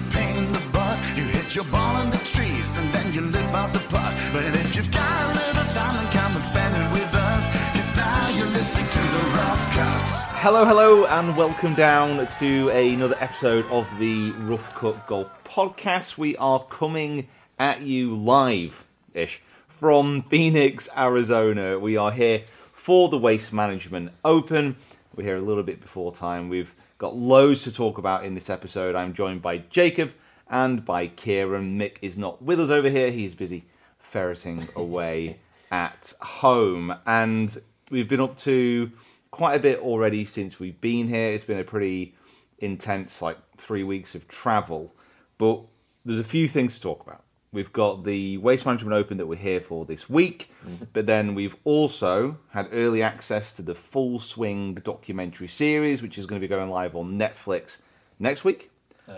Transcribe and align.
A 0.00 0.10
pain 0.12 0.36
in 0.36 0.52
the 0.52 0.62
butt. 0.72 0.98
You 1.16 1.24
hit 1.24 1.54
your 1.54 1.64
ball 1.64 2.00
in 2.02 2.10
the 2.10 2.18
trees 2.18 2.76
and 2.76 2.92
then 2.92 3.12
you 3.12 3.20
lip 3.22 3.52
out 3.54 3.72
the 3.72 3.78
putt. 3.90 4.14
But 4.32 4.44
if 4.44 4.76
you've 4.76 4.90
got 4.90 5.24
a 5.24 5.28
little 5.34 5.68
time, 5.72 5.96
then 5.96 6.12
come 6.12 6.36
and 6.36 6.44
spend 6.44 6.74
it 6.76 6.92
with 6.92 7.14
us. 7.14 7.44
Cause 7.74 7.96
now 7.96 8.28
you're 8.30 8.46
listening 8.48 8.88
to 8.88 8.98
the 8.98 9.24
rough 9.36 9.74
cut. 9.74 10.06
Hello, 10.42 10.64
hello, 10.64 11.06
and 11.06 11.36
welcome 11.36 11.74
down 11.74 12.26
to 12.38 12.68
another 12.70 13.16
episode 13.20 13.66
of 13.66 13.86
the 13.98 14.30
Rough 14.32 14.74
Cut 14.74 15.06
Golf 15.06 15.30
Podcast. 15.44 16.16
We 16.16 16.36
are 16.36 16.64
coming 16.64 17.28
at 17.58 17.82
you 17.82 18.16
live 18.16 18.84
ish 19.14 19.42
from 19.68 20.22
Phoenix, 20.22 20.88
Arizona. 20.96 21.78
We 21.78 21.96
are 21.96 22.12
here 22.12 22.42
for 22.72 23.08
the 23.08 23.18
Waste 23.18 23.52
Management 23.52 24.12
Open. 24.24 24.76
We're 25.14 25.24
here 25.24 25.36
a 25.36 25.42
little 25.42 25.64
bit 25.64 25.80
before 25.82 26.12
time. 26.12 26.48
We've 26.48 26.72
got 27.00 27.16
loads 27.16 27.62
to 27.64 27.72
talk 27.72 27.96
about 27.96 28.26
in 28.26 28.34
this 28.34 28.50
episode. 28.50 28.94
I'm 28.94 29.14
joined 29.14 29.40
by 29.40 29.58
Jacob 29.70 30.12
and 30.50 30.84
by 30.84 31.06
Kieran. 31.06 31.78
Mick 31.78 31.96
is 32.02 32.18
not 32.18 32.42
with 32.42 32.60
us 32.60 32.68
over 32.68 32.90
here, 32.90 33.10
he's 33.10 33.34
busy 33.34 33.64
ferreting 33.98 34.68
away 34.76 35.38
at 35.70 36.12
home. 36.20 36.94
And 37.06 37.58
we've 37.90 38.08
been 38.08 38.20
up 38.20 38.36
to 38.40 38.92
quite 39.30 39.54
a 39.54 39.58
bit 39.58 39.80
already 39.80 40.26
since 40.26 40.60
we've 40.60 40.78
been 40.82 41.08
here. 41.08 41.32
It's 41.32 41.42
been 41.42 41.58
a 41.58 41.64
pretty 41.64 42.14
intense, 42.58 43.22
like 43.22 43.38
three 43.56 43.82
weeks 43.82 44.14
of 44.14 44.28
travel. 44.28 44.94
But 45.38 45.62
there's 46.04 46.18
a 46.18 46.24
few 46.24 46.48
things 46.48 46.74
to 46.74 46.82
talk 46.82 47.02
about. 47.02 47.24
We've 47.52 47.72
got 47.72 48.04
the 48.04 48.38
Waste 48.38 48.64
Management 48.64 48.94
Open 48.94 49.16
that 49.16 49.26
we're 49.26 49.34
here 49.34 49.60
for 49.60 49.84
this 49.84 50.08
week, 50.08 50.52
but 50.92 51.06
then 51.06 51.34
we've 51.34 51.56
also 51.64 52.38
had 52.50 52.68
early 52.70 53.02
access 53.02 53.52
to 53.54 53.62
the 53.62 53.74
Full 53.74 54.20
Swing 54.20 54.74
documentary 54.74 55.48
series, 55.48 56.00
which 56.00 56.16
is 56.16 56.26
going 56.26 56.40
to 56.40 56.44
be 56.44 56.48
going 56.48 56.70
live 56.70 56.94
on 56.94 57.18
Netflix 57.18 57.78
next 58.20 58.44
week 58.44 58.70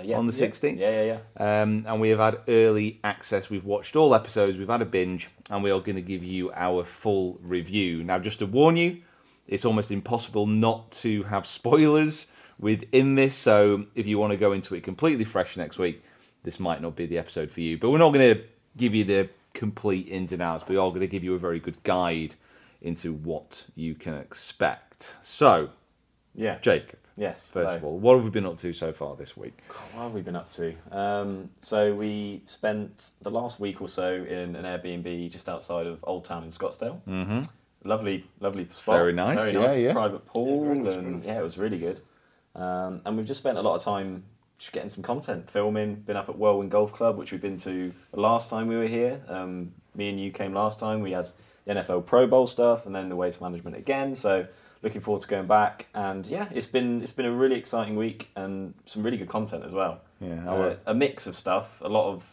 yeah, 0.02 0.16
on 0.16 0.26
the 0.26 0.32
yeah. 0.32 0.46
16th. 0.46 0.78
Yeah, 0.78 0.90
yeah, 0.90 1.18
yeah. 1.38 1.62
Um, 1.62 1.84
and 1.86 2.00
we 2.00 2.08
have 2.10 2.18
had 2.18 2.40
early 2.48 3.00
access. 3.04 3.50
We've 3.50 3.64
watched 3.64 3.96
all 3.96 4.14
episodes. 4.14 4.58
We've 4.58 4.68
had 4.68 4.82
a 4.82 4.86
binge, 4.86 5.28
and 5.50 5.62
we 5.62 5.70
are 5.70 5.80
going 5.80 5.96
to 5.96 6.02
give 6.02 6.22
you 6.22 6.50
our 6.52 6.84
full 6.84 7.38
review. 7.42 8.02
Now, 8.02 8.18
just 8.18 8.38
to 8.40 8.46
warn 8.46 8.76
you, 8.76 9.02
it's 9.46 9.64
almost 9.64 9.90
impossible 9.90 10.46
not 10.46 10.90
to 10.92 11.24
have 11.24 11.46
spoilers 11.46 12.28
within 12.58 13.14
this. 13.14 13.36
So, 13.36 13.86
if 13.94 14.06
you 14.06 14.18
want 14.18 14.30
to 14.32 14.36
go 14.36 14.52
into 14.52 14.74
it 14.74 14.82
completely 14.84 15.24
fresh 15.24 15.56
next 15.56 15.78
week, 15.78 16.02
this 16.44 16.58
might 16.60 16.80
not 16.82 16.96
be 16.96 17.06
the 17.06 17.18
episode 17.18 17.50
for 17.50 17.60
you. 17.60 17.78
But 17.78 17.90
we're 17.90 17.98
not 17.98 18.12
going 18.12 18.34
to 18.36 18.42
give 18.76 18.94
you 18.94 19.04
the 19.04 19.28
complete 19.54 20.08
ins 20.08 20.32
and 20.32 20.42
outs. 20.42 20.64
We 20.68 20.76
are 20.76 20.88
going 20.88 21.00
to 21.00 21.06
give 21.06 21.22
you 21.24 21.34
a 21.34 21.38
very 21.38 21.60
good 21.60 21.82
guide 21.82 22.34
into 22.80 23.12
what 23.12 23.66
you 23.76 23.94
can 23.94 24.14
expect. 24.14 25.14
So, 25.22 25.70
Yeah. 26.34 26.58
Jacob, 26.60 26.98
Yes. 27.16 27.48
first 27.50 27.66
hello. 27.66 27.76
of 27.76 27.84
all, 27.84 27.98
what 27.98 28.14
have 28.16 28.24
we 28.24 28.30
been 28.30 28.46
up 28.46 28.58
to 28.58 28.72
so 28.72 28.92
far 28.92 29.14
this 29.16 29.36
week? 29.36 29.58
What 29.92 30.02
have 30.04 30.12
we 30.14 30.22
been 30.22 30.34
up 30.36 30.50
to? 30.52 30.74
Um, 30.90 31.50
so 31.60 31.94
we 31.94 32.42
spent 32.46 33.10
the 33.20 33.30
last 33.30 33.60
week 33.60 33.80
or 33.82 33.88
so 33.88 34.12
in 34.14 34.56
an 34.56 34.64
Airbnb 34.64 35.30
just 35.30 35.48
outside 35.48 35.86
of 35.86 35.98
Old 36.04 36.24
Town 36.24 36.42
in 36.44 36.50
Scottsdale. 36.50 37.00
Mm-hmm. 37.06 37.42
Lovely, 37.84 38.24
lovely 38.40 38.66
spot. 38.70 38.96
Very 38.96 39.12
nice, 39.12 39.38
Very 39.38 39.52
yeah, 39.52 39.66
nice. 39.66 39.80
yeah. 39.80 39.92
Private 39.92 40.24
pool, 40.26 40.70
and 40.70 41.22
yeah, 41.24 41.38
it 41.38 41.42
was 41.42 41.58
really 41.58 41.78
good. 41.78 42.00
Um, 42.54 43.00
and 43.04 43.16
we've 43.16 43.26
just 43.26 43.40
spent 43.40 43.58
a 43.58 43.62
lot 43.62 43.74
of 43.76 43.82
time 43.82 44.24
just 44.62 44.72
getting 44.72 44.88
some 44.88 45.02
content, 45.02 45.50
filming. 45.50 45.96
Been 45.96 46.16
up 46.16 46.28
at 46.28 46.38
Whirlwind 46.38 46.70
Golf 46.70 46.92
Club, 46.92 47.18
which 47.18 47.32
we've 47.32 47.40
been 47.40 47.56
to 47.58 47.92
the 48.12 48.20
last 48.20 48.48
time 48.48 48.68
we 48.68 48.76
were 48.76 48.86
here. 48.86 49.20
Um, 49.26 49.72
me 49.96 50.08
and 50.08 50.20
you 50.20 50.30
came 50.30 50.54
last 50.54 50.78
time. 50.78 51.00
We 51.00 51.10
had 51.10 51.28
the 51.64 51.74
NFL 51.74 52.06
Pro 52.06 52.28
Bowl 52.28 52.46
stuff, 52.46 52.86
and 52.86 52.94
then 52.94 53.08
the 53.08 53.16
waste 53.16 53.40
management 53.40 53.76
again. 53.76 54.14
So 54.14 54.46
looking 54.80 55.00
forward 55.00 55.22
to 55.22 55.26
going 55.26 55.48
back. 55.48 55.88
And 55.94 56.24
yeah, 56.28 56.46
it's 56.54 56.68
been 56.68 57.02
it's 57.02 57.10
been 57.10 57.26
a 57.26 57.32
really 57.32 57.56
exciting 57.56 57.96
week 57.96 58.30
and 58.36 58.74
some 58.84 59.02
really 59.02 59.16
good 59.16 59.28
content 59.28 59.64
as 59.64 59.72
well. 59.74 60.00
Yeah, 60.20 60.48
Uh, 60.48 60.76
a 60.86 60.94
mix 60.94 61.26
of 61.26 61.36
stuff, 61.36 61.80
a 61.80 61.88
lot 61.88 62.12
of 62.12 62.24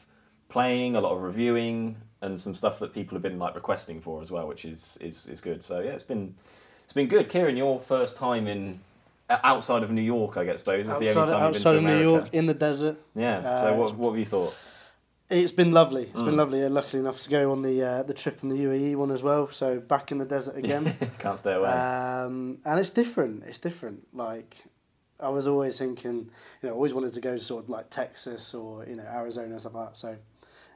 playing, 0.50 0.96
a 0.96 1.02
lot 1.02 1.14
of 1.14 1.24
reviewing, 1.24 1.98
and 2.22 2.40
some 2.40 2.54
stuff 2.54 2.78
that 2.78 2.94
people 2.94 3.16
have 3.16 3.24
been 3.24 3.40
like 3.40 3.56
requesting 3.56 4.02
for 4.02 4.22
as 4.22 4.30
well, 4.30 4.48
which 4.48 4.66
is 4.66 5.00
is, 5.02 5.26
is 5.26 5.42
good. 5.42 5.64
So 5.64 5.80
yeah, 5.80 5.94
it's 5.94 6.04
been 6.04 6.36
it's 6.84 6.94
been 6.94 7.08
good. 7.08 7.28
Kieran, 7.28 7.58
your 7.58 7.80
first 7.80 8.18
time 8.18 8.46
in 8.46 8.82
outside 9.30 9.84
of 9.84 9.92
New 9.92 10.02
York, 10.02 10.38
I 10.38 10.46
guess. 10.46 10.60
Suppose 10.60 10.82
is 10.82 10.88
the 10.88 10.94
only 10.94 11.10
outside, 11.10 11.26
time 11.32 11.44
outside 11.44 11.70
you've 11.72 11.78
of 11.80 11.84
been 11.86 11.92
to 11.94 11.98
New 11.98 12.02
York 12.12 12.30
in 12.34 12.46
the 12.46 12.54
desert. 12.54 12.98
Yeah. 13.16 13.38
Uh, 13.40 13.62
so 13.62 13.76
what 13.76 13.96
what 13.96 14.10
have 14.12 14.20
you 14.20 14.26
thought? 14.26 14.54
It's 15.30 15.52
been 15.52 15.72
lovely. 15.72 16.04
It's 16.06 16.22
Mm. 16.24 16.26
been 16.26 16.38
lovely. 16.38 16.64
Uh, 16.64 16.70
luckily 16.70 17.02
enough 17.02 17.22
to 17.22 17.30
go 17.30 17.52
on 17.52 17.62
the 17.62 17.84
uh, 17.84 18.04
the 18.04 18.16
trip 18.16 18.40
on 18.44 18.50
the 18.50 18.56
UAE 18.58 18.96
one 18.96 19.12
as 19.12 19.22
well. 19.22 19.48
So 19.52 19.80
back 19.80 20.12
in 20.12 20.18
the 20.18 20.26
desert 20.26 20.56
again. 20.64 20.96
Can't 21.20 21.38
stay 21.38 21.54
away. 21.54 21.70
um, 21.70 22.60
and 22.66 22.80
it's 22.80 22.90
different. 22.90 23.44
It's 23.44 23.60
different. 23.60 24.08
Like 24.14 24.58
I 25.20 25.30
was 25.30 25.48
always 25.48 25.78
thinking, 25.78 26.32
you 26.64 26.70
know, 26.70 26.74
always 26.74 26.94
wanted 26.96 27.14
to 27.14 27.22
go 27.22 27.38
to 27.38 27.44
sort 27.44 27.64
of 27.66 27.70
like 27.70 27.90
Texas 27.92 28.54
or 28.56 28.86
you 28.86 28.96
know 28.96 29.04
Arizona 29.04 29.50
and 29.52 29.60
stuff 29.62 29.76
like 29.76 29.90
that. 29.90 29.98
So 29.98 30.16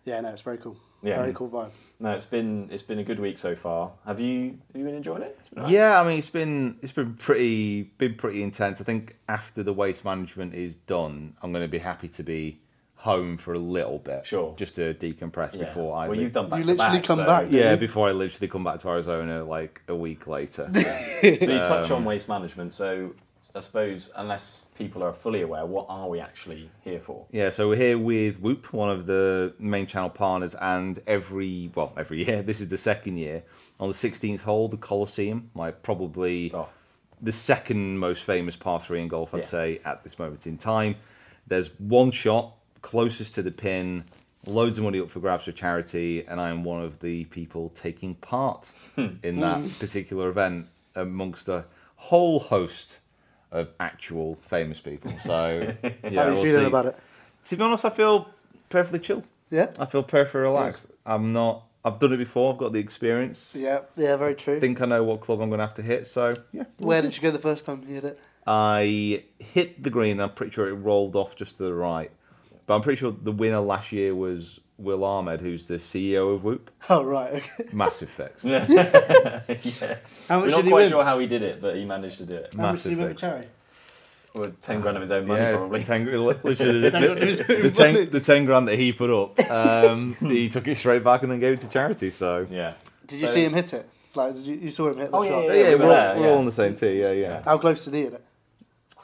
yeah, 0.06 0.22
no, 0.22 0.30
it's 0.30 0.42
very 0.42 0.58
cool. 0.58 0.78
Yeah. 1.02 1.18
Very 1.18 1.34
cool 1.34 1.50
vibe. 1.50 1.72
no, 2.00 2.12
it's 2.12 2.26
been 2.26 2.70
it's 2.72 2.82
been 2.82 3.00
a 3.00 3.04
good 3.04 3.20
week 3.20 3.38
so 3.38 3.56
far. 3.56 3.92
Have 4.06 4.22
you 4.22 4.58
have 4.72 4.80
you 4.80 4.86
been 4.86 4.96
enjoying 4.96 5.22
it? 5.24 5.36
It's 5.38 5.50
been 5.50 5.60
alright? 5.60 5.74
Yeah, 5.74 6.00
I 6.00 6.08
mean 6.08 6.18
it's 6.18 6.30
been 6.30 6.78
it's 6.82 6.94
been 6.94 7.16
pretty 7.16 7.84
been 7.98 8.16
pretty 8.16 8.42
intense. 8.42 8.80
I 8.80 8.86
think 8.86 9.18
after 9.28 9.64
the 9.64 9.74
waste 9.74 10.06
management 10.06 10.54
is 10.54 10.76
done, 10.76 11.36
I'm 11.42 11.52
going 11.52 11.66
to 11.66 11.68
be 11.72 11.80
happy 11.80 12.08
to 12.08 12.24
be 12.24 12.60
home 12.96 13.36
for 13.38 13.54
a 13.54 13.60
little 13.60 14.00
bit, 14.00 14.26
Sure. 14.26 14.54
just 14.56 14.76
to 14.76 14.94
decompress 14.94 15.54
Yeah. 15.56 15.66
before 15.66 15.94
I. 15.94 16.08
Well, 16.08 16.12
leave. 16.16 16.22
you've 16.24 16.32
done 16.32 16.48
back 16.50 16.60
You 16.60 16.66
literally 16.68 17.00
back, 17.00 17.04
come 17.04 17.20
so- 17.20 17.26
back, 17.26 17.48
yeah 17.52 17.72
you? 17.72 17.78
before 17.78 18.08
I 18.08 18.14
literally 18.14 18.48
come 18.48 18.64
back 18.64 18.80
to 18.80 18.88
Arizona 18.90 19.44
like 19.44 19.82
a 19.90 19.96
week 19.96 20.26
later. 20.26 20.72
So 20.74 21.28
you 21.28 21.38
touch 21.60 21.92
Um, 21.92 21.98
on 21.98 22.06
waste 22.06 22.30
management. 22.30 22.72
So 22.72 23.14
I 23.56 23.60
suppose 23.60 24.12
unless 24.16 24.66
people 24.76 25.04
are 25.04 25.14
fully 25.14 25.42
aware, 25.42 25.64
what 25.66 25.86
are 25.88 26.10
we 26.10 26.20
actually 26.20 26.72
here 26.82 27.00
for? 27.00 27.28
Yeah, 27.32 27.52
so 27.52 27.70
we're 27.70 27.76
here 27.76 28.00
with 28.00 28.40
Whoop, 28.40 28.74
one 28.74 28.90
of 28.90 29.06
the 29.06 29.54
main 29.60 29.86
channel 29.86 30.10
partners, 30.10 30.56
and 30.56 31.00
every 31.06 31.72
well, 31.76 31.94
every 31.96 32.26
year, 32.26 32.42
this 32.44 32.62
is 32.62 32.70
the 32.70 32.80
second 32.80 33.18
year, 33.18 33.44
on 33.80 33.90
the 33.90 33.94
16th 33.94 34.42
hole, 34.42 34.70
the 34.70 34.78
Coliseum, 34.78 35.52
like 35.54 35.84
probably 35.84 36.52
Oh. 36.52 36.68
the 37.22 37.32
second 37.32 38.00
most 38.00 38.24
famous 38.24 38.56
par 38.56 38.80
three 38.80 39.02
in 39.02 39.08
golf, 39.08 39.36
I'd 39.36 39.42
Yeah. 39.42 39.46
say, 39.46 39.82
at 39.86 40.04
this 40.04 40.18
moment 40.18 40.48
in 40.48 40.58
time. 40.58 40.96
There's 41.46 41.68
one 41.80 42.10
shot 42.10 42.56
closest 42.82 43.36
to 43.36 43.44
the 43.44 43.52
pin 43.52 44.06
loads 44.48 44.78
of 44.80 44.84
money 44.84 45.00
up 45.00 45.12
for 45.12 45.20
grabs 45.20 45.44
for 45.46 45.52
charity, 45.52 46.26
and 46.26 46.42
I 46.42 46.50
am 46.50 46.64
one 46.64 46.82
of 46.82 47.02
the 47.02 47.26
people 47.26 47.70
taking 47.76 48.16
part 48.16 48.72
hmm. 48.96 49.18
in 49.22 49.40
that 49.42 49.62
particular 49.80 50.30
event 50.30 50.70
amongst 50.96 51.48
a 51.48 51.66
whole 51.96 52.40
host 52.40 52.98
of 53.54 53.70
actual 53.80 54.38
famous 54.50 54.80
people. 54.80 55.14
So, 55.24 55.74
yeah, 55.84 55.92
How 56.24 56.30
are 56.30 56.34
you 56.34 56.44
feeling 56.44 56.66
about 56.66 56.88
it? 56.88 56.98
To 57.46 57.56
be 57.56 57.64
honest, 57.64 57.86
I 57.86 57.92
feel 57.92 58.30
perfectly 58.70 59.00
chilled. 59.00 59.24
Yeah. 59.50 59.68
I 59.78 59.86
feel 59.86 60.04
perfectly 60.04 60.42
relaxed. 60.42 60.88
I'm 61.06 61.32
not. 61.32 61.66
I've 61.86 62.00
done 62.00 62.14
it 62.14 62.18
before. 62.18 62.54
I've 62.54 62.60
got 62.60 62.74
the 62.74 62.80
experience. 62.80 63.54
Yeah. 63.56 63.82
Yeah. 63.96 64.16
Very 64.16 64.36
true. 64.36 64.58
I 64.58 64.60
think 64.60 64.82
I 64.82 64.86
know 64.86 65.04
what 65.04 65.22
club 65.22 65.40
I'm 65.42 65.50
going 65.50 65.60
to 65.60 65.66
have 65.66 65.76
to 65.76 65.82
hit. 65.82 66.08
So 66.08 66.34
yeah, 66.52 66.64
Where 66.78 67.02
did 67.02 67.16
you 67.16 67.22
go 67.22 67.30
the 67.30 67.40
first 67.40 67.66
time 67.66 67.84
you 67.88 67.96
hit 67.96 68.06
it? 68.06 68.20
I 68.48 69.24
hit 69.38 69.84
the 69.84 69.90
green. 69.90 70.20
I'm 70.20 70.32
pretty 70.32 70.52
sure 70.52 70.68
it 70.68 70.74
rolled 70.74 71.16
off 71.16 71.36
just 71.36 71.58
to 71.58 71.64
the 71.64 71.74
right. 71.74 72.12
But 72.66 72.76
I'm 72.76 72.82
pretty 72.82 73.00
sure 73.00 73.12
the 73.12 73.32
winner 73.32 73.60
last 73.60 73.92
year 73.92 74.16
was 74.16 74.60
Will 74.84 75.04
Ahmed, 75.04 75.42
who's 75.42 75.66
the 75.66 75.76
CEO 75.76 76.36
of 76.36 76.44
Whoop. 76.44 76.70
Oh 76.90 77.04
right. 77.04 77.34
Okay. 77.34 77.66
Massive 77.72 78.10
fix. 78.10 78.44
yeah. 78.46 78.66
How 80.30 80.40
We're 80.42 80.48
not 80.48 80.56
did 80.58 80.66
he 80.66 80.72
quite 80.72 80.82
win? 80.82 80.90
sure 80.90 81.04
how 81.04 81.20
he 81.20 81.28
did 81.28 81.44
it, 81.44 81.62
but 81.62 81.76
he 81.76 81.86
managed 81.86 82.18
to 82.20 82.26
do 82.26 82.36
it. 82.36 82.54
How 82.56 82.72
much 82.72 82.84
did 82.84 82.90
he 82.92 82.96
Massive 82.96 82.98
win 83.00 83.08
for 83.10 83.20
charity? 83.20 83.48
Well, 84.36 84.52
ten 84.62 84.82
grand 84.82 84.98
of 84.98 85.02
his 85.02 85.12
own 85.12 85.28
money, 85.28 85.42
yeah, 85.42 85.56
probably. 85.58 85.84
Ten, 85.84 86.06
literally, 86.06 86.80
the, 86.82 86.90
grand 86.92 87.06
of 87.06 87.18
his 87.20 87.38
the, 87.40 87.56
own 87.56 87.62
the, 87.62 87.72
ten, 87.72 87.94
money. 87.94 88.06
the 88.06 88.20
ten 88.20 88.46
grand 88.46 88.68
that 88.68 88.80
he 88.80 88.92
put 88.92 89.10
up, 89.12 89.40
um, 89.52 90.16
he 90.22 90.50
took 90.50 90.68
it 90.68 90.78
straight 90.80 91.04
back 91.04 91.22
and 91.24 91.32
then 91.32 91.40
gave 91.40 91.54
it 91.54 91.60
to 91.62 91.68
charity. 91.70 92.10
So 92.10 92.48
Yeah. 92.50 92.74
Did 93.06 93.22
you 93.22 93.28
So- 93.28 93.34
see 93.34 93.44
him 93.46 93.54
hit 93.54 93.74
it? 93.74 93.88
Like, 94.16 94.36
did 94.36 94.46
you, 94.46 94.56
you 94.56 94.70
saw 94.70 94.90
him 94.90 94.98
hit 94.98 95.10
the 95.12 95.18
Oh, 95.18 95.24
yeah, 95.24 95.30
shot? 95.30 95.44
yeah, 95.46 95.54
Yeah, 95.54 95.70
we 95.70 95.76
we're, 95.76 95.78
were 95.78 95.84
all, 95.86 95.90
there, 95.90 96.16
we're 96.18 96.26
yeah. 96.26 96.32
all 96.32 96.38
on 96.38 96.46
the 96.46 96.52
same 96.52 96.76
tee. 96.76 97.00
Yeah, 97.02 97.12
yeah. 97.12 97.42
How 97.44 97.58
close 97.58 97.84
did 97.86 97.94
he 97.96 98.02
hit 98.02 98.14
it? 98.14 98.24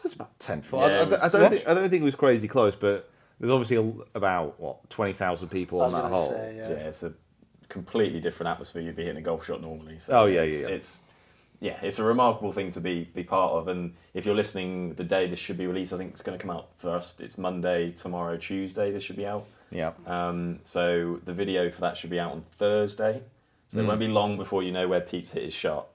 It's 0.05 0.13
about 0.13 0.39
ten 0.39 0.61
foot. 0.61 0.79
Yeah, 0.91 0.97
I, 0.97 1.01
I, 1.01 1.05
was- 1.05 1.21
I 1.21 1.29
don't 1.39 1.51
think, 1.51 1.67
I 1.67 1.73
don't 1.73 1.89
think 1.89 2.01
it 2.01 2.05
was 2.05 2.15
crazy 2.15 2.47
close, 2.47 2.75
but 2.75 3.08
there's 3.39 3.51
obviously 3.51 3.77
a, 3.77 3.91
about 4.17 4.59
what 4.59 4.89
twenty 4.89 5.13
thousand 5.13 5.49
people 5.49 5.81
I 5.81 5.85
on 5.85 5.91
that 5.91 6.05
hole. 6.05 6.29
say, 6.29 6.55
yeah. 6.57 6.69
Yeah, 6.69 6.75
it's 6.75 7.03
a 7.03 7.13
completely 7.69 8.19
different 8.19 8.49
atmosphere 8.49 8.81
you'd 8.81 8.95
be 8.95 9.03
hitting 9.03 9.17
a 9.17 9.21
golf 9.21 9.45
shot 9.45 9.61
normally. 9.61 9.99
So 9.99 10.21
Oh, 10.21 10.25
yeah, 10.25 10.41
it's, 10.41 10.53
yeah, 10.55 10.59
yeah. 10.61 10.67
It's 10.75 10.99
yeah, 11.61 11.77
it's 11.81 11.99
a 11.99 12.03
remarkable 12.03 12.51
thing 12.53 12.71
to 12.71 12.79
be 12.81 13.09
be 13.13 13.23
part 13.23 13.51
of. 13.53 13.67
And 13.67 13.93
if 14.13 14.25
you're 14.25 14.35
listening, 14.35 14.93
the 14.93 15.03
day 15.03 15.27
this 15.27 15.39
should 15.39 15.57
be 15.57 15.67
released, 15.67 15.91
I 15.93 15.97
think 15.97 16.11
it's 16.13 16.21
going 16.21 16.37
to 16.37 16.41
come 16.41 16.55
out 16.55 16.69
first. 16.77 17.19
It's 17.21 17.37
Monday, 17.37 17.91
tomorrow, 17.91 18.37
Tuesday. 18.37 18.91
This 18.91 19.03
should 19.03 19.17
be 19.17 19.25
out. 19.25 19.45
Yeah. 19.71 19.91
Um, 20.07 20.59
so 20.63 21.19
the 21.25 21.33
video 21.33 21.69
for 21.69 21.81
that 21.81 21.95
should 21.97 22.09
be 22.09 22.19
out 22.19 22.31
on 22.31 22.43
Thursday. 22.51 23.21
So 23.67 23.79
it 23.81 23.85
won't 23.85 23.99
be 23.99 24.07
long 24.07 24.35
before 24.35 24.63
you 24.63 24.71
know 24.71 24.87
where 24.87 24.99
Pete's 25.01 25.29
hit 25.29 25.43
his 25.43 25.53
shot. 25.53 25.89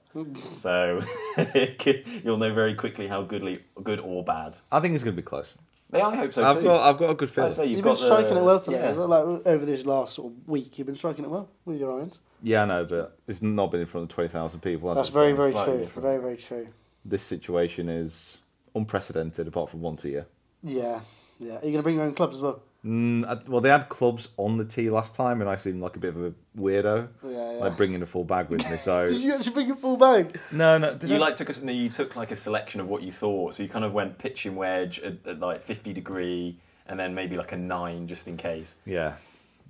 so 0.53 1.01
could- 1.79 2.05
you'll 2.23 2.37
know 2.37 2.53
very 2.53 2.73
quickly 2.73 3.05
how 3.07 3.21
goodly, 3.23 3.59
good 3.83 3.99
or 3.99 4.23
bad. 4.23 4.55
I 4.71 4.79
think 4.79 4.95
it's 4.95 5.03
going 5.03 5.13
to 5.15 5.21
be 5.21 5.25
close. 5.25 5.55
Yeah, 5.97 6.07
I 6.07 6.15
hope 6.15 6.33
so 6.33 6.43
I've 6.43 6.57
too. 6.57 6.63
got 6.63 6.89
I've 6.89 6.97
got 6.97 7.09
a 7.11 7.13
good 7.15 7.29
Like 7.29 7.37
I 7.37 7.41
feeling. 7.41 7.51
say, 7.51 7.65
you've, 7.65 7.77
You've, 7.77 7.83
got 7.83 7.97
been 7.97 8.05
striking 8.05 8.33
the- 8.35 8.39
it 8.41 8.43
well 8.43 8.59
today. 8.59 8.77
yeah. 8.83 8.91
Like 8.93 9.23
over 9.47 9.65
this 9.65 9.85
last 9.85 10.13
sort 10.15 10.31
of 10.33 10.47
week, 10.47 10.77
you've 10.77 10.87
been 10.87 10.95
striking 10.95 11.25
it 11.25 11.29
well 11.31 11.49
with 11.65 11.79
your 11.79 11.91
irons. 11.97 12.19
Yeah, 12.43 12.63
I 12.63 12.65
know, 12.65 12.85
but 12.85 13.17
it's 13.27 13.41
not 13.41 13.71
been 13.71 13.81
in 13.81 13.87
front 13.87 14.03
of 14.09 14.15
twenty 14.15 14.29
thousand 14.29 14.59
people. 14.61 14.89
has 14.89 14.97
That's 14.97 15.09
it? 15.09 15.13
very, 15.13 15.31
So 15.31 15.35
very 15.37 15.51
slightly 15.51 15.73
true. 15.73 15.83
different. 15.83 16.03
Very, 16.07 16.21
very 16.21 16.37
true. 16.37 16.67
This 17.05 17.23
situation 17.23 17.89
is 17.89 18.39
unprecedented, 18.75 19.47
apart 19.47 19.69
from 19.69 19.81
once 19.81 20.03
a 20.05 20.09
year. 20.09 20.25
Yeah, 20.63 20.99
yeah. 21.39 21.53
Are 21.53 21.65
you 21.65 21.71
going 21.71 21.73
to 21.77 21.83
bring 21.83 21.95
your 21.95 22.05
own 22.05 22.13
clubs 22.13 22.35
as 22.37 22.41
well? 22.41 22.61
Mm, 22.85 23.25
I- 23.25 23.49
well, 23.49 23.61
they 23.61 23.69
had 23.69 23.89
clubs 23.89 24.29
on 24.37 24.57
the 24.57 24.65
tee 24.65 24.89
last 24.91 25.15
time, 25.15 25.41
and 25.41 25.49
I 25.49 25.55
seemed 25.55 25.81
like 25.81 25.95
a 25.95 25.99
bit 25.99 26.15
of 26.15 26.23
a 26.23 26.33
weirdo, 26.57 27.07
Yeah, 27.23 27.29
yeah. 27.31 27.37
like 27.59 27.77
bringing 27.77 28.01
a 28.03 28.05
full 28.05 28.23
bag 28.23 28.49
with 28.49 28.69
me. 28.69 28.77
So 28.77 29.07
Did 29.07 29.21
you 29.21 29.33
actually 29.33 29.53
bring 29.53 29.71
a 29.71 29.75
full 29.75 29.97
bag? 29.97 30.39
no, 30.51 30.77
no, 30.77 30.93
did 30.93 31.09
You 31.09 31.15
I- 31.15 31.19
like 31.19 31.35
took 31.35 31.49
a, 31.49 31.65
no, 31.65 31.71
you 31.71 31.89
took 31.89 32.15
like 32.15 32.29
a 32.31 32.35
selection 32.35 32.79
of 32.81 32.87
what 32.87 33.01
you 33.01 33.11
thought. 33.11 33.55
So 33.55 33.63
you 33.63 33.69
kind 33.69 33.85
of 33.85 33.93
went 33.93 34.17
pitching 34.19 34.55
wedge 34.55 34.99
at, 34.99 35.13
at 35.25 35.39
like 35.39 35.63
fifty 35.63 35.93
degree, 35.93 36.59
and 36.87 36.99
then 36.99 37.15
maybe 37.15 37.37
like 37.37 37.51
a 37.53 37.57
nine 37.57 38.07
just 38.07 38.27
in 38.27 38.37
case. 38.37 38.75
yeah. 38.85 39.13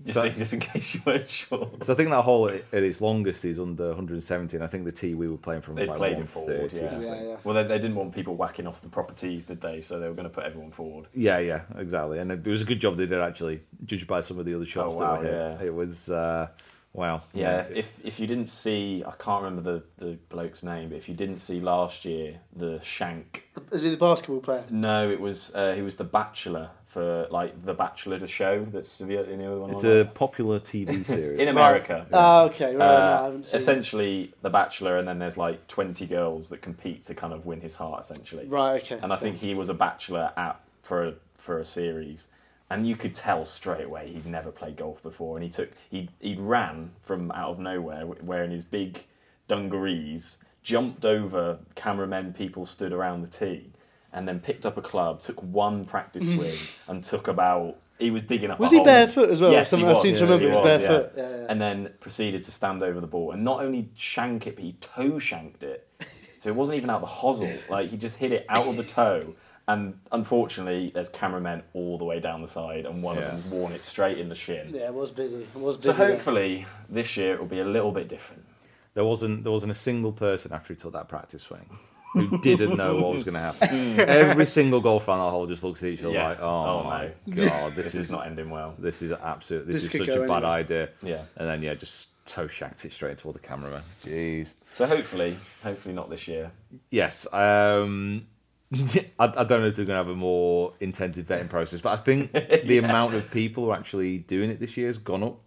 Just, 0.04 0.16
So- 0.16 0.24
so, 0.24 0.30
just 0.38 0.54
in 0.54 0.60
case 0.72 0.94
you 0.96 1.02
weren't 1.06 1.30
sure. 1.30 1.70
So 1.82 1.94
I 1.94 1.96
think 1.96 2.10
that 2.10 2.22
hole 2.24 2.50
at 2.50 2.64
at 2.74 2.84
its 2.84 3.02
longest 3.02 3.46
is 3.46 3.60
under 3.60 3.88
170, 3.88 4.58
and 4.58 4.64
I 4.64 4.68
think 4.68 4.86
the 4.86 4.92
tee 4.92 5.14
we 5.14 5.28
were 5.28 5.38
playing 5.38 5.62
from 5.62 5.76
They 5.76 5.82
was 5.84 5.90
like 5.90 5.98
played 5.98 6.20
it 6.20 6.30
forward, 6.30 6.72
yeah. 6.74 7.00
Yeah, 7.00 7.24
yeah. 7.24 7.36
Well, 7.44 7.56
they, 7.56 7.64
they 7.64 7.78
didn't 7.80 7.96
want 7.96 8.14
people 8.14 8.36
whacking 8.36 8.68
off 8.68 8.82
the 8.82 8.90
properties, 8.90 9.46
did 9.46 9.62
they? 9.62 9.82
So 9.82 10.00
they 10.00 10.08
were 10.08 10.14
going 10.14 10.28
to 10.30 10.34
put 10.34 10.44
everyone 10.44 10.72
forward. 10.72 11.08
Yeah, 11.14 11.40
yeah, 11.40 11.62
exactly. 11.78 12.20
And 12.20 12.32
it 12.32 12.46
was 12.46 12.62
a 12.62 12.66
good 12.66 12.82
job 12.82 12.98
they 12.98 13.06
did 13.06 13.20
actually, 13.20 13.62
judged 13.86 14.08
by 14.08 14.22
some 14.22 14.38
of 14.40 14.46
the 14.46 14.54
other 14.54 14.66
shots 14.66 14.94
Oh, 14.96 15.00
that 15.00 15.06
wow, 15.06 15.18
were 15.20 15.24
hit. 15.24 15.34
yeah. 15.34 15.66
It 15.66 15.74
was 15.74 16.10
uh, 16.10 16.48
wow. 16.94 17.24
Yeah, 17.34 17.66
if 17.74 17.98
if 18.04 18.20
you 18.20 18.28
didn't 18.28 18.48
see, 18.50 19.04
I 19.06 19.12
can't 19.18 19.44
remember 19.44 19.82
the, 19.98 20.06
the 20.06 20.12
bloke's 20.30 20.62
name, 20.62 20.90
but 20.90 20.98
if 20.98 21.08
you 21.10 21.16
didn't 21.16 21.40
see 21.40 21.60
last 21.62 22.06
year, 22.06 22.40
the 22.56 22.80
Shank. 22.82 23.48
Is 23.72 23.82
he 23.84 23.90
the 23.90 23.98
basketball 23.98 24.42
player? 24.42 24.66
No, 24.70 25.10
it 25.10 25.20
was 25.20 25.54
uh, 25.56 25.74
he 25.74 25.82
was 25.82 25.96
the 25.96 26.04
Bachelor 26.04 26.70
for 26.96 27.28
like 27.30 27.66
the 27.66 27.74
Bachelor 27.74 28.18
the 28.20 28.26
show. 28.28 28.64
That's 28.72 29.00
the 29.00 29.06
you 29.06 29.36
know 29.36 29.56
the 29.56 29.62
one 29.62 29.72
It's 29.72 29.84
on 29.84 29.90
a 29.92 29.94
that? 30.06 30.14
popular 30.14 30.62
TV 30.62 31.06
series. 31.06 31.42
in 31.42 31.50
America. 31.50 32.06
Oh, 32.14 32.46
okay. 32.46 32.68
Right, 32.74 32.78
no, 32.78 32.86
I 32.86 32.88
Uh, 32.96 33.24
haven't 33.26 33.44
seen. 33.44 33.58
it. 33.58 33.62
essentially, 33.62 34.34
The 34.42 34.50
Bachelor, 34.50 34.98
and 34.98 35.06
then 35.06 35.20
there's 35.20 35.36
like 35.36 35.68
20 35.68 36.06
girls 36.08 36.48
that 36.52 36.62
compete 36.62 37.04
to 37.04 37.14
kind 37.14 37.34
of 37.34 37.46
win 37.46 37.60
his 37.60 37.76
heart, 37.76 38.00
essentially. 38.02 38.46
Right. 38.48 38.82
Okay. 38.82 38.98
And 39.04 39.12
I 39.12 39.18
think 39.18 39.40
he 39.40 39.54
was 39.54 39.68
a 39.68 39.74
Bachelor 39.74 40.32
at 40.38 40.62
for 40.84 41.04
a, 41.06 41.14
for 41.38 41.60
a 41.60 41.66
series, 41.66 42.30
and 42.70 42.88
you 42.88 42.96
could 42.96 43.14
tell 43.14 43.44
straight 43.44 43.84
away 43.84 44.14
he'd 44.14 44.26
never 44.26 44.50
played 44.50 44.78
golf 44.78 45.04
before, 45.04 45.36
and 45.36 45.44
he 45.44 45.50
took 45.50 45.72
he 45.92 46.08
he 46.22 46.36
ran 46.40 46.92
from 47.04 47.30
out 47.32 47.50
of 47.50 47.60
nowhere 47.60 48.06
wearing 48.06 48.52
his 48.52 48.64
big 48.64 49.04
dungarees, 49.50 50.38
jumped 50.64 51.04
over 51.04 51.60
cameramen, 51.76 52.32
people 52.34 52.66
stood 52.66 52.94
around 52.94 53.22
the 53.22 53.28
tee, 53.28 53.72
and 54.16 54.28
then 54.28 54.40
picked 54.40 54.66
up 54.66 54.78
a 54.78 54.82
club, 54.82 55.20
took 55.20 55.40
one 55.44 55.86
practice 55.86 56.24
mm. 56.24 56.38
swing, 56.38 56.58
and 56.88 57.04
took 57.04 57.28
about. 57.28 57.76
He 58.00 58.12
was 58.12 58.24
digging 58.24 58.50
up. 58.50 58.60
Was 58.60 58.72
a 58.72 58.76
he 58.76 58.78
hole. 58.80 58.86
barefoot 58.86 59.30
as 59.30 59.42
well? 59.42 59.52
Yes, 59.52 59.70
Something 59.70 59.86
he 59.86 59.90
I 59.90 59.92
was. 59.92 60.02
seem 60.02 60.16
to 60.16 60.24
remember, 60.24 60.44
he 60.46 60.50
was 60.50 60.62
barefoot. 60.62 61.14
yeah. 61.16 61.24
Yeah, 61.24 61.30
yeah. 61.38 61.46
And 61.48 61.62
then 61.62 61.90
proceeded 62.02 62.44
to 62.44 62.52
stand 62.52 62.82
over 62.84 63.00
the 63.00 63.08
ball 63.08 63.32
and 63.32 63.44
not 63.44 63.62
only 63.64 63.90
shank 63.96 64.48
it, 64.48 64.56
but 64.56 64.64
he 64.66 64.74
toe 64.82 65.20
shanked 65.20 65.62
it. 65.64 65.88
So 66.42 66.50
it 66.52 66.56
wasn't 66.56 66.78
even 66.78 66.92
out 66.92 67.02
the 67.02 67.08
hosel. 67.08 67.50
Like 67.72 67.90
he 67.90 67.98
just 67.98 68.18
hit 68.18 68.32
it 68.32 68.46
out 68.50 68.68
of 68.68 68.78
the 68.78 68.84
toe. 68.84 69.34
And 69.68 69.98
unfortunately, 70.12 70.92
there's 70.94 71.10
cameramen 71.10 71.64
all 71.74 71.98
the 71.98 72.04
way 72.06 72.20
down 72.20 72.44
the 72.44 72.48
side, 72.48 72.86
and 72.86 73.02
one 73.02 73.16
Yeah. 73.16 73.24
of 73.24 73.32
them's 73.32 73.46
worn 73.48 73.74
it 73.74 73.82
straight 73.82 74.20
in 74.20 74.30
the 74.30 74.36
shin. 74.36 74.70
Yeah, 74.72 74.82
it 74.86 74.94
was 74.94 75.10
busy. 75.10 75.40
It 75.42 75.60
was 75.60 75.78
So 75.78 75.90
busy. 75.90 75.98
there. 75.98 76.12
hopefully, 76.12 76.66
this 76.88 77.18
year 77.18 77.34
it 77.34 77.40
will 77.40 77.48
be 77.48 77.62
a 77.62 77.66
little 77.66 77.92
bit 77.92 78.08
different. 78.08 78.46
There 78.94 79.06
wasn't 79.06 79.42
there 79.44 79.52
wasn't 79.52 79.72
a 79.72 79.76
single 79.90 80.12
person 80.12 80.54
after 80.54 80.72
he 80.72 80.78
took 80.78 80.94
that 80.94 81.08
practice 81.10 81.42
swing 81.42 81.68
who 82.16 82.38
didn't 82.40 82.78
know 82.78 82.96
what 82.96 83.14
was 83.14 83.24
going 83.24 83.34
to 83.36 83.40
happen. 83.40 84.00
Every 84.00 84.46
single 84.46 84.82
golfer 84.82 85.12
on 85.12 85.20
that 85.20 85.30
hole 85.32 85.46
just 85.48 85.64
looks 85.64 85.84
at 85.84 85.90
each 85.90 86.02
other 86.02 86.14
Yeah. 86.14 86.30
like, 86.30 86.40
"Oh, 86.42 86.46
Oh, 86.46 86.84
my 86.84 87.12
no. 87.28 87.46
god, 87.46 87.74
this, 87.76 87.86
This, 87.88 87.96
is, 87.96 88.12
not 88.12 88.26
ending 88.28 88.50
well. 88.50 88.76
this 88.80 89.02
is 89.02 89.12
absolute. 89.12 89.68
This, 89.68 89.84
This 89.84 89.96
is 89.96 90.00
such 90.00 90.10
a 90.10 90.20
bad 90.22 90.30
anywhere. 90.30 90.46
idea." 90.46 90.90
Yeah. 91.02 91.22
And 91.38 91.48
then 91.50 91.62
yeah, 91.62 91.74
just 91.76 92.10
toe 92.26 92.48
shanked 92.48 92.84
it 92.86 92.92
straight 92.92 93.18
toward 93.20 93.36
the 93.36 93.40
cameraman. 93.40 93.82
Jeez. 94.04 94.56
So 94.74 94.88
hopefully, 94.88 95.38
hopefully 95.64 95.94
not 95.94 96.10
this 96.10 96.28
year. 96.28 96.52
Yes. 96.90 97.32
Um, 97.34 98.26
I, 98.74 98.80
I 99.20 99.44
don't 99.44 99.62
know 99.62 99.68
if 99.68 99.76
they're 99.76 99.86
going 99.86 99.98
to 100.00 100.04
have 100.04 100.08
a 100.10 100.16
more 100.16 100.74
intensive 100.80 101.28
vetting 101.28 101.50
process, 101.50 101.82
but 101.82 101.94
I 101.94 101.98
think 101.98 102.32
the 102.66 102.78
amount 102.80 103.14
of 103.14 103.30
people 103.30 103.66
who 103.66 103.70
are 103.72 103.78
actually 103.78 104.18
doing 104.20 104.50
it 104.50 104.60
this 104.60 104.76
year 104.76 104.88
has 104.88 104.98
gone 104.98 105.24
up. 105.24 105.40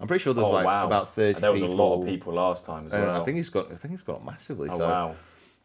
I'm 0.00 0.08
pretty 0.08 0.22
sure 0.24 0.34
there's 0.34 0.44
oh 0.46 0.50
like 0.50 0.66
wow! 0.66 0.86
about 0.86 1.14
thirty. 1.14 1.38
There 1.40 1.52
was 1.52 1.62
people, 1.62 1.74
a 1.74 1.80
lot 1.82 2.02
of 2.02 2.06
people 2.08 2.32
last 2.34 2.66
time 2.66 2.88
as 2.88 2.92
and 2.92 3.04
well. 3.04 3.22
I 3.22 3.24
think 3.24 3.38
it's 3.38 3.48
got. 3.48 3.70
I 3.72 3.76
think 3.76 3.94
it's 3.94 4.02
got 4.02 4.24
massively. 4.24 4.68
oh 4.68 4.76
so 4.76 4.88
wow! 4.88 5.14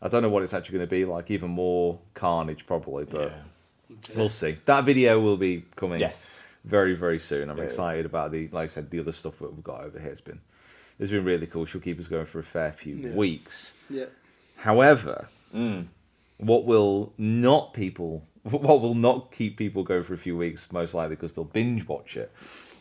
I 0.02 0.08
don't 0.08 0.22
know 0.24 0.30
what 0.30 0.44
it's 0.44 0.54
actually 0.54 0.78
going 0.80 0.88
to 0.88 0.96
be 0.96 1.06
like. 1.06 1.30
Even 1.32 1.50
more 1.50 2.00
carnage, 2.14 2.66
probably, 2.66 3.06
but 3.06 3.32
Yeah. 3.90 3.96
we'll 4.16 4.30
see. 4.30 4.58
That 4.66 4.86
video 4.86 5.20
will 5.20 5.38
be 5.38 5.66
coming. 5.76 6.00
Yes. 6.00 6.44
Very 6.66 6.94
very 6.96 7.20
soon. 7.20 7.50
I'm 7.50 7.58
Yeah. 7.58 7.64
excited 7.66 8.06
about 8.06 8.32
the 8.32 8.48
like 8.52 8.66
I 8.66 8.68
said 8.68 8.90
the 8.92 9.00
other 9.00 9.12
stuff 9.12 9.40
that 9.40 9.54
we've 9.54 9.64
got 9.64 9.84
over 9.84 10.00
here. 10.00 10.12
It's 10.12 10.22
been 10.22 10.40
it's 11.00 11.12
been 11.12 11.24
really 11.26 11.48
cool. 11.48 11.66
She'll 11.66 11.82
keep 11.82 12.00
us 12.00 12.08
going 12.08 12.26
for 12.26 12.40
a 12.40 12.44
fair 12.44 12.72
few 12.72 12.96
Yeah. 12.96 13.14
weeks. 13.14 13.74
Yeah. 13.90 14.06
However, 14.58 15.30
Mm. 15.56 15.88
what 16.38 16.66
will 16.66 17.14
not 17.18 17.74
people 17.74 18.24
what 18.44 18.82
will 18.82 18.96
not 18.96 19.32
keep 19.32 19.58
people 19.58 19.84
going 19.84 20.04
for 20.04 20.14
a 20.14 20.18
few 20.18 20.38
weeks 20.38 20.72
most 20.72 20.94
likely 20.94 21.16
because 21.16 21.34
they'll 21.34 21.44
binge 21.44 21.88
watch 21.88 22.16
it 22.16 22.32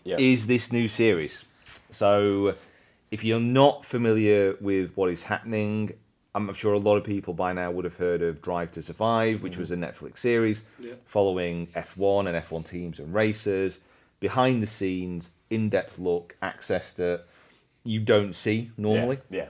is 0.05 0.43
Yeah. 0.43 0.47
this 0.47 0.71
new 0.73 0.87
series 0.87 1.45
so 1.91 2.55
if 3.11 3.25
you're 3.25 3.41
not 3.41 3.85
familiar 3.85 4.55
with 4.61 4.93
what 4.97 5.11
is 5.11 5.25
happening 5.25 5.95
i'm 6.35 6.53
sure 6.55 6.73
a 6.75 6.79
lot 6.79 6.97
of 6.97 7.05
people 7.05 7.35
by 7.35 7.53
now 7.53 7.71
would 7.71 7.85
have 7.85 7.97
heard 7.97 8.23
of 8.23 8.41
drive 8.43 8.71
to 8.73 8.83
survive 8.83 9.43
which 9.43 9.57
was 9.57 9.71
a 9.71 9.77
netflix 9.77 10.19
series 10.19 10.63
Yeah. 10.79 10.95
following 11.07 11.69
f1 11.69 12.27
and 12.29 12.37
f1 12.45 12.69
teams 12.69 12.99
and 12.99 13.13
racers 13.15 13.81
behind 14.21 14.63
the 14.63 14.67
scenes 14.67 15.31
in-depth 15.51 15.99
look 15.99 16.37
access 16.43 16.93
that 16.93 17.25
you 17.85 18.01
don't 18.01 18.35
see 18.35 18.71
normally 18.77 19.19
Yeah. 19.31 19.47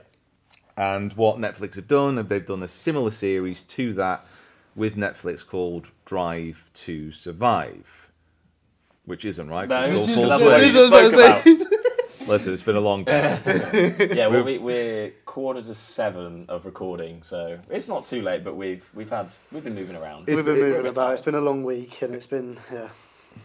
yeah. 0.77 0.91
and 0.99 1.11
what 1.13 1.37
Netflix 1.37 1.75
have 1.75 1.87
done, 1.89 2.17
and 2.17 2.29
they've 2.29 2.45
done 2.45 2.63
a 2.63 2.67
similar 2.69 3.11
series 3.11 3.61
to 3.63 3.93
that 3.95 4.23
with 4.75 4.95
Netflix 4.95 5.45
called 5.45 5.87
Drive 6.05 6.63
to 6.85 7.11
Survive, 7.11 8.07
which 9.03 9.25
isn't 9.25 9.49
right. 9.49 9.67
No, 9.67 9.81
it's 9.83 10.07
which 10.07 10.15
called 10.15 10.27
isn't- 10.29 10.39
Full 10.39 10.51
Listen, 12.29 12.53
it's 12.53 12.63
been 12.63 12.75
a 12.75 12.81
long 12.81 13.03
day. 13.03 13.39
yeah, 14.13 14.27
well, 14.27 14.43
we, 14.43 14.57
we're 14.59 15.11
quarter 15.25 15.61
to 15.63 15.73
seven 15.73 16.45
of 16.47 16.65
recording, 16.65 17.23
so 17.23 17.59
it's 17.69 17.87
not 17.87 18.05
too 18.05 18.21
late. 18.21 18.43
But 18.43 18.55
we've 18.55 18.87
we've 18.93 19.09
had 19.09 19.33
we've 19.51 19.63
been 19.63 19.75
moving 19.75 19.95
around. 19.95 20.27
We've 20.27 20.45
been 20.45 20.57
it- 20.57 20.61
moving 20.61 20.85
about. 20.87 21.13
It's 21.13 21.21
been 21.21 21.35
a 21.35 21.41
long 21.41 21.63
week, 21.63 22.01
and 22.01 22.13
it's 22.13 22.27
been 22.27 22.59
yeah, 22.71 22.89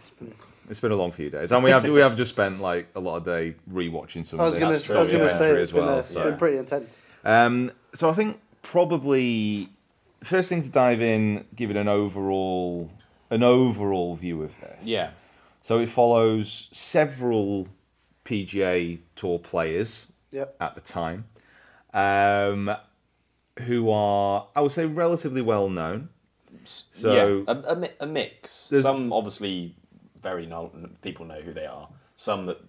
it's 0.01 0.11
been 0.11 0.33
It's 0.69 0.79
been 0.79 0.91
a 0.91 0.95
long 0.95 1.11
few 1.11 1.29
days, 1.29 1.51
and 1.51 1.63
we 1.63 1.71
have 1.71 1.83
we 1.83 1.99
have 1.99 2.15
just 2.15 2.31
spent 2.31 2.61
like 2.61 2.87
a 2.95 2.99
lot 2.99 3.17
of 3.17 3.25
day 3.25 3.55
rewatching 3.71 4.25
some. 4.25 4.39
I 4.39 4.45
was 4.45 4.53
of 4.53 4.59
gonna, 4.59 4.73
this 4.73 4.89
I 4.89 4.99
was 4.99 5.11
gonna 5.11 5.29
say 5.29 5.51
it's 5.51 5.69
as 5.69 5.71
been, 5.71 5.85
well. 5.85 5.95
a, 5.95 5.99
it's 5.99 6.09
so. 6.09 6.23
been 6.23 6.37
pretty 6.37 6.57
intense. 6.57 7.01
Um, 7.23 7.71
so 7.93 8.09
I 8.09 8.13
think 8.13 8.39
probably 8.61 9.69
first 10.23 10.49
thing 10.49 10.61
to 10.63 10.69
dive 10.69 11.01
in, 11.01 11.45
give 11.55 11.71
it 11.71 11.77
an 11.77 11.87
overall 11.87 12.91
an 13.29 13.41
overall 13.41 14.15
view 14.15 14.43
of 14.43 14.51
this. 14.61 14.77
Yeah. 14.83 15.09
So 15.61 15.79
it 15.79 15.89
follows 15.89 16.69
several 16.71 17.67
PGA 18.25 18.99
Tour 19.15 19.39
players 19.39 20.07
Yep. 20.31 20.55
at 20.59 20.75
the 20.75 20.81
time, 20.81 21.25
um, 21.93 22.75
who 23.61 23.89
are 23.89 24.47
I 24.55 24.61
would 24.61 24.71
say 24.71 24.85
relatively 24.85 25.41
well 25.41 25.69
known. 25.69 26.09
So 26.65 27.13
yeah, 27.45 27.53
a, 27.53 27.73
a, 27.73 27.75
mi- 27.75 27.89
a 27.99 28.05
mix. 28.05 28.71
Some 28.81 29.13
obviously 29.13 29.75
very 30.21 30.45
know, 30.45 30.71
people 31.01 31.25
know 31.25 31.39
who 31.41 31.53
they 31.53 31.65
are. 31.65 31.87
Some 32.15 32.47
that 32.47 32.59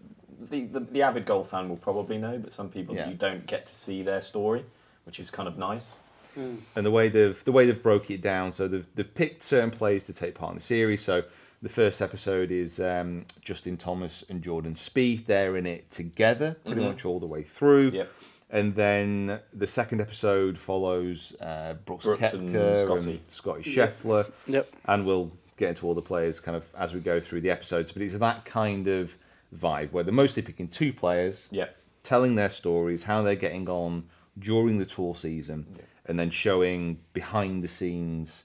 the, 0.51 0.67
the, 0.67 0.81
the 0.81 1.03
avid 1.03 1.25
golf 1.25 1.51
fan 1.51 1.69
will 1.69 1.77
probably 1.77 2.19
know, 2.19 2.39
but 2.39 2.53
some 2.53 2.69
people 2.69 2.95
Yeah. 2.95 3.09
you 3.09 3.15
don't 3.15 3.47
get 3.47 3.67
to 3.67 3.75
see 3.75 4.03
their 4.03 4.21
story, 4.21 4.65
which 5.05 5.19
is 5.19 5.31
kind 5.31 5.49
of 5.49 5.57
nice. 5.57 5.97
and 6.37 6.63
the 6.75 6.91
way 6.91 7.09
they've 7.09 7.43
the 7.45 7.53
way 7.53 7.65
they've 7.67 7.83
broke 7.83 8.11
it 8.11 8.21
down. 8.21 8.53
So 8.53 8.69
they've 8.69 8.87
they've 8.95 9.15
picked 9.15 9.43
certain 9.43 9.71
players 9.71 10.05
to 10.05 10.13
take 10.13 10.35
part 10.35 10.53
in 10.53 10.59
the 10.59 10.63
series. 10.65 11.03
So 11.03 11.23
the 11.63 11.69
first 11.69 12.01
episode 12.03 12.51
is 12.51 12.79
um, 12.81 13.25
Justin 13.41 13.77
Thomas 13.77 14.25
and 14.29 14.43
Jordan 14.43 14.75
Spieth. 14.75 15.27
They're 15.27 15.57
in 15.57 15.67
it 15.67 15.91
together, 15.91 16.57
pretty 16.65 16.83
much 16.83 17.05
all 17.05 17.19
the 17.21 17.27
way 17.27 17.43
through. 17.43 17.91
Yep. 17.91 18.13
And 18.51 18.75
then 18.77 19.41
the 19.53 19.67
second 19.67 20.01
episode 20.01 20.57
follows 20.59 21.35
uh, 21.41 21.75
Brooks, 21.85 22.05
Brooks 22.05 22.33
and 22.33 22.55
Koepka 22.55 22.83
Scotty. 22.85 23.23
Scotty 23.29 23.75
Scheffler. 23.75 24.31
Yep. 24.47 24.73
And 24.87 25.05
we'll 25.05 25.33
get 25.57 25.71
into 25.71 25.87
all 25.87 25.95
the 25.95 26.03
players 26.03 26.39
kind 26.39 26.57
of 26.57 26.65
as 26.79 26.95
we 26.95 27.01
go 27.01 27.19
through 27.19 27.41
the 27.41 27.51
episodes. 27.51 27.91
But 27.93 28.03
it's 28.03 28.15
that 28.15 28.45
kind 28.45 28.87
of 28.87 29.13
vibe 29.57 29.91
where 29.93 30.05
they're 30.05 30.13
mostly 30.15 30.43
picking 30.43 30.69
two 30.69 30.93
players 30.93 31.49
Yeah. 31.51 31.67
telling 32.05 32.35
their 32.37 32.51
stories, 32.51 33.05
how 33.05 33.23
they're 33.23 33.35
getting 33.35 33.69
on 33.69 34.05
during 34.39 34.79
the 34.79 34.85
tour 34.85 35.17
season, 35.17 35.67
and 36.05 36.19
then 36.19 36.31
showing 36.31 36.99
behind 37.15 37.65
the 37.65 37.69
scenes 37.69 38.45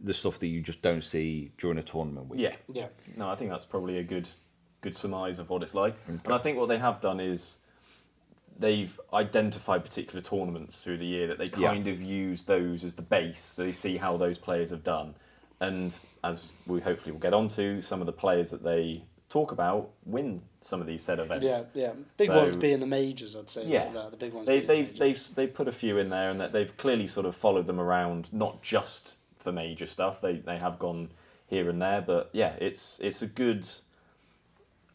the 0.00 0.12
stuff 0.14 0.38
that 0.40 0.46
you 0.48 0.60
just 0.60 0.82
don't 0.82 1.02
see 1.04 1.52
during 1.58 1.78
a 1.78 1.82
tournament 1.82 2.28
week. 2.28 2.40
Yeah. 2.40 2.56
Yeah. 2.72 2.88
No, 3.16 3.28
I 3.30 3.34
think 3.36 3.50
that's 3.50 3.64
probably 3.64 3.98
a 3.98 4.02
good 4.04 4.28
good 4.82 4.94
surmise 4.94 5.38
of 5.38 5.48
what 5.50 5.62
it's 5.62 5.74
like. 5.74 5.96
And 6.06 6.20
I 6.26 6.38
think 6.38 6.58
what 6.58 6.68
they 6.68 6.78
have 6.78 7.00
done 7.00 7.18
is 7.18 7.58
they've 8.58 8.98
identified 9.12 9.84
particular 9.84 10.20
tournaments 10.20 10.82
through 10.82 10.98
the 10.98 11.06
year 11.06 11.26
that 11.26 11.38
they 11.38 11.46
Yeah. 11.46 11.68
kind 11.72 11.88
of 11.88 12.00
use 12.00 12.44
those 12.44 12.84
as 12.84 12.94
the 12.94 13.02
base. 13.02 13.52
They 13.54 13.72
see 13.72 13.96
how 13.96 14.16
those 14.16 14.38
players 14.38 14.70
have 14.70 14.84
done. 14.84 15.14
And 15.60 15.98
as 16.22 16.52
we 16.66 16.80
hopefully 16.80 17.12
will 17.12 17.18
get 17.20 17.34
onto, 17.34 17.80
some 17.80 18.00
of 18.00 18.06
the 18.06 18.12
players 18.12 18.50
that 18.50 18.62
they 18.62 19.04
talk 19.28 19.50
about 19.50 19.90
win 20.04 20.40
some 20.60 20.80
of 20.80 20.86
these 20.86 21.02
set 21.02 21.18
events. 21.18 21.44
Yeah, 21.44 21.62
yeah. 21.74 21.92
Big 22.16 22.28
So- 22.28 22.36
ones 22.36 22.56
being 22.56 22.80
the 22.80 22.86
majors, 22.86 23.34
I'd 23.34 23.48
say. 23.50 23.66
Yeah, 23.66 23.90
like 23.92 24.10
the 24.12 24.16
big 24.16 24.32
ones. 24.32 24.46
They, 24.46 24.60
being 24.60 24.66
the 24.66 24.74
they've 24.74 25.00
majors. 25.00 25.28
they've 25.30 25.34
they 25.36 25.46
put 25.48 25.68
a 25.68 25.72
few 25.72 25.98
in 25.98 26.10
there, 26.10 26.30
and 26.30 26.40
that 26.40 26.52
they've 26.52 26.74
clearly 26.76 27.06
sort 27.06 27.26
of 27.26 27.34
followed 27.34 27.66
them 27.66 27.80
around, 27.80 28.32
not 28.32 28.62
just 28.62 29.15
for 29.46 29.52
major 29.52 29.86
stuff. 29.86 30.20
They 30.20 30.34
they 30.38 30.58
have 30.58 30.76
gone 30.80 31.10
here 31.46 31.70
and 31.70 31.80
there, 31.80 32.02
but 32.02 32.30
yeah, 32.32 32.54
it's 32.60 32.98
it's 33.00 33.22
a 33.22 33.26
good 33.28 33.64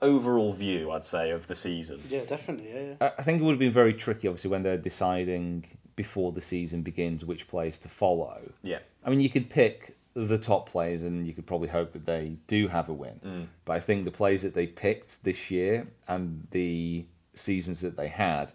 overall 0.01 0.51
view, 0.53 0.91
I'd 0.91 1.05
say, 1.05 1.31
of 1.31 1.47
the 1.47 1.55
season. 1.55 2.01
Yeah, 2.09 2.25
definitely. 2.25 2.69
Yeah, 2.73 2.81
yeah. 2.81 2.95
I 2.99 3.11
I 3.19 3.23
think 3.23 3.41
it 3.41 3.45
would 3.45 3.51
have 3.53 3.59
been 3.59 3.71
very 3.71 3.93
tricky, 3.93 4.27
obviously, 4.27 4.49
when 4.51 4.63
they're 4.63 4.77
deciding 4.77 5.65
before 5.95 6.31
the 6.33 6.41
season 6.41 6.81
begins 6.81 7.23
which 7.23 7.47
players 7.47 7.77
to 7.79 7.89
follow. 7.89 8.51
Yeah, 8.63 8.79
I 9.05 9.09
mean, 9.09 9.21
you 9.21 9.29
could 9.29 9.49
pick 9.49 9.95
the 10.13 10.37
top 10.37 10.67
players 10.69 11.03
and 11.03 11.25
you 11.25 11.31
could 11.31 11.47
probably 11.47 11.69
hope 11.69 11.93
that 11.93 12.05
they 12.05 12.35
do 12.47 12.67
have 12.67 12.89
a 12.89 12.93
win. 12.93 13.17
Mm. 13.25 13.47
But 13.63 13.73
I 13.77 13.79
think 13.79 14.03
the 14.03 14.11
players 14.11 14.41
that 14.41 14.53
they 14.53 14.67
picked 14.67 15.23
this 15.23 15.49
year 15.49 15.87
and 16.09 16.45
the 16.51 17.05
seasons 17.33 17.79
that 17.79 17.95
they 17.95 18.09
had 18.09 18.51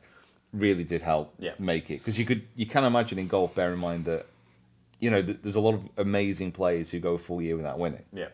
really 0.53 0.85
did 0.85 1.01
help 1.01 1.33
Yeah. 1.39 1.53
make 1.59 1.91
it. 1.91 1.99
Because 2.01 2.19
you 2.19 2.27
could, 2.27 2.43
you 2.57 2.67
can 2.67 2.85
imagine 2.85 3.19
in 3.19 3.27
golf, 3.27 3.55
bear 3.55 3.73
in 3.73 3.79
mind 3.79 4.05
that, 4.05 4.27
you 5.01 5.11
know, 5.11 5.23
th- 5.23 5.39
there's 5.43 5.57
a 5.57 5.61
lot 5.61 5.75
of 5.75 5.83
amazing 5.99 6.53
players 6.53 6.91
who 6.91 6.99
go 7.01 7.15
a 7.15 7.19
full 7.19 7.41
year 7.43 7.57
without 7.57 7.79
winning. 7.79 8.05
yeah. 8.13 8.29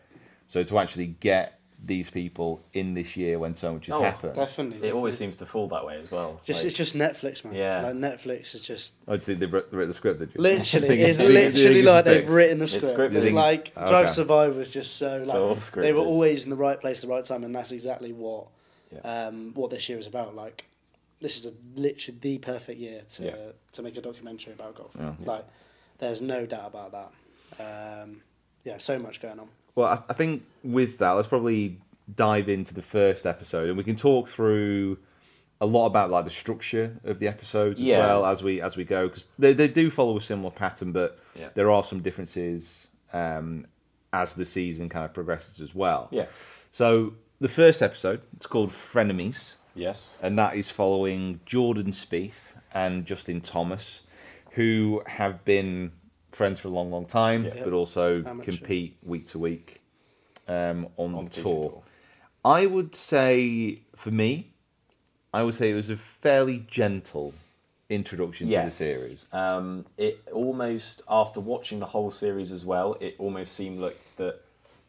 So 0.47 0.63
to 0.63 0.77
actually 0.79 1.07
get 1.07 1.59
these 1.85 2.09
people 2.09 2.61
in 2.73 2.93
this 2.93 3.17
year 3.17 3.37
when 3.39 3.55
so 3.55 3.73
much 3.73 3.87
has 3.87 3.95
Oh, 3.95 4.01
happened. 4.03 4.35
Definitely. 4.35 4.87
It 4.87 4.93
always 4.93 5.17
seems 5.17 5.35
to 5.37 5.45
fall 5.45 5.67
that 5.69 5.85
way 5.85 5.97
as 5.97 6.11
well. 6.11 6.39
Just 6.45 6.59
Like, 6.61 6.67
it's 6.67 6.77
just 6.77 6.95
Netflix, 6.95 7.43
man. 7.43 7.55
Yeah. 7.55 7.81
Like 7.81 7.95
Netflix 7.95 8.55
is 8.55 8.61
just 8.61 8.95
I 9.07 9.15
just 9.15 9.25
think 9.25 9.39
they 9.39 9.47
wrote, 9.47 9.69
they 9.71 9.77
wrote 9.77 9.87
the 9.87 9.93
script, 9.93 10.19
did 10.19 10.29
you? 10.33 10.41
literally. 10.41 11.01
I 11.01 11.07
It's 11.09 11.19
I 11.19 11.23
think- 11.23 11.33
I 11.41 11.43
think 11.43 11.55
literally 11.55 11.81
like 11.81 12.05
fixed. 12.05 12.25
they've 12.25 12.33
written 12.33 12.59
the 12.59 12.63
It's 12.65 12.73
script. 12.75 12.97
scripted. 12.97 13.13
You 13.15 13.21
think- 13.21 13.35
Like 13.35 13.73
Okay. 13.75 13.85
Drive 13.87 14.05
to 14.07 14.13
Survive 14.13 14.55
was 14.55 14.69
just 14.69 14.95
so 14.97 15.17
like 15.17 15.27
So 15.27 15.55
they 15.81 15.91
were 15.91 15.99
scripted. 16.01 16.05
always 16.05 16.43
in 16.45 16.49
the 16.51 16.55
right 16.55 16.79
place 16.79 17.03
at 17.03 17.09
the 17.09 17.13
right 17.15 17.25
time, 17.25 17.43
and 17.43 17.53
that's 17.53 17.71
exactly 17.73 18.13
what 18.13 18.47
Yeah. 18.93 18.99
um, 19.27 19.51
what 19.55 19.69
this 19.71 19.89
year 19.89 19.97
is 19.97 20.07
about. 20.07 20.35
Like 20.35 20.63
this 21.19 21.37
is 21.37 21.45
a 21.47 21.53
literally 21.75 22.17
the 22.21 22.37
perfect 22.37 22.79
year 22.79 23.01
to 23.15 23.25
Yeah. 23.25 23.35
to 23.73 23.81
make 23.81 23.97
a 23.97 24.01
documentary 24.01 24.53
about 24.53 24.75
golf. 24.75 24.91
Yeah. 24.97 25.15
Like 25.25 25.45
there's 25.99 26.21
no 26.21 26.45
doubt 26.45 26.67
about 26.67 26.91
that. 26.91 28.01
Um, 28.03 28.21
yeah, 28.63 28.77
so 28.77 28.97
much 28.99 29.21
going 29.21 29.39
on. 29.39 29.47
Well, 29.75 29.87
I, 29.87 30.11
I 30.11 30.13
think 30.13 30.43
with 30.63 30.97
that, 30.99 31.11
let's 31.11 31.27
probably 31.27 31.77
dive 32.15 32.49
into 32.49 32.73
the 32.73 32.81
first 32.81 33.25
episode, 33.25 33.69
and 33.69 33.77
we 33.77 33.83
can 33.83 33.95
talk 33.95 34.29
through 34.29 34.97
a 35.61 35.65
lot 35.65 35.85
about 35.87 36.09
like 36.11 36.25
the 36.25 36.31
structure 36.31 36.97
of 37.05 37.19
the 37.19 37.27
episodes 37.27 37.79
as 37.79 37.85
Yeah. 37.85 37.99
well 37.99 38.25
as 38.25 38.43
we 38.43 38.59
as 38.59 38.75
we 38.75 38.83
go 38.83 39.07
because 39.07 39.27
they 39.39 39.53
they 39.53 39.67
do 39.67 39.89
follow 39.89 40.17
a 40.17 40.21
similar 40.21 40.51
pattern, 40.51 40.91
but 40.91 41.19
Yeah. 41.35 41.49
there 41.53 41.71
are 41.71 41.83
some 41.83 42.01
differences 42.01 42.87
um, 43.13 43.67
as 44.11 44.33
the 44.33 44.45
season 44.45 44.89
kind 44.89 45.05
of 45.05 45.13
progresses 45.13 45.61
as 45.61 45.73
well. 45.73 46.07
Yeah. 46.11 46.25
So 46.71 47.13
the 47.39 47.47
first 47.47 47.81
episode, 47.81 48.21
it's 48.35 48.47
called 48.47 48.71
Frenemies, 48.71 49.55
Yes. 49.75 50.17
and 50.21 50.37
that 50.37 50.55
is 50.57 50.69
following 50.69 51.39
Jordan 51.45 51.91
Spieth 51.91 52.53
and 52.73 53.05
Justin 53.05 53.39
Thomas, 53.41 54.01
who 54.53 55.01
have 55.05 55.43
been 55.45 55.91
friends 56.31 56.59
for 56.59 56.67
a 56.67 56.71
long, 56.71 56.89
long 56.91 57.05
time, 57.05 57.45
Yeah. 57.45 57.63
but 57.63 57.73
also 57.73 58.23
Amateur. 58.23 58.51
compete 58.51 58.97
week 59.03 59.27
to 59.29 59.39
week 59.39 59.81
um, 60.47 60.87
on, 60.97 61.15
On 61.15 61.25
the 61.25 61.29
the 61.31 61.41
tour. 61.41 61.69
Tour. 61.69 61.83
I 62.45 62.65
would 62.65 62.95
say, 62.95 63.79
for 63.95 64.11
me, 64.11 64.51
I 65.33 65.43
would 65.43 65.55
say 65.55 65.71
it 65.71 65.75
was 65.75 65.89
a 65.89 65.95
fairly 65.97 66.65
gentle 66.67 67.33
introduction 67.89 68.47
Yes. 68.47 68.77
to 68.77 68.83
the 68.83 68.93
series. 68.93 69.25
Um, 69.31 69.85
it 69.97 70.21
almost, 70.31 71.01
after 71.09 71.39
watching 71.39 71.79
the 71.79 71.85
whole 71.87 72.11
series 72.11 72.51
as 72.51 72.65
well, 72.65 72.97
it 72.99 73.15
almost 73.19 73.53
seemed 73.53 73.79
like 73.79 73.99
that 74.17 74.41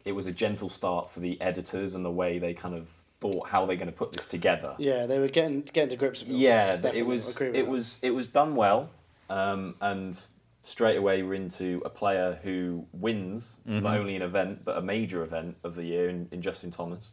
it 0.04 0.12
was 0.12 0.26
a 0.26 0.32
gentle 0.32 0.68
start 0.68 1.10
for 1.10 1.20
the 1.20 1.40
editors 1.40 1.94
and 1.94 2.04
the 2.04 2.10
way 2.10 2.38
they 2.38 2.52
kind 2.54 2.74
of 2.74 2.88
thought 3.20 3.48
how 3.48 3.64
they're 3.64 3.76
going 3.76 3.86
to 3.86 3.92
put 3.92 4.12
this 4.12 4.26
together. 4.26 4.74
Yeah, 4.78 5.06
they 5.06 5.18
were 5.18 5.28
getting 5.28 5.62
getting 5.62 5.90
to 5.90 5.96
grips 5.96 6.20
with 6.22 6.30
it. 6.30 6.36
Yeah, 6.36 6.74
it 6.92 7.06
was 7.06 7.40
it 7.40 7.52
that. 7.52 7.66
was 7.68 7.98
it 8.02 8.10
was 8.10 8.26
done 8.26 8.54
well, 8.54 8.90
um, 9.34 9.74
and 9.80 10.18
straight 10.62 10.96
away 10.96 11.22
we're 11.22 11.34
into 11.34 11.82
a 11.84 11.90
player 11.90 12.38
who 12.42 12.86
wins 12.92 13.58
Mm-hmm. 13.68 13.82
not 13.84 13.98
only 13.98 14.16
an 14.16 14.22
event 14.22 14.64
but 14.64 14.76
a 14.76 14.82
major 14.82 15.22
event 15.22 15.56
of 15.64 15.74
the 15.74 15.84
year 15.84 16.08
in, 16.08 16.28
in 16.30 16.40
Justin 16.40 16.70
Thomas, 16.70 17.10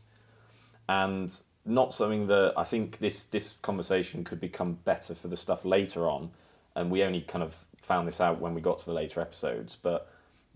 and 0.88 1.30
not 1.66 1.94
something 1.94 2.28
that 2.28 2.54
I 2.58 2.64
think 2.64 3.00
this 3.00 3.26
this 3.26 3.58
conversation 3.62 4.24
could 4.24 4.40
become 4.40 4.72
better 4.86 5.14
for 5.16 5.28
the 5.28 5.38
stuff 5.38 5.66
later 5.66 6.08
on, 6.08 6.32
and 6.76 6.92
we 6.92 7.04
only 7.04 7.22
kind 7.22 7.44
of 7.44 7.56
found 7.82 8.08
this 8.08 8.22
out 8.22 8.40
when 8.40 8.54
we 8.54 8.62
got 8.62 8.78
to 8.80 8.86
the 8.86 8.94
later 8.94 9.22
episodes, 9.22 9.76
but. 9.76 10.08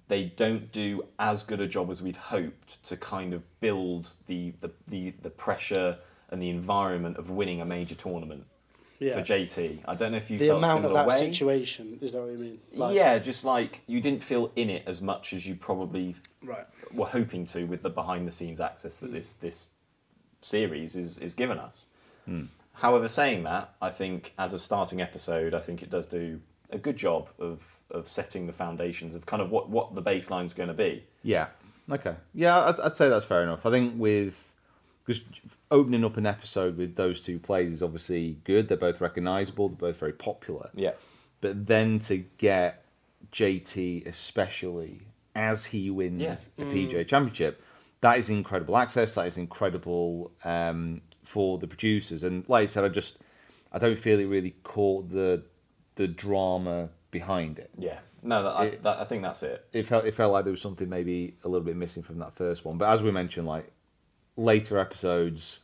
They 0.08 0.26
don't 0.26 0.72
do 0.72 1.04
as 1.18 1.42
good 1.42 1.60
a 1.62 1.68
job 1.68 1.90
as 1.90 2.00
we'd 2.00 2.16
hoped 2.36 2.84
to 2.90 2.96
kind 2.96 3.34
of 3.34 3.42
build 3.60 4.04
the, 4.28 4.54
the, 4.62 4.70
the, 4.88 5.16
the 5.24 5.32
pressure 5.32 5.98
and 6.30 6.40
the 6.40 6.52
environment 6.52 7.18
of 7.18 7.32
winning 7.32 7.60
a 7.60 7.66
major 7.66 7.96
tournament 7.96 8.46
yeah. 9.00 9.16
for 9.16 9.22
JT. 9.22 9.80
I 9.86 9.96
don't 9.96 10.12
know 10.12 10.18
if 10.18 10.30
you 10.30 10.38
the 10.38 10.48
felt 10.48 10.60
amount 10.60 10.86
of 10.86 10.94
that 10.94 11.08
way. 11.08 11.16
situation 11.16 12.00
is 12.02 12.14
that 12.14 12.22
what 12.22 12.32
you 12.32 12.38
mean? 12.38 12.60
Like, 12.74 12.96
yeah, 12.96 13.18
just 13.20 13.44
like 13.44 13.82
you 13.88 14.02
didn't 14.02 14.24
feel 14.24 14.52
in 14.56 14.70
it 14.70 14.84
as 14.86 15.02
much 15.02 15.34
as 15.34 15.46
you 15.48 15.56
probably 15.56 16.16
Right. 16.44 16.66
were 16.94 17.08
hoping 17.08 17.46
to 17.48 17.66
with 17.66 17.82
the 17.82 17.90
behind 17.90 18.28
the 18.28 18.32
scenes 18.32 18.60
access 18.62 18.98
that 19.00 19.08
hmm. 19.08 19.14
this 19.14 19.34
this 19.34 19.68
series 20.42 20.96
is 20.96 21.18
is 21.18 21.34
given 21.34 21.58
us. 21.58 21.86
Hmm. 22.26 22.46
However, 22.74 23.08
saying 23.08 23.44
that, 23.44 23.74
I 23.82 23.90
think 23.90 24.34
as 24.38 24.52
a 24.54 24.60
starting 24.60 25.02
episode, 25.02 25.54
I 25.54 25.60
think 25.60 25.82
it 25.82 25.90
does 25.90 26.06
do 26.06 26.42
a 26.70 26.78
good 26.78 26.98
job 26.98 27.30
of 27.40 27.66
of 27.92 28.10
setting 28.10 28.48
the 28.48 28.54
foundations 28.54 29.16
of 29.16 29.26
kind 29.26 29.42
of 29.42 29.50
what 29.52 29.70
what 29.70 29.96
the 29.96 30.02
baseline's 30.02 30.54
going 30.54 30.70
to 30.70 30.74
be. 30.74 31.04
Yeah. 31.24 31.48
Okay. 31.90 32.16
Yeah, 32.34 32.66
I'd, 32.66 32.80
I'd 32.80 32.98
say 32.98 33.10
that's 33.10 33.26
fair 33.26 33.44
enough. 33.44 33.66
I 33.66 33.72
think 33.72 33.94
with 33.98 34.45
because 35.06 35.24
opening 35.72 36.04
up 36.04 36.18
an 36.18 36.26
episode 36.26 36.78
with 36.78 36.96
those 36.96 37.22
two 37.22 37.40
plays 37.40 37.72
is 37.72 37.84
obviously 37.84 38.38
good. 38.44 38.68
They're 38.68 38.78
both 38.78 39.02
recognisable. 39.02 39.70
They're 39.70 39.92
both 39.92 39.98
very 40.00 40.14
popular. 40.14 40.70
Yeah. 40.74 40.92
But 41.42 41.68
then 41.68 42.00
to 42.00 42.18
get 42.38 42.86
JT, 43.32 44.08
especially 44.08 45.02
as 45.36 45.66
he 45.66 45.90
wins 45.90 46.22
Yeah. 46.22 46.38
a 46.58 46.62
PGA 46.64 47.08
Championship, 47.08 47.62
that 48.02 48.18
is 48.20 48.30
incredible 48.30 48.78
access. 48.78 49.16
That 49.16 49.28
is 49.28 49.38
incredible 49.38 50.32
um, 50.44 51.02
for 51.24 51.58
the 51.58 51.68
producers. 51.68 52.24
And 52.24 52.48
like 52.48 52.70
I 52.70 52.72
said, 52.72 52.84
I 52.86 52.90
just 52.90 53.18
I 53.72 53.78
don't 53.80 53.98
feel 54.00 54.20
it 54.20 54.26
really 54.26 54.56
caught 54.64 55.10
the 55.12 55.44
the 55.96 56.08
drama 56.08 56.90
behind 57.12 57.60
it. 57.60 57.70
Yeah. 57.78 58.00
No, 58.22 58.42
that, 58.44 58.50
I, 58.50 58.70
that, 58.84 58.98
I 59.00 59.06
think 59.06 59.22
that's 59.22 59.44
it. 59.44 59.66
It 59.72 59.86
felt 59.88 60.06
it 60.06 60.16
felt 60.16 60.34
like 60.34 60.46
there 60.46 60.52
was 60.52 60.62
something 60.62 60.90
maybe 60.90 61.36
a 61.44 61.48
little 61.48 61.66
bit 61.66 61.76
missing 61.76 62.02
from 62.04 62.20
that 62.20 62.36
first 62.36 62.66
one. 62.66 62.78
But 62.78 62.90
as 62.90 63.02
we 63.04 63.12
mentioned, 63.12 63.48
like 63.48 63.72
later 64.38 64.78
episodes 64.78 65.60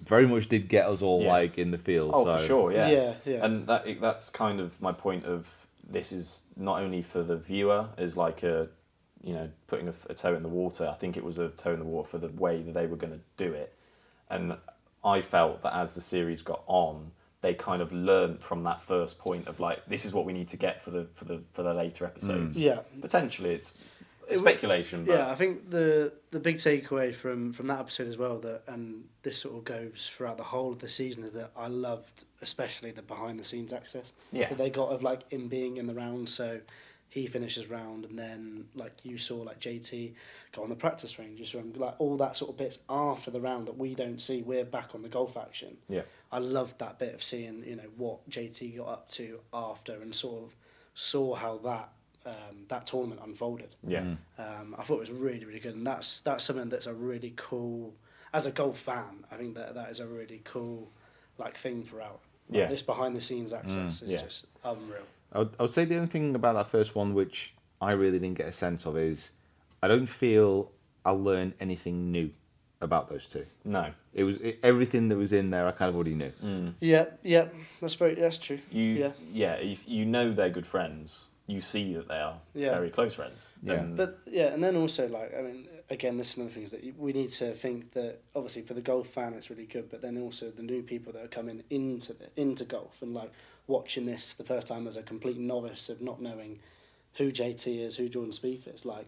very 0.00 0.26
much 0.26 0.48
did 0.48 0.68
get 0.68 0.86
us 0.86 1.02
all 1.02 1.22
Yeah. 1.22 1.28
like 1.32 1.58
in 1.58 1.70
the 1.70 1.78
field. 1.78 2.12
Oh, 2.14 2.24
so. 2.24 2.36
for 2.38 2.42
sure, 2.44 2.72
yeah. 2.72 2.88
Yeah, 2.88 3.14
yeah. 3.24 3.44
And 3.44 3.66
that 3.66 3.84
that's 4.00 4.30
kind 4.30 4.58
of 4.60 4.80
my 4.80 4.92
point 4.92 5.24
of 5.26 5.46
this 5.88 6.12
is 6.12 6.44
not 6.56 6.80
only 6.82 7.02
for 7.02 7.22
the 7.22 7.36
viewer 7.36 7.88
as 7.98 8.16
like 8.16 8.42
a, 8.42 8.68
you 9.22 9.34
know, 9.34 9.50
putting 9.66 9.88
a, 9.88 9.94
a 10.08 10.14
toe 10.14 10.34
in 10.34 10.42
the 10.42 10.48
water. 10.48 10.88
I 10.90 10.94
think 10.94 11.16
it 11.16 11.24
was 11.24 11.38
a 11.38 11.48
toe 11.50 11.72
in 11.72 11.78
the 11.80 11.84
water 11.84 12.08
for 12.08 12.18
the 12.18 12.28
way 12.28 12.62
that 12.62 12.72
they 12.72 12.86
were 12.86 12.96
going 12.96 13.12
to 13.12 13.20
do 13.36 13.52
it, 13.52 13.74
and 14.30 14.56
I 15.04 15.20
felt 15.20 15.62
that 15.62 15.74
as 15.74 15.94
the 15.94 16.00
series 16.00 16.40
got 16.42 16.62
on, 16.66 17.10
they 17.42 17.52
kind 17.54 17.82
of 17.82 17.92
learned 17.92 18.42
from 18.42 18.62
that 18.64 18.80
first 18.82 19.18
point 19.18 19.48
of 19.48 19.60
like 19.60 19.84
this 19.86 20.06
is 20.06 20.14
what 20.14 20.24
we 20.24 20.32
need 20.32 20.48
to 20.48 20.56
get 20.56 20.82
for 20.82 20.90
the 20.90 21.06
for 21.14 21.26
the 21.26 21.42
for 21.52 21.62
the 21.62 21.74
later 21.74 22.06
episodes. 22.06 22.56
Mm. 22.56 22.60
Yeah. 22.60 22.78
Potentially, 23.02 23.50
it's 23.54 23.72
It 23.72 23.76
w- 23.76 23.78
speculation, 24.38 25.04
but 25.04 25.12
Yeah, 25.18 25.30
I 25.30 25.34
think 25.34 25.70
the 25.70 26.12
the 26.30 26.40
big 26.40 26.56
takeaway 26.56 27.14
from 27.14 27.52
from 27.52 27.66
that 27.68 27.80
episode 27.80 28.08
as 28.08 28.16
well 28.18 28.38
that 28.40 28.62
and 28.68 29.04
this 29.22 29.38
sort 29.38 29.56
of 29.56 29.64
goes 29.64 30.10
throughout 30.14 30.36
the 30.36 30.44
whole 30.44 30.72
of 30.72 30.78
the 30.78 30.88
season 30.88 31.24
is 31.24 31.32
that 31.32 31.50
I 31.56 31.66
loved 31.68 32.24
especially 32.42 32.90
the 32.90 33.02
behind 33.02 33.38
the 33.38 33.44
scenes 33.44 33.72
access 33.72 34.12
Yeah. 34.32 34.48
that 34.48 34.58
they 34.58 34.70
got 34.70 34.88
of 34.90 35.02
like 35.02 35.30
him 35.32 35.48
being 35.48 35.76
in 35.76 35.86
the 35.86 35.94
round 35.94 36.28
so 36.28 36.60
he 37.08 37.26
finishes 37.26 37.66
round 37.68 38.04
and 38.04 38.16
then 38.16 38.66
like 38.76 39.04
you 39.04 39.18
saw 39.18 39.38
like 39.38 39.58
JT 39.58 40.14
go 40.52 40.62
on 40.62 40.68
the 40.68 40.76
practice 40.76 41.18
range 41.18 41.50
saw 41.50 41.60
like 41.74 41.94
all 41.98 42.16
that 42.18 42.36
sort 42.36 42.50
of 42.52 42.56
bits 42.56 42.78
after 42.88 43.30
the 43.32 43.40
round 43.40 43.66
that 43.66 43.76
we 43.76 43.94
don't 43.96 44.20
see 44.20 44.42
we're 44.42 44.64
back 44.64 44.94
on 44.94 45.02
the 45.02 45.08
golf 45.08 45.36
action 45.36 45.76
Yeah. 45.88 46.02
I 46.30 46.38
loved 46.38 46.78
that 46.78 46.98
bit 47.00 47.12
of 47.14 47.22
seeing 47.22 47.64
you 47.64 47.76
know 47.76 47.90
what 47.96 48.28
JT 48.30 48.76
got 48.76 48.88
up 48.88 49.08
to 49.10 49.40
after 49.52 49.94
and 50.00 50.14
sort 50.14 50.44
of 50.44 50.56
saw 50.94 51.34
how 51.34 51.58
that 51.64 51.88
um, 52.26 52.64
that 52.68 52.86
tournament 52.86 53.20
unfolded 53.24 53.74
yeah. 53.86 54.00
um, 54.38 54.74
I 54.78 54.82
thought 54.82 54.96
it 54.96 55.00
was 55.00 55.10
really, 55.10 55.44
really 55.44 55.60
good, 55.60 55.74
and 55.74 55.86
that's 55.86 56.20
that's 56.20 56.44
something 56.44 56.68
that's 56.68 56.86
a 56.86 56.94
really 56.94 57.32
cool. 57.36 57.94
As 58.32 58.46
a 58.46 58.50
golf 58.50 58.78
fan, 58.78 59.24
I 59.32 59.36
think 59.36 59.54
that 59.56 59.74
that 59.74 59.90
is 59.90 59.98
a 60.00 60.06
really 60.06 60.40
cool, 60.44 60.88
like 61.38 61.56
thing 61.56 61.82
throughout. 61.82 62.20
Like, 62.48 62.58
Yeah. 62.58 62.66
this 62.66 62.82
behind 62.82 63.16
the 63.16 63.20
scenes 63.20 63.52
access 63.52 64.02
is 64.02 64.12
yeah. 64.12 64.20
just 64.22 64.46
unreal. 64.64 65.06
I 65.32 65.38
would, 65.40 65.50
I 65.58 65.62
would 65.62 65.72
say 65.72 65.84
the 65.84 65.96
only 65.96 66.08
thing 66.08 66.34
about 66.34 66.54
that 66.54 66.68
first 66.70 66.94
one 66.94 67.14
which 67.14 67.54
I 67.80 67.92
really 67.92 68.18
didn't 68.18 68.36
get 68.38 68.46
a 68.46 68.52
sense 68.52 68.84
of 68.86 68.96
is 68.98 69.30
I 69.82 69.88
don't 69.88 70.06
feel 70.06 70.70
I 71.04 71.10
learned 71.12 71.54
anything 71.60 72.12
new 72.12 72.30
about 72.80 73.08
those 73.10 73.26
two. 73.26 73.46
No, 73.64 73.92
It 74.14 74.24
was 74.24 74.36
it, 74.36 74.58
everything 74.62 75.08
that 75.08 75.16
was 75.16 75.32
in 75.32 75.50
there. 75.50 75.66
I 75.66 75.72
kind 75.72 75.88
of 75.88 75.94
already 75.94 76.14
knew. 76.14 76.72
Yeah, 76.80 77.06
yeah, 77.22 77.48
that's 77.80 77.94
very 77.94 78.14
that's 78.14 78.38
true. 78.38 78.58
you 78.70 78.84
yeah, 78.84 79.12
yeah, 79.32 79.54
if 79.54 79.88
you 79.88 80.04
know 80.04 80.32
they're 80.32 80.50
good 80.50 80.66
friends. 80.66 81.28
You 81.50 81.60
see 81.60 81.94
that 81.94 82.06
they 82.08 82.14
are 82.18 82.38
Yeah. 82.54 82.70
very 82.70 82.90
close 82.90 83.14
friends. 83.14 83.50
Yeah. 83.62 83.76
then- 83.76 83.96
but 83.96 84.18
yeah, 84.26 84.52
and 84.54 84.62
then 84.62 84.76
also 84.76 85.08
like 85.08 85.36
I 85.36 85.42
mean, 85.42 85.68
again, 85.90 86.16
this 86.16 86.30
is 86.32 86.36
another 86.36 86.52
thing 86.52 86.62
is 86.62 86.70
that 86.70 86.82
we 86.98 87.12
need 87.12 87.30
to 87.30 87.52
think 87.54 87.92
that 87.92 88.20
obviously 88.36 88.62
for 88.62 88.74
the 88.74 88.80
golf 88.80 89.08
fan 89.08 89.34
it's 89.34 89.50
really 89.50 89.66
good, 89.66 89.90
but 89.90 90.00
then 90.02 90.16
also 90.18 90.50
the 90.50 90.62
new 90.62 90.82
people 90.82 91.12
that 91.14 91.24
are 91.24 91.28
coming 91.28 91.62
into 91.70 92.12
the 92.12 92.26
into 92.36 92.64
golf 92.64 93.02
and 93.02 93.12
like 93.14 93.32
watching 93.66 94.06
this 94.06 94.34
the 94.34 94.44
first 94.44 94.66
time 94.68 94.86
as 94.86 94.96
a 94.96 95.02
complete 95.02 95.38
novice 95.38 95.88
of 95.88 96.00
not 96.00 96.20
knowing 96.22 96.60
who 97.14 97.32
JT 97.32 97.80
is, 97.80 97.96
who 97.96 98.08
Jordan 98.08 98.32
Spieth 98.32 98.72
is, 98.72 98.84
like 98.86 99.06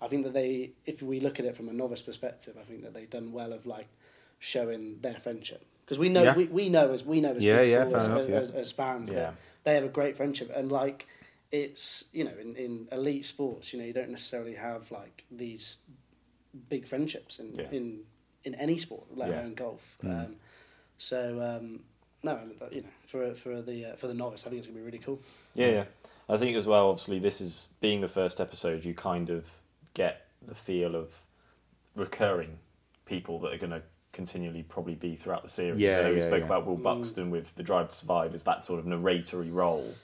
I 0.00 0.08
think 0.08 0.24
that 0.24 0.32
they, 0.32 0.72
if 0.86 1.00
we 1.02 1.20
look 1.20 1.38
at 1.38 1.44
it 1.46 1.56
from 1.56 1.68
a 1.68 1.72
novice 1.72 2.02
perspective, 2.02 2.56
I 2.60 2.64
think 2.64 2.82
that 2.82 2.92
they've 2.94 3.08
done 3.08 3.30
well 3.32 3.52
of 3.52 3.66
like 3.66 3.86
showing 4.40 4.98
their 5.00 5.14
friendship 5.14 5.64
because 5.84 5.98
we 5.98 6.08
know 6.08 6.22
Yeah. 6.24 6.34
we, 6.36 6.44
we 6.46 6.68
know 6.68 6.92
as 6.92 7.04
we 7.04 7.20
know 7.20 7.34
as 7.34 7.44
Yeah, 7.44 7.58
people, 7.58 7.68
yeah, 7.70 7.84
fair 7.88 7.96
as, 7.98 8.06
enough, 8.06 8.28
yeah. 8.28 8.36
as, 8.36 8.50
as 8.50 8.72
fans 8.72 9.10
Yeah. 9.10 9.16
that 9.20 9.34
they 9.64 9.74
have 9.74 9.84
a 9.84 9.88
great 9.88 10.16
friendship 10.16 10.50
and 10.54 10.72
like 10.72 11.06
it's 11.52 12.06
you 12.12 12.24
know 12.24 12.32
in, 12.40 12.56
in 12.56 12.88
elite 12.90 13.26
sports 13.26 13.72
you 13.72 13.78
know 13.78 13.84
you 13.84 13.92
don't 13.92 14.10
necessarily 14.10 14.54
have 14.54 14.90
like 14.90 15.24
these 15.30 15.76
big 16.68 16.86
friendships 16.88 17.38
in 17.38 17.54
Yeah. 17.54 17.70
in, 17.70 18.00
in 18.44 18.54
any 18.56 18.78
sport 18.78 19.04
let 19.14 19.28
Yeah. 19.28 19.40
alone 19.42 19.54
golf 19.54 19.98
um, 20.02 20.36
so 20.98 21.40
um, 21.42 21.80
no 22.22 22.38
you 22.70 22.80
know 22.82 22.88
for 23.06 23.34
for 23.34 23.60
the 23.62 23.84
uh, 23.92 23.96
for 23.96 24.06
the 24.08 24.14
novice 24.14 24.46
I 24.46 24.50
think 24.50 24.58
it's 24.58 24.66
gonna 24.66 24.78
be 24.78 24.84
really 24.84 24.98
cool 24.98 25.20
Yeah, 25.54 25.68
yeah. 25.68 25.84
I 26.28 26.36
think 26.38 26.56
as 26.56 26.66
well, 26.66 26.88
obviously, 26.88 27.18
this 27.18 27.40
is 27.40 27.68
being 27.80 28.00
the 28.00 28.08
first 28.08 28.40
episode, 28.40 28.84
you 28.84 28.94
kind 28.94 29.28
of 29.28 29.58
get 29.92 30.28
the 30.40 30.54
feel 30.54 30.94
of 30.94 31.20
recurring 31.96 32.58
people 33.04 33.38
that 33.40 33.52
are 33.52 33.58
going 33.58 33.72
to 33.72 33.82
continually 34.12 34.62
probably 34.62 34.94
be 34.94 35.16
throughout 35.16 35.42
the 35.42 35.48
series. 35.48 35.80
Yeah, 35.80 35.98
I 35.98 36.02
know 36.04 36.14
we 36.14 36.20
spoke 36.20 36.38
yeah. 36.38 36.46
about 36.46 36.64
Will 36.64 36.76
Buxton 36.76 37.30
with 37.30 37.54
The 37.56 37.62
Drive 37.62 37.88
to 37.90 37.94
Survive 37.96 38.34
as 38.34 38.44
that 38.44 38.64
sort 38.64 38.78
of 38.78 38.86
narratory 38.86 39.50
role. 39.50 39.94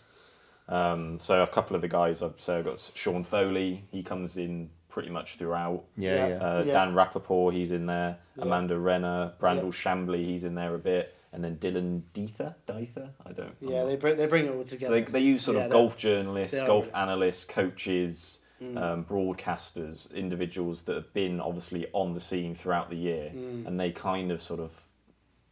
Um, 0.68 1.18
so 1.18 1.42
a 1.42 1.46
couple 1.46 1.74
of 1.76 1.82
the 1.82 1.88
guys, 1.88 2.22
I've 2.22 2.34
so 2.36 2.58
I've 2.58 2.64
got 2.64 2.90
Sean 2.94 3.24
Foley, 3.24 3.84
he 3.90 4.02
comes 4.02 4.36
in 4.36 4.70
pretty 4.88 5.10
much 5.10 5.36
throughout. 5.36 5.84
Yeah, 5.96 6.14
Yeah. 6.14 6.28
yeah. 6.28 6.34
Uh, 6.58 6.62
Yeah. 6.66 6.72
Dan 6.72 6.94
Rapaport, 6.94 7.52
he's 7.54 7.70
in 7.70 7.86
there. 7.86 8.18
Yeah. 8.36 8.44
Amanda 8.44 8.78
Renner, 8.78 9.32
Brandel 9.40 9.64
Yeah. 9.64 9.70
Chamblee, 9.94 10.24
he's 10.26 10.44
in 10.44 10.54
there 10.54 10.74
a 10.74 10.78
bit. 10.78 11.14
And 11.32 11.44
then 11.44 11.56
Dylan 11.56 12.02
Diether, 12.14 12.54
Diether, 12.66 13.10
I 13.26 13.32
don't. 13.32 13.54
Yeah 13.60 13.80
not- 13.80 13.86
they 13.86 13.96
bring 13.96 14.16
they 14.16 14.26
bring 14.26 14.46
it 14.46 14.50
all 14.54 14.64
so 14.64 14.76
together 14.76 14.94
they, 14.94 15.02
they 15.12 15.20
use 15.20 15.42
sort 15.42 15.58
Yeah, 15.58 15.64
of 15.64 15.70
golf 15.70 15.96
journalists, 15.98 16.58
golf 16.60 16.90
analysts, 16.94 17.44
coaches, 17.44 18.38
um, 18.76 19.04
broadcasters, 19.04 20.12
individuals 20.14 20.82
that 20.82 20.96
have 20.96 21.12
been 21.12 21.38
obviously 21.40 21.86
on 21.92 22.14
the 22.14 22.20
scene 22.20 22.54
throughout 22.54 22.90
the 22.90 22.96
year, 22.96 23.30
and 23.34 23.78
they 23.78 23.90
kind 23.92 24.32
of 24.32 24.42
sort 24.42 24.58
of 24.60 24.72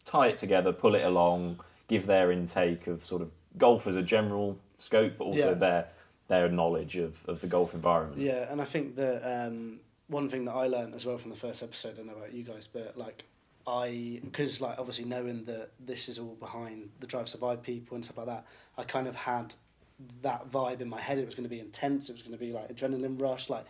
tie 0.05 0.29
it 0.29 0.37
together, 0.39 0.73
pull 0.73 0.95
it 0.95 1.05
along, 1.05 1.61
give 1.89 2.07
their 2.07 2.33
intake 2.33 2.87
of 2.87 3.05
sort 3.05 3.23
of 3.23 3.31
golf 3.59 3.87
as 3.87 3.97
a 3.97 4.03
general 4.03 4.59
scope, 4.79 5.15
but 5.19 5.25
also 5.25 5.39
Yeah. 5.51 5.55
their 5.55 5.89
their 6.29 6.49
knowledge 6.49 6.97
of, 6.97 7.15
of 7.29 7.41
the 7.41 7.47
golf 7.47 7.73
environment. 7.73 8.21
Yeah, 8.21 8.51
and 8.51 8.61
I 8.61 8.65
think 8.65 8.97
that 8.97 9.23
um, 9.25 9.79
one 10.09 10.29
thing 10.29 10.45
that 10.47 10.55
I 10.55 10.67
learned 10.67 10.93
as 10.95 11.07
well 11.07 11.19
from 11.19 11.31
the 11.31 11.37
first 11.37 11.63
episode, 11.63 11.93
I 11.95 11.97
don't 11.99 12.07
know 12.09 12.15
about 12.17 12.33
you 12.35 12.43
guys, 12.43 12.67
but 12.67 12.97
like 12.99 13.25
I, 13.65 14.21
because 14.25 14.61
like 14.61 14.77
obviously 14.79 15.05
knowing 15.05 15.45
that 15.45 15.71
this 15.79 16.09
is 16.09 16.19
all 16.19 16.35
behind 16.41 16.91
the 17.01 17.07
Drive 17.07 17.29
Survive 17.29 17.63
people 17.63 17.95
and 17.95 18.05
stuff 18.05 18.17
like 18.19 18.27
that, 18.27 18.45
I 18.77 18.83
kind 18.83 19.07
of 19.07 19.15
had 19.15 19.55
that 20.23 20.51
vibe 20.51 20.81
in 20.81 20.89
my 20.89 21.01
head. 21.01 21.19
It 21.19 21.27
was 21.27 21.35
going 21.37 21.49
to 21.49 21.55
be 21.55 21.61
intense. 21.61 22.09
It 22.09 22.15
was 22.15 22.23
going 22.23 22.37
to 22.37 22.39
be 22.45 22.53
like 22.53 22.69
adrenaline 22.75 23.21
rush, 23.21 23.49
like 23.49 23.65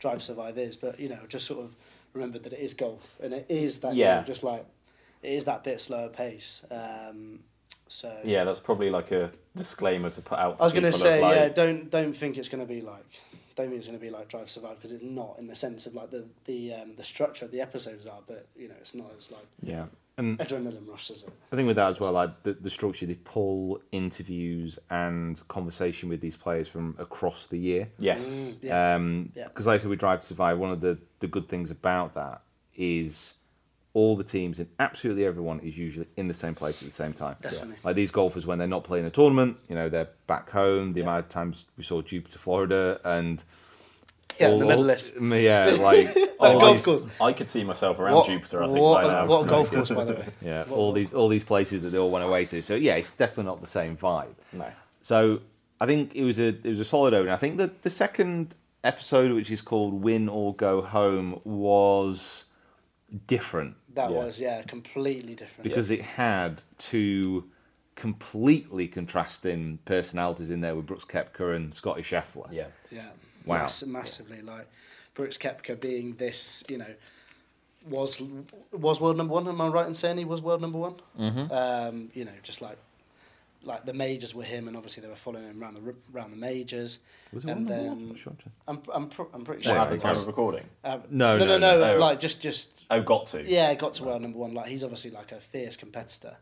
Drive 0.00 0.20
Survive 0.22 0.58
is. 0.58 0.76
But 0.76 0.98
you 0.98 1.08
know, 1.08 1.18
just 1.28 1.46
sort 1.46 1.60
of 1.64 1.76
remembered 2.12 2.42
that 2.42 2.52
it 2.52 2.58
is 2.58 2.74
golf 2.74 3.14
and 3.22 3.32
it 3.32 3.46
is 3.48 3.78
that 3.80 3.94
you 3.94 4.02
know, 4.04 4.10
Yeah. 4.10 4.22
just 4.24 4.42
like 4.42 4.66
it 5.22 5.32
is 5.32 5.44
that 5.44 5.62
bit 5.62 5.80
slower 5.80 6.08
pace. 6.08 6.64
Um, 6.72 7.40
so 7.90 8.20
Yeah, 8.24 8.44
that's 8.44 8.60
probably 8.60 8.90
like 8.90 9.10
a 9.10 9.30
disclaimer 9.56 10.10
to 10.10 10.20
put 10.20 10.38
out. 10.38 10.56
To 10.56 10.62
I 10.62 10.64
was 10.64 10.72
going 10.72 10.84
to 10.84 10.92
say, 10.92 11.20
like, 11.20 11.36
yeah, 11.36 11.48
don't 11.48 11.90
don't 11.90 12.16
think 12.16 12.38
it's 12.38 12.48
going 12.48 12.66
to 12.66 12.72
be 12.72 12.80
like, 12.80 13.04
don't 13.56 13.68
think 13.68 13.78
it's 13.78 13.86
going 13.86 13.98
to 13.98 14.04
be 14.04 14.10
like 14.10 14.28
Drive 14.28 14.50
Survive 14.50 14.76
because 14.76 14.92
it's 14.92 15.02
not 15.02 15.38
in 15.38 15.46
the 15.46 15.56
sense 15.56 15.86
of 15.86 15.94
like 15.94 16.10
the 16.10 16.26
the 16.44 16.74
um, 16.74 16.96
the 16.96 17.02
structure 17.02 17.44
of 17.44 17.52
the 17.52 17.60
episodes 17.60 18.06
are, 18.06 18.20
but 18.26 18.46
you 18.56 18.68
know, 18.68 18.74
it's 18.80 18.94
not 18.94 19.12
as 19.18 19.30
like 19.30 19.46
Yeah. 19.62 19.86
And 20.18 20.38
adrenaline 20.38 20.86
rush 20.86 21.10
as 21.10 21.22
it. 21.22 21.30
I 21.50 21.56
think 21.56 21.66
with 21.66 21.76
that 21.76 21.88
as 21.88 21.98
well, 22.00 22.12
like 22.12 22.42
the, 22.42 22.52
the 22.52 22.68
structure, 22.68 23.06
they 23.06 23.14
pull 23.14 23.80
interviews 23.90 24.78
and 24.90 25.40
conversation 25.48 26.10
with 26.10 26.20
these 26.20 26.36
players 26.36 26.68
from 26.68 26.94
across 26.98 27.46
the 27.46 27.56
year. 27.56 27.88
Yes. 27.98 28.54
Yeah. 28.60 28.94
Um, 28.96 29.32
Yeah. 29.34 29.48
Because, 29.48 29.66
like 29.66 29.80
I 29.80 29.82
said, 29.82 29.88
we 29.88 29.96
Drive 29.96 30.20
to 30.20 30.26
Survive, 30.26 30.58
one 30.58 30.72
of 30.72 30.82
the, 30.82 30.98
the 31.20 31.26
good 31.26 31.48
things 31.48 31.70
about 31.70 32.14
that 32.16 32.42
is 32.76 33.34
all 33.92 34.16
the 34.16 34.22
teams 34.24 34.58
and 34.60 34.68
absolutely 34.78 35.24
everyone 35.24 35.58
is 35.60 35.76
usually 35.76 36.06
in 36.16 36.28
the 36.28 36.34
same 36.34 36.54
place 36.54 36.80
at 36.82 36.88
the 36.88 36.94
same 36.94 37.12
time. 37.12 37.36
Definitely. 37.40 37.74
Like 37.82 37.96
these 37.96 38.10
golfers, 38.12 38.46
when 38.46 38.58
they're 38.58 38.68
not 38.68 38.84
playing 38.84 39.04
a 39.04 39.10
tournament, 39.10 39.56
you 39.68 39.74
know, 39.74 39.88
they're 39.88 40.08
back 40.28 40.48
home. 40.50 40.92
The 40.92 41.00
amount 41.00 41.24
of 41.24 41.28
times 41.28 41.64
we 41.76 41.82
saw 41.82 42.00
Jupiter, 42.00 42.38
Florida, 42.38 43.00
and 43.04 43.42
Yeah, 44.38 44.48
all- 44.50 44.58
the 44.60 44.66
Middle 44.66 44.90
East. 44.92 45.16
Yeah, 45.20 45.76
like 45.80 46.16
all 46.38 46.60
golf 46.60 46.76
these- 46.76 46.84
course. 46.84 47.06
I 47.20 47.32
could 47.32 47.48
see 47.48 47.64
myself 47.64 47.98
around 47.98 48.14
What, 48.14 48.26
Jupiter. 48.26 48.62
I 48.62 48.66
think 48.66 48.78
what, 48.78 49.02
by 49.02 49.12
now. 49.12 49.26
what 49.26 49.48
golf 49.48 49.70
course, 49.72 49.90
by 49.90 50.04
the 50.04 50.12
way? 50.14 50.26
Yeah, 50.40 50.64
all 50.70 50.92
these 50.92 51.12
all 51.12 51.28
these 51.28 51.44
places 51.44 51.82
that 51.82 51.90
they 51.90 51.98
all 51.98 52.10
went 52.10 52.24
away 52.24 52.44
to. 52.46 52.62
So 52.62 52.76
yeah, 52.76 52.94
it's 52.94 53.10
definitely 53.10 53.44
not 53.44 53.60
the 53.60 53.66
same 53.66 53.96
vibe. 53.96 54.34
No. 54.52 54.66
So 55.02 55.40
I 55.80 55.86
think 55.86 56.14
it 56.14 56.22
was 56.22 56.38
a 56.38 56.48
it 56.48 56.64
was 56.64 56.78
a 56.80 56.84
solid 56.84 57.12
opening. 57.12 57.32
I 57.32 57.36
think 57.38 57.56
that 57.56 57.82
the 57.82 57.90
second 57.90 58.54
episode, 58.84 59.32
which 59.32 59.50
is 59.50 59.60
called 59.60 59.94
"Win 59.94 60.28
or 60.28 60.54
Go 60.54 60.80
Home," 60.80 61.40
was 61.44 62.44
different 63.26 63.76
That 63.94 64.10
Yeah. 64.10 64.16
was 64.16 64.40
yeah, 64.40 64.62
completely 64.62 65.34
different. 65.34 65.64
because 65.64 65.90
it 65.90 66.00
had 66.02 66.62
two 66.78 67.50
completely 67.96 68.88
contrasting 68.88 69.78
personalities 69.84 70.48
in 70.50 70.60
there 70.60 70.74
with 70.74 70.86
Brooks 70.86 71.04
Koepka 71.04 71.54
and 71.56 71.74
Scotty 71.74 72.02
Scheffler. 72.02 72.50
Yeah. 72.52 72.68
Yeah. 72.90 73.10
Wow. 73.44 73.58
Mass- 73.58 73.84
massively. 73.84 74.40
Like 74.42 74.68
Brooks 75.14 75.36
Koepka 75.36 75.78
being 75.80 76.14
this, 76.16 76.62
you 76.68 76.78
know, 76.78 76.94
was 77.88 78.22
was 78.72 79.00
world 79.00 79.16
number 79.16 79.34
one. 79.34 79.48
Am 79.48 79.60
I 79.60 79.68
right 79.68 79.86
in 79.86 79.94
saying 79.94 80.18
he 80.18 80.24
was 80.24 80.40
world 80.42 80.60
number 80.60 80.78
one? 80.78 80.94
Mm-hmm. 81.18 81.52
Um, 81.52 82.10
you 82.14 82.24
know, 82.24 82.32
just 82.42 82.60
like 82.62 82.78
like 83.62 83.84
the 83.84 83.92
majors 83.92 84.34
were 84.34 84.44
him, 84.44 84.68
and 84.68 84.76
obviously 84.76 85.02
they 85.02 85.08
were 85.08 85.16
following 85.16 85.44
him 85.46 85.62
around 85.62 85.74
the 85.74 85.94
around 86.14 86.30
the 86.30 86.36
majors. 86.36 87.00
Was 87.32 87.44
it 87.44 87.50
and 87.50 87.66
number 87.66 87.74
then 87.82 87.86
one? 87.88 88.10
I'm 88.10 88.16
sure. 88.16 88.32
I'm 88.66 88.82
I'm, 88.94 89.08
pr- 89.08 89.22
I'm 89.34 89.44
pretty 89.44 89.62
sure. 89.62 89.76
at 89.78 89.90
the 89.90 89.98
time 89.98 90.12
of 90.16 90.26
recording? 90.26 90.64
Um, 90.84 91.02
No, 91.10 91.36
no, 91.36 91.44
no, 91.44 91.58
no, 91.58 91.78
no. 91.78 91.98
Like 91.98 92.20
just 92.20 92.40
just 92.40 92.84
Oh, 92.90 93.00
got 93.02 93.26
to. 93.28 93.42
yeah, 93.48 93.74
got 93.74 93.92
to 93.94 94.04
world 94.04 94.22
number 94.22 94.38
one. 94.38 94.54
Like 94.54 94.68
he's 94.68 94.82
obviously 94.82 95.10
like 95.10 95.32
a 95.32 95.40
fierce 95.40 95.76
competitor. 95.76 96.36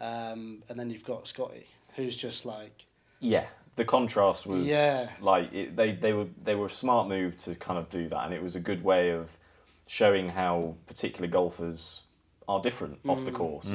Um, 0.00 0.62
and 0.68 0.78
then 0.78 0.90
you've 0.90 1.04
got 1.04 1.26
Scotty, 1.28 1.66
who's 1.96 2.16
just 2.16 2.46
like 2.46 2.86
Yeah, 3.20 3.46
the 3.76 3.84
contrast 3.84 4.46
was 4.46 4.64
Yeah. 4.64 5.08
like 5.20 5.52
it, 5.52 5.76
they 5.76 5.92
they 5.92 6.12
were 6.12 6.26
they 6.42 6.54
were 6.54 6.66
a 6.66 6.70
smart 6.70 7.08
move 7.08 7.36
to 7.38 7.54
kind 7.54 7.78
of 7.78 7.88
do 7.90 8.08
that, 8.08 8.24
and 8.24 8.34
it 8.34 8.42
was 8.42 8.56
a 8.56 8.60
good 8.60 8.82
way 8.84 9.10
of 9.10 9.36
showing 9.86 10.30
how 10.30 10.74
particular 10.86 11.26
golfers 11.28 12.02
are 12.48 12.60
different 12.60 12.98
off 13.08 13.20
Mm. 13.20 13.24
the 13.24 13.30
course. 13.32 13.72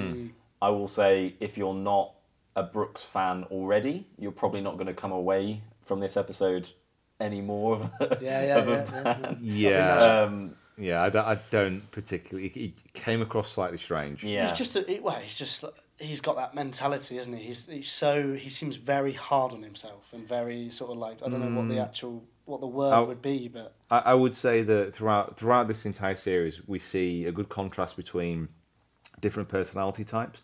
I 0.62 0.70
will 0.70 0.88
say, 0.88 1.36
if 1.40 1.58
you're 1.58 1.74
not 1.74 2.14
a 2.56 2.64
Brooks 2.64 3.04
fan 3.06 3.44
already, 3.52 4.08
you're 4.18 4.32
probably 4.32 4.62
not 4.62 4.76
going 4.76 4.88
to 4.88 4.94
come 4.94 5.12
away 5.12 5.62
from 5.86 6.00
this 6.00 6.16
episode 6.18 6.70
any 7.20 7.42
more 7.42 7.76
of 7.76 7.82
a, 8.02 8.18
Yeah, 8.22 8.44
yeah, 8.46 8.58
of 8.58 8.68
a 8.68 8.72
yeah, 8.72 9.04
yeah, 9.04 9.36
yeah. 9.42 9.96
Yeah, 9.98 10.22
Um, 10.24 10.56
yeah. 10.78 11.04
I 11.04 11.10
don't, 11.10 11.26
I 11.26 11.40
don't 11.52 11.92
particularly. 11.92 12.50
He 12.50 12.74
came 12.94 13.22
across 13.22 13.52
slightly 13.52 13.78
strange. 13.78 14.24
yeah. 14.24 14.48
He's 14.50 14.58
just 14.58 14.76
a, 14.76 14.82
he- 14.82 15.00
well, 15.00 15.16
he's 15.16 15.36
just 15.36 15.64
he's 15.98 16.20
got 16.22 16.36
that 16.36 16.54
mentality, 16.56 17.18
isn't 17.18 17.34
he? 17.38 17.44
He's 17.46 17.68
he's 17.68 17.90
so 17.92 18.34
he 18.34 18.50
seems 18.50 18.76
very 18.76 19.14
hard 19.14 19.54
on 19.54 19.62
himself 19.64 20.10
and 20.14 20.28
very 20.28 20.70
sort 20.70 20.92
of 20.92 20.98
like 20.98 21.20
I 21.26 21.30
don't 21.30 21.40
know 21.42 21.62
what 21.62 21.70
the 21.70 21.80
actual 21.82 22.24
what 22.46 22.60
the 22.62 22.68
word 22.68 22.94
Oh. 22.94 23.06
would 23.06 23.22
be, 23.22 23.48
but 23.48 23.74
I, 23.90 24.00
I 24.00 24.14
would 24.14 24.36
say 24.36 24.62
that 24.64 24.94
throughout 24.94 25.38
throughout 25.38 25.68
this 25.70 25.86
entire 25.86 26.16
series, 26.16 26.68
we 26.68 26.80
see 26.80 27.26
a 27.26 27.32
good 27.32 27.48
contrast 27.50 27.96
between 27.96 28.50
different 29.22 29.48
personality 29.50 30.04
types. 30.04 30.42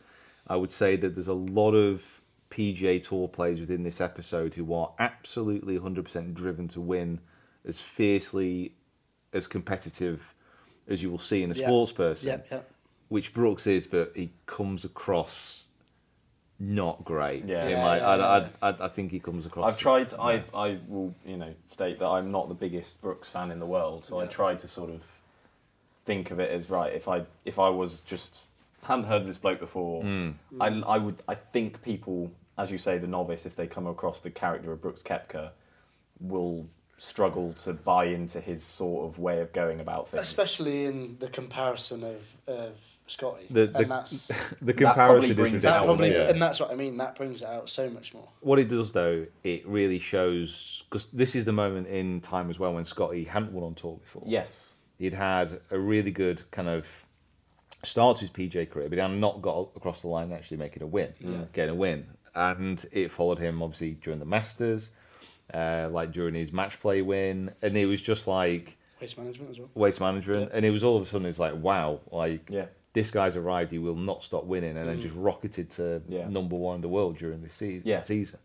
I 0.47 0.55
would 0.55 0.71
say 0.71 0.95
that 0.97 1.15
there's 1.15 1.27
a 1.27 1.33
lot 1.33 1.71
of 1.73 2.01
PGA 2.49 3.01
Tour 3.03 3.27
players 3.27 3.59
within 3.59 3.83
this 3.83 4.01
episode 4.01 4.55
who 4.55 4.73
are 4.73 4.91
absolutely 4.99 5.77
100% 5.79 6.33
driven 6.33 6.67
to 6.69 6.81
win, 6.81 7.19
as 7.65 7.79
fiercely, 7.79 8.73
as 9.33 9.47
competitive 9.47 10.33
as 10.87 11.01
you 11.01 11.09
will 11.09 11.19
see 11.19 11.43
in 11.43 11.51
a 11.51 11.55
Yeah. 11.55 11.67
sports 11.67 11.91
person. 11.91 12.27
yeah, 12.27 12.37
yeah. 12.51 12.61
Which 13.07 13.33
Brooks 13.33 13.67
is, 13.67 13.85
but 13.87 14.11
he 14.15 14.31
comes 14.45 14.83
across 14.83 15.65
not 16.59 17.03
great. 17.03 17.45
Yeah. 17.45 17.67
Yeah, 17.69 17.81
my- 17.81 17.97
yeah, 17.97 18.07
I, 18.07 18.15
yeah. 18.39 18.49
I, 18.61 18.69
I, 18.69 18.75
I 18.85 18.87
think 18.89 19.11
he 19.11 19.19
comes 19.19 19.45
across. 19.45 19.65
I've 19.73 19.79
tried. 19.79 20.09
To, 20.09 20.21
I 20.21 20.43
I 20.53 20.77
will 20.87 21.13
you 21.25 21.37
know 21.37 21.53
state 21.65 21.99
that 21.99 22.07
I'm 22.07 22.31
not 22.31 22.49
the 22.49 22.53
biggest 22.55 23.01
Brooks 23.01 23.29
fan 23.29 23.49
in 23.51 23.59
the 23.59 23.65
world, 23.65 24.05
so 24.05 24.19
I 24.19 24.27
tried 24.27 24.59
to 24.59 24.67
sort 24.67 24.89
of 24.91 25.01
think 26.05 26.29
of 26.31 26.39
it 26.39 26.51
as 26.51 26.69
right. 26.69 26.93
If 26.93 27.07
I 27.07 27.25
if 27.45 27.57
I 27.57 27.69
was 27.69 28.01
just 28.01 28.47
hadn't 28.83 29.05
heard 29.05 29.21
of 29.21 29.27
this 29.27 29.37
bloke 29.37 29.59
before, 29.59 30.03
hmm. 30.03 30.31
I 30.59 30.67
I 30.67 30.97
would 30.97 31.23
I 31.27 31.35
think 31.35 31.81
people, 31.81 32.31
as 32.57 32.71
you 32.71 32.77
say, 32.77 32.97
the 32.97 33.07
novice, 33.07 33.45
if 33.45 33.55
they 33.55 33.67
come 33.67 33.87
across 33.87 34.19
the 34.19 34.31
character 34.31 34.71
of 34.71 34.81
Brooks 34.81 35.01
Koepka, 35.01 35.51
will 36.19 36.65
struggle 36.97 37.51
to 37.53 37.73
buy 37.73 38.05
into 38.05 38.39
his 38.39 38.63
sort 38.63 39.09
of 39.09 39.17
way 39.17 39.41
of 39.41 39.51
going 39.53 39.79
about 39.79 40.09
things. 40.09 40.21
Especially 40.21 40.85
in 40.85 41.17
the 41.19 41.27
comparison 41.27 42.03
of 42.03 42.37
of 42.47 42.77
Scotty, 43.07 43.47
the, 43.49 43.67
the, 43.67 43.79
and 43.79 43.91
that's 43.91 44.27
the 44.61 44.73
probably 44.73 44.73
comparison 44.73 45.29
is 45.31 45.35
brings 45.35 45.55
it 45.55 45.61
that 45.63 45.77
out, 45.77 45.85
probably, 45.85 46.11
yeah. 46.11 46.29
and 46.29 46.41
that's 46.41 46.59
what 46.59 46.71
I 46.71 46.75
mean. 46.75 46.97
That 46.97 47.15
brings 47.15 47.41
it 47.41 47.47
out 47.47 47.69
so 47.69 47.89
much 47.89 48.13
more. 48.13 48.29
What 48.41 48.59
it 48.59 48.67
does 48.69 48.91
though, 48.91 49.25
it 49.43 49.67
really 49.67 49.99
shows 49.99 50.83
because 50.89 51.07
this 51.07 51.35
is 51.35 51.43
the 51.43 51.51
moment 51.51 51.87
in 51.87 52.21
time 52.21 52.49
as 52.49 52.59
well 52.59 52.73
when 52.73 52.85
Scotty 52.85 53.23
hadn't 53.23 53.51
won 53.51 53.63
on 53.63 53.75
tour 53.75 53.97
before. 53.97 54.23
yes. 54.25 54.75
he'd 54.99 55.13
had 55.13 55.59
a 55.71 55.79
really 55.79 56.11
good 56.11 56.43
kind 56.51 56.69
of 56.69 57.05
start 57.83 58.17
to 58.17 58.25
his 58.25 58.29
PJ 58.31 58.69
career, 58.69 58.89
but 58.89 58.95
he 58.97 59.01
had 59.01 59.11
not 59.11 59.41
got 59.41 59.69
across 59.75 60.01
the 60.01 60.07
line 60.07 60.31
actually 60.31 60.57
making 60.57 60.83
a 60.83 60.87
win, 60.87 61.13
getting 61.53 61.71
a 61.71 61.75
win, 61.75 62.05
and 62.35 62.83
it 62.91 63.11
followed 63.11 63.39
him 63.39 63.61
obviously 63.61 63.91
during 64.01 64.19
the 64.19 64.25
Masters, 64.25 64.89
uh, 65.53 65.89
like 65.91 66.11
during 66.11 66.33
his 66.35 66.51
match 66.51 66.79
play 66.79 67.01
win, 67.01 67.51
and 67.61 67.75
it 67.77 67.85
was 67.85 68.01
just 68.01 68.27
like 68.27 68.77
Waste 69.01 69.17
management 69.17 69.49
as 69.49 69.59
well. 69.59 69.69
waste 69.73 69.99
management, 69.99 70.51
and 70.53 70.65
it 70.65 70.69
was 70.71 70.83
all 70.83 70.95
of 70.97 71.03
a 71.03 71.05
sudden 71.05 71.25
it's 71.27 71.39
like 71.39 71.55
wow, 71.55 71.99
like 72.11 72.49
Yeah. 72.49 72.65
this 72.93 73.09
guy's 73.09 73.35
arrived, 73.35 73.71
he 73.71 73.79
will 73.79 73.95
not 73.95 74.23
stop 74.23 74.45
winning, 74.45 74.77
and 74.77 74.87
then 74.87 75.01
just 75.01 75.15
rocketed 75.15 75.69
to 75.71 76.01
Yeah. 76.07 76.27
number 76.27 76.55
one 76.55 76.75
in 76.75 76.81
the 76.81 76.89
world 76.89 77.17
during 77.17 77.41
this 77.41 77.55
season. 77.55 77.83
Yeah. 77.87 78.01
season. 78.01 78.39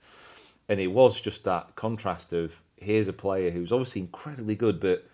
And 0.69 0.81
it 0.81 0.89
was 0.89 1.21
just 1.21 1.45
that 1.45 1.77
contrast 1.77 2.33
of 2.33 2.53
here's 2.79 3.07
a 3.09 3.13
player 3.13 3.51
who's 3.51 3.71
obviously 3.71 4.01
incredibly 4.01 4.55
good, 4.57 4.81
but 4.81 5.05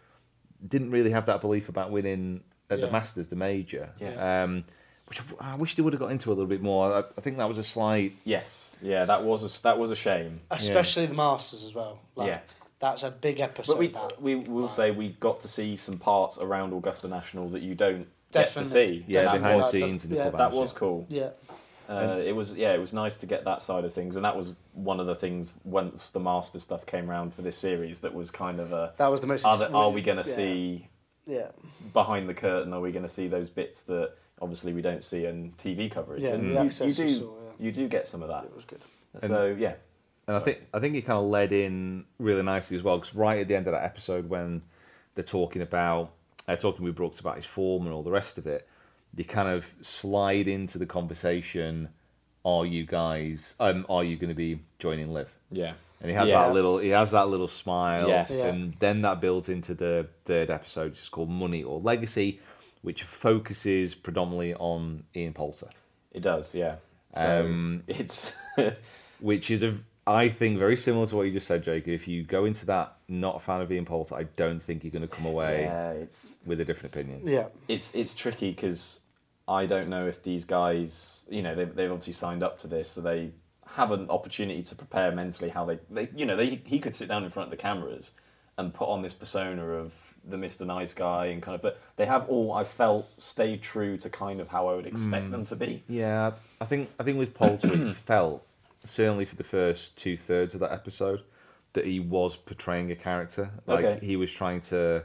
didn't 0.66 0.90
really 0.92 1.11
have 1.11 1.26
that 1.26 1.40
belief 1.40 1.68
about 1.68 1.90
winning 1.90 2.42
at 2.72 2.80
the 2.80 2.87
Yeah. 2.87 2.92
Masters, 2.92 3.28
the 3.28 3.37
major. 3.37 3.90
Yeah. 4.00 4.42
Um, 4.44 4.64
which 5.06 5.20
I 5.40 5.56
wish 5.56 5.74
they 5.74 5.82
would 5.82 5.92
have 5.92 6.00
got 6.00 6.11
into 6.11 6.30
a 6.30 6.35
little 6.35 6.46
bit 6.46 6.62
more. 6.62 6.92
I, 6.92 6.98
I 7.00 7.20
think 7.20 7.37
that 7.37 7.48
was 7.48 7.58
a 7.58 7.64
slight. 7.64 8.16
Yes. 8.24 8.76
Yeah. 8.80 9.04
That 9.04 9.24
was 9.24 9.44
a 9.44 9.62
that 9.62 9.78
was 9.78 9.90
a 9.90 9.96
shame. 9.96 10.40
Especially 10.50 11.06
the 11.06 11.14
Masters 11.14 11.64
as 11.64 11.74
well. 11.74 11.98
Like, 12.16 12.28
Yeah. 12.28 12.40
That's 12.78 13.04
a 13.04 13.12
big 13.12 13.38
episode. 13.38 13.74
But 13.74 13.78
we 13.78 13.88
that. 13.88 14.20
we 14.22 14.35
will 14.35 14.68
say 14.68 14.90
we 14.90 15.11
got 15.20 15.40
to 15.42 15.48
see 15.48 15.76
some 15.76 15.98
parts 15.98 16.37
around 16.38 16.72
Augusta 16.72 17.06
National 17.06 17.48
that 17.50 17.62
you 17.62 17.76
don't 17.76 18.08
get 18.32 18.48
to 18.48 18.54
Definitely. 18.54 18.72
see. 18.72 19.04
Yeah, 19.06 19.22
that 19.22 19.35
behind 19.35 19.52
the 19.52 19.58
was, 19.58 19.70
scenes 19.70 20.04
in 20.04 20.14
yeah, 20.14 20.30
that 20.30 20.50
was 20.50 20.72
yeah. 20.72 20.78
cool. 20.78 21.06
yeah. 21.08 21.30
Uh, 21.88 22.20
it 22.24 22.32
was 22.35 22.54
yeah, 22.54 22.72
it 22.72 22.80
was 22.80 22.92
nice 22.92 23.16
to 23.18 23.26
get 23.26 23.44
that 23.44 23.61
side 23.62 23.85
of 23.85 23.92
things, 23.92 24.16
and 24.16 24.24
that 24.24 24.37
was 24.37 24.54
one 24.72 24.98
of 24.98 25.06
the 25.06 25.14
things 25.14 25.54
once 25.64 26.11
the 26.11 26.18
master 26.20 26.58
stuff 26.58 26.87
came 26.87 27.11
around 27.11 27.35
for 27.35 27.42
this 27.42 27.56
series 27.56 28.00
that 28.00 28.14
was 28.14 28.30
kind 28.30 28.58
of 28.61 28.72
a. 28.72 28.92
That 28.96 29.08
was 29.08 29.20
the 29.20 29.26
most 29.26 29.44
Are, 29.44 29.56
the, 29.56 29.70
are 29.70 29.90
we 29.90 30.00
going 30.02 30.22
to 30.22 30.28
yeah. 30.28 30.37
see 30.37 30.88
Yeah. 31.26 31.50
behind 31.92 32.28
the 32.28 32.35
curtain? 32.35 32.72
Are 32.72 32.80
we 32.80 32.92
going 32.92 33.04
to 33.04 33.08
see 33.08 33.28
those 33.28 33.50
bits 33.50 33.85
that 33.85 34.14
obviously 34.40 34.72
we 34.72 34.82
don't 34.82 35.04
see 35.04 35.26
in 35.26 35.52
TV 35.62 35.90
coverage? 35.90 36.22
Yeah, 36.22 36.35
And 36.35 36.50
the 36.50 36.54
you, 36.54 36.58
access 36.58 36.98
you 36.98 37.06
do 37.06 37.12
saw, 37.12 37.22
yeah. 37.24 37.66
you 37.66 37.72
do 37.72 37.88
get 37.88 38.06
some 38.06 38.22
of 38.22 38.28
that. 38.28 38.44
It 38.44 38.54
was 38.54 38.64
good. 38.64 38.82
So 39.26 39.54
yeah, 39.58 39.74
And 40.26 40.37
I 40.37 40.40
think 40.40 40.62
I 40.72 40.80
think 40.80 40.96
it 40.96 41.02
kind 41.02 41.18
of 41.18 41.26
led 41.26 41.52
in 41.52 42.06
really 42.18 42.42
nicely 42.42 42.76
as 42.78 42.82
well 42.82 42.98
because 42.98 43.14
right 43.14 43.40
at 43.40 43.48
the 43.48 43.54
end 43.54 43.66
of 43.66 43.72
that 43.72 43.85
episode 43.85 44.28
when 44.28 44.62
they're 45.14 45.22
talking 45.24 45.61
about 45.62 46.12
uh, 46.48 46.56
talking 46.56 46.85
with 46.85 46.96
Brooks 46.96 47.20
about 47.20 47.37
his 47.37 47.44
form 47.44 47.85
and 47.85 47.92
all 47.92 48.02
the 48.02 48.11
rest 48.11 48.38
of 48.38 48.46
it, 48.46 48.66
they 49.14 49.22
kind 49.22 49.48
of 49.48 49.66
slide 49.82 50.48
into 50.48 50.78
the 50.78 50.87
conversation. 50.87 51.90
Are 52.44 52.66
you 52.66 52.85
guys? 52.87 53.54
Um, 53.61 53.87
are 53.88 54.02
you 54.02 54.16
going 54.16 54.30
to 54.30 54.35
be 54.35 54.61
joining 54.78 55.12
LIV? 55.12 55.28
yeah, 55.50 55.74
And 56.02 56.10
he 56.10 56.16
has 56.16 56.28
Yes. 56.28 56.48
that 56.48 56.54
little 56.54 56.78
he 56.78 56.88
has 56.90 57.10
that 57.12 57.28
little 57.28 57.48
smile. 57.48 58.08
Yes. 58.08 58.30
Yeah. 58.36 58.52
And 58.52 58.74
then 58.80 59.02
that 59.02 59.20
builds 59.20 59.48
into 59.48 59.72
the 59.72 60.08
third 60.24 60.50
episode, 60.50 60.90
which 60.92 61.00
is 61.02 61.08
called 61.08 61.30
Money 61.30 61.62
or 61.62 61.80
Legacy, 61.80 62.40
which 62.82 63.04
focuses 63.04 63.94
predominantly 63.94 64.54
on 64.54 65.04
Ian 65.16 65.32
Poulter. 65.32 65.68
It 66.12 66.20
does, 66.22 66.54
yeah. 66.54 66.76
So 67.14 67.44
Um, 67.44 67.84
it's 67.86 68.34
which 69.20 69.50
is 69.50 69.62
a 69.62 69.78
I 70.04 70.28
think 70.30 70.58
very 70.58 70.76
similar 70.76 71.06
to 71.06 71.14
what 71.16 71.22
you 71.22 71.32
just 71.32 71.46
said, 71.46 71.62
Jake. 71.62 71.86
If 71.86 72.08
you 72.08 72.24
go 72.24 72.44
into 72.44 72.66
that 72.66 72.96
not 73.06 73.36
a 73.36 73.38
fan 73.38 73.60
of 73.60 73.70
Ian 73.70 73.84
Poulter, 73.84 74.16
I 74.16 74.24
don't 74.24 74.60
think 74.60 74.82
you're 74.82 74.90
going 74.90 75.06
to 75.08 75.14
come 75.14 75.26
away 75.26 75.62
yeah, 75.62 75.92
it's 75.92 76.36
with 76.44 76.60
a 76.60 76.64
different 76.64 76.94
opinion. 76.96 77.22
Yeah. 77.24 77.46
it's 77.68 77.94
it's 77.94 78.12
tricky 78.12 78.50
because 78.50 78.98
I 79.46 79.66
don't 79.66 79.88
know 79.88 80.08
if 80.08 80.22
these 80.24 80.44
guys, 80.44 81.24
you 81.30 81.42
know, 81.42 81.54
they've, 81.54 81.72
they've 81.72 81.90
obviously 81.90 82.14
signed 82.14 82.42
up 82.42 82.58
to 82.60 82.66
this, 82.66 82.90
so 82.90 83.00
they 83.00 83.30
have 83.74 83.90
an 83.90 84.08
opportunity 84.11 84.62
to 84.62 84.74
prepare 84.74 85.12
mentally 85.12 85.48
how 85.50 85.64
they, 85.64 85.78
they 85.90 86.08
you 86.14 86.26
know, 86.26 86.37
they 86.37 86.61
he 86.64 86.78
could 86.78 86.94
sit 86.94 87.08
down 87.08 87.24
in 87.24 87.30
front 87.30 87.46
of 87.46 87.50
the 87.50 87.56
cameras 87.56 88.12
and 88.58 88.72
put 88.72 88.88
on 88.88 89.02
this 89.02 89.14
persona 89.14 89.64
of 89.64 89.92
the 90.24 90.37
Mr. 90.37 90.66
Nice 90.66 90.94
Guy 90.94 91.26
and 91.26 91.42
kind 91.42 91.54
of, 91.54 91.62
but 91.62 91.80
they 91.96 92.06
have 92.06 92.28
all 92.28 92.52
I 92.52 92.64
felt 92.64 93.08
stayed 93.18 93.62
true 93.62 93.96
to 93.98 94.11
kind 94.11 94.40
of 94.40 94.48
how 94.48 94.68
I 94.68 94.76
would 94.76 94.87
expect 94.87 95.26
mm. 95.26 95.30
them 95.30 95.44
to 95.46 95.56
be. 95.56 95.82
Yeah, 95.88 96.32
I 96.61 96.64
think 96.64 96.90
I 96.98 97.02
think 97.02 97.18
with 97.18 97.35
Poulter, 97.35 97.72
it 97.72 97.96
felt 98.06 98.46
certainly 98.85 99.24
for 99.24 99.37
the 99.37 99.44
first 99.44 99.96
two 99.96 100.16
thirds 100.16 100.54
of 100.54 100.61
that 100.61 100.72
episode 100.72 101.22
that 101.72 101.87
he 101.87 102.00
was 102.00 102.37
portraying 102.37 102.90
a 102.90 102.96
character. 102.96 103.50
Like 103.66 103.85
Okay. 103.85 104.06
he 104.06 104.16
was 104.16 104.30
trying 104.30 104.61
to. 104.62 105.04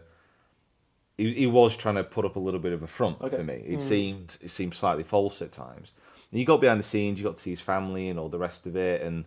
He, 1.18 1.34
he 1.34 1.48
was 1.48 1.76
trying 1.76 1.96
to 1.96 2.04
put 2.04 2.26
up 2.26 2.36
a 2.36 2.40
little 2.40 2.60
bit 2.60 2.74
of 2.74 2.84
a 2.84 2.88
front 2.88 3.20
Okay. 3.22 3.38
for 3.38 3.44
me. 3.44 3.64
It 3.66 3.80
mm. 3.80 3.82
seemed 3.82 4.38
it 4.42 4.50
seemed 4.50 4.76
slightly 4.76 5.04
false 5.04 5.42
at 5.42 5.52
times. 5.52 5.94
And 6.32 6.40
you 6.40 6.46
got 6.46 6.60
behind 6.62 6.80
the 6.80 6.84
scenes, 6.84 7.20
you 7.20 7.26
got 7.26 7.38
to 7.38 7.42
see 7.42 7.52
his 7.52 7.62
family 7.62 8.10
and 8.10 8.20
all 8.20 8.30
the 8.30 8.38
rest 8.40 8.66
of 8.66 8.76
it, 8.76 9.02
and 9.02 9.26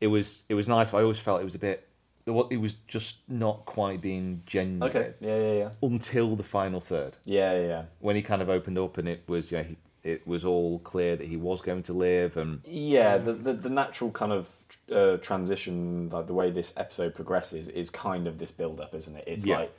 it 0.00 0.08
was 0.08 0.42
it 0.48 0.54
was 0.54 0.68
nice. 0.68 0.90
But 0.90 0.98
I 0.98 1.02
always 1.02 1.18
felt 1.18 1.40
it 1.40 1.44
was 1.44 1.54
a 1.54 1.58
bit. 1.58 1.88
It 2.26 2.60
was 2.60 2.74
just 2.86 3.20
not 3.26 3.64
quite 3.64 4.02
being 4.02 4.42
genuine 4.44 4.82
Okay, 4.82 5.14
yeah, 5.18 5.38
yeah, 5.38 5.52
yeah, 5.52 5.70
until 5.80 6.36
the 6.36 6.42
final 6.42 6.78
third 6.78 7.16
yeah, 7.24 7.54
yeah, 7.58 7.66
yeah. 7.66 7.82
when 8.00 8.16
he 8.16 8.20
kind 8.22 8.42
of 8.42 8.50
opened 8.50 8.76
up 8.76 8.98
and 8.98 9.08
it 9.08 9.22
was 9.26 9.50
yeah 9.50 9.62
he, 9.62 9.78
it 10.04 10.26
was 10.26 10.44
all 10.44 10.78
clear 10.80 11.16
that 11.16 11.26
he 11.26 11.38
was 11.38 11.62
going 11.62 11.82
to 11.84 11.94
LIV 11.94 12.36
and 12.36 12.60
Yeah, 12.66 13.16
the, 13.16 13.32
the 13.32 13.54
the 13.54 13.70
natural 13.70 14.10
kind 14.10 14.32
of 14.32 14.46
uh, 14.92 15.16
transition, 15.22 16.10
like 16.12 16.26
the 16.26 16.34
way 16.34 16.50
this 16.50 16.74
episode 16.76 17.14
progresses, 17.14 17.68
is 17.68 17.88
kind 17.88 18.26
of 18.26 18.36
this 18.38 18.50
build 18.50 18.78
up, 18.78 18.94
isn't 18.94 19.16
it? 19.16 19.24
It's 19.26 19.46
Yeah. 19.46 19.60
like 19.60 19.72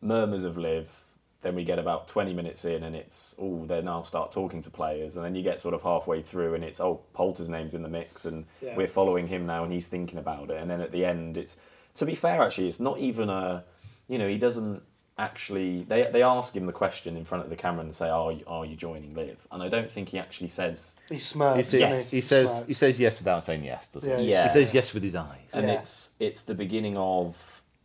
murmurs 0.00 0.44
of 0.44 0.56
LIV, 0.56 0.88
then 1.42 1.54
we 1.54 1.64
get 1.64 1.78
about 1.78 2.08
twenty 2.08 2.32
minutes 2.32 2.64
in, 2.64 2.82
and 2.84 2.94
it's 2.96 3.34
oh, 3.40 3.64
they 3.66 3.82
now 3.82 4.02
start 4.02 4.32
talking 4.32 4.62
to 4.62 4.70
players, 4.70 5.16
and 5.16 5.24
then 5.24 5.34
you 5.34 5.42
get 5.42 5.60
sort 5.60 5.74
of 5.74 5.82
halfway 5.82 6.22
through, 6.22 6.54
and 6.54 6.64
it's 6.64 6.80
oh, 6.80 7.00
Poulter's 7.12 7.48
name's 7.48 7.74
in 7.74 7.82
the 7.82 7.88
mix, 7.88 8.24
and 8.24 8.44
Yeah. 8.60 8.76
we're 8.76 8.88
following 8.88 9.26
him 9.28 9.46
now, 9.46 9.64
and 9.64 9.72
he's 9.72 9.86
thinking 9.88 10.18
about 10.18 10.50
it, 10.50 10.56
and 10.60 10.70
then 10.70 10.80
at 10.80 10.92
the 10.92 11.04
end, 11.04 11.36
it's 11.36 11.56
to 11.96 12.06
be 12.06 12.14
fair, 12.14 12.42
actually, 12.42 12.68
it's 12.68 12.80
not 12.80 12.98
even 12.98 13.28
a, 13.28 13.64
you 14.08 14.16
know, 14.18 14.26
he 14.28 14.38
doesn't 14.38 14.82
actually 15.18 15.82
they 15.84 16.08
they 16.10 16.22
ask 16.22 16.56
him 16.56 16.64
the 16.64 16.72
question 16.72 17.18
in 17.18 17.24
front 17.24 17.44
of 17.44 17.50
the 17.50 17.54
camera 17.56 17.84
and 17.84 17.94
say 17.94 18.08
are 18.08 18.32
you, 18.32 18.42
are 18.46 18.64
you 18.64 18.74
joining 18.74 19.14
LIV 19.14 19.36
and 19.52 19.62
i 19.62 19.68
don't 19.68 19.90
think 19.92 20.08
he 20.08 20.18
actually 20.18 20.48
says 20.48 20.96
He 21.10 21.16
he, 21.16 21.20
smirks. 21.20 21.68
says, 21.68 21.80
doesn't 21.80 22.10
he 22.10 22.20
says 22.22 22.48
Smirks. 22.50 22.66
he 22.66 22.72
says 22.72 22.98
yes 22.98 23.18
without 23.18 23.44
saying 23.44 23.62
yes 23.62 23.88
doesn't 23.88 24.08
Yeah, 24.08 24.18
he? 24.18 24.30
Yeah. 24.30 24.44
he 24.44 24.48
says 24.48 24.72
yes 24.72 24.94
with 24.94 25.02
his 25.02 25.14
eyes 25.14 25.50
and 25.52 25.66
Yeah. 25.68 25.74
it's 25.80 26.10
it's 26.18 26.42
the 26.42 26.54
beginning 26.54 26.96
of 26.96 27.36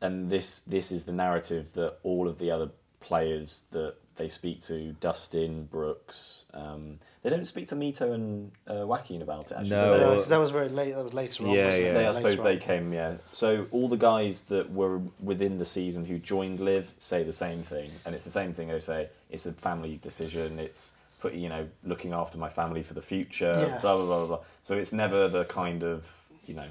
and 0.02 0.30
this 0.32 0.62
this 0.62 0.90
is 0.90 1.04
the 1.04 1.12
narrative 1.12 1.74
that 1.74 1.98
all 2.04 2.30
of 2.30 2.40
the 2.40 2.50
other 2.50 2.70
players 3.00 3.64
that 3.72 3.96
they 4.16 4.28
speak 4.30 4.62
to 4.64 4.94
Dustin 5.00 5.66
Brooks. 5.66 6.46
Um, 6.54 7.00
they 7.22 7.30
don't 7.30 7.46
speak 7.46 7.68
to 7.68 7.76
Mito 7.76 8.14
and 8.14 8.52
uh, 8.68 8.86
Joaquin 8.88 9.22
about 9.22 9.52
it. 9.52 9.56
Actually, 9.56 9.70
No, 9.70 9.94
do 9.94 10.00
they? 10.00 10.06
well- 10.06 10.16
because 10.16 10.30
that 10.30 10.40
was 10.40 10.52
very 10.52 10.70
late. 10.70 10.96
That 10.96 11.04
was 11.04 11.14
later 11.14 11.44
on. 11.46 11.50
Yeah, 11.52 11.66
wasn't 11.66 11.86
yeah. 11.86 11.94
They, 11.94 12.06
I 12.06 12.12
Later 12.12 12.28
suppose 12.30 12.44
they 12.44 12.54
on. 12.54 12.60
came, 12.60 12.94
yeah. 12.94 13.16
So 13.32 13.68
all 13.72 13.88
the 13.90 13.98
guys 13.98 14.42
that 14.44 14.72
were 14.72 15.02
within 15.22 15.58
the 15.60 15.66
season 15.66 16.06
who 16.06 16.18
joined 16.18 16.60
LIV 16.60 16.94
say 16.98 17.24
the 17.24 17.34
same 17.34 17.64
thing, 17.64 17.92
and 18.06 18.16
it's 18.16 18.24
the 18.24 18.32
same 18.32 18.54
thing. 18.54 18.70
They 18.70 18.80
say 18.80 19.10
it's 19.30 19.46
a 19.46 19.54
family 19.54 20.00
decision. 20.02 20.58
It's 20.60 20.94
put, 21.20 21.34
you 21.34 21.50
know, 21.50 21.68
looking 21.84 22.14
after 22.14 22.38
my 22.38 22.50
family 22.50 22.82
for 22.84 22.94
the 22.96 23.02
future. 23.02 23.52
Yeah. 23.56 23.80
Blah 23.82 23.98
blah 23.98 24.06
blah 24.06 24.18
blah. 24.20 24.28
blah. 24.28 24.40
So 24.64 24.76
it's 24.76 24.94
never 24.94 25.28
the 25.28 25.46
kind 25.46 25.84
of, 25.84 26.06
you 26.48 26.54
know, 26.56 26.68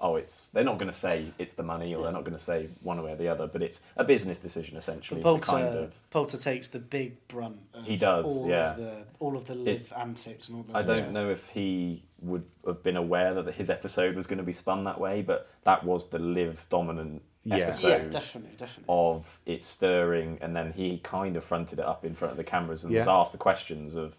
oh, 0.00 0.16
it's 0.16 0.48
they're 0.48 0.64
not 0.64 0.78
going 0.78 0.90
to 0.90 0.96
say 0.96 1.32
it's 1.38 1.54
the 1.54 1.62
money, 1.62 1.94
or 1.94 2.02
they're 2.02 2.12
not 2.12 2.24
going 2.24 2.36
to 2.36 2.42
say 2.42 2.68
one 2.82 3.02
way 3.02 3.12
or 3.12 3.16
the 3.16 3.28
other, 3.28 3.46
but 3.46 3.62
it's 3.62 3.80
a 3.96 4.04
business 4.04 4.38
decision 4.38 4.76
essentially. 4.76 5.20
But 5.20 5.30
Poulter, 5.30 5.46
kind 5.52 5.66
of. 5.66 6.10
Poulter 6.10 6.36
takes 6.36 6.68
the 6.68 6.78
big 6.78 7.26
brunt. 7.28 7.60
Of 7.74 7.84
He 7.84 7.96
does, 7.96 8.26
all 8.26 8.48
yeah. 8.48 8.72
Of 8.72 8.76
the, 8.78 9.06
all 9.18 9.36
of 9.36 9.46
the 9.46 9.54
LIV 9.54 9.68
It's- 9.68 9.92
antics 9.92 10.48
and 10.48 10.58
all 10.58 10.62
the. 10.64 10.76
I 10.76 10.82
don't 10.82 11.12
know 11.12 11.30
if 11.30 11.48
he 11.48 12.04
would 12.20 12.44
have 12.66 12.82
been 12.82 12.96
aware 12.96 13.34
that 13.42 13.56
his 13.56 13.70
episode 13.70 14.16
was 14.16 14.26
going 14.26 14.38
to 14.38 14.44
be 14.44 14.52
spun 14.52 14.84
that 14.84 15.00
way, 15.00 15.22
but 15.22 15.48
that 15.64 15.84
was 15.84 16.08
the 16.10 16.18
LIV 16.18 16.66
dominant 16.68 17.22
Yeah. 17.44 17.56
episode. 17.56 17.88
Yeah, 17.88 18.08
definitely, 18.08 18.56
definitely. 18.56 18.84
of 18.88 19.40
it 19.46 19.62
stirring, 19.62 20.38
and 20.40 20.54
then 20.56 20.72
he 20.72 20.98
kind 20.98 21.36
of 21.36 21.44
fronted 21.44 21.78
it 21.78 21.84
up 21.84 22.04
in 22.04 22.14
front 22.14 22.32
of 22.32 22.36
the 22.36 22.44
cameras 22.44 22.84
and 22.84 22.92
was 22.94 23.06
asked 23.06 23.32
the 23.32 23.38
questions 23.38 23.94
of 23.94 24.18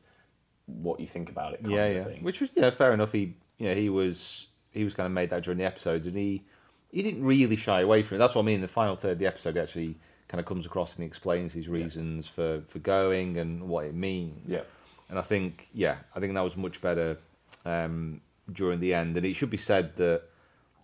what 0.66 1.00
you 1.00 1.08
think 1.08 1.30
about 1.30 1.54
it. 1.54 1.62
Kind 1.62 1.74
yeah, 1.74 1.86
of 1.86 1.96
yeah. 1.96 2.04
Thing. 2.04 2.24
Which 2.24 2.42
was 2.42 2.50
yeah, 2.56 2.70
fair 2.70 2.94
enough. 2.94 3.12
He 3.12 3.36
yeah, 3.58 3.74
he 3.74 3.90
was 3.90 4.48
he 4.72 4.84
was 4.84 4.94
kind 4.94 5.06
of 5.06 5.12
made 5.12 5.30
that 5.32 5.44
during 5.44 5.58
the 5.58 5.66
episode, 5.66 6.06
and 6.06 6.16
he 6.16 6.44
he 6.92 7.04
didn't 7.04 7.24
really 7.24 7.56
shy 7.56 7.82
away 7.82 8.04
from 8.04 8.16
it. 8.16 8.20
That's 8.20 8.36
what 8.36 8.42
I 8.42 8.46
mean. 8.46 8.62
The 8.62 8.68
final 8.68 8.96
third 8.96 9.14
of 9.14 9.20
the 9.20 9.28
episode 9.28 9.58
actually 9.58 9.98
kind 10.28 10.40
of 10.40 10.46
comes 10.46 10.66
across 10.66 10.96
and 10.96 11.04
he 11.04 11.08
explains 11.08 11.54
his 11.54 11.68
reasons 11.68 12.28
for 12.28 12.62
for 12.68 12.80
going 12.80 13.38
and 13.38 13.68
what 13.68 13.86
it 13.86 13.94
means. 13.94 14.50
Yeah. 14.50 14.62
And 15.10 15.18
I 15.18 15.24
think 15.24 15.70
yeah, 15.74 15.98
I 16.16 16.20
think 16.20 16.34
that 16.34 16.42
was 16.42 16.56
much 16.58 16.82
better 16.82 17.18
um, 17.66 18.22
during 18.52 18.80
the 18.80 18.94
end. 18.94 19.18
And 19.18 19.26
it 19.26 19.36
should 19.36 19.50
be 19.50 19.58
said 19.58 19.96
that 19.98 20.24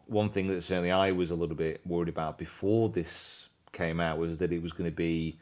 one 0.07 0.29
thing 0.29 0.47
that 0.47 0.63
certainly 0.63 0.91
I 0.91 1.11
was 1.11 1.31
a 1.31 1.35
little 1.35 1.55
bit 1.55 1.81
worried 1.85 2.09
about 2.09 2.37
before 2.37 2.89
this 2.89 3.47
came 3.71 3.99
out 3.99 4.17
was 4.17 4.37
that 4.37 4.51
it 4.51 4.61
was 4.61 4.71
going 4.71 4.89
to 4.89 4.95
be 4.95 5.37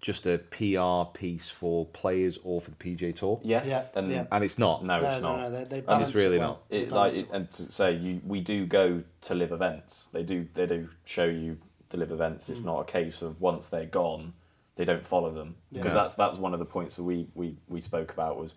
just 0.00 0.26
a 0.26 0.38
PR 0.38 1.10
piece 1.18 1.48
for 1.50 1.86
players 1.86 2.38
or 2.44 2.60
for 2.60 2.70
the 2.70 2.76
PJ 2.76 3.16
Tour. 3.16 3.40
yeah, 3.42 3.64
Yeah, 3.64 3.84
and 3.94 4.10
yeah. 4.10 4.26
And 4.30 4.44
it's 4.44 4.58
not. 4.58 4.84
no, 4.84 5.00
No, 5.00 5.06
it's 5.08 5.20
no, 5.22 5.36
not. 5.36 5.40
no, 5.42 5.50
they- 5.64 5.80
they 5.80 5.86
And 5.86 6.02
it's 6.02 6.14
really 6.14 6.38
well. 6.38 6.48
not. 6.48 6.68
They 6.68 6.76
It, 6.78 6.92
like, 6.92 7.12
it, 7.14 7.18
it 7.20 7.28
and 7.32 7.50
to 7.52 7.72
say 7.72 7.92
you, 7.94 8.20
we 8.26 8.40
do 8.40 8.66
go 8.66 9.02
to 9.22 9.34
LIV 9.34 9.52
events. 9.52 10.08
They 10.12 10.22
do, 10.22 10.46
they 10.54 10.66
do 10.66 10.88
show 11.04 11.24
you 11.24 11.58
the 11.90 11.96
LIV 11.96 12.12
events. 12.12 12.46
Mm. 12.46 12.50
It's 12.50 12.62
not 12.62 12.80
a 12.80 12.84
case 12.84 13.22
of 13.22 13.40
once 13.40 13.68
they're 13.68 13.86
gone, 13.86 14.34
they 14.76 14.84
don't 14.84 15.04
follow 15.06 15.32
them 15.32 15.56
because 15.72 15.92
Yeah. 15.94 16.02
that's 16.02 16.14
that 16.14 16.30
was 16.30 16.38
one 16.38 16.52
of 16.52 16.58
the 16.60 16.64
points 16.66 16.96
that 16.96 17.02
we 17.02 17.26
we, 17.34 17.56
we 17.68 17.80
spoke 17.80 18.12
about 18.12 18.36
was 18.38 18.54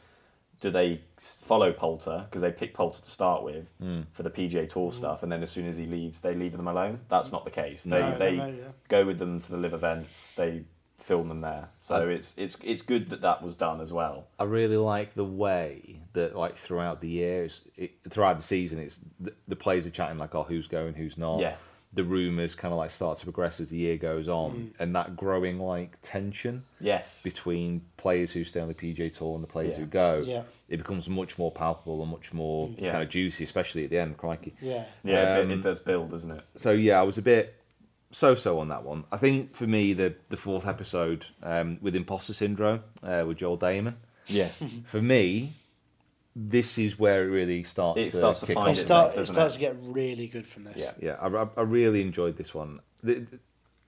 do 0.60 0.70
they 0.70 1.02
follow 1.18 1.72
Poulter 1.74 2.26
because 2.30 2.42
they 2.44 2.52
pick 2.52 2.76
Poulter 2.76 3.02
to 3.02 3.10
start 3.10 3.42
with 3.42 3.66
Hmm. 3.80 4.02
for 4.12 4.22
the 4.22 4.30
PGA 4.30 4.68
Tour 4.70 4.92
stuff, 4.92 5.24
and 5.24 5.32
then 5.32 5.42
as 5.42 5.50
soon 5.50 5.68
as 5.68 5.76
he 5.78 5.88
leaves, 5.88 6.20
they 6.20 6.36
leave 6.36 6.56
them 6.56 6.68
alone. 6.68 7.00
That's 7.10 7.32
not 7.32 7.46
the 7.46 7.50
case. 7.52 7.84
They 7.84 7.90
No, 7.90 8.12
no, 8.12 8.18
they 8.20 8.36
no, 8.36 8.46
yeah. 8.48 8.64
go 8.88 9.04
with 9.06 9.18
them 9.18 9.40
to 9.40 9.50
the 9.52 9.58
LIV 9.58 9.74
events. 9.74 10.34
They 10.36 10.66
film 11.02 11.28
them 11.30 11.42
there. 11.42 11.70
So 11.80 12.08
it's 12.10 12.34
it's 12.38 12.58
it's 12.64 12.82
good 12.82 13.10
that 13.10 13.22
that 13.22 13.42
was 13.42 13.56
done 13.56 13.82
as 13.82 13.92
well. 13.92 14.28
I 14.40 14.44
really 14.46 14.78
like 14.78 15.14
the 15.16 15.26
way 15.26 16.00
that, 16.14 16.36
like, 16.36 16.56
throughout 16.58 17.02
the 17.02 17.08
years, 17.10 17.62
it, 17.78 17.92
throughout 18.10 18.38
the 18.38 18.44
season, 18.44 18.80
it's 18.80 19.00
the, 19.20 19.34
the 19.48 19.56
players 19.56 19.86
are 19.88 19.92
chatting 19.92 20.18
like, 20.18 20.36
"Oh, 20.36 20.44
who's 20.44 20.68
going, 20.68 20.94
who's 20.94 21.18
not." 21.18 21.40
Yeah. 21.40 21.56
The 21.94 22.06
rumors 22.06 22.56
kind 22.56 22.72
of 22.72 22.78
like 22.78 22.90
start 22.92 23.18
to 23.18 23.26
progress 23.26 23.60
as 23.60 23.68
the 23.68 23.76
year 23.78 23.98
goes 23.98 24.30
on, 24.30 24.52
Mm. 24.52 24.74
and 24.80 24.96
that 24.96 25.18
growing 25.18 25.60
like 25.60 25.98
tension 26.02 26.64
Yes. 26.80 27.22
between 27.22 27.82
players 27.98 28.32
who 28.32 28.46
stay 28.46 28.62
on 28.62 28.70
the 28.70 28.74
PJ 28.74 29.10
Tour 29.18 29.36
and 29.36 29.44
the 29.44 29.48
players 29.48 29.74
Yeah. 29.74 29.80
who 29.80 29.86
go, 29.88 30.24
Yeah. 30.26 30.44
it 30.70 30.78
becomes 30.78 31.10
much 31.10 31.38
more 31.38 31.52
palpable 31.52 32.02
and 32.02 32.10
much 32.10 32.32
more 32.32 32.70
Yeah. 32.78 32.92
kind 32.92 33.04
of 33.04 33.10
juicy, 33.10 33.44
especially 33.44 33.84
at 33.84 33.90
the 33.90 33.98
end. 34.00 34.16
Crikey. 34.18 34.54
Yeah. 34.62 34.86
Yeah, 35.04 35.40
it- 35.40 35.44
Um, 35.44 35.52
it 35.52 35.62
does 35.64 35.82
build, 35.82 36.12
doesn't 36.12 36.32
it? 36.32 36.44
so 36.56 36.72
yeah, 36.72 36.98
I 36.98 37.04
was 37.04 37.18
a 37.18 37.22
bit 37.22 37.56
so-so 38.12 38.60
on 38.60 38.70
that 38.70 38.84
one. 38.84 39.06
I 39.12 39.18
think 39.18 39.56
for 39.56 39.68
me, 39.68 39.94
the 39.94 40.16
the 40.30 40.38
fourth 40.38 40.68
episode 40.68 41.26
um, 41.44 41.78
with 41.82 41.96
imposter 41.96 42.34
syndrome 42.34 42.82
uh, 43.04 43.24
with 43.28 43.38
Joel 43.38 43.58
Dahmen. 43.58 43.96
Yeah. 44.28 44.50
For 44.86 45.02
me, 45.02 45.56
this 46.36 46.78
is 46.78 46.98
where 47.00 47.24
it 47.24 47.28
really 47.32 47.64
starts. 47.64 48.00
It 48.00 48.12
to 48.12 48.18
starts 48.18 48.40
to 48.42 48.46
kick 48.46 48.56
find 48.56 48.68
on. 48.68 48.74
It, 48.74 48.78
start, 48.78 49.18
it 49.18 49.26
starts 49.28 49.56
it? 49.56 49.60
to 49.60 49.66
get 49.66 49.76
really 49.82 50.28
good 50.28 50.46
from 50.46 50.64
this. 50.64 50.78
Yeah. 50.78 50.92
Yeah, 51.02 51.18
I, 51.20 51.28
I, 51.44 51.48
I 51.58 51.62
really 51.64 52.02
enjoyed 52.02 52.38
this 52.38 52.54
one. 52.54 52.80
The, 53.04 53.16
the- 53.16 53.40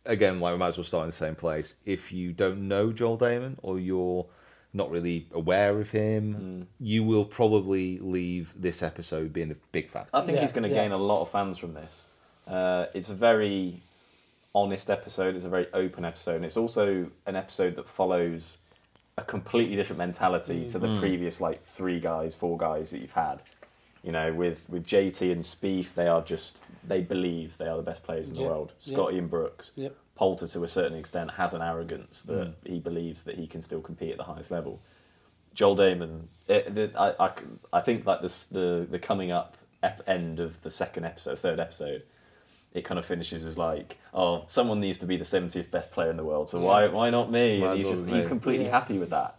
again, 0.05 0.39
like 0.39 0.53
we 0.53 0.57
might 0.57 0.69
as 0.69 0.77
well 0.77 0.83
start 0.83 1.03
in 1.03 1.09
the 1.11 1.15
same 1.15 1.35
place. 1.35 1.75
If 1.85 2.11
you 2.11 2.33
don't 2.33 2.67
know 2.67 2.91
Joel 2.91 3.17
Dahmen 3.17 3.55
or 3.61 3.79
you're 3.79 4.25
not 4.73 4.89
really 4.89 5.27
aware 5.33 5.79
of 5.79 5.91
him, 5.91 6.67
you 6.79 7.03
will 7.03 7.25
probably 7.25 7.99
leave 7.99 8.51
this 8.55 8.81
episode 8.83 9.31
being 9.31 9.51
a 9.51 9.55
big 9.71 9.89
fan. 9.91 10.05
I 10.13 10.21
think 10.21 10.35
Yeah, 10.35 10.41
he's 10.41 10.51
going 10.51 10.67
to 10.67 10.75
yeah. 10.75 10.81
gain 10.81 10.91
a 10.91 10.97
lot 10.97 11.21
of 11.21 11.29
fans 11.29 11.57
from 11.59 11.73
this. 11.75 12.05
Uh, 12.47 12.87
it's 12.93 13.09
a 13.09 13.13
very 13.13 13.83
honest 14.55 14.89
episode. 14.89 15.35
It's 15.35 15.45
a 15.45 15.49
very 15.49 15.67
open 15.73 16.05
episode, 16.05 16.37
and 16.37 16.45
it's 16.45 16.57
also 16.57 17.07
an 17.25 17.35
episode 17.35 17.75
that 17.75 17.87
follows 17.87 18.57
a 19.17 19.23
completely 19.23 19.75
different 19.75 19.99
mentality 19.99 20.67
to 20.69 20.79
the 20.79 20.87
mm. 20.87 20.99
previous 20.99 21.39
like 21.39 21.65
three 21.65 21.99
guys, 21.99 22.33
four 22.33 22.57
guys 22.57 22.89
that 22.91 22.99
you've 22.99 23.11
had. 23.11 23.41
You 24.03 24.11
know, 24.11 24.33
with 24.33 24.63
with 24.67 24.85
JT 24.85 25.31
and 25.31 25.43
Spieth, 25.43 25.93
they 25.95 26.07
are 26.07 26.21
just 26.21 26.61
they 26.85 27.01
believe 27.01 27.57
they 27.57 27.67
are 27.67 27.77
the 27.77 27.83
best 27.83 28.03
players 28.03 28.29
in 28.29 28.35
the 28.35 28.41
Yep, 28.41 28.49
world. 28.49 28.73
yep. 28.81 28.95
Scotty 28.95 29.17
and 29.17 29.29
Brooks. 29.29 29.71
Yep. 29.75 29.95
Poulter, 30.15 30.47
to 30.47 30.63
a 30.63 30.67
certain 30.67 30.97
extent, 30.97 31.31
has 31.31 31.53
an 31.53 31.61
arrogance 31.61 32.21
that 32.23 32.49
mm. 32.49 32.53
he 32.65 32.79
believes 32.79 33.23
that 33.23 33.35
he 33.35 33.47
can 33.47 33.61
still 33.61 33.81
compete 33.81 34.11
at 34.11 34.17
the 34.17 34.23
highest 34.23 34.51
level. 34.51 34.79
Joel 35.55 35.75
Dahmen, 35.75 36.23
it, 36.47 36.73
the, 36.73 36.91
I, 36.99 37.27
I, 37.27 37.31
I 37.73 37.81
think 37.81 38.05
like 38.05 38.21
this, 38.21 38.45
the 38.45 38.87
the 38.89 38.99
coming 38.99 39.31
up 39.31 39.57
ep- 39.81 40.07
end 40.07 40.39
of 40.39 40.61
the 40.63 40.69
second 40.71 41.05
episode, 41.05 41.39
third 41.39 41.59
episode, 41.59 42.03
it 42.73 42.83
kind 42.83 42.97
of 42.99 43.05
finishes 43.05 43.45
as 43.45 43.57
like, 43.57 43.97
oh, 44.13 44.45
someone 44.47 44.79
needs 44.79 44.97
to 44.99 45.05
be 45.05 45.17
the 45.17 45.25
seventieth 45.25 45.69
best 45.71 45.91
player 45.91 46.09
in 46.09 46.17
the 46.17 46.23
world, 46.23 46.49
so 46.49 46.59
why 46.59 46.87
why 46.87 47.09
not 47.09 47.31
me? 47.31 47.59
Might 47.59 47.69
And 47.71 47.77
he's 47.77 47.89
just 47.89 48.05
be 48.05 48.13
he's 48.13 48.27
completely 48.27 48.65
Yeah. 48.65 48.71
happy 48.71 48.97
with 48.97 49.11
that. 49.11 49.35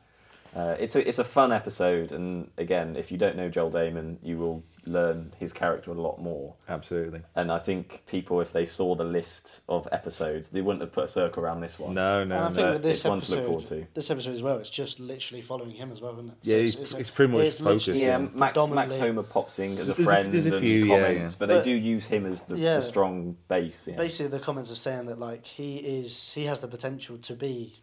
Uh, 0.55 0.77
it's 0.79 0.95
a 0.97 1.07
it's 1.09 1.19
a 1.19 1.25
fun 1.25 1.53
episode, 1.53 2.13
and 2.13 2.51
again, 2.59 2.97
if 2.97 3.11
you 3.11 3.19
don't 3.19 3.37
know 3.37 3.49
Joel 3.49 3.71
Dahmen, 3.71 4.17
you 4.23 4.39
will 4.39 4.63
learn 4.87 5.33
his 5.39 5.51
character 5.53 5.91
a 5.91 5.95
lot 5.95 6.21
more. 6.21 6.55
Absolutely. 6.69 7.23
And 7.35 7.51
I 7.51 7.59
think 7.59 8.03
people, 8.07 8.43
if 8.43 8.53
they 8.53 8.67
saw 8.67 8.95
the 8.95 9.03
list 9.05 9.63
of 9.67 9.89
episodes, 9.93 10.51
they 10.51 10.61
wouldn't 10.61 10.83
have 10.83 10.93
put 10.93 11.05
a 11.05 11.09
circle 11.09 11.43
around 11.43 11.63
this 11.63 11.79
one. 11.79 11.95
No, 11.95 12.21
And 12.21 12.29
no, 12.29 12.37
I 12.37 12.49
no. 12.51 12.55
think 12.55 12.67
no, 12.67 12.73
with 12.75 12.83
this 12.83 12.99
it's 13.01 13.09
one 13.09 13.21
to 13.23 13.31
look 13.31 13.39
episode, 13.39 13.47
forward 13.47 13.67
to. 13.67 13.87
this 13.95 14.11
episode 14.11 14.33
as 14.33 14.43
well, 14.43 14.59
it's 14.59 14.69
just 14.69 15.01
literally 15.01 15.41
following 15.41 15.71
him 15.71 15.91
as 15.91 16.03
well, 16.03 16.13
isn't 16.13 16.29
it? 16.29 16.35
Yeah, 16.43 16.59
he's- 16.59 16.93
it's 16.93 17.09
pretty 17.09 17.33
much 17.33 17.47
it's 17.47 17.61
focused 17.61 17.89
Yeah, 17.89 17.95
Yeah, 17.95 18.19
Max 18.35 18.59
Max 18.69 18.97
Homa 18.99 19.23
pops 19.23 19.59
in 19.59 19.73
as 19.79 19.89
a 19.89 19.95
There's 19.95 19.99
a- 20.01 20.03
friend 20.05 20.33
there's 20.35 20.47
a 20.49 20.53
and 20.53 20.61
few, 20.61 20.85
yeah, 20.85 20.99
comments, 21.01 21.33
yeah. 21.33 21.37
but 21.39 21.49
they 21.49 21.65
do 21.65 21.75
use 21.77 22.05
him 22.05 22.27
as 22.27 22.43
the, 22.43 22.59
Yeah. 22.59 22.77
the 22.77 22.83
strong 22.83 23.39
base. 23.49 23.89
Yeah. 23.89 23.97
Basically, 23.97 24.37
the 24.37 24.45
comments 24.45 24.71
are 24.71 24.75
saying 24.77 25.07
that 25.07 25.19
like 25.19 25.47
he 25.47 25.77
is, 25.79 26.35
he 26.35 26.45
has 26.45 26.61
the 26.61 26.69
potential 26.69 27.17
to 27.17 27.35
be 27.35 27.81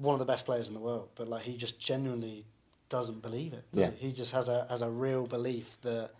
one 0.00 0.14
of 0.14 0.18
the 0.18 0.24
best 0.32 0.44
players 0.44 0.68
in 0.68 0.74
the 0.74 0.80
world, 0.80 1.08
but 1.14 1.28
like 1.28 1.42
he 1.42 1.56
just 1.56 1.78
genuinely 1.80 2.44
doesn't 2.88 3.22
believe 3.22 3.52
it. 3.52 3.64
Does 3.72 3.84
Yeah. 3.86 3.90
he? 3.98 4.06
he 4.08 4.12
just 4.12 4.32
has 4.32 4.48
a 4.48 4.66
has 4.68 4.82
a 4.82 4.90
real 4.90 5.26
belief 5.26 5.76
that 5.82 6.10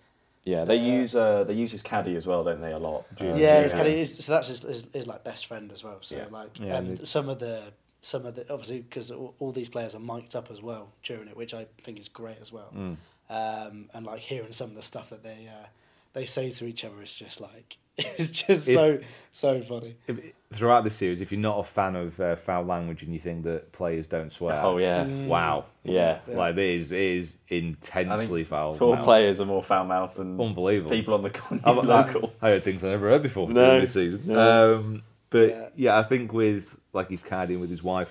Yeah, 0.44 0.64
they 0.64 0.78
Uh, 0.78 1.00
use 1.00 1.14
uh, 1.14 1.44
they 1.44 1.52
use 1.54 1.72
his 1.72 1.83
caddy 1.83 2.16
as 2.16 2.26
well, 2.26 2.42
don't 2.44 2.61
they? 2.61 2.72
A 2.72 2.78
lot. 2.78 3.04
Uh, 3.20 3.24
yeah, 3.24 3.61
it's 3.61 3.74
kind 3.74 3.87
of 3.87 3.92
is, 3.92 4.24
so 4.24 4.33
that's 4.33 4.48
his, 4.48 4.62
his, 4.62 4.87
his 4.92 5.07
like 5.07 5.22
best 5.24 5.46
friend 5.46 5.70
as 5.72 5.85
well. 5.85 5.98
So 6.00 6.16
Yeah. 6.16 6.26
like, 6.31 6.59
Yeah, 6.59 6.76
and 6.78 6.88
and 6.98 7.09
some 7.09 7.28
of 7.28 7.38
the 7.38 7.72
some 8.00 8.24
of 8.24 8.35
the 8.37 8.42
obviously 8.52 8.81
because 8.81 9.11
all, 9.11 9.35
all 9.40 9.52
these 9.52 9.68
players 9.68 9.94
are 9.94 9.98
mic'd 10.00 10.35
up 10.37 10.50
as 10.50 10.62
well 10.62 10.92
during 11.02 11.28
it, 11.28 11.37
which 11.37 11.52
I 11.52 11.66
think 11.83 11.98
is 11.98 12.09
great 12.09 12.38
as 12.40 12.52
well. 12.52 12.70
Mm. 12.74 12.96
Um, 13.31 13.90
and 13.92 14.07
like 14.07 14.20
hearing 14.20 14.52
some 14.52 14.70
of 14.70 14.76
the 14.76 14.83
stuff 14.83 15.11
that 15.11 15.22
they 15.22 15.48
uh, 15.48 15.66
they 16.14 16.24
say 16.24 16.50
to 16.50 16.64
each 16.66 16.85
other 16.85 17.02
is 17.02 17.14
just 17.14 17.40
like 17.40 17.76
it's 18.18 18.30
just 18.30 18.68
If- 18.68 18.74
so 18.74 18.98
so 19.32 19.61
funny. 19.62 19.96
If, 20.06 20.18
throughout 20.52 20.82
the 20.84 20.90
series, 20.90 21.20
if 21.20 21.30
you're 21.30 21.40
not 21.40 21.58
a 21.58 21.64
fan 21.64 21.94
of 21.94 22.18
uh, 22.18 22.37
foul 22.37 22.64
language 22.64 23.02
and 23.02 23.12
you 23.12 23.20
think 23.20 23.44
that 23.44 23.70
players 23.72 24.06
don't 24.06 24.32
swear, 24.32 24.61
Oh 24.62 24.78
yeah, 24.78 25.04
wow, 25.26 25.66
yeah. 25.84 26.18
like 26.26 26.56
it 26.56 26.58
is, 26.58 26.90
it 26.92 26.98
is 26.98 27.37
intensely 27.48 28.44
foul. 28.44 28.74
tour 28.74 28.94
mouthed. 28.94 29.04
players 29.04 29.40
are 29.40 29.46
more 29.46 29.62
foul 29.62 29.84
mouthed 29.84 30.16
than 30.16 30.40
Unbelievable. 30.40 30.90
people 30.90 31.14
on 31.14 31.22
the 31.22 31.30
con- 31.30 31.61
I've- 31.64 31.80
I, 31.82 31.82
local. 31.82 32.32
I 32.42 32.48
heard 32.50 32.64
things 32.64 32.82
I 32.82 32.88
never 32.90 33.08
heard 33.11 33.22
before 33.22 33.48
No, 33.48 33.64
during 33.64 33.80
this 33.82 33.92
season. 33.92 34.22
no. 34.26 34.76
Um, 34.76 35.02
but 35.30 35.48
Yeah. 35.50 35.68
yeah. 35.76 35.98
I 35.98 36.02
think 36.04 36.32
with 36.32 36.76
like 36.92 37.11
his 37.11 37.20
caddying 37.20 37.61
with 37.61 37.70
his 37.70 37.82
wife, 37.82 38.08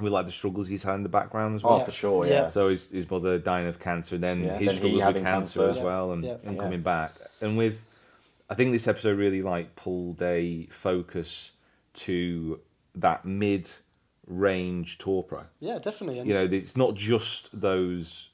with 0.00 0.12
like 0.12 0.26
the 0.26 0.32
struggles 0.32 0.66
he's 0.66 0.82
had 0.82 0.96
in 0.96 1.04
the 1.04 1.08
background 1.08 1.54
as 1.54 1.62
well. 1.62 1.74
Oh, 1.74 1.78
Yeah. 1.78 1.84
for 1.84 1.90
sure. 1.92 2.26
Yeah. 2.26 2.32
Yeah. 2.32 2.48
So 2.48 2.68
his 2.68 2.90
his 2.90 3.08
mother 3.08 3.38
dying 3.38 3.68
of 3.68 3.78
cancer, 3.78 4.16
and 4.16 4.24
then 4.24 4.42
Yeah, 4.44 4.58
his 4.58 4.66
then 4.66 4.74
he 4.74 4.76
struggles 4.76 5.04
with 5.14 5.22
cancer, 5.24 5.60
cancer. 5.60 5.68
as 5.70 5.76
Yeah, 5.76 5.82
well, 5.84 6.12
and, 6.12 6.24
yeah. 6.24 6.36
and 6.44 6.56
Yeah. 6.56 6.62
coming 6.62 6.82
back. 6.82 7.12
And 7.40 7.56
with, 7.56 7.78
I 8.50 8.54
think 8.54 8.72
this 8.72 8.86
episode 8.86 9.18
really 9.18 9.42
like 9.42 9.74
pulled 9.76 10.20
a 10.22 10.66
focus 10.70 11.52
to 11.94 12.60
that 12.94 13.24
mid 13.24 13.68
range 14.26 14.98
tour 14.98 15.22
pro. 15.22 15.44
Yeah, 15.60 15.78
definitely. 15.78 16.18
And 16.18 16.28
You 16.28 16.34
know, 16.34 16.44
it's 16.44 16.76
not 16.76 16.94
just 16.94 17.48
those 17.58 18.28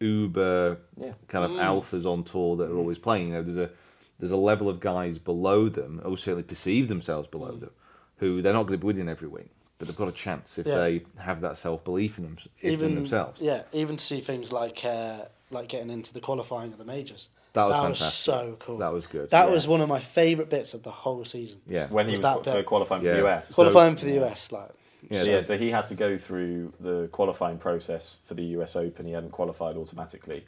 uber 0.00 0.78
Yeah. 0.98 1.12
kind 1.28 1.44
of 1.44 1.50
mm. 1.52 1.60
alphas 1.60 2.06
on 2.06 2.24
tour 2.24 2.56
that 2.56 2.70
are 2.70 2.74
mm. 2.74 2.78
always 2.78 2.98
playing. 2.98 3.28
You 3.28 3.34
know, 3.34 3.42
there's 3.42 3.58
a 3.58 3.70
there's 4.18 4.32
a 4.32 4.36
level 4.36 4.68
of 4.68 4.80
guys 4.80 5.18
below 5.18 5.70
them, 5.70 6.02
or 6.04 6.18
certainly 6.18 6.42
perceive 6.42 6.88
themselves 6.88 7.26
below 7.26 7.52
mm. 7.52 7.60
them, 7.60 7.70
who 8.18 8.42
they're 8.42 8.52
not 8.52 8.64
going 8.64 8.78
to 8.78 8.84
be 8.84 8.86
winning 8.86 9.08
every 9.08 9.28
week. 9.28 9.50
but 9.78 9.88
they've 9.88 9.96
got 9.96 10.08
a 10.08 10.12
chance 10.12 10.58
if 10.58 10.66
Yeah. 10.66 10.76
they 10.76 11.06
have 11.16 11.40
that 11.40 11.56
self 11.56 11.82
belief 11.84 12.18
in, 12.18 12.24
them, 12.24 12.36
in 12.60 12.94
themselves. 12.94 13.40
Yeah, 13.40 13.62
even 13.72 13.96
to 13.96 14.04
see 14.04 14.20
things 14.20 14.52
like 14.52 14.84
uh, 14.84 15.24
like 15.50 15.68
getting 15.68 15.88
into 15.88 16.12
the 16.12 16.20
qualifying 16.20 16.70
of 16.70 16.76
the 16.76 16.84
majors. 16.84 17.28
That 17.52 17.64
was 17.66 17.76
fantastic. 17.76 18.06
so 18.24 18.56
cool. 18.60 18.78
That 18.78 18.92
was 18.92 19.06
good. 19.06 19.30
That 19.30 19.46
Yeah. 19.48 19.52
was 19.52 19.66
one 19.66 19.80
of 19.80 19.88
my 19.88 19.98
favourite 19.98 20.48
bits 20.50 20.72
of 20.74 20.82
the 20.82 20.90
whole 20.90 21.24
season. 21.24 21.60
Yeah. 21.66 21.88
when 21.88 22.06
he 22.06 22.12
Was 22.12 22.20
was, 22.20 22.22
that 22.22 22.36
qu- 22.38 22.44
for 22.44 22.52
bit- 22.58 22.66
for 23.02 23.14
the 23.14 23.26
US. 23.26 23.52
Qualifying 23.52 23.96
for 23.96 24.04
the 24.06 24.24
US, 24.24 24.52
like 24.52 24.70
Yeah, 25.08 25.18
So, 25.20 25.24
so- 25.24 25.30
yeah, 25.30 25.40
so 25.40 25.58
he 25.58 25.70
had 25.70 25.86
to 25.86 25.94
go 25.94 26.18
through 26.18 26.72
the 26.78 27.08
qualifying 27.10 27.56
process 27.58 28.18
for 28.24 28.34
the 28.34 28.44
US 28.56 28.76
Open. 28.76 29.06
He 29.06 29.12
hadn't 29.12 29.30
qualified 29.32 29.76
automatically, 29.76 30.44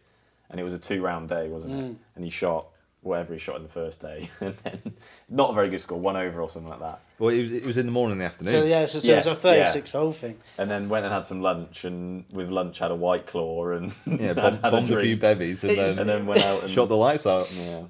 and 0.51 0.61
it 0.61 0.63
was 0.63 0.75
a 0.75 0.79
two-round 0.79 1.29
day, 1.31 1.49
wasn't 1.49 1.73
Mm. 1.73 1.91
it? 1.93 1.97
And 2.17 2.25
he 2.25 2.31
shot 2.31 2.67
whatever 3.03 3.35
he 3.35 3.39
shot 3.39 3.57
in 3.57 3.63
the 3.65 3.69
first 3.69 4.01
day, 4.01 4.31
and 4.41 4.55
then 4.65 4.95
not 5.29 5.51
a 5.51 5.55
very 5.55 5.69
good 5.69 5.81
score, 5.81 5.99
one 5.99 6.17
over 6.17 6.41
or 6.41 6.49
something 6.49 6.71
like 6.71 6.81
that. 6.81 7.01
Well, 7.19 7.31
it 7.35 7.43
was, 7.43 7.53
it 7.53 7.65
was 7.67 7.77
in 7.77 7.87
the 7.87 7.93
morning 7.93 8.13
and 8.13 8.21
the 8.21 8.25
afternoon. 8.27 8.53
so. 8.63 8.65
Yeah, 8.65 8.85
so, 8.87 8.99
so 9.01 9.13
it 9.13 9.17
was 9.17 9.27
a 9.27 9.35
thirty-six 9.35 9.91
hole 9.93 10.13
thing. 10.13 10.39
And 10.59 10.71
then 10.71 10.89
went 10.89 11.05
and 11.05 11.13
had 11.13 11.27
some 11.27 11.43
lunch, 11.43 11.85
and 11.85 12.25
with 12.33 12.49
lunch 12.49 12.79
had 12.79 12.91
a 12.91 12.95
white 12.97 13.27
claw 13.27 13.71
and 13.71 13.93
Yeah, 14.07 14.29
had, 14.29 14.37
bomb, 14.37 14.53
had 14.55 14.65
a 14.65 14.71
bombed 14.71 14.91
a, 14.91 15.01
few 15.01 15.17
bevies 15.17 15.65
and 15.65 15.77
then, 15.77 15.99
and 16.01 16.09
then 16.09 16.27
went 16.27 16.43
out 16.45 16.63
and 16.63 16.73
shot 16.73 16.89
the 16.89 16.97
lights 16.97 17.27
out. 17.27 17.51
Yeah, 17.53 17.83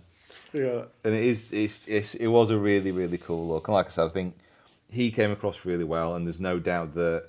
Yeah, 0.53 0.83
And 1.05 1.15
it 1.15 1.25
is, 1.25 1.53
it's, 1.53 1.87
it's, 1.89 2.15
it 2.15 2.27
was 2.29 2.51
a 2.51 2.57
really, 2.59 2.91
really 2.91 3.19
cool 3.19 3.49
look. 3.49 3.69
And 3.69 3.75
like 3.75 3.87
I 3.87 3.91
said, 3.91 4.05
I 4.07 4.09
think 4.11 4.35
he 4.91 5.11
came 5.11 5.31
across 5.31 5.65
really 5.65 5.85
well, 5.85 6.15
and 6.15 6.27
there's 6.27 6.41
no 6.41 6.59
doubt 6.59 6.95
that 6.95 7.27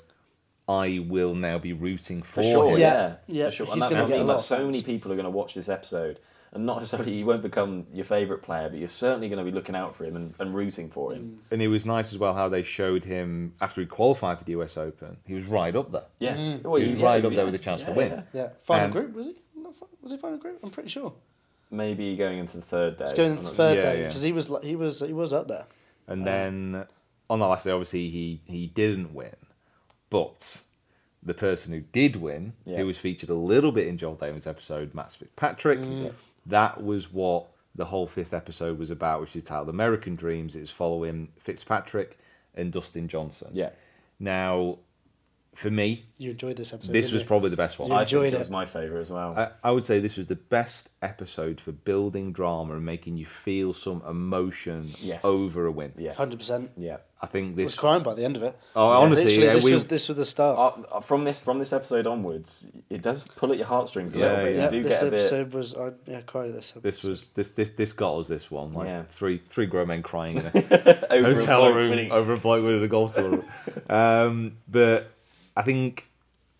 I 0.67 0.99
will 1.05 1.35
now 1.35 1.57
be 1.57 1.73
rooting 1.73 2.21
for, 2.21 2.35
for 2.35 2.43
sure. 2.43 2.69
him. 2.71 2.79
Yeah, 2.79 2.93
Yeah, 2.93 3.15
yeah, 3.27 3.45
For 3.47 3.51
sure. 3.51 3.65
he's 3.65 3.73
And 3.73 3.81
that's 3.81 3.91
gonna 3.93 4.05
I 4.05 4.07
get 4.07 4.15
a 4.15 4.17
mean. 4.19 4.27
lot 4.27 4.33
Like, 4.35 4.39
of 4.39 4.45
so 4.45 4.65
many 4.65 4.81
people 4.81 5.11
are 5.11 5.15
going 5.15 5.25
to 5.25 5.29
watch 5.29 5.53
this 5.53 5.67
episode, 5.69 6.19
and 6.53 6.65
not 6.65 6.79
necessarily 6.79 7.13
he 7.13 7.23
won't 7.23 7.41
become 7.41 7.85
your 7.91 8.05
favourite 8.05 8.41
player, 8.43 8.69
but 8.69 8.77
you're 8.79 8.87
certainly 8.87 9.27
going 9.27 9.43
to 9.43 9.43
be 9.43 9.51
looking 9.51 9.75
out 9.75 9.95
for 9.95 10.05
him 10.05 10.15
and, 10.15 10.33
and 10.39 10.53
rooting 10.55 10.89
for 10.89 11.11
him. 11.13 11.39
And 11.51 11.61
it 11.61 11.67
was 11.67 11.85
nice 11.85 12.13
as 12.13 12.19
well 12.19 12.33
how 12.35 12.47
they 12.47 12.63
showed 12.63 13.03
him 13.03 13.53
after 13.59 13.81
he 13.81 13.87
qualified 13.87 14.37
for 14.37 14.43
the 14.45 14.51
US 14.61 14.77
Open. 14.77 15.17
He 15.25 15.33
was 15.33 15.45
right 15.45 15.75
up 15.75 15.91
there. 15.91 16.03
Yeah, 16.19 16.35
Mm. 16.37 16.61
Well, 16.63 16.75
He 16.75 16.85
was 16.85 16.95
yeah, 16.95 17.05
right 17.05 17.25
up 17.25 17.33
there 17.33 17.45
with 17.45 17.55
a 17.55 17.59
chance 17.59 17.81
to 17.83 17.91
win. 17.91 18.11
yeah. 18.11 18.21
yeah. 18.33 18.49
Final 18.63 18.83
And- 18.85 18.93
group 18.93 19.13
was 19.15 19.25
he? 19.27 19.35
Not 19.55 19.75
fi- 19.75 19.85
Was 20.01 20.11
he 20.11 20.17
final 20.17 20.37
group? 20.37 20.59
I'm 20.63 20.69
pretty 20.71 20.89
sure. 20.89 21.13
Maybe 21.71 22.15
going 22.15 22.37
into 22.37 22.57
the 22.57 22.63
third 22.63 22.97
day. 22.97 23.05
He's 23.07 23.13
going 23.17 23.31
into 23.31 23.43
the 23.43 23.49
third 23.49 23.77
Yeah, 23.77 23.83
day 23.93 24.01
yeah. 24.01 24.07
because 24.07 24.21
he 24.21 24.31
was 24.31 24.51
he 24.61 24.75
was 24.75 24.99
he 24.99 25.13
was 25.13 25.33
up 25.33 25.47
there. 25.47 25.65
And 26.07 26.23
then 26.25 26.85
on 27.31 27.39
the 27.39 27.47
last 27.47 27.63
day, 27.65 27.71
obviously 27.71 28.09
he 28.11 28.41
he 28.45 28.67
didn't 28.67 29.13
win, 29.15 29.35
but 30.11 30.61
the 31.23 31.33
person 31.33 31.71
who 31.73 31.79
did 31.79 32.17
win, 32.17 32.53
Yeah. 32.65 32.77
who 32.77 32.85
was 32.85 32.97
featured 32.97 33.29
a 33.29 33.33
little 33.35 33.71
bit 33.71 33.87
in 33.87 33.97
Joel 33.97 34.15
Dahmen's 34.15 34.45
episode, 34.45 34.93
Matt 34.93 35.13
Fitzpatrick, 35.13 35.79
that 36.45 36.83
was 36.83 37.11
what 37.11 37.47
the 37.75 37.85
whole 37.85 38.07
fifth 38.07 38.33
episode 38.33 38.77
was 38.77 38.91
about, 38.91 39.21
which 39.21 39.35
is 39.35 39.43
titled 39.43 39.69
American 39.69 40.15
Dreams. 40.15 40.55
It's 40.55 40.69
following 40.69 41.29
Fitzpatrick 41.39 42.17
and 42.55 42.71
Dustin 42.71 43.07
Johnson. 43.07 43.49
Yeah. 43.53 43.71
Now, 44.19 44.79
for 45.55 45.69
me, 45.69 46.05
You 46.17 46.31
enjoyed 46.31 46.55
this 46.57 46.73
episode. 46.73 46.93
this 46.93 47.11
was 47.11 47.21
you? 47.21 47.27
probably 47.27 47.49
the 47.49 47.57
best 47.57 47.77
one. 47.79 47.89
You 47.89 47.95
I 47.95 48.01
enjoyed 48.01 48.23
think 48.23 48.33
it. 48.33 48.37
it 48.37 48.39
was 48.39 48.49
my 48.49 48.65
favourite 48.65 49.01
as 49.01 49.09
well. 49.11 49.35
I, 49.37 49.51
I 49.63 49.71
would 49.71 49.85
say 49.85 49.99
this 49.99 50.17
was 50.17 50.27
the 50.27 50.35
best 50.35 50.89
episode 51.01 51.59
for 51.61 51.71
building 51.71 52.31
drama 52.31 52.73
and 52.75 52.85
making 52.85 53.17
you 53.17 53.25
feel 53.25 53.73
some 53.73 54.01
emotion 54.09 54.91
Yes. 54.99 55.21
over 55.23 55.65
a 55.65 55.71
win. 55.71 55.93
yeah, 55.97 56.13
hundred 56.13 56.39
percent. 56.39 56.71
yeah. 56.77 56.97
I 57.21 57.25
think 57.25 57.57
I 57.57 57.63
was 57.63 57.75
crying 57.75 58.03
by 58.03 58.15
the 58.15 58.25
end 58.25 58.35
of 58.35 58.43
it. 58.43 58.53
Oh, 58.75 58.85
honestly, 58.85 59.23
Literally, 59.23 59.45
yeah, 59.47 59.53
this 59.53 59.63
we- 59.63 59.71
was 59.71 59.85
this 59.85 60.07
was 60.09 60.17
the 60.17 60.25
start. 60.25 60.85
Uh, 60.91 60.99
from 60.99 61.23
this 61.23 61.39
from 61.39 61.57
this 61.57 61.71
episode 61.71 62.05
onwards, 62.05 62.67
it 62.89 63.01
does 63.01 63.29
pull 63.29 63.51
at 63.53 63.57
your 63.57 63.67
heartstrings 63.67 64.13
a 64.13 64.17
Yeah, 64.17 64.25
little 64.27 64.43
bit. 64.43 64.55
yeah. 64.55 64.59
yeah, 64.59 64.65
You 64.65 64.71
do 64.71 64.83
this 64.89 64.99
get 64.99 65.07
a 65.07 65.11
bit. 65.11 65.19
episode 65.19 65.53
was 65.53 65.73
I 65.75 65.91
yeah 66.05 66.19
cried 66.21 66.49
at 66.49 66.55
this. 66.55 66.73
This 66.81 67.01
was 67.03 67.29
this 67.33 67.51
this 67.51 67.69
this 67.69 67.93
got 67.93 68.17
us 68.17 68.27
this 68.27 68.51
one 68.51 68.73
like 68.73 68.87
Yeah. 68.87 69.03
three 69.11 69.41
three 69.49 69.67
grown 69.67 69.87
men 69.87 70.03
crying 70.03 70.37
in 70.37 70.45
a 70.47 70.49
over 71.11 71.31
a 71.31 71.35
hotel 71.35 71.61
bloke 71.61 71.75
room 71.75 71.89
winning. 71.91 72.11
over 72.11 72.33
a 72.33 72.37
bloke 72.37 72.65
winning 72.65 72.83
a 72.83 72.87
golf 72.89 73.13
tournament. 73.13 73.45
um, 73.89 74.57
but 74.67 75.09
I 75.55 75.61
think 75.61 76.07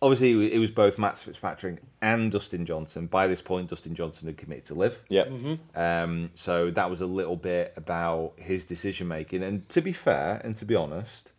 obviously 0.02 0.54
it 0.54 0.60
was- 0.60 0.70
both 0.72 0.98
Matt 1.00 1.18
Fitzpatrick 1.18 1.82
and 2.02 2.32
Dustin 2.32 2.66
Johnson. 2.66 3.08
By 3.08 3.28
this 3.28 3.42
point, 3.42 3.70
Dustin 3.70 3.96
Johnson 3.96 4.28
had 4.28 4.38
committed 4.38 4.66
to 4.66 4.74
LIV. 4.76 4.98
Yeah, 5.10 5.58
Um, 5.76 6.30
so 6.34 6.70
that 6.72 6.90
was 6.90 7.00
a 7.02 7.06
little 7.06 7.36
bit 7.38 7.74
about 7.78 8.34
his 8.38 8.66
decision 8.66 9.08
making. 9.08 9.42
And 9.44 9.68
to 9.70 9.82
be 9.82 9.94
fair 9.94 10.42
and 10.44 10.56
to 10.58 10.66
be 10.66 10.76
honest, 10.76 11.32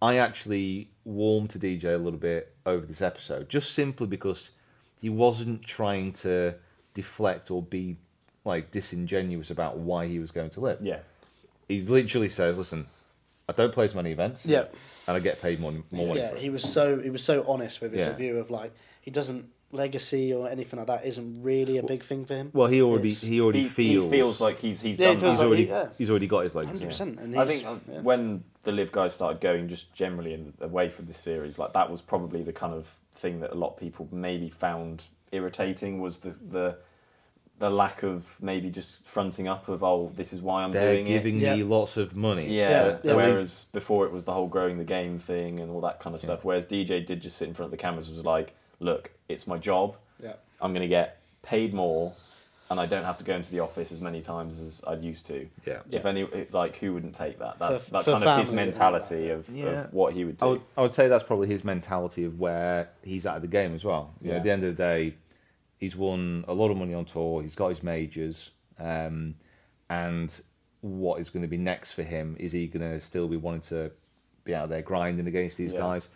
I 0.00 0.16
actually 0.16 0.90
warmed 1.04 1.50
to 1.50 1.58
DJ 1.58 1.94
a 1.94 1.98
little 1.98 2.18
bit 2.18 2.54
over 2.66 2.84
this 2.86 3.02
episode, 3.02 3.48
just 3.48 3.72
simply 3.72 4.06
because 4.06 4.50
he 5.00 5.08
wasn't 5.08 5.62
trying 5.64 6.12
to 6.14 6.54
deflect 6.94 7.50
or 7.50 7.62
be 7.62 7.96
like 8.44 8.70
disingenuous 8.72 9.50
about 9.50 9.78
why 9.78 10.06
he 10.08 10.18
was 10.18 10.30
going 10.30 10.50
to 10.50 10.60
LIV. 10.60 10.78
yeah. 10.82 10.98
He 11.68 11.80
literally 11.80 12.28
says, 12.28 12.58
"Listen, 12.58 12.86
I 13.48 13.52
don't 13.52 13.72
play 13.72 13.84
as 13.84 13.94
many 13.94 14.12
events, 14.12 14.46
Yeah. 14.46 14.66
and 15.06 15.16
I 15.16 15.20
get 15.20 15.42
paid 15.42 15.60
more, 15.60 15.72
more 15.90 16.06
money 16.08 16.20
yeah, 16.20 16.30
for 16.30 16.36
it." 16.36 16.42
he 16.42 16.50
was 16.50 16.62
so 16.62 17.00
he 17.00 17.10
was 17.10 17.22
so 17.22 17.44
honest 17.46 17.80
with 17.80 17.92
his 17.92 18.02
Yeah. 18.02 18.10
review 18.10 18.38
of 18.38 18.50
like 18.50 18.72
he 19.00 19.10
doesn't 19.10 19.48
legacy 19.74 20.34
or 20.34 20.48
anything 20.50 20.78
like 20.78 20.86
that 20.86 21.04
isn't 21.06 21.42
really 21.42 21.78
a 21.78 21.82
big 21.82 22.02
thing 22.04 22.26
for 22.26 22.34
him. 22.34 22.50
Well, 22.52 22.68
he 22.68 22.82
already 22.82 23.08
It's- 23.08 23.22
he 23.22 23.40
already 23.40 23.62
He, 23.62 23.68
feels 23.68 24.04
he 24.04 24.10
feels 24.10 24.40
like 24.40 24.58
he's 24.58 24.80
he's 24.82 24.98
Yeah, 24.98 25.08
he 25.08 25.12
done 25.14 25.20
feels 25.22 25.32
he's 25.34 25.38
that. 25.38 25.44
like 25.44 25.48
already 25.48 25.64
he- 25.64 25.68
yeah. 25.70 25.88
he's 25.98 26.10
already 26.10 26.26
got 26.26 26.40
his 26.44 26.54
legs. 26.54 26.68
hundred 26.68 26.86
percent. 26.86 27.18
And 27.20 27.34
I 27.36 27.44
he's, 27.46 27.62
think 27.62 27.66
uh, 27.66 27.92
yeah. 27.92 28.00
when 28.02 28.44
the 28.62 28.72
LIV 28.72 28.92
guys 28.92 29.14
started 29.14 29.40
going 29.40 29.68
just 29.68 29.92
generally 29.94 30.34
in, 30.34 30.52
away 30.60 30.88
from 30.90 31.06
this 31.06 31.18
series, 31.18 31.58
like 31.58 31.72
that 31.72 31.90
was 31.90 32.02
probably 32.02 32.42
the 32.42 32.52
kind 32.52 32.74
of 32.74 32.86
thing 33.14 33.40
that 33.40 33.50
a 33.52 33.54
lot 33.54 33.70
of 33.72 33.76
people 33.78 34.08
maybe 34.12 34.50
found 34.50 35.04
irritating 35.32 36.00
was 36.00 36.18
the 36.18 36.34
the 36.50 36.76
the 37.62 37.70
lack 37.70 38.02
of 38.02 38.26
maybe 38.40 38.68
just 38.70 39.06
fronting 39.06 39.46
up 39.46 39.68
of 39.68 39.84
oh 39.84 40.10
this 40.16 40.32
is 40.32 40.42
why 40.42 40.64
I'm 40.64 40.72
They're 40.72 40.94
doing 40.94 41.06
giving 41.06 41.36
it. 41.38 41.42
Yeah. 41.42 41.54
me 41.54 41.62
lots 41.62 41.96
of 41.96 42.16
money. 42.16 42.48
Yeah, 42.52 42.70
Yeah, 42.70 42.98
yeah, 43.04 43.10
we- 43.16 43.22
whereas 43.22 43.66
before 43.72 44.04
it 44.04 44.10
was 44.12 44.24
the 44.24 44.32
whole 44.32 44.48
growing 44.48 44.78
the 44.78 44.84
game 44.84 45.20
thing 45.20 45.60
and 45.60 45.70
all 45.70 45.80
that 45.82 46.00
kind 46.00 46.12
of 46.16 46.20
stuff. 46.20 46.40
Whereas 46.44 46.66
DJ 46.66 47.06
did 47.06 47.20
just 47.22 47.36
sit 47.36 47.46
in 47.46 47.54
front 47.54 47.66
of 47.66 47.70
the 47.70 47.76
cameras 47.76 48.08
and 48.08 48.16
was 48.16 48.26
like, 48.26 48.52
look, 48.80 49.12
it's 49.28 49.46
my 49.46 49.58
job. 49.58 49.94
Yeah. 50.20 50.32
I'm 50.60 50.72
going 50.72 50.82
to 50.82 50.88
get 50.88 51.20
paid 51.44 51.72
more 51.72 52.12
and 52.68 52.80
I 52.80 52.86
don't 52.86 53.04
have 53.04 53.18
to 53.18 53.24
go 53.24 53.36
into 53.36 53.50
the 53.52 53.60
office 53.60 53.92
as 53.92 54.00
many 54.00 54.22
times 54.22 54.58
as 54.58 54.82
I'd 54.84 55.04
used 55.04 55.26
to. 55.26 55.46
Yeah. 55.64 55.82
If 55.92 56.04
any, 56.04 56.26
like, 56.50 56.78
who 56.78 56.94
wouldn't 56.94 57.14
take 57.14 57.38
that? 57.38 57.60
That's 57.60 57.84
For- 57.84 57.90
that's 57.92 58.04
for 58.06 58.12
kind 58.12 58.24
of 58.24 58.40
his 58.40 58.50
mentality 58.50 59.30
all 59.30 59.38
of, 59.38 59.48
Yeah. 59.50 59.84
of 59.84 59.92
what 59.92 60.14
he 60.14 60.24
would 60.24 60.38
do. 60.38 60.46
I 60.46 60.48
would, 60.48 60.60
I 60.78 60.82
would 60.82 60.94
say 60.94 61.06
that's 61.06 61.22
probably 61.22 61.46
his 61.46 61.62
mentality 61.62 62.24
of 62.24 62.40
where 62.40 62.88
he's 63.04 63.24
at 63.26 63.40
the 63.40 63.46
game 63.46 63.72
as 63.74 63.84
well. 63.84 64.10
You 64.20 64.28
know, 64.28 64.32
Yeah. 64.34 64.38
at 64.38 64.42
the 64.44 64.50
end 64.50 64.64
of 64.64 64.76
the 64.76 64.82
day, 64.82 65.14
he's 65.82 65.96
won 65.96 66.44
a 66.46 66.54
lot 66.54 66.70
of 66.70 66.76
money 66.76 66.94
on 66.94 67.04
tour. 67.04 67.42
He's 67.42 67.56
got 67.56 67.70
his 67.70 67.82
majors, 67.82 68.52
um, 68.78 69.34
and 69.90 70.40
what 70.80 71.20
is 71.20 71.28
going 71.28 71.42
to 71.42 71.48
be 71.48 71.56
next 71.56 71.90
for 71.90 72.04
him? 72.04 72.36
Is 72.38 72.52
he 72.52 72.68
going 72.68 72.88
to 72.88 73.00
still 73.00 73.26
be 73.26 73.36
wanting 73.36 73.62
to 73.62 73.90
be 74.44 74.54
out 74.54 74.68
there 74.68 74.80
grinding 74.80 75.26
against 75.26 75.56
these 75.56 75.72
Yeah. 75.72 75.80
guys? 75.80 76.08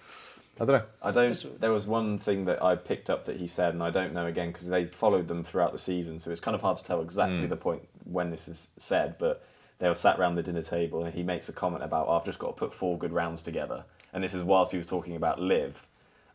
I 0.61 0.65
don't 0.65 0.77
know. 0.77 0.87
I 1.03 1.11
don't. 1.11 1.61
There 1.61 1.73
was 1.73 1.87
one 1.87 2.19
thing 2.21 2.45
that 2.45 2.63
I 2.63 2.77
picked 2.77 3.11
up 3.11 3.25
that 3.25 3.39
he 3.39 3.49
said, 3.49 3.75
and 3.75 3.83
I 3.83 3.91
don't 3.91 4.15
know 4.15 4.27
again 4.27 4.53
because 4.53 4.69
they 4.69 4.87
followed 4.87 5.27
them 5.27 5.43
throughout 5.43 5.73
the 5.73 5.79
season, 5.81 6.21
so 6.21 6.31
it's 6.31 6.41
kind 6.41 6.55
of 6.55 6.61
hard 6.63 6.79
to 6.79 6.85
tell 6.85 7.03
exactly 7.03 7.47
the 7.47 7.57
point 7.57 7.83
when 8.05 8.31
this 8.31 8.47
is 8.47 8.69
said. 8.79 9.17
But 9.19 9.45
they 9.81 9.89
were 9.89 9.97
sat 9.97 10.17
around 10.19 10.37
the 10.37 10.45
dinner 10.45 10.63
table, 10.63 11.05
and 11.05 11.13
he 11.13 11.25
makes 11.25 11.49
a 11.49 11.53
comment 11.53 11.83
about, 11.83 12.09
"I've 12.09 12.25
just 12.25 12.39
got 12.39 12.47
to 12.47 12.53
put 12.55 12.73
four 12.73 12.97
good 12.97 13.13
rounds 13.13 13.43
together," 13.43 13.85
and 14.13 14.23
this 14.23 14.33
is 14.33 14.45
whilst 14.45 14.71
he 14.71 14.79
was 14.79 14.87
talking 14.87 15.17
about 15.17 15.41
LIV. 15.41 15.85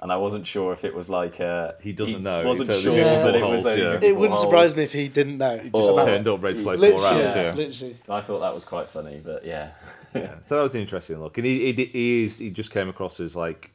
And 0.02 0.12
I 0.12 0.18
wasn't 0.18 0.48
sure 0.48 0.74
if 0.74 0.84
it 0.84 0.96
was 0.96 1.10
like 1.10 1.40
uh, 1.40 1.74
He 1.82 1.94
doesn't 1.94 2.24
know. 2.24 2.44
Wasn't 2.46 2.70
It's 2.70 2.80
sure 2.82 2.92
Yeah. 2.98 3.24
that 3.24 3.36
it 3.36 3.42
was. 3.42 3.64
holes, 3.64 3.78
yeah. 3.78 4.00
it 4.02 4.16
wouldn't 4.16 4.30
holes. 4.32 4.42
surprise 4.42 4.76
me 4.76 4.84
if 4.84 4.92
he 4.94 5.08
didn't 5.10 5.38
know. 5.38 5.58
Just 5.60 5.74
Or- 5.76 6.04
turned 6.04 6.28
up 6.28 6.42
ready 6.42 6.58
to 6.58 6.64
play 6.64 6.76
literally, 6.76 7.02
four 7.04 7.12
rounds. 7.20 7.36
yeah, 7.36 7.42
Yeah. 7.44 7.54
literally. 7.54 7.98
I 8.10 8.22
thought 8.22 8.40
that 8.40 8.54
was 8.54 8.64
quite 8.66 8.90
funny, 8.90 9.22
but 9.24 9.46
yeah, 9.46 9.72
yeah. 10.16 10.40
So 10.48 10.56
that 10.56 10.64
was 10.64 10.74
an 10.74 10.82
interesting 10.82 11.20
look, 11.22 11.38
and 11.38 11.46
he, 11.46 11.72
he, 11.72 11.86
he 11.86 12.24
is 12.26 12.40
he 12.40 12.50
just 12.50 12.72
came 12.72 12.90
across 12.90 13.20
as 13.20 13.36
like 13.36 13.70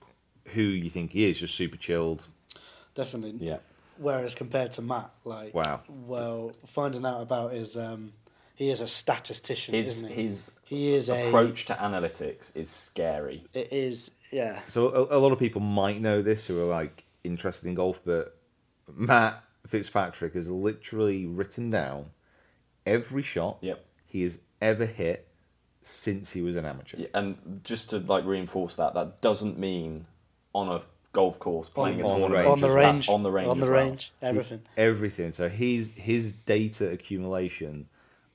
who 0.47 0.62
you 0.62 0.91
think 0.91 1.12
he 1.12 1.31
is, 1.31 1.39
just 1.39 1.55
super 1.55 1.77
chilled. 1.77 2.27
Definitely. 2.95 3.47
yeah. 3.47 3.59
Whereas 3.99 4.35
compared 4.35 4.73
to 4.73 4.83
Matt, 4.83 5.11
like 5.25 5.55
Wow. 5.55 5.81
well, 5.89 6.53
finding 6.67 7.07
out 7.07 7.23
about 7.23 7.53
his 7.53 7.77
um, 7.77 8.12
he 8.57 8.69
is 8.71 8.81
a 8.81 8.89
statistician, 8.89 9.75
His 9.75 9.87
isn't 9.89 10.09
he? 10.12 10.23
his 10.25 10.51
he 10.65 10.93
is 10.95 11.09
a 11.09 11.29
approach 11.29 11.67
to 11.67 11.75
analytics 11.75 12.51
is 12.57 12.69
scary. 12.69 13.45
It 13.55 13.73
is, 13.73 14.11
yeah. 14.31 14.61
So 14.69 14.89
a, 14.89 15.17
a 15.17 15.21
lot 15.21 15.33
of 15.33 15.39
people 15.39 15.61
might 15.61 16.01
know 16.01 16.23
this 16.23 16.47
who 16.47 16.61
are 16.61 16.67
like 16.67 17.05
interested 17.25 17.67
in 17.69 17.75
golf, 17.75 18.01
but 18.05 18.37
Matt 18.95 19.43
Fitzpatrick 19.67 20.35
has 20.35 20.49
literally 20.49 21.27
written 21.27 21.71
down 21.71 22.07
every 22.85 23.23
shot 23.23 23.59
Yep. 23.62 23.85
he 24.07 24.23
has 24.23 24.39
ever 24.61 24.87
hit 24.87 25.27
since 25.83 26.33
he 26.33 26.41
was 26.43 26.57
an 26.57 26.65
amateur. 26.65 26.97
Yeah, 26.99 27.07
and 27.15 27.61
just 27.65 27.91
to 27.91 27.99
like 27.99 28.25
reinforce 28.25 28.77
that, 28.77 28.95
that 28.95 29.21
doesn't 29.21 29.59
mean 29.59 30.07
on 30.53 30.69
a 30.69 30.83
golf 31.13 31.38
course 31.38 31.69
playing 31.69 32.00
a 32.00 32.07
on 32.07 32.21
the 32.21 32.29
tournament. 32.29 32.35
range 32.35 32.46
on 32.48 32.61
the 32.61 32.71
range, 32.71 33.09
on 33.09 33.23
the 33.23 33.31
range, 33.31 33.48
on 33.48 33.61
the 33.61 33.67
as 33.67 33.71
well. 33.71 33.81
range, 33.85 34.13
everything. 34.23 34.63
Everything. 34.77 35.33
So 35.33 35.48
his 35.48 35.90
his 35.96 36.33
data 36.33 36.90
accumulation 36.90 37.88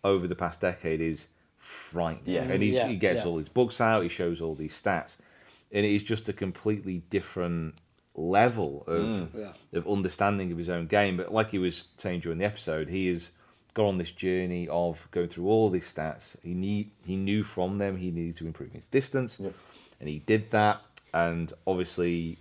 over 0.03 0.27
the 0.27 0.35
past 0.35 0.61
decade 0.61 0.99
is 1.01 1.27
frightening. 1.57 2.35
Yeah. 2.35 2.43
And 2.43 2.63
he's, 2.63 2.75
Yeah, 2.75 2.87
he 2.87 2.95
gets 2.95 3.21
yeah. 3.21 3.27
all 3.27 3.37
his 3.37 3.49
books 3.49 3.79
out, 3.79 4.01
he 4.03 4.09
shows 4.09 4.41
all 4.41 4.55
these 4.55 4.79
stats. 4.79 5.17
And 5.73 5.85
it 5.85 5.91
is 5.93 6.03
just 6.03 6.27
a 6.29 6.33
completely 6.33 7.03
different 7.09 7.75
level 8.15 8.83
of 8.87 9.01
Mm. 9.03 9.27
Yeah. 9.33 9.53
of 9.79 9.87
understanding 9.87 10.51
of 10.51 10.57
his 10.57 10.69
own 10.69 10.87
game. 10.87 11.17
But 11.17 11.33
like 11.33 11.51
he 11.51 11.59
was 11.59 11.85
saying 11.97 12.19
during 12.21 12.39
the 12.39 12.45
episode, 12.45 12.89
he 12.89 13.07
has 13.07 13.31
gone 13.73 13.85
on 13.85 13.97
this 13.97 14.11
journey 14.11 14.67
of 14.67 15.07
going 15.11 15.29
through 15.29 15.47
all 15.47 15.69
these 15.69 15.91
stats. 15.91 16.35
He 16.43 16.53
need 16.53 16.91
he 17.05 17.15
knew 17.15 17.43
from 17.43 17.77
them 17.77 17.97
he 17.97 18.11
needed 18.11 18.35
to 18.37 18.45
improve 18.47 18.71
his 18.73 18.87
distance. 18.87 19.37
Yep. 19.39 19.53
and 19.99 20.09
he 20.09 20.19
did 20.19 20.49
that. 20.51 20.81
And 21.13 21.53
obviously, 21.67 22.37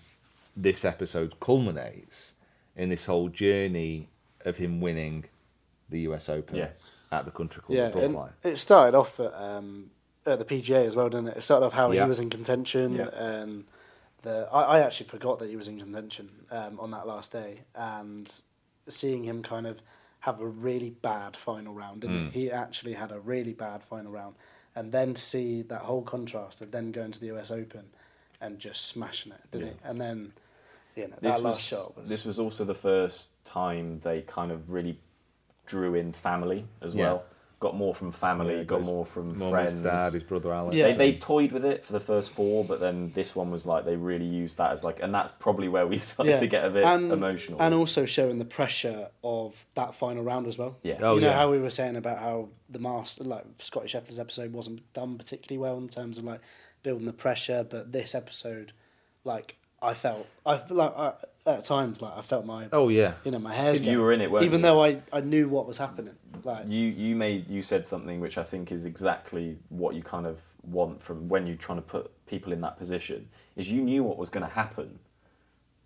this 0.56 0.84
episode 0.84 1.38
culminates 1.40 2.32
in 2.76 2.88
this 2.88 3.04
whole 3.06 3.28
journey 3.28 4.08
of 4.44 4.56
him 4.56 4.80
winning 4.80 5.24
the 5.90 6.00
US 6.02 6.28
Open 6.28 6.56
Yeah. 6.56 6.70
at 7.12 7.24
the 7.26 7.30
Country 7.30 7.62
Club 7.62 7.76
Yeah, 7.76 7.86
at 7.88 8.50
it 8.52 8.56
started 8.56 8.96
off 8.96 9.20
at, 9.20 9.34
um, 9.34 9.90
at 10.26 10.38
the 10.38 10.44
PGA 10.44 10.86
as 10.86 10.96
well, 10.96 11.08
didn't 11.08 11.28
it? 11.28 11.36
It 11.38 11.42
started 11.42 11.66
off 11.66 11.72
how 11.72 11.90
Yeah. 11.90 12.02
he 12.02 12.08
was 12.08 12.18
in 12.18 12.30
contention, 12.30 12.94
Yeah. 12.96 13.08
and 13.12 13.64
the 14.22 14.48
I, 14.52 14.78
I 14.78 14.80
actually 14.80 15.06
forgot 15.06 15.38
that 15.38 15.48
he 15.48 15.56
was 15.56 15.68
in 15.68 15.78
contention 15.78 16.46
um, 16.50 16.78
on 16.78 16.90
that 16.90 17.06
last 17.06 17.32
day, 17.32 17.60
and 17.74 18.42
seeing 18.88 19.24
him 19.24 19.42
kind 19.42 19.66
of 19.66 19.80
have 20.20 20.40
a 20.40 20.46
really 20.46 20.90
bad 20.90 21.36
final 21.36 21.72
round, 21.72 22.02
didn't 22.02 22.28
Mm. 22.28 22.32
he? 22.32 22.40
He 22.40 22.50
actually 22.50 22.92
had 22.94 23.10
a 23.12 23.18
really 23.20 23.54
bad 23.54 23.82
final 23.82 24.12
round, 24.12 24.34
and 24.74 24.92
then 24.92 25.14
to 25.14 25.20
see 25.20 25.62
that 25.62 25.82
whole 25.82 26.02
contrast 26.02 26.60
of 26.60 26.70
then 26.70 26.92
going 26.92 27.12
to 27.12 27.20
the 27.20 27.26
US 27.28 27.50
Open 27.50 27.90
and 28.40 28.58
just 28.58 28.86
smashing 28.86 29.32
it, 29.32 29.40
didn't 29.50 29.68
he? 29.68 29.74
And 29.84 30.00
then, 30.00 30.32
you 30.96 31.04
know, 31.04 31.10
that 31.10 31.22
This 31.22 31.40
last 31.40 31.44
was, 31.44 31.60
shot 31.60 31.96
was 31.96 32.08
this 32.08 32.24
was 32.24 32.38
also 32.38 32.64
the 32.64 32.74
first 32.74 33.30
time 33.44 34.00
they 34.00 34.22
kind 34.22 34.52
of 34.52 34.70
really 34.70 34.98
drew 35.66 35.94
in 35.94 36.12
family 36.12 36.66
as 36.82 36.94
Yeah. 36.94 37.04
well. 37.04 37.24
Got 37.60 37.76
more 37.76 37.94
from 37.94 38.10
family, 38.10 38.56
Yeah, 38.56 38.64
got 38.64 38.78
his 38.78 38.86
more 38.86 39.04
from 39.04 39.38
mum, 39.38 39.50
friends. 39.50 39.74
his 39.74 39.82
dad, 39.82 40.14
his 40.14 40.22
brother 40.22 40.50
Alex. 40.50 40.74
Yeah. 40.74 40.86
They, 40.88 40.96
they 41.12 41.18
toyed 41.18 41.52
with 41.52 41.66
it 41.66 41.84
for 41.84 41.92
the 41.92 42.00
first 42.00 42.32
four, 42.32 42.64
but 42.64 42.80
then 42.80 43.12
this 43.14 43.36
one 43.36 43.50
was 43.50 43.66
like 43.66 43.84
they 43.84 43.96
really 43.96 44.24
used 44.24 44.56
that 44.56 44.72
as 44.72 44.82
like, 44.82 44.98
and 45.02 45.14
that's 45.14 45.30
probably 45.30 45.68
where 45.68 45.86
we 45.86 45.98
started 45.98 46.40
to 46.40 46.46
get 46.46 46.64
a 46.64 46.70
bit 46.70 46.84
and, 46.84 47.12
emotional. 47.12 47.60
And 47.60 47.74
also 47.74 48.06
showing 48.06 48.38
the 48.38 48.46
pressure 48.46 49.10
of 49.22 49.62
that 49.74 49.94
final 49.94 50.24
round 50.24 50.46
as 50.46 50.56
well. 50.56 50.78
Yeah. 50.82 51.00
Oh, 51.02 51.16
you 51.16 51.20
know 51.20 51.26
yeah. 51.28 51.34
how 51.34 51.50
we 51.50 51.58
were 51.58 51.68
saying 51.68 51.96
about 51.96 52.18
how 52.18 52.48
the 52.70 52.78
master, 52.78 53.24
like 53.24 53.44
Scottie 53.58 53.88
Scheffler's 53.88 54.18
episode, 54.18 54.54
wasn't 54.54 54.90
done 54.94 55.18
particularly 55.18 55.58
well 55.58 55.76
in 55.76 55.88
terms 55.88 56.16
of 56.16 56.24
like 56.24 56.40
building 56.82 57.04
the 57.04 57.12
pressure, 57.12 57.66
but 57.68 57.92
this 57.92 58.14
episode, 58.14 58.72
like 59.24 59.56
I 59.82 59.94
felt, 59.94 60.26
I 60.44 60.58
feel 60.58 60.76
like 60.76 60.94
I, 60.96 61.12
at 61.46 61.64
times 61.64 62.02
like 62.02 62.16
I 62.16 62.20
felt 62.22 62.44
my, 62.44 62.68
Oh 62.72 62.88
yeah. 62.88 63.14
you 63.24 63.30
know, 63.30 63.38
my 63.38 63.54
hairs. 63.54 63.80
You 63.80 64.00
were 64.00 64.12
in 64.12 64.20
it, 64.20 64.30
weren't 64.30 64.44
even 64.44 64.60
you? 64.60 64.62
though 64.64 64.84
I, 64.84 65.00
I 65.12 65.20
knew 65.20 65.48
what 65.48 65.66
was 65.66 65.78
happening. 65.78 66.14
Like 66.44 66.68
you 66.68 66.86
you 66.88 67.16
made 67.16 67.48
you 67.48 67.62
said 67.62 67.86
something 67.86 68.20
which 68.20 68.36
I 68.38 68.42
think 68.44 68.72
is 68.72 68.84
exactly 68.84 69.58
what 69.68 69.94
you 69.94 70.02
kind 70.02 70.26
of 70.26 70.38
want 70.62 71.02
from 71.02 71.28
when 71.28 71.46
you're 71.46 71.56
trying 71.56 71.78
to 71.78 71.82
put 71.82 72.10
people 72.26 72.52
in 72.52 72.60
that 72.60 72.78
position 72.78 73.28
is 73.56 73.70
you 73.70 73.80
knew 73.80 74.02
what 74.04 74.18
was 74.18 74.28
going 74.30 74.46
to 74.46 74.52
happen, 74.52 74.98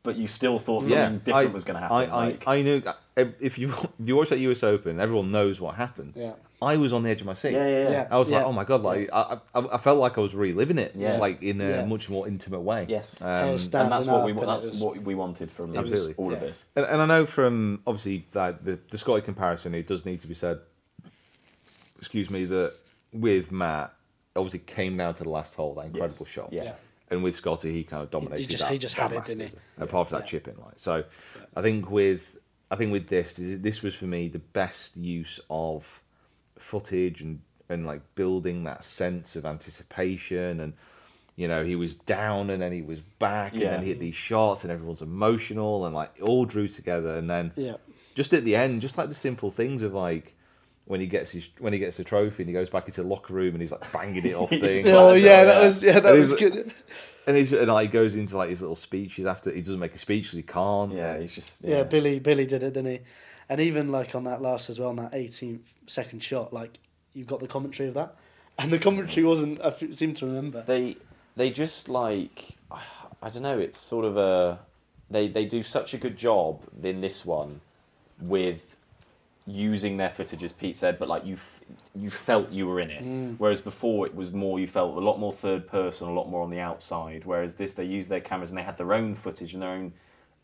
but 0.02 0.16
you 0.16 0.26
still 0.26 0.58
thought 0.58 0.84
something 0.84 1.18
different 1.18 1.54
was 1.54 1.64
going 1.64 1.74
to 1.76 1.80
happen. 1.80 1.96
I, 1.96 2.04
I, 2.04 2.24
like, 2.26 2.48
I 2.48 2.62
knew 2.62 2.82
if 3.16 3.58
you 3.58 3.68
if 4.00 4.08
you 4.08 4.16
watch 4.16 4.30
that 4.30 4.38
US 4.38 4.62
Open, 4.62 5.00
everyone 5.00 5.30
knows 5.30 5.60
what 5.60 5.74
happened. 5.76 6.14
Yeah. 6.16 6.32
I 6.62 6.76
was 6.78 6.92
on 6.94 7.02
the 7.02 7.10
edge 7.10 7.20
of 7.20 7.26
my 7.26 7.34
seat. 7.34 7.52
Yeah, 7.52 7.66
yeah, 7.68 7.82
yeah. 7.82 7.90
Yeah. 7.90 8.08
I 8.10 8.18
was 8.18 8.30
like, 8.30 8.44
oh 8.44 8.52
my 8.52 8.64
god, 8.64 8.82
like 8.82 9.10
I, 9.12 9.38
I, 9.54 9.60
I 9.74 9.78
felt 9.78 9.98
like 9.98 10.16
I 10.16 10.20
was 10.22 10.34
reliving 10.34 10.78
it, 10.78 10.92
Yeah. 10.96 11.18
like 11.18 11.42
in 11.42 11.60
a 11.60 11.68
Yeah. 11.68 11.84
much 11.84 12.08
more 12.08 12.26
intimate 12.26 12.60
way. 12.60 12.86
yes, 12.88 13.20
Um, 13.20 13.28
and 13.28 13.58
that's 13.58 14.06
what 14.06 14.24
we 14.24 14.30
and 14.32 14.40
that's 14.48 14.66
was- 14.66 14.80
what 14.80 14.96
we 15.02 15.14
wanted 15.14 15.50
from 15.50 15.76
Absolutely. 15.76 16.14
all 16.16 16.32
of 16.32 16.40
this. 16.40 16.64
and, 16.74 16.86
and 16.86 17.02
I 17.02 17.06
know 17.06 17.26
from 17.26 17.82
obviously 17.86 18.26
that 18.32 18.64
the 18.64 18.78
the 18.90 18.96
Scotty 18.98 19.20
comparison, 19.22 19.74
it 19.74 19.86
does 19.86 20.04
need 20.06 20.20
to 20.22 20.26
be 20.26 20.34
said. 20.34 20.60
Excuse 21.98 22.28
me, 22.30 22.44
that 22.46 22.74
with 23.12 23.50
Matt, 23.52 23.94
obviously 24.36 24.58
came 24.60 24.96
down 24.96 25.14
to 25.14 25.22
the 25.24 25.30
last 25.30 25.54
hole, 25.54 25.74
that 25.74 25.86
incredible 25.86 26.16
Yes, 26.26 26.28
shot. 26.28 26.52
yeah. 26.52 26.74
And 27.10 27.22
with 27.22 27.36
Scotty, 27.36 27.72
he 27.72 27.84
kind 27.84 28.02
of 28.02 28.10
dominated. 28.10 28.48
just- 28.48 28.62
that, 28.64 28.72
he 28.72 28.78
just 28.78 28.94
had 28.94 29.12
it, 29.12 29.24
didn't 29.24 29.48
he? 29.48 29.54
Apart 29.78 30.08
from 30.08 30.18
that 30.18 30.24
Yeah. 30.26 30.30
chip 30.30 30.48
in, 30.48 30.56
like 30.64 30.74
so. 30.78 31.04
I 31.56 31.62
think 31.62 31.90
with 31.90 32.36
I 32.70 32.76
think 32.76 32.92
with 32.92 33.08
this, 33.08 33.34
this 33.38 33.82
was 33.82 33.94
for 33.94 34.06
me 34.06 34.28
the 34.28 34.38
best 34.38 34.96
use 34.96 35.40
of 35.50 36.00
footage 36.58 37.20
and 37.20 37.40
and 37.68 37.86
like 37.86 38.02
building 38.14 38.64
that 38.64 38.84
sense 38.84 39.36
of 39.36 39.46
anticipation 39.46 40.60
and 40.60 40.74
you 41.34 41.48
know 41.48 41.64
he 41.64 41.74
was 41.76 41.94
down 41.94 42.50
and 42.50 42.60
then 42.62 42.72
he 42.72 42.82
was 42.82 43.00
back 43.18 43.54
and 43.54 43.62
then 43.62 43.82
he 43.82 43.88
hit 43.88 43.98
these 44.00 44.14
shots 44.14 44.62
and 44.62 44.70
everyone's 44.70 45.00
emotional 45.02 45.86
and 45.86 45.94
like 45.94 46.12
all 46.22 46.44
drew 46.44 46.68
together 46.68 47.16
and 47.16 47.28
then 47.28 47.52
Yeah. 47.56 47.76
just 48.14 48.32
at 48.34 48.44
the 48.44 48.54
end 48.54 48.82
just 48.82 48.98
like 48.98 49.08
the 49.08 49.14
simple 49.14 49.50
things 49.50 49.82
of 49.82 49.94
like 49.94 50.33
when 50.86 51.00
he 51.00 51.06
gets 51.06 51.30
his 51.30 51.48
when 51.58 51.72
he 51.72 51.78
gets 51.78 51.96
the 51.96 52.04
trophy 52.04 52.42
and 52.42 52.48
he 52.48 52.52
goes 52.52 52.68
back 52.70 52.86
into 52.88 53.02
the 53.02 53.08
locker 53.08 53.32
room 53.32 53.54
and 53.54 53.62
he's 53.62 53.72
like 53.72 53.90
banging 53.92 54.26
it 54.26 54.34
off 54.34 54.50
things 54.60 54.86
oh 54.88 55.12
like, 55.12 55.22
yeah, 55.22 55.44
that 55.44 55.62
was 55.62 55.82
yeah, 55.82 56.00
that 56.00 56.10
And 56.10 56.18
was 56.18 56.32
good. 56.34 56.72
and 57.26 57.36
he's 57.36 57.52
and 57.52 57.68
like 57.68 57.88
he 57.88 57.92
goes 57.92 58.16
into 58.16 58.36
like 58.36 58.50
his 58.50 58.60
little 58.60 58.76
speeches 58.76 59.24
after 59.26 59.50
he 59.50 59.60
doesn't 59.60 59.78
make 59.78 59.94
a 59.94 59.98
speech 59.98 60.24
because 60.24 60.36
he 60.36 60.42
can't 60.42 60.92
Yeah, 60.92 61.18
he's 61.18 61.34
just 61.34 61.62
Yeah, 61.62 61.84
Billy 61.84 62.18
Billy 62.18 62.46
did 62.46 62.62
it, 62.62 62.74
didn't 62.74 62.90
he? 62.92 63.00
And 63.48 63.60
even 63.60 63.90
like 63.90 64.14
on 64.14 64.24
that 64.24 64.40
last 64.42 64.70
as 64.70 64.78
well, 64.80 64.88
on 64.90 64.96
that 64.96 65.12
18th 65.12 65.60
second 65.86 66.22
shot, 66.22 66.52
like 66.52 66.78
you've 67.12 67.26
got 67.26 67.40
the 67.40 67.48
commentary 67.48 67.88
of 67.88 67.94
that, 67.94 68.16
and 68.58 68.72
the 68.72 68.78
commentary 68.78 69.26
wasn't. 69.26 69.60
I 69.62 69.68
f- 69.68 69.82
seem 69.92 70.14
to 70.14 70.26
remember. 70.26 70.62
they 70.66 70.96
they 71.36 71.50
just 71.50 71.88
like 71.88 72.56
I 73.22 73.30
don't 73.30 73.42
know. 73.42 73.58
It's 73.58 73.78
sort 73.78 74.04
of 74.04 74.16
a 74.16 74.58
they 75.10 75.28
they 75.28 75.44
do 75.46 75.62
such 75.62 75.94
a 75.94 75.98
good 75.98 76.16
job 76.16 76.60
in 76.82 77.00
this 77.00 77.24
one 77.24 77.60
with 78.20 78.73
using 79.46 79.98
their 79.98 80.08
footage 80.08 80.42
as 80.42 80.52
Pete 80.52 80.76
said, 80.76 80.98
but 80.98 81.08
like 81.08 81.24
you 81.26 81.34
f- 81.34 81.60
you 81.94 82.10
felt 82.10 82.50
you 82.50 82.66
were 82.66 82.80
in 82.80 82.90
it. 82.90 83.04
Mm. 83.04 83.36
Whereas 83.38 83.60
before 83.60 84.06
it 84.06 84.14
was 84.14 84.32
more 84.32 84.58
you 84.58 84.66
felt 84.66 84.96
a 84.96 85.00
lot 85.00 85.18
more 85.18 85.32
third 85.32 85.68
person, 85.68 86.08
a 86.08 86.12
lot 86.12 86.28
more 86.28 86.42
on 86.42 86.50
the 86.50 86.60
outside. 86.60 87.24
Whereas 87.24 87.56
this 87.56 87.74
they 87.74 87.84
used 87.84 88.08
their 88.08 88.20
cameras 88.20 88.50
and 88.50 88.58
they 88.58 88.62
had 88.62 88.78
their 88.78 88.94
own 88.94 89.14
footage 89.14 89.52
and 89.52 89.62
their 89.62 89.70
own 89.70 89.92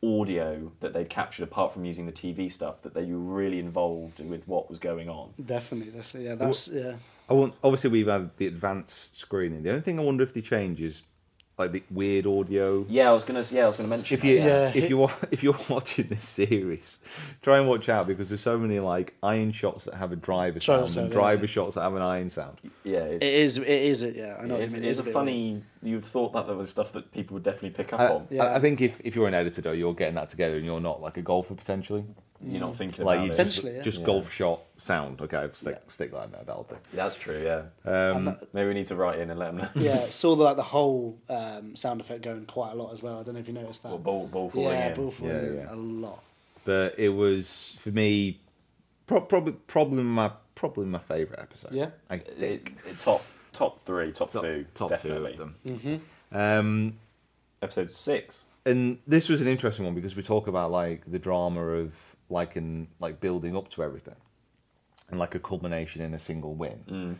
audio 0.02 0.72
that 0.80 0.92
they'd 0.92 1.10
captured 1.10 1.44
apart 1.44 1.72
from 1.72 1.84
using 1.84 2.06
the 2.06 2.12
TV 2.12 2.50
stuff 2.50 2.80
that 2.82 2.94
they 2.94 3.04
were 3.04 3.18
really 3.18 3.58
involved 3.58 4.20
with 4.20 4.46
what 4.48 4.68
was 4.70 4.78
going 4.78 5.08
on. 5.08 5.30
Definitely, 5.44 5.92
definitely. 5.92 6.28
Yeah, 6.28 6.34
that's 6.34 6.68
yeah. 6.68 6.96
I 7.28 7.32
want 7.32 7.54
obviously 7.64 7.90
we've 7.90 8.06
had 8.06 8.30
the 8.36 8.46
advanced 8.46 9.18
screening. 9.18 9.62
The 9.62 9.70
only 9.70 9.82
thing 9.82 9.98
I 9.98 10.02
wonder 10.02 10.24
if 10.24 10.34
they 10.34 10.42
change 10.42 10.80
is 10.80 11.02
like 11.60 11.72
the 11.72 11.82
weird 11.90 12.26
audio. 12.26 12.84
Yeah, 12.88 13.10
I 13.10 13.14
was 13.14 13.22
gonna 13.22 13.44
yeah 13.50 13.64
I 13.64 13.66
was 13.68 13.76
gonna 13.76 13.88
mention 13.88 14.14
If 14.16 14.22
that, 14.22 14.28
you 14.28 14.34
Yeah. 14.38 14.72
if 14.74 14.90
you 14.90 15.08
if 15.30 15.42
you're 15.44 15.58
watching 15.68 16.08
this 16.08 16.26
series, 16.28 16.98
try 17.42 17.58
and 17.58 17.68
watch 17.68 17.88
out 17.88 18.08
because 18.08 18.28
there's 18.30 18.40
so 18.40 18.58
many 18.58 18.80
like 18.80 19.14
iron 19.22 19.52
shots 19.52 19.84
that 19.84 19.94
have 19.94 20.10
a 20.10 20.16
driver 20.16 20.58
Driver 20.58 20.60
sound 20.60 20.80
and 20.80 20.90
sound, 20.90 21.06
yeah. 21.08 21.12
driver 21.12 21.46
shots 21.46 21.74
that 21.76 21.82
have 21.82 21.94
an 21.94 22.02
iron 22.02 22.30
sound. 22.30 22.58
yeah 22.82 22.98
it's, 23.00 23.24
It 23.24 23.32
is. 23.32 23.58
It 23.58 23.68
is. 23.68 24.02
It. 24.02 24.16
Yeah, 24.16 24.36
I 24.40 24.46
know. 24.46 24.54
It 24.56 24.58
what 24.58 24.60
is, 24.62 24.72
you 24.72 24.78
it 24.78 24.82
mean. 24.82 25.00
a 25.00 25.02
bit 25.04 25.12
funny. 25.12 25.62
You'd 25.82 26.04
thought 26.04 26.32
that 26.32 26.46
there 26.46 26.56
was 26.56 26.70
stuff 26.70 26.92
that 26.92 27.12
people 27.12 27.34
would 27.34 27.42
definitely 27.44 27.70
pick 27.70 27.92
up 27.92 28.00
I, 28.00 28.08
on. 28.08 28.26
Yeah. 28.30 28.44
I, 28.44 28.56
I 28.56 28.60
think 28.60 28.80
if, 28.80 28.92
if 29.04 29.14
you're 29.14 29.28
an 29.28 29.34
editor 29.34 29.62
though, 29.62 29.72
you're 29.72 29.94
getting 29.94 30.16
that 30.16 30.30
together 30.30 30.56
and 30.56 30.64
you're 30.64 30.80
not 30.80 31.00
like 31.00 31.16
a 31.16 31.22
golfer 31.22 31.54
potentially. 31.54 32.04
You're 32.42 32.60
not 32.60 32.74
thinking 32.76 33.04
Like 33.04 33.18
about 33.18 33.24
you 33.26 33.32
it. 33.32 33.36
just, 33.36 33.38
Potentially, 33.58 33.76
yeah. 33.76 33.82
just 33.82 34.00
Yeah. 34.00 34.06
golf 34.06 34.32
shot 34.32 34.60
sound. 34.78 35.20
Okay, 35.20 35.48
stick 35.52 35.74
Yeah. 35.74 35.90
stick 35.92 36.10
that 36.12 36.24
in 36.24 36.32
there. 36.32 36.42
That'll 36.46 36.62
do. 36.64 36.76
That's 36.94 37.16
true. 37.16 37.42
Yeah. 37.42 37.62
Um, 37.90 38.34
Maybe 38.54 38.68
we 38.68 38.74
need 38.74 38.86
to 38.86 38.96
write 38.96 39.18
in 39.18 39.28
and 39.30 39.38
let 39.38 39.48
them 39.54 39.58
know. 39.58 39.68
Yeah, 39.74 40.08
saw 40.08 40.34
the, 40.36 40.42
like 40.44 40.56
the 40.56 40.62
whole 40.62 41.18
um, 41.28 41.76
sound 41.76 42.00
effect 42.00 42.22
going 42.22 42.46
quite 42.46 42.72
a 42.72 42.74
lot 42.74 42.92
as 42.92 43.02
well. 43.02 43.20
I 43.20 43.22
don't 43.24 43.34
know 43.34 43.40
if 43.40 43.46
you 43.48 43.52
noticed 43.54 43.82
that. 43.82 43.90
Or 43.90 43.98
ball, 43.98 44.26
ball 44.26 44.48
falling 44.48 44.70
yeah, 44.78 44.88
in. 44.88 44.94
ball 44.94 45.10
falling 45.10 45.34
Yeah, 45.34 45.42
in 45.42 45.56
yeah. 45.56 45.74
a 45.74 45.76
lot. 45.76 46.22
but 46.64 46.98
it 46.98 47.10
was 47.10 47.76
for 47.80 47.90
me 47.90 48.40
pro- 49.06 49.20
probably 49.20 49.52
probably 49.66 50.02
my 50.02 50.30
probably 50.54 50.86
my 50.86 50.98
favorite 51.00 51.40
episode. 51.40 51.72
Yeah? 51.72 51.90
I 52.08 52.14
It, 52.16 52.36
think 52.38 52.76
it, 52.88 52.98
top 53.00 53.22
top 53.52 53.82
three, 53.82 54.12
top, 54.12 54.30
top, 54.30 54.42
two, 54.42 54.64
top 54.74 54.88
definitely. 54.90 55.36
two 55.36 55.42
of 55.42 55.82
them. 55.82 56.02
Um, 56.32 56.98
Episode 57.62 57.90
six. 57.92 58.44
and 58.64 58.98
this 59.06 59.28
was 59.28 59.40
an 59.42 59.46
interesting 59.46 59.84
one 59.84 59.94
because 59.94 60.16
we 60.16 60.22
talk 60.22 60.46
about 60.46 60.70
like 60.70 61.02
the 61.10 61.18
drama 61.18 61.60
of 61.62 61.92
like 62.30 62.56
in 62.56 62.88
like 63.00 63.20
building 63.20 63.56
up 63.56 63.68
to 63.70 63.82
everything, 63.82 64.16
and 65.10 65.18
like 65.18 65.34
a 65.34 65.38
culmination 65.38 66.00
in 66.02 66.14
a 66.14 66.18
single 66.18 66.54
win. 66.54 67.18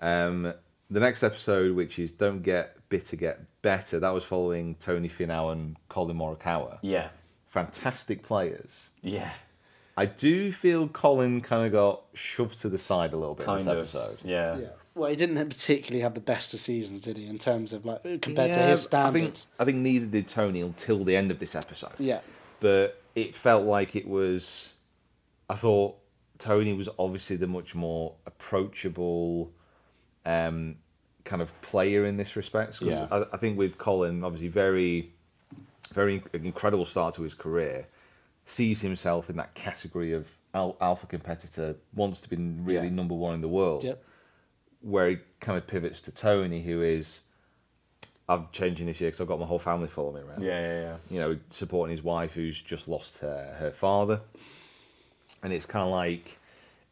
Um, 0.00 0.52
the 0.90 1.00
next 1.00 1.22
episode, 1.22 1.74
which 1.76 1.98
is 1.98 2.10
"Don't 2.10 2.42
Get 2.42 2.76
Bitter, 2.88 3.16
Get 3.16 3.40
Better," 3.62 3.98
that 4.00 4.10
was 4.14 4.24
following 4.24 4.74
Tony 4.76 5.08
Finau 5.08 5.52
and 5.52 5.76
Collin 5.88 6.16
Morikawa. 6.16 6.78
Yeah. 6.82 7.08
Fantastic 7.48 8.22
players. 8.22 8.90
Yeah. 9.02 9.30
I 9.96 10.06
do 10.06 10.52
feel 10.52 10.86
Collin 10.86 11.40
kind 11.40 11.66
of 11.66 11.72
got 11.72 12.02
shoved 12.14 12.60
to 12.60 12.68
the 12.68 12.78
side 12.78 13.12
a 13.12 13.16
little 13.16 13.34
bit 13.34 13.46
Kind 13.46 13.62
in 13.62 13.68
of. 13.68 13.76
this 13.78 13.94
episode. 13.94 14.18
Yeah. 14.24 14.58
Yeah. 14.58 14.66
Well, 14.94 15.10
he 15.10 15.16
didn't 15.16 15.36
particularly 15.48 16.02
have 16.02 16.14
the 16.14 16.20
best 16.20 16.54
of 16.54 16.60
seasons, 16.60 17.02
did 17.02 17.16
he? 17.16 17.26
In 17.26 17.38
terms 17.38 17.72
of 17.72 17.84
like 17.84 18.02
compared 18.20 18.52
to 18.52 18.60
Yeah, 18.60 18.68
his 18.68 18.86
I 18.92 19.10
think, 19.10 19.34
standards. 19.36 19.46
I 19.58 19.64
think 19.64 19.78
neither 19.78 20.06
did 20.06 20.28
Tony 20.28 20.60
until 20.60 21.04
the 21.04 21.16
end 21.16 21.30
of 21.30 21.38
this 21.40 21.54
episode. 21.54 21.92
Yeah. 21.98 22.20
But 22.60 23.00
it 23.22 23.34
felt 23.34 23.64
like 23.66 23.96
it 23.96 24.06
was. 24.06 24.70
I 25.50 25.54
thought 25.54 25.96
Tony 26.38 26.72
was 26.72 26.88
obviously 26.98 27.36
the 27.36 27.46
much 27.46 27.74
more 27.74 28.14
approachable 28.26 29.52
um, 30.26 30.76
kind 31.24 31.40
of 31.42 31.58
player 31.62 32.04
in 32.04 32.16
this 32.16 32.36
respect. 32.36 32.78
'Cause 32.78 32.88
Yeah. 32.88 33.08
I, 33.10 33.24
I 33.32 33.36
think 33.38 33.56
with 33.58 33.78
Collin, 33.78 34.22
obviously, 34.24 34.48
very, 34.48 35.12
very 35.92 36.22
incredible 36.32 36.84
start 36.84 37.14
to 37.14 37.22
his 37.22 37.34
career, 37.34 37.86
sees 38.46 38.80
himself 38.82 39.30
in 39.30 39.36
that 39.36 39.54
category 39.54 40.12
of 40.12 40.26
al- 40.54 40.76
alpha 40.80 41.06
competitor, 41.06 41.76
wants 41.94 42.20
to 42.22 42.28
be 42.28 42.36
really 42.36 42.88
Yeah. 42.88 42.94
number 42.94 43.14
one 43.14 43.34
in 43.34 43.40
the 43.40 43.48
world 43.48 43.84
Yep. 43.84 44.02
where 44.80 45.10
he 45.10 45.18
kind 45.40 45.56
of 45.58 45.66
pivots 45.66 46.00
to 46.02 46.12
Tony, 46.12 46.62
who 46.62 46.82
is, 46.82 47.20
I'm 48.28 48.48
changing 48.52 48.86
this 48.86 49.00
year 49.00 49.08
because 49.08 49.20
I've 49.22 49.28
got 49.28 49.40
my 49.40 49.46
whole 49.46 49.58
family 49.58 49.88
following 49.88 50.16
me 50.24 50.28
around. 50.30 50.42
Yeah. 50.42 50.60
Yeah. 50.60 50.80
Yeah. 50.82 50.96
You 51.10 51.20
know, 51.20 51.38
supporting 51.50 51.96
his 51.96 52.04
wife 52.04 52.32
who's 52.32 52.60
just 52.60 52.86
lost 52.88 53.18
her, 53.18 53.56
her 53.58 53.70
father. 53.70 54.20
And 55.42 55.52
it's 55.52 55.66
kind 55.66 55.84
of 55.84 55.90
like, 55.92 56.38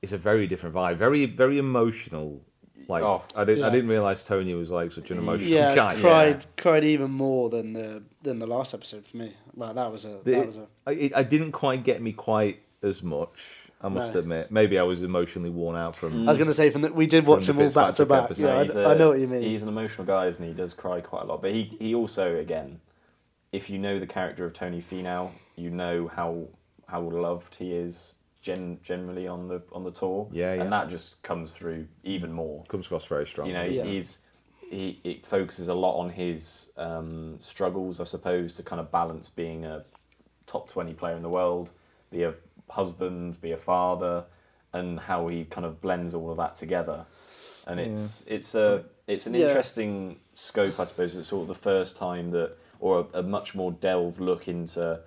it's 0.03 0.13
a 0.13 0.19
very 0.19 0.47
different 0.47 0.75
vibe, 0.75 0.97
very, 0.97 1.27
very 1.27 1.59
emotional 1.59 2.41
Like 2.89 3.03
Oh, 3.03 3.23
I 3.35 3.45
didn't 3.45 3.65
I 3.65 3.71
didn't 3.71 3.89
realize 3.91 4.23
Tony 4.23 4.55
was 4.55 4.71
like 4.71 4.93
such 4.93 5.11
an 5.11 5.19
emotional 5.19 5.51
Yeah, 5.51 5.75
guy. 5.75 5.97
cried 6.01 6.47
cried 6.57 6.85
even 6.85 7.11
more 7.11 7.51
than 7.51 7.73
the 7.73 8.03
than 8.23 8.39
the 8.39 8.47
last 8.47 8.75
episode 8.75 9.05
for 9.07 9.17
me. 9.17 9.33
Like 9.57 9.75
that 9.75 9.91
was 9.91 10.05
a 10.05 10.21
The- 10.23 10.31
that 10.33 10.47
was 10.47 10.57
a 10.59 10.67
I, 10.87 10.93
it, 10.93 11.17
I 11.17 11.23
didn't 11.25 11.53
quite 11.53 11.83
get 11.83 12.01
me 12.01 12.13
quite 12.13 12.61
as 12.83 13.03
much. 13.03 13.39
I 13.81 13.89
must 13.89 14.15
No. 14.15 14.21
admit. 14.21 14.51
Maybe 14.51 14.79
I 14.79 14.83
was 14.83 15.03
emotionally 15.03 15.51
worn 15.51 15.77
out 15.77 15.95
from. 15.97 16.27
I 16.27 16.31
was 16.31 16.39
going 16.39 16.49
to 16.49 16.55
say 16.55 16.71
from 16.71 16.83
the, 16.83 16.93
we 16.93 17.07
did 17.07 17.27
watch 17.27 17.47
the 17.47 17.53
them 17.53 17.63
all 17.63 17.71
back 17.71 17.95
to 17.95 18.07
Fitzpatrick 18.07 18.09
back. 18.09 18.25
episode. 18.31 18.47
Yeah, 18.47 18.63
he's 18.65 18.77
I, 18.77 18.83
a- 18.83 18.89
I 18.89 18.95
know 18.95 19.09
what 19.11 19.19
you 19.19 19.29
mean. 19.29 19.43
He's 19.43 19.63
an 19.63 19.69
emotional 19.69 20.07
guy, 20.07 20.27
isn't 20.27 20.43
he? 20.43 20.49
He 20.51 20.57
does 20.57 20.73
cry 20.75 21.01
quite 21.01 21.23
a 21.23 21.27
lot. 21.27 21.43
But 21.43 21.55
he, 21.55 21.65
he 21.79 21.95
also, 21.95 22.37
again, 22.37 22.81
if 23.53 23.69
you 23.69 23.79
know 23.79 23.99
the 24.01 24.07
character 24.07 24.45
of 24.47 24.55
Tony 24.55 24.81
Finau, 24.83 25.31
you 25.57 25.71
know 25.71 26.09
how 26.09 26.49
how 26.89 27.01
loved 27.03 27.55
he 27.57 27.73
is 27.73 28.15
gen, 28.41 28.79
generally 28.83 29.27
on 29.27 29.47
the 29.47 29.61
on 29.73 29.85
the 29.85 29.91
tour. 29.91 30.29
Yeah, 30.33 30.55
yeah. 30.55 30.63
And 30.63 30.73
that 30.73 30.89
just 30.89 31.23
comes 31.23 31.53
through 31.53 31.87
even 32.03 32.33
more. 32.33 32.65
comes 32.69 32.87
across 32.87 33.05
very 33.05 33.27
strong. 33.27 33.47
You 33.49 33.55
know, 33.55 33.65
Yeah. 33.65 33.85
he's 33.85 34.19
he 34.71 35.01
it 35.05 35.27
focuses 35.27 35.69
a 35.69 35.75
lot 35.75 35.99
on 35.99 36.09
his 36.11 36.71
um, 36.79 37.37
struggles, 37.41 38.01
I 38.01 38.05
suppose, 38.05 38.55
to 38.57 38.63
kind 38.63 38.81
of 38.81 38.91
balance 38.91 39.29
being 39.29 39.65
a 39.67 39.85
top 40.47 40.69
twenty 40.69 40.93
player 40.95 41.15
in 41.15 41.23
the 41.23 41.29
world, 41.29 41.71
be 42.11 42.23
a 42.23 42.35
husband, 42.71 43.41
be 43.41 43.53
a 43.53 43.57
father, 43.57 44.25
and 44.73 45.01
how 45.01 45.29
he 45.29 45.45
kind 45.45 45.65
of 45.67 45.81
blends 45.81 46.15
all 46.15 46.31
of 46.31 46.37
that 46.39 46.55
together. 46.55 47.07
And 47.67 47.81
it's 47.81 48.25
it's 48.27 48.55
a 48.55 48.85
it's 49.07 49.27
an 49.27 49.35
Yeah. 49.35 49.49
interesting 49.49 50.19
scope, 50.33 50.79
I 50.79 50.85
suppose. 50.85 51.17
It's 51.17 51.29
sort 51.29 51.43
of 51.43 51.49
the 51.49 51.55
first 51.55 51.97
time 51.97 52.31
that, 52.33 52.57
or 52.81 53.07
a, 53.15 53.19
a 53.19 53.23
much 53.23 53.55
more 53.55 53.73
delved 53.73 54.21
look 54.21 54.49
into 54.49 55.01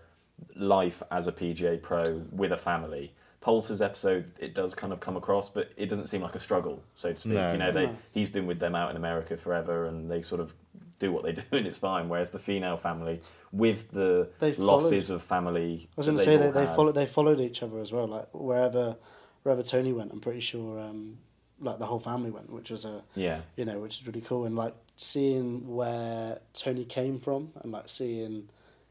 life 0.55 1.01
as 1.11 1.27
a 1.27 1.31
PGA 1.31 1.81
pro 1.81 2.03
with 2.31 2.51
a 2.51 2.57
family. 2.57 3.13
Poulter's 3.41 3.81
episode, 3.81 4.25
it 4.39 4.53
does 4.53 4.75
kind 4.75 4.91
of 4.91 4.99
come 4.99 5.15
across, 5.15 5.47
but 5.49 5.71
it 5.77 5.87
doesn't 5.87 6.07
seem 6.07 6.21
like 6.21 6.35
a 6.35 6.39
struggle, 6.39 6.83
so 6.95 7.13
to 7.13 7.19
speak. 7.19 7.33
No, 7.33 7.51
you 7.53 7.57
know, 7.57 7.71
no. 7.71 7.85
they 7.87 7.89
he's 8.11 8.29
been 8.29 8.45
with 8.45 8.59
them 8.59 8.75
out 8.75 8.89
in 8.89 8.97
America 8.97 9.37
forever, 9.37 9.85
and 9.85 10.11
they 10.11 10.21
sort 10.21 10.41
of 10.41 10.53
do 10.99 11.11
what 11.11 11.23
they 11.23 11.31
do, 11.41 11.41
and 11.51 11.65
it's 11.65 11.79
fine. 11.79 12.09
Whereas 12.09 12.31
the 12.31 12.39
female 12.39 12.77
family, 12.77 13.21
with 13.51 13.91
the 13.91 14.29
They 14.39 14.53
losses 14.53 15.07
followed- 15.07 15.15
of 15.17 15.23
family, 15.23 15.87
I 15.91 15.93
was 15.97 16.05
going 16.07 16.17
to 16.17 16.23
say 16.23 16.37
they 16.37 16.65
had. 16.65 16.75
followed 16.75 16.93
they 16.93 17.05
followed 17.07 17.39
each 17.39 17.63
other 17.63 17.79
as 17.79 17.91
well. 17.91 18.07
Like 18.07 18.27
wherever 18.33 18.97
wherever 19.43 19.63
Tony 19.63 19.93
went, 19.93 20.11
I'm 20.11 20.19
pretty 20.21 20.41
sure 20.41 20.79
um, 20.79 21.17
like 21.59 21.79
the 21.79 21.85
whole 21.85 21.99
family 21.99 22.29
went, 22.31 22.49
which 22.51 22.69
was 22.69 22.85
a 22.85 23.03
Yeah, 23.15 23.41
you 23.55 23.65
know 23.65 23.79
which 23.79 23.99
is 24.01 24.07
really 24.07 24.21
cool. 24.21 24.45
And 24.45 24.55
like 24.55 24.75
seeing 24.97 25.73
where 25.75 26.39
Tony 26.53 26.85
came 26.85 27.19
from, 27.19 27.51
and 27.61 27.71
like 27.71 27.87
seeing 27.89 28.49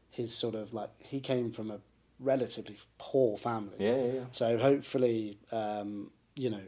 his 0.09 0.35
sort 0.35 0.55
of 0.55 0.73
like 0.73 0.89
he 0.99 1.19
came 1.19 1.51
from 1.51 1.71
a 1.71 1.79
relatively 2.19 2.77
poor 2.97 3.37
family. 3.37 3.75
yeah, 3.79 3.95
yeah. 3.95 4.13
yeah. 4.13 4.23
So 4.33 4.57
hopefully, 4.57 5.37
um, 5.51 6.11
you 6.35 6.49
know, 6.49 6.61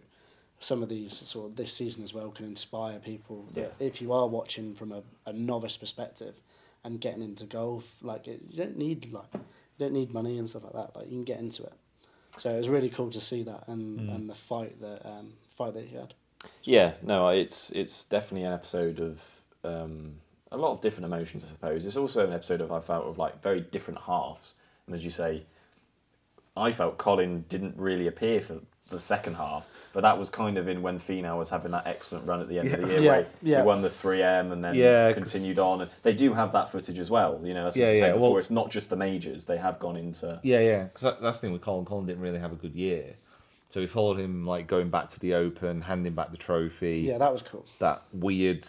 some 0.62 0.84
of 0.84 0.90
these 0.90 1.14
sort 1.14 1.50
of 1.50 1.56
this 1.56 1.74
season 1.74 2.04
as 2.04 2.14
well 2.14 2.30
can 2.30 2.46
inspire 2.46 3.00
people 3.00 3.48
that 3.56 3.74
if 3.80 4.00
you 4.00 4.14
are 4.14 4.28
watching 4.28 4.76
from 4.76 4.92
a, 4.92 5.02
a 5.26 5.34
novice 5.34 5.76
perspective 5.76 6.36
and 6.84 7.02
getting 7.02 7.24
into 7.24 7.46
golf, 7.46 7.96
like 8.02 8.28
it, 8.28 8.42
you 8.48 8.58
don't 8.58 8.78
need 8.78 9.12
like 9.12 9.26
you 9.34 9.40
don't 9.80 9.92
need 9.92 10.14
money 10.14 10.38
and 10.38 10.48
stuff 10.50 10.64
like 10.64 10.74
that. 10.74 10.96
Like 10.96 11.06
you 11.08 11.14
can 11.14 11.24
get 11.24 11.40
into 11.40 11.64
it. 11.64 11.74
So 12.38 12.54
it 12.54 12.58
was 12.58 12.70
really 12.70 12.90
cool 12.90 13.10
to 13.10 13.20
see 13.20 13.44
that 13.44 13.68
and, 13.68 14.10
and 14.10 14.30
the 14.30 14.36
fight 14.36 14.80
that 14.82 15.06
um, 15.06 15.34
fight 15.50 15.74
that 15.74 15.86
he 15.86 15.98
had. 15.98 16.14
Yeah, 16.64 16.94
no, 17.02 17.30
it's 17.30 17.72
it's 17.72 18.06
definitely 18.06 18.46
an 18.46 18.54
episode 18.54 19.00
of 19.00 19.22
um, 19.64 20.14
a 20.52 20.58
lot 20.58 20.74
of 20.74 20.82
different 20.82 21.06
emotions, 21.06 21.44
I 21.44 21.48
suppose. 21.48 21.86
It's 21.86 21.98
also 21.98 22.26
an 22.26 22.34
episode 22.34 22.62
of 22.62 22.72
I 22.72 22.80
felt 22.80 23.08
of 23.08 23.18
like 23.18 23.42
very 23.42 23.62
different 23.62 24.02
halves, 24.02 24.54
and 24.86 24.96
as 24.96 25.04
you 25.04 25.12
say, 25.12 25.44
I 26.56 26.72
felt 26.72 27.00
Collin 27.00 27.46
didn't 27.50 27.76
really 27.78 28.06
appear 28.06 28.42
for 28.42 28.60
the 28.96 29.00
second 29.02 29.36
half, 29.36 29.66
but 29.94 30.02
that 30.02 30.18
was 30.18 30.30
kind 30.30 30.58
of 30.58 30.68
in 30.68 30.82
when 30.82 31.00
Finau 31.00 31.38
was 31.38 31.50
having 31.50 31.72
that 31.72 31.88
excellent 31.88 32.26
run 32.26 32.40
at 32.42 32.48
the 32.48 32.60
end 32.60 32.74
of 32.74 32.82
the 32.82 32.88
year, 32.88 33.00
Yeah, 33.00 33.10
where 33.12 33.28
yeah. 33.42 33.62
he 33.62 33.66
won 33.68 33.82
the 33.82 33.90
three 33.90 34.22
M 34.22 34.52
and 34.52 34.64
then 34.64 34.76
Yeah, 34.76 35.12
'cause- 35.14 35.24
continued 35.32 35.60
on. 35.60 35.82
And 35.82 35.92
they 36.04 36.14
do 36.14 36.34
have 36.34 36.52
that 36.54 36.70
footage 36.72 37.00
as 37.00 37.10
well. 37.10 37.40
You 37.44 37.54
know, 37.54 37.64
that's 37.64 37.76
what 37.76 37.82
Yeah, 37.82 37.88
I 37.88 37.92
was 37.92 37.98
yeah, 37.98 38.04
saying 38.04 38.14
before. 38.16 38.30
well- 38.32 38.38
it's 38.40 38.50
not 38.52 38.70
just 38.70 38.90
the 38.90 38.96
majors; 38.96 39.46
they 39.46 39.58
have 39.58 39.80
gone 39.80 39.98
into 39.98 40.40
Yeah, 40.44 40.60
yeah. 40.60 40.84
Because 40.84 41.02
that, 41.02 41.22
that's 41.22 41.38
the 41.38 41.42
thing 41.42 41.54
with 41.54 41.62
Collin. 41.62 41.86
Collin 41.86 42.06
didn't 42.06 42.22
really 42.22 42.40
have 42.40 42.52
a 42.52 42.56
good 42.56 42.76
year, 42.76 43.16
so 43.70 43.80
we 43.82 43.88
followed 43.88 44.20
him 44.20 44.46
like 44.46 44.68
going 44.68 44.90
back 44.90 45.10
to 45.12 45.20
the 45.20 45.34
Open, 45.34 45.82
handing 45.82 46.14
back 46.14 46.32
the 46.32 46.38
trophy. 46.38 47.00
Yeah, 47.06 47.18
that 47.18 47.32
was 47.32 47.42
cool. 47.42 47.66
that 47.80 48.04
weird 48.14 48.66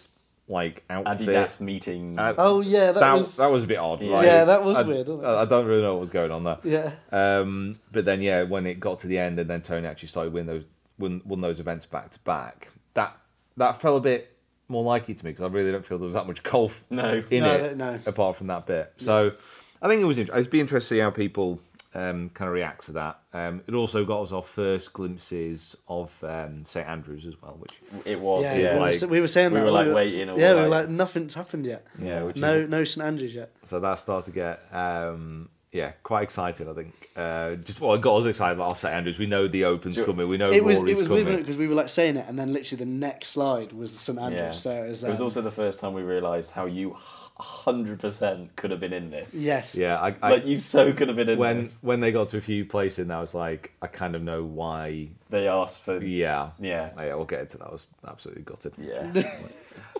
like 0.53 0.83
outfit. 0.89 1.27
Adidas 1.27 1.59
meeting. 1.59 2.17
Uh, 2.17 2.33
Oh 2.37 2.61
yeah, 2.61 2.91
that, 2.93 2.99
that, 3.01 3.13
was 3.13 3.35
that 3.37 3.51
was 3.51 3.63
a 3.63 3.67
bit 3.67 3.77
odd. 3.79 4.01
Yeah. 4.01 4.11
like, 4.11 4.25
Yeah, 4.25 4.45
that 4.45 4.63
was 4.63 4.77
I, 4.77 4.81
weird, 4.83 5.07
wasn't 5.09 5.23
it? 5.23 5.27
I 5.27 5.41
I 5.41 5.45
don't 5.45 5.65
really 5.65 5.81
know 5.81 5.93
what 5.95 6.01
was 6.01 6.09
going 6.09 6.31
on 6.31 6.43
there. 6.43 6.57
yeah. 6.63 6.91
Um, 7.11 7.79
but 7.91 8.05
then 8.05 8.21
yeah, 8.21 8.43
when 8.43 8.65
it 8.65 8.79
got 8.79 8.99
to 8.99 9.07
the 9.07 9.17
end, 9.17 9.39
and 9.39 9.49
then 9.49 9.61
Tony 9.61 9.85
actually 9.87 10.07
started 10.09 10.31
winning 10.31 10.47
those 10.47 10.63
won, 10.97 11.21
won 11.25 11.41
those 11.41 11.59
events 11.59 11.85
back 11.85 12.11
to 12.11 12.19
back. 12.19 12.69
That 12.93 13.17
that 13.57 13.81
felt 13.81 13.97
a 13.97 14.01
bit 14.01 14.29
more 14.69 14.83
like 14.83 15.09
it 15.09 15.17
to 15.17 15.25
me 15.25 15.31
because 15.31 15.43
I 15.43 15.47
really 15.47 15.71
don't 15.71 15.85
feel 15.85 15.97
there 15.97 16.05
was 16.05 16.13
that 16.13 16.25
much 16.27 16.41
golf 16.43 16.83
No. 16.89 17.21
in 17.29 17.43
No, 17.43 17.51
it 17.53 17.77
no. 17.77 17.99
apart 18.05 18.37
from 18.37 18.47
that 18.47 18.65
bit. 18.65 18.93
So 18.97 19.33
I 19.81 19.87
think 19.89 20.01
it 20.01 20.05
was. 20.05 20.17
Int- 20.17 20.29
It'd 20.29 20.49
be 20.49 20.59
interesting 20.61 20.95
to 20.95 20.99
see 20.99 21.01
how 21.01 21.09
people 21.11 21.59
um, 21.95 22.29
kind 22.33 22.47
of 22.47 22.53
react 22.55 22.85
to 22.85 22.91
that. 22.93 23.19
Um, 23.33 23.61
it 23.67 23.73
also 23.73 24.03
got 24.05 24.21
us 24.23 24.31
our 24.31 24.43
first 24.43 24.93
glimpses 24.93 25.75
of 25.87 26.11
um, 26.23 26.65
St 26.65 26.87
Andrews 26.87 27.25
as 27.25 27.39
well, 27.41 27.55
which 27.59 27.71
it 28.05 28.19
was. 28.19 28.43
Yeah, 28.43 28.55
Yeah, 28.55 28.73
we, 28.75 28.79
like- 28.81 29.01
were, 29.01 29.07
we 29.07 29.21
were 29.21 29.27
saying 29.27 29.51
we 29.51 29.59
that 29.59 29.65
were, 29.65 29.71
like, 29.71 29.87
we 29.87 29.93
waiting 29.93 30.29
or 30.29 30.37
Yeah, 30.39 30.53
we 30.55 30.61
were 30.61 30.67
like- 30.69 30.81
like 30.87 30.89
nothing's 30.89 31.33
happened 31.35 31.65
yet. 31.65 31.85
yeah, 31.99 32.23
which 32.23 32.35
No, 32.37 32.53
is, 32.55 32.69
no 32.69 32.83
St 32.83 33.05
Andrews 33.05 33.35
yet. 33.35 33.51
so 33.63 33.79
that 33.79 33.99
started 33.99 34.25
to 34.25 34.31
get 34.31 34.61
um, 34.75 35.49
yeah 35.71 35.91
quite 36.03 36.23
exciting. 36.23 36.69
I 36.69 36.73
think 36.73 37.09
uh, 37.15 37.55
just 37.55 37.79
well, 37.81 37.93
it 37.93 38.01
got 38.01 38.15
us 38.17 38.25
excited 38.25 38.53
about 38.55 38.71
our 38.71 38.75
St 38.75 38.93
Andrews. 38.93 39.19
We 39.19 39.25
know 39.27 39.47
the 39.47 39.65
Open's 39.65 39.95
Sure. 39.95 40.05
coming. 40.05 40.27
We 40.27 40.37
know 40.37 40.49
it 40.51 40.63
was 40.63 40.79
Rory's 40.79 40.97
it 40.97 40.99
was 40.99 41.07
coming. 41.07 41.25
weird 41.25 41.39
because 41.39 41.57
we 41.57 41.67
were 41.67 41.75
like 41.75 41.89
saying 41.89 42.17
it, 42.17 42.25
and 42.27 42.37
then 42.39 42.51
literally 42.53 42.83
the 42.83 42.89
next 42.91 43.29
slide 43.29 43.71
was 43.73 43.91
St 43.91 44.17
Andrews. 44.19 44.39
Yeah. 44.41 44.51
So 44.51 44.71
it 44.83 44.89
was, 44.89 45.03
it 45.03 45.09
was 45.09 45.19
um, 45.19 45.23
also 45.25 45.41
the 45.41 45.51
first 45.51 45.77
time 45.79 45.93
we 45.93 46.01
realised 46.03 46.51
how 46.51 46.65
you 46.65 46.95
hundred 47.35 47.99
percent 47.99 48.55
could 48.55 48.71
have 48.71 48.79
been 48.79 48.93
in 48.93 49.09
this. 49.09 49.33
yes, 49.33 49.75
Yeah, 49.75 49.99
I, 49.99 50.15
I, 50.21 50.31
like 50.31 50.45
you 50.45 50.57
so 50.57 50.93
could 50.93 51.07
have 51.07 51.17
been 51.17 51.29
in 51.29 51.39
when 51.39 51.61
this. 51.61 51.79
when 51.81 51.99
they 51.99 52.11
got 52.11 52.29
to 52.29 52.37
a 52.37 52.41
few 52.41 52.63
places, 52.65 52.99
and 52.99 53.11
I 53.13 53.19
was 53.19 53.33
like, 53.33 53.71
I 53.81 53.87
kind 53.87 54.15
of 54.15 54.21
know 54.21 54.43
why. 54.43 55.09
They 55.29 55.47
asked 55.47 55.83
for 55.83 56.01
Yeah, 56.03 56.51
yeah, 56.59 56.91
yeah, 56.97 57.15
we'll 57.15 57.25
get 57.25 57.41
into 57.41 57.57
that. 57.57 57.67
I 57.67 57.71
was 57.71 57.87
absolutely 58.07 58.43
gutted. 58.43 58.73
yeah. 58.77 59.11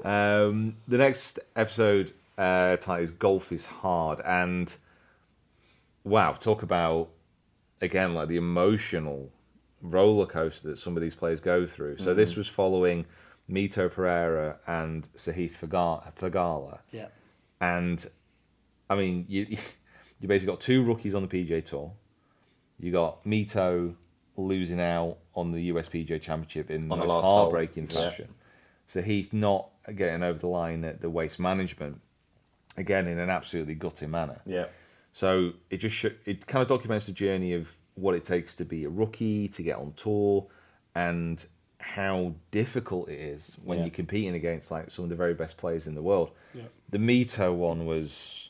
Um, 0.04 0.76
the 0.88 0.98
next 0.98 1.40
episode 1.56 2.12
uh, 2.38 2.76
title 2.78 3.04
is 3.04 3.12
"Golf 3.12 3.52
is 3.54 3.66
Hard," 3.66 4.20
and 4.26 4.76
wow, 6.04 6.34
talk 6.34 6.64
about 6.64 7.10
again 7.82 8.14
like 8.14 8.28
the 8.28 8.36
emotional 8.38 9.30
roller 9.82 10.26
coaster 10.26 10.70
that 10.70 10.78
some 10.80 10.96
of 10.98 11.02
these 11.02 11.16
players 11.16 11.40
go 11.40 11.66
through. 11.66 11.98
So 12.00 12.14
this 12.14 12.36
was 12.36 12.48
following 12.48 13.06
Mito 13.50 13.90
Pereira 13.92 14.58
and 14.68 15.08
Sahith 15.18 15.54
Faga- 15.58 16.14
Theegala. 16.16 16.80
yeah, 16.92 17.08
and 17.64 18.06
I 18.90 18.96
mean, 18.96 19.26
you 19.28 19.58
you 20.20 20.28
basically 20.28 20.52
got 20.54 20.62
two 20.62 20.84
rookies 20.84 21.16
on 21.16 21.22
the 21.26 21.28
PJ 21.28 21.66
Tour. 21.66 21.92
You 22.80 22.92
got 22.92 23.24
Mito 23.24 23.96
losing 24.36 24.82
out 24.82 25.18
on 25.36 25.52
the 25.52 25.70
USPGA 25.72 26.22
Championship 26.22 26.70
in 26.72 26.88
the 26.90 26.94
On 26.94 27.00
the 27.00 27.06
most 27.06 27.14
last 27.16 27.26
hole. 27.26 27.38
heartbreaking 27.44 27.88
Yeah. 27.92 28.10
fashion. 28.10 28.28
So 28.88 29.02
he's 29.02 29.32
not 29.32 29.70
getting 29.96 30.24
over 30.24 30.38
the 30.40 30.48
line 30.48 30.84
at 30.84 31.02
the 31.02 31.10
waste 31.10 31.40
management 31.40 32.02
again 32.78 33.08
in 33.08 33.18
an 33.20 33.30
absolutely 33.30 33.76
gutting 33.76 34.12
manner. 34.12 34.42
yeah. 34.46 34.66
So 35.16 35.54
it 35.70 35.78
just 35.78 35.96
sh- 35.96 36.18
it 36.26 36.48
kind 36.48 36.64
of 36.64 36.68
documents 36.68 37.06
the 37.06 37.12
journey 37.12 37.54
of 37.54 37.68
what 37.96 38.16
it 38.16 38.26
takes 38.26 38.56
to 38.56 38.66
be 38.66 38.84
a 38.86 38.90
rookie, 38.90 39.48
to 39.50 39.62
get 39.62 39.78
on 39.78 39.94
tour, 39.94 40.48
and 40.96 41.46
how 41.84 42.34
difficult 42.52 43.10
it 43.10 43.20
is 43.20 43.56
when 43.64 43.78
Yeah. 43.80 43.86
you're 43.86 43.92
competing 43.94 44.34
against 44.36 44.72
like 44.72 44.90
some 44.90 45.04
of 45.04 45.10
the 45.10 45.16
very 45.16 45.34
best 45.34 45.58
players 45.58 45.86
in 45.88 45.96
the 45.96 46.02
world. 46.02 46.32
Yeah. 46.54 46.64
The 46.90 46.98
Mito 46.98 47.54
one 47.54 47.86
was 47.86 48.50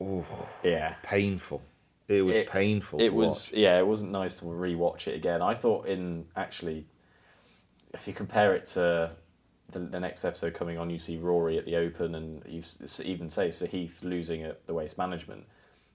ooh, 0.00 0.24
Yeah. 0.62 0.94
painful. 1.02 1.62
It 2.08 2.22
was 2.22 2.36
It- 2.36 2.48
painful. 2.48 3.00
It 3.00 3.08
to 3.08 3.14
was 3.14 3.28
watch. 3.28 3.52
yeah, 3.58 3.78
it 3.78 3.86
wasn't 3.86 4.12
nice 4.12 4.38
to 4.40 4.44
rewatch 4.46 5.06
it 5.08 5.14
again. 5.14 5.42
I 5.42 5.54
thought 5.54 5.86
in 5.86 6.26
actually, 6.36 6.86
if 7.94 8.06
you 8.06 8.12
compare 8.14 8.54
it 8.54 8.64
to 8.66 9.10
the, 9.70 9.78
the 9.78 10.00
next 10.00 10.24
episode 10.24 10.54
coming 10.54 10.78
on, 10.78 10.90
you 10.90 10.98
see 10.98 11.16
Rory 11.16 11.56
at 11.58 11.64
the 11.64 11.76
Open, 11.76 12.14
and 12.14 12.42
you 12.46 12.58
s- 12.58 13.00
even 13.04 13.30
say 13.30 13.48
Sahith 13.48 14.02
losing 14.02 14.42
at 14.42 14.66
the 14.66 14.74
Waste 14.74 14.98
Management. 14.98 15.46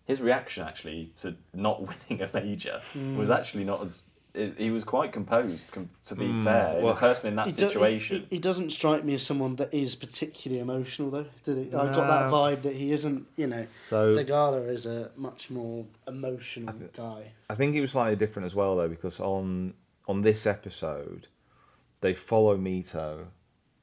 His 0.06 0.22
reaction 0.22 0.64
actually 0.64 1.12
to 1.18 1.36
not 1.54 1.82
winning 2.10 2.22
a 2.24 2.30
major 2.34 2.82
Mm. 2.94 3.18
was 3.18 3.30
actually 3.30 3.64
not 3.66 3.82
as. 3.84 4.02
He 4.38 4.66
he 4.66 4.72
was 4.72 4.84
quite 4.84 5.12
composed, 5.12 5.72
com- 5.72 5.90
to 6.06 6.16
be 6.16 6.26
Mm, 6.26 6.44
fair. 6.44 6.80
well- 6.82 6.94
a 6.94 6.96
person 6.96 7.28
in 7.30 7.36
that 7.38 7.48
He 7.48 7.52
do- 7.54 7.66
he- 7.66 7.72
situation. 7.72 8.18
he, 8.30 8.36
he 8.36 8.40
doesn't 8.40 8.70
strike 8.72 9.04
me 9.04 9.14
as 9.16 9.24
someone 9.24 9.56
that 9.58 9.74
is 9.74 9.96
particularly 9.96 10.62
emotional, 10.62 11.10
though. 11.10 11.26
Did 11.44 11.58
he? 11.58 11.74
I 11.74 11.86
got 11.94 12.08
that 12.08 12.32
vibe 12.32 12.62
that 12.64 12.76
he 12.76 12.92
isn't. 12.92 13.26
You 13.36 13.48
know, 13.48 13.66
So- 13.88 14.14
Theegala 14.16 14.70
is 14.70 14.86
a 14.86 15.10
much 15.16 15.50
more 15.50 15.86
emotional 16.08 16.76
guy. 16.96 17.32
I 17.50 17.56
think 17.56 17.76
it 17.76 17.82
was 17.82 17.92
slightly 17.92 18.16
different 18.16 18.46
as 18.46 18.56
well 18.56 18.76
though 18.78 18.90
because 18.90 19.20
on 19.20 19.74
on 20.08 20.22
this 20.22 20.46
episode, 20.46 21.28
they 22.02 22.14
follow 22.14 22.56
Mito, 22.58 23.26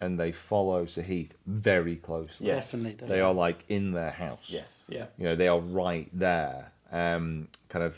and 0.00 0.18
they 0.18 0.32
follow 0.32 0.84
Sahith 0.86 1.30
very 1.46 1.96
closely. 1.96 2.46
Yes. 2.46 2.70
Definitely, 2.72 2.92
definitely. 2.92 3.16
They 3.16 3.20
are 3.20 3.34
like 3.34 3.64
in 3.68 3.92
their 3.92 4.10
house. 4.10 4.46
yes, 4.48 4.86
yeah. 4.90 5.06
you 5.18 5.24
know 5.24 5.36
they 5.36 5.48
are 5.48 5.60
right 5.60 6.08
there 6.12 6.72
um 6.92 7.48
kind 7.68 7.84
of 7.84 7.94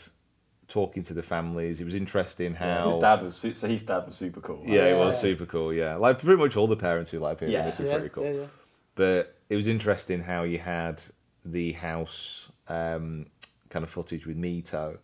talking 0.67 1.03
to 1.03 1.13
the 1.13 1.23
families. 1.23 1.79
It 1.79 1.85
was 1.85 1.95
interesting 1.95 2.53
how 2.53 2.91
His 2.91 3.01
dad 3.01 3.21
was 3.23 3.35
su- 3.35 3.53
so 3.53 3.67
his 3.67 3.83
dad 3.83 4.05
was 4.05 4.15
super 4.15 4.41
cool. 4.41 4.63
Yeah, 4.65 4.87
it 4.87 4.97
was 4.97 5.15
Yeah. 5.15 5.21
super 5.21 5.45
cool. 5.45 5.73
Yeah, 5.73 5.95
like 5.95 6.19
pretty 6.19 6.41
much 6.41 6.57
all 6.57 6.67
the 6.67 6.75
parents 6.75 7.11
who 7.11 7.19
like 7.19 7.33
appeared 7.37 7.51
in 7.51 7.53
Yeah. 7.53 7.65
this 7.69 7.79
were 7.79 7.85
Yeah, 7.85 7.93
pretty 7.93 8.09
cool. 8.09 8.23
yeah, 8.25 8.31
yeah. 8.31 8.45
But 8.95 9.35
it 9.49 9.55
was 9.55 9.67
interesting 9.67 10.21
how 10.23 10.43
you 10.43 10.59
had 10.59 11.01
the 11.45 11.71
house 11.73 12.49
um, 12.67 13.27
kind 13.69 13.83
of 13.83 13.89
footage 13.89 14.25
with 14.25 14.37
Mito, 14.37 14.97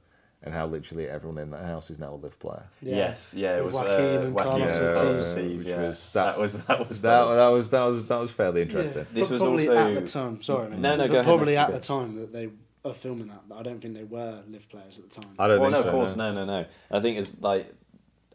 and 0.45 0.53
how 0.53 0.66
literally 0.68 1.07
everyone 1.07 1.38
in 1.41 1.51
that 1.51 1.64
house 1.64 1.89
is 1.89 1.97
now 1.97 2.14
a 2.14 2.18
LIV 2.18 2.38
player. 2.39 2.64
Yeah. 2.82 2.95
Yes, 2.97 3.34
yeah, 3.34 3.55
it 3.57 3.64
was 3.64 3.74
Joaquin 3.74 3.93
uh, 4.18 4.20
and 4.24 4.34
Joaquin 4.36 4.51
Carlos 4.51 4.80
Ortiz. 4.82 4.97
Yeah, 4.97 5.03
Ortiz, 5.39 5.57
which 5.59 5.68
yeah. 5.68 5.82
was- 5.88 6.09
that 6.09 6.38
was 6.38 6.53
that 6.66 6.89
was 6.89 7.01
That, 7.01 7.24
funny. 7.24 7.36
that 7.38 7.47
was 7.47 7.70
that 7.70 7.84
was 7.84 8.07
that 8.09 8.18
was 8.20 8.32
fairly 8.32 8.64
interesting. 8.64 9.05
This 9.14 9.30
was 9.30 9.39
probably 9.39 9.70
also- 9.70 9.88
at 9.88 9.95
the 9.95 10.01
time. 10.11 10.41
Sorry, 10.41 10.70
mate. 10.72 10.80
No, 10.80 10.97
no, 10.97 11.07
but 11.07 11.11
go 11.14 11.24
Probably 11.24 11.45
mate, 11.53 11.55
at 11.59 11.68
go. 11.70 11.74
the 11.76 11.80
time 11.80 12.16
that 12.18 12.34
they 12.34 12.49
are 12.86 12.93
filming 12.93 13.27
that. 13.27 13.41
I 13.55 13.63
don't 13.63 13.81
think 13.81 13.93
they 13.93 14.03
were 14.03 14.43
LIV 14.47 14.69
players 14.69 14.99
at 14.99 15.09
the 15.09 15.21
time. 15.21 15.34
I 15.39 15.47
don't 15.47 15.59
well, 15.59 15.71
think 15.71 15.79
no, 15.79 15.84
so. 15.84 15.88
of 15.89 15.93
course, 15.93 16.15
no, 16.15 16.34
no, 16.34 16.45
no. 16.45 16.65
I 16.91 16.99
think 16.99 17.17
it's 17.17 17.39
like, 17.41 17.73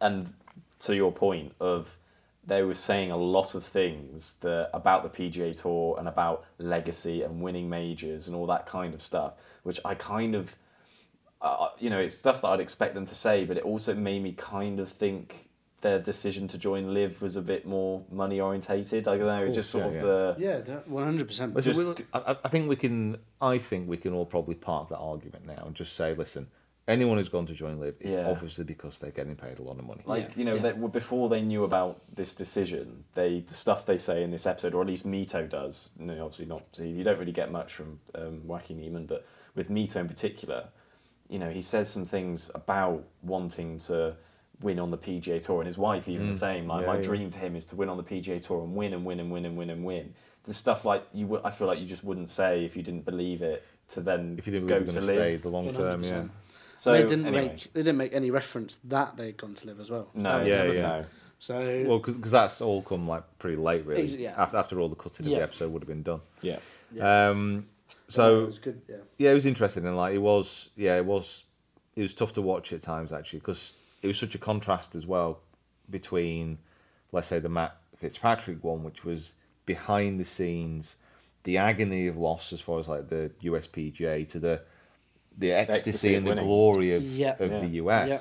and 0.01 0.33
to 0.81 0.95
your 0.95 1.13
point 1.13 1.55
of, 1.61 1.97
they 2.47 2.63
were 2.63 2.75
saying 2.75 3.11
a 3.11 3.17
lot 3.17 3.55
of 3.55 3.65
things 3.65 4.37
that 4.41 4.71
about 4.73 5.03
the 5.03 5.11
PGA 5.11 5.55
Tour 5.55 5.97
and 5.99 6.09
about 6.09 6.47
legacy 6.57 7.23
and 7.23 7.43
winning 7.43 7.69
majors 7.69 8.27
and 8.27 8.35
all 8.35 8.47
that 8.47 8.67
kind 8.67 8.95
of 8.95 9.03
stuff, 9.03 9.35
which 9.65 9.79
I 9.85 9.95
kind 9.95 10.35
of, 10.35 10.57
uh, 11.43 11.69
you 11.79 11.91
know, 11.91 11.99
it's 11.99 12.17
stuff 12.17 12.41
that 12.41 12.49
I'd 12.49 12.61
expect 12.61 12.95
them 12.95 13.05
to 13.07 13.15
say, 13.15 13.45
but 13.45 13.59
it 13.59 13.65
also 13.65 13.95
made 13.95 14.23
me 14.23 14.33
kind 14.33 14.81
of 14.81 14.89
think 14.89 15.48
their 15.81 15.99
decision 16.01 16.49
to 16.49 16.59
join 16.59 16.93
LIV 16.93 17.23
was 17.23 17.37
a 17.37 17.43
bit 17.43 17.67
more 17.67 18.03
money 18.11 18.41
orientated. 18.41 19.07
I 19.07 19.17
don't 19.17 19.27
know, 19.27 19.45
course, 19.45 19.55
just 19.55 19.71
sort 19.71 19.85
yeah, 19.85 20.01
of 20.01 20.41
yeah. 20.41 20.57
the. 20.59 20.71
Yeah, 20.73 20.79
one 20.87 21.05
hundred 21.05 21.27
percent. 21.29 21.55
Listen, 21.55 21.73
Just- 21.73 21.99
we- 21.99 22.05
I, 22.13 22.37
I 22.45 22.49
think 22.49 22.69
we 22.69 22.77
can. 22.77 23.19
I 23.41 23.59
think 23.59 23.89
we 23.89 23.97
can 23.97 24.13
all 24.13 24.27
probably 24.27 24.57
park 24.57 24.89
that 24.89 24.99
argument 24.99 25.47
now 25.47 25.63
and 25.67 25.75
just 25.77 25.95
say, 25.95 26.15
listen, 26.15 26.49
anyone 26.89 27.19
who's 27.19 27.29
gone 27.29 27.47
to 27.47 27.55
join 27.55 27.79
LIV, 27.79 27.95
is 28.01 28.15
Yeah. 28.15 28.29
obviously 28.29 28.65
because 28.65 28.99
they're 28.99 29.13
getting 29.13 29.37
paid 29.37 29.59
a 29.59 29.63
lot 29.63 29.79
of 29.79 29.85
money. 29.87 30.03
Like 30.05 30.31
Yeah, 30.31 30.35
you 30.37 30.45
know, 30.45 30.55
yeah. 30.55 30.63
they, 30.63 30.73
well, 30.73 30.89
before 30.89 31.29
they 31.29 31.43
knew 31.43 31.63
about 31.65 32.01
this 32.13 32.35
decision, 32.35 33.05
they 33.15 33.41
the 33.41 33.55
stuff 33.55 33.87
they 33.87 33.99
say 33.99 34.23
in 34.25 34.31
this 34.33 34.47
episode, 34.47 34.75
or 34.75 34.81
at 34.81 34.89
least 34.89 35.07
Mito 35.07 35.49
does. 35.49 35.91
You 36.01 36.07
know, 36.07 36.25
obviously 36.25 36.47
not. 36.47 36.65
You 36.79 37.05
don't 37.05 37.19
really 37.19 37.33
get 37.33 37.53
much 37.53 37.75
from 37.75 38.01
um, 38.15 38.47
Joaquin 38.47 38.79
Niemann, 38.79 39.07
but 39.07 39.27
with 39.55 39.69
Mito 39.71 39.97
in 39.97 40.09
particular, 40.09 40.69
you 41.29 41.39
know, 41.39 41.51
he 41.51 41.63
says 41.63 41.89
some 41.89 42.07
things 42.07 42.51
about 42.55 43.05
wanting 43.23 43.79
to 43.81 44.17
win 44.61 44.79
on 44.79 44.91
the 44.91 44.99
PGA 44.99 45.43
Tour, 45.45 45.61
and 45.61 45.67
his 45.67 45.79
wife 45.79 46.09
even 46.09 46.29
the 46.31 46.37
same. 46.37 46.67
Like 46.67 46.79
Mm. 46.79 46.81
Yeah, 46.83 46.87
my 46.89 46.97
yeah. 46.97 47.03
dream 47.03 47.31
for 47.31 47.39
him 47.39 47.57
is 47.57 47.65
to 47.67 47.77
win 47.77 47.89
on 47.89 47.97
the 47.97 48.03
PGA 48.03 48.41
Tour 48.45 48.63
and 48.65 48.75
win 48.75 48.93
and 48.93 49.05
win 49.05 49.21
and 49.21 49.31
win 49.31 49.45
and 49.47 49.57
win 49.57 49.71
and 49.71 49.85
win. 49.85 50.15
The 50.45 50.55
stuff 50.55 50.85
like 50.85 51.05
you, 51.13 51.27
would- 51.29 51.43
I 51.45 51.51
feel 51.51 51.67
like 51.67 51.79
you 51.79 51.87
just 51.87 52.03
wouldn't 52.05 52.31
say 52.31 52.65
if 52.65 52.77
you 52.77 52.83
didn't 52.83 53.05
believe 53.05 53.43
it. 53.43 53.65
To 53.91 54.01
then 54.03 54.35
if 54.39 54.47
you 54.47 54.53
didn't 54.53 54.69
go 54.69 54.81
believe 54.81 54.89
to 54.89 54.93
you're 54.93 55.01
going 55.07 55.17
to 55.17 55.23
stay 55.23 55.31
live. 55.33 55.43
the 55.43 55.49
long 55.49 55.73
term, 55.73 56.03
yeah. 56.03 56.25
So 56.77 56.93
they 56.93 57.05
didn't 57.05 57.27
anyway. 57.27 57.49
make 57.49 57.73
they 57.73 57.81
didn't 57.81 57.97
make 57.97 58.13
any 58.13 58.31
reference 58.31 58.77
that 58.85 59.17
they'd 59.17 59.37
gone 59.37 59.55
to 59.55 59.67
LIV 59.67 59.81
as 59.81 59.91
well. 59.91 60.09
no, 60.15 60.23
That 60.23 60.41
was 60.41 60.49
yeah, 60.51 60.55
the 60.57 60.61
other 60.61 60.69
yeah. 60.75 60.91
thing. 60.99 61.01
no. 61.01 61.07
So 61.39 61.85
Well, 61.89 61.99
because 62.01 62.31
that's 62.31 62.61
all 62.61 62.83
come 62.83 63.09
like 63.09 63.23
pretty 63.39 63.57
late, 63.57 63.87
really. 63.87 64.03
Ex- 64.03 64.17
yeah. 64.17 64.35
After, 64.37 64.57
after 64.59 64.81
all 64.81 64.89
the 64.91 64.95
cutting 64.97 65.25
of 65.27 65.33
the 65.33 65.43
episode 65.43 65.73
would 65.73 65.83
have 65.83 65.89
been 65.89 66.03
done. 66.03 66.21
yeah. 66.43 66.59
Um, 67.01 67.67
yeah, 67.89 67.95
so 68.09 68.43
it 68.43 68.47
was 68.47 68.59
good. 68.59 68.83
Yeah, 68.89 68.97
yeah, 69.17 69.31
it 69.31 69.35
was 69.35 69.47
interesting, 69.47 69.87
and 69.87 69.97
like 69.97 70.15
it 70.15 70.19
was, 70.19 70.69
yeah, 70.77 70.97
it 70.97 71.05
was, 71.07 71.45
it 71.97 72.03
was 72.03 72.13
tough 72.13 72.33
to 72.35 72.43
watch 72.43 72.73
at 72.75 72.83
times 72.83 73.13
actually 73.13 73.39
because 73.39 73.73
it 74.03 74.07
was 74.07 74.19
such 74.19 74.35
a 74.35 74.39
contrast 74.39 74.95
as 74.95 75.07
well 75.07 75.41
between, 75.91 76.59
let's 77.13 77.29
say, 77.29 77.39
the 77.39 77.49
Matt 77.49 77.77
Fitzpatrick 77.97 78.63
one, 78.63 78.85
which 78.85 79.05
was 79.05 79.31
behind 79.67 80.21
the 80.21 80.25
scenes, 80.25 80.97
the 81.45 81.57
agony 81.57 82.07
of 82.07 82.17
loss 82.17 82.53
as 82.53 82.61
far 82.61 82.79
as 82.79 82.89
like 82.89 83.09
the 83.09 83.31
USPGA 83.43 84.29
to 84.31 84.39
the 84.39 84.63
the 85.37 85.53
ecstasy, 85.53 85.91
Ecstasy 85.91 86.15
and 86.17 86.27
the 86.27 86.31
winning. 86.31 86.45
glory 86.47 86.95
of 86.95 87.03
Yeah. 87.05 87.37
of 87.39 87.51
Yeah. 87.51 87.61
the 87.61 87.67
US. 87.83 88.09
Yeah. 88.09 88.21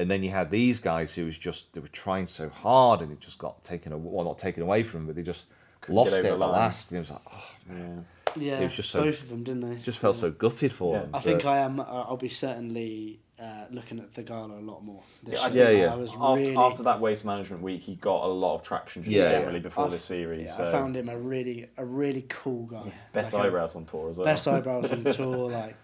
And 0.00 0.10
then 0.10 0.22
you 0.22 0.30
had 0.30 0.50
these 0.50 0.78
guys 0.80 1.14
who 1.14 1.24
was 1.26 1.36
just 1.36 1.72
they 1.74 1.80
were 1.80 1.88
trying 1.88 2.26
so 2.26 2.48
hard 2.48 3.00
and 3.02 3.12
it 3.12 3.20
just 3.20 3.38
got 3.38 3.62
taken 3.64 3.92
away, 3.92 4.02
well 4.10 4.24
not 4.24 4.38
taken 4.38 4.62
away 4.62 4.82
from 4.82 5.00
them, 5.00 5.06
but 5.08 5.16
they 5.16 5.22
just 5.22 5.44
lost 5.88 6.12
it 6.12 6.18
at 6.18 6.22
the 6.24 6.28
the 6.30 6.36
last. 6.36 6.90
And 6.90 6.96
it 6.96 7.00
was 7.00 7.10
like, 7.10 7.20
oh, 7.32 7.44
Yeah. 7.68 8.00
yeah. 8.36 8.58
It 8.60 8.64
was 8.64 8.72
just 8.72 8.90
so- 8.90 9.02
both 9.04 9.22
of 9.22 9.28
them, 9.28 9.42
didn't 9.44 9.68
they? 9.68 9.82
just 9.82 9.98
felt 9.98 10.16
so 10.16 10.30
gutted 10.30 10.72
for 10.72 10.94
Yeah. 10.94 11.00
them. 11.02 11.10
I 11.14 11.20
think 11.20 11.44
I 11.44 11.58
am. 11.58 11.80
uh, 11.80 11.84
I'll 11.84 12.16
be 12.16 12.28
certainly 12.30 13.20
uh, 13.40 13.66
looking 13.70 13.98
at 14.00 14.12
Theegala 14.12 14.58
a 14.58 14.62
lot 14.62 14.82
more. 14.84 15.02
This 15.22 15.40
Yeah, 15.40 15.48
year. 15.48 15.70
Yeah, 15.72 15.78
yeah. 15.84 15.92
I 15.92 15.96
was 15.96 16.12
After, 16.14 16.34
really. 16.42 16.56
after 16.56 16.82
that 16.84 17.00
waste 17.00 17.24
management 17.24 17.62
week, 17.62 17.82
he 17.82 17.94
got 17.96 18.24
a 18.24 18.26
lot 18.26 18.54
of 18.56 18.62
traction 18.62 19.02
just 19.02 19.14
Yeah, 19.14 19.30
generally 19.30 19.58
yeah. 19.58 19.62
before 19.62 19.84
I've- 19.84 19.92
this 19.94 20.04
series. 20.04 20.46
yeah, 20.46 20.56
so 20.56 20.66
I 20.68 20.72
found 20.72 20.96
him 20.96 21.08
a 21.08 21.16
really, 21.18 21.66
a 21.76 21.84
really 21.84 22.22
cool 22.28 22.64
guy. 22.66 22.92
best 23.12 23.32
Like 23.32 23.44
a- 23.44 23.46
eyebrows 23.46 23.76
on 23.76 23.84
tour 23.86 24.10
as 24.10 24.16
well. 24.16 24.24
Best 24.24 24.48
eyebrows 24.48 24.90
on 24.92 25.04
tour. 25.14 25.50
Like, 25.50 25.76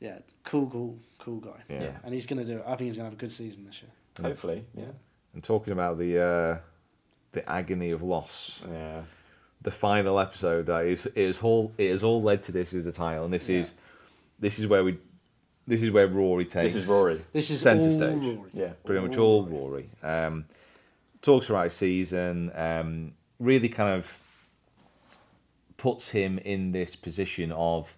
yeah, 0.00 0.18
cool, 0.44 0.68
cool, 0.68 0.98
cool 1.18 1.40
guy. 1.40 1.60
Yeah. 1.68 1.82
Yeah. 1.84 1.90
And 2.04 2.12
he's 2.14 2.26
gonna 2.26 2.44
do. 2.44 2.58
it. 2.58 2.64
I 2.66 2.76
think 2.76 2.86
he's 2.88 2.96
gonna 2.96 3.08
have 3.08 3.18
a 3.18 3.20
good 3.20 3.32
season 3.32 3.64
this 3.64 3.82
year. 3.82 3.90
Hopefully, 4.20 4.64
yeah. 4.74 4.84
And 5.34 5.42
talking 5.42 5.72
about 5.72 5.98
the 5.98 6.18
uh, 6.20 6.58
the 7.32 7.48
agony 7.48 7.90
of 7.90 8.02
loss, 8.02 8.60
Yeah. 8.70 9.02
the 9.62 9.70
final 9.70 10.18
episode 10.20 10.66
that 10.66 10.84
is 10.86 11.06
it 11.06 11.16
is 11.16 11.40
all 11.42 11.72
it 11.78 11.90
has 11.90 12.02
all 12.04 12.22
led 12.22 12.42
to 12.44 12.52
this 12.52 12.72
is 12.74 12.84
the 12.84 12.92
title, 12.92 13.24
and 13.24 13.32
this 13.32 13.48
is 13.48 13.72
this 14.38 14.58
is 14.58 14.66
where 14.66 14.84
we 14.84 14.98
this 15.68 15.82
is 15.82 15.90
where 15.90 16.08
Rory 16.08 16.44
takes 16.46 16.72
This 16.74 16.82
is 16.84 16.88
Rory. 16.88 17.20
This 17.32 17.50
is 17.50 17.60
Centre 17.60 17.86
all 17.88 17.92
stage. 17.92 18.36
Rory. 18.36 18.50
Yeah. 18.54 18.72
pretty 18.84 19.06
much 19.06 19.16
all 19.18 19.44
Rory. 19.44 19.88
Um, 20.02 20.46
talks 21.22 21.48
about 21.50 21.64
his 21.64 21.74
season, 21.74 22.50
um, 22.54 23.12
really 23.38 23.68
kind 23.68 23.94
of 23.94 24.12
puts 25.76 26.10
him 26.10 26.38
in 26.38 26.72
this 26.72 26.96
position 26.96 27.52
of 27.52 27.94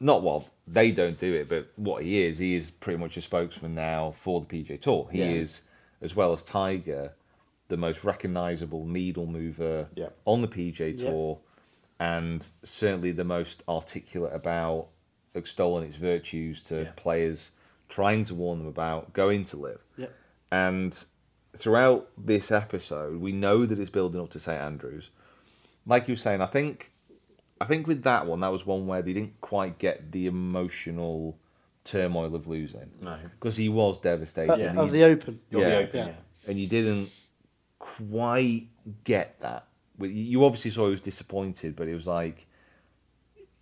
not 0.00 0.22
well 0.22 0.48
they 0.66 0.90
don't 0.90 1.18
do 1.18 1.32
it, 1.34 1.48
but 1.48 1.68
what 1.76 2.02
he 2.02 2.22
is, 2.22 2.38
he 2.38 2.54
is 2.54 2.70
pretty 2.70 2.98
much 2.98 3.16
a 3.16 3.20
spokesman 3.20 3.74
now 3.74 4.12
for 4.18 4.40
the 4.40 4.46
PJ 4.46 4.80
Tour. 4.80 5.08
He 5.12 5.18
Yeah. 5.18 5.30
is, 5.30 5.62
as 6.00 6.16
well 6.16 6.32
as 6.32 6.42
Tiger, 6.42 7.12
the 7.68 7.76
most 7.76 8.02
recognisable 8.04 8.84
needle 8.86 9.26
mover 9.26 9.88
Yeah. 9.94 10.08
on 10.24 10.40
the 10.42 10.48
PJ 10.48 10.90
Yeah. 10.98 11.10
Tour, 11.10 11.38
and 12.00 12.46
certainly 12.62 13.12
the 13.12 13.24
most 13.24 13.62
articulate 13.68 14.32
about 14.34 14.88
extolling 15.36 15.84
its 15.88 15.96
virtues 15.96 16.62
to 16.64 16.82
Yeah. 16.84 16.92
players, 16.96 17.52
trying 17.88 18.24
to 18.24 18.34
warn 18.34 18.58
them 18.58 18.66
about 18.68 19.12
going 19.12 19.44
to 19.46 19.56
LIV. 19.56 19.80
Yep. 19.96 20.12
And 20.50 21.04
throughout 21.56 22.08
this 22.18 22.50
episode, 22.50 23.20
we 23.20 23.32
know 23.32 23.66
that 23.66 23.78
it's 23.78 23.90
building 23.90 24.20
up 24.20 24.30
to 24.30 24.40
St 24.40 24.60
Andrews. 24.60 25.10
Like 25.86 26.08
you 26.08 26.12
were 26.12 26.16
saying, 26.18 26.40
I 26.40 26.46
think, 26.46 26.90
I 27.60 27.64
think 27.66 27.86
with 27.86 28.02
that 28.02 28.26
one, 28.26 28.40
that 28.40 28.48
was 28.52 28.66
one 28.66 28.86
where 28.86 29.02
they 29.02 29.12
didn't 29.12 29.40
quite 29.40 29.78
get 29.78 30.12
the 30.12 30.26
emotional 30.26 31.38
turmoil 31.84 32.34
of 32.34 32.46
losing. 32.48 32.90
No. 33.00 33.16
because 33.38 33.56
he 33.56 33.68
was 33.68 34.00
devastated. 34.00 34.50
Uh, 34.50 34.68
and 34.70 34.78
Of 34.78 34.90
the 34.90 35.04
Open. 35.04 35.40
You're 35.50 35.60
Yeah. 35.62 35.68
the 35.68 35.76
open, 35.78 35.96
Yeah. 35.98 36.06
yeah. 36.08 36.14
and 36.50 36.58
you 36.58 36.66
didn't 36.66 37.10
quite 37.78 38.68
get 39.04 39.40
that. 39.40 39.68
You 40.00 40.06
you 40.08 40.44
obviously 40.44 40.70
saw 40.72 40.86
he 40.86 40.92
was 40.92 41.00
disappointed, 41.00 41.76
but 41.76 41.88
it 41.88 41.94
was 41.94 42.06
like 42.06 42.46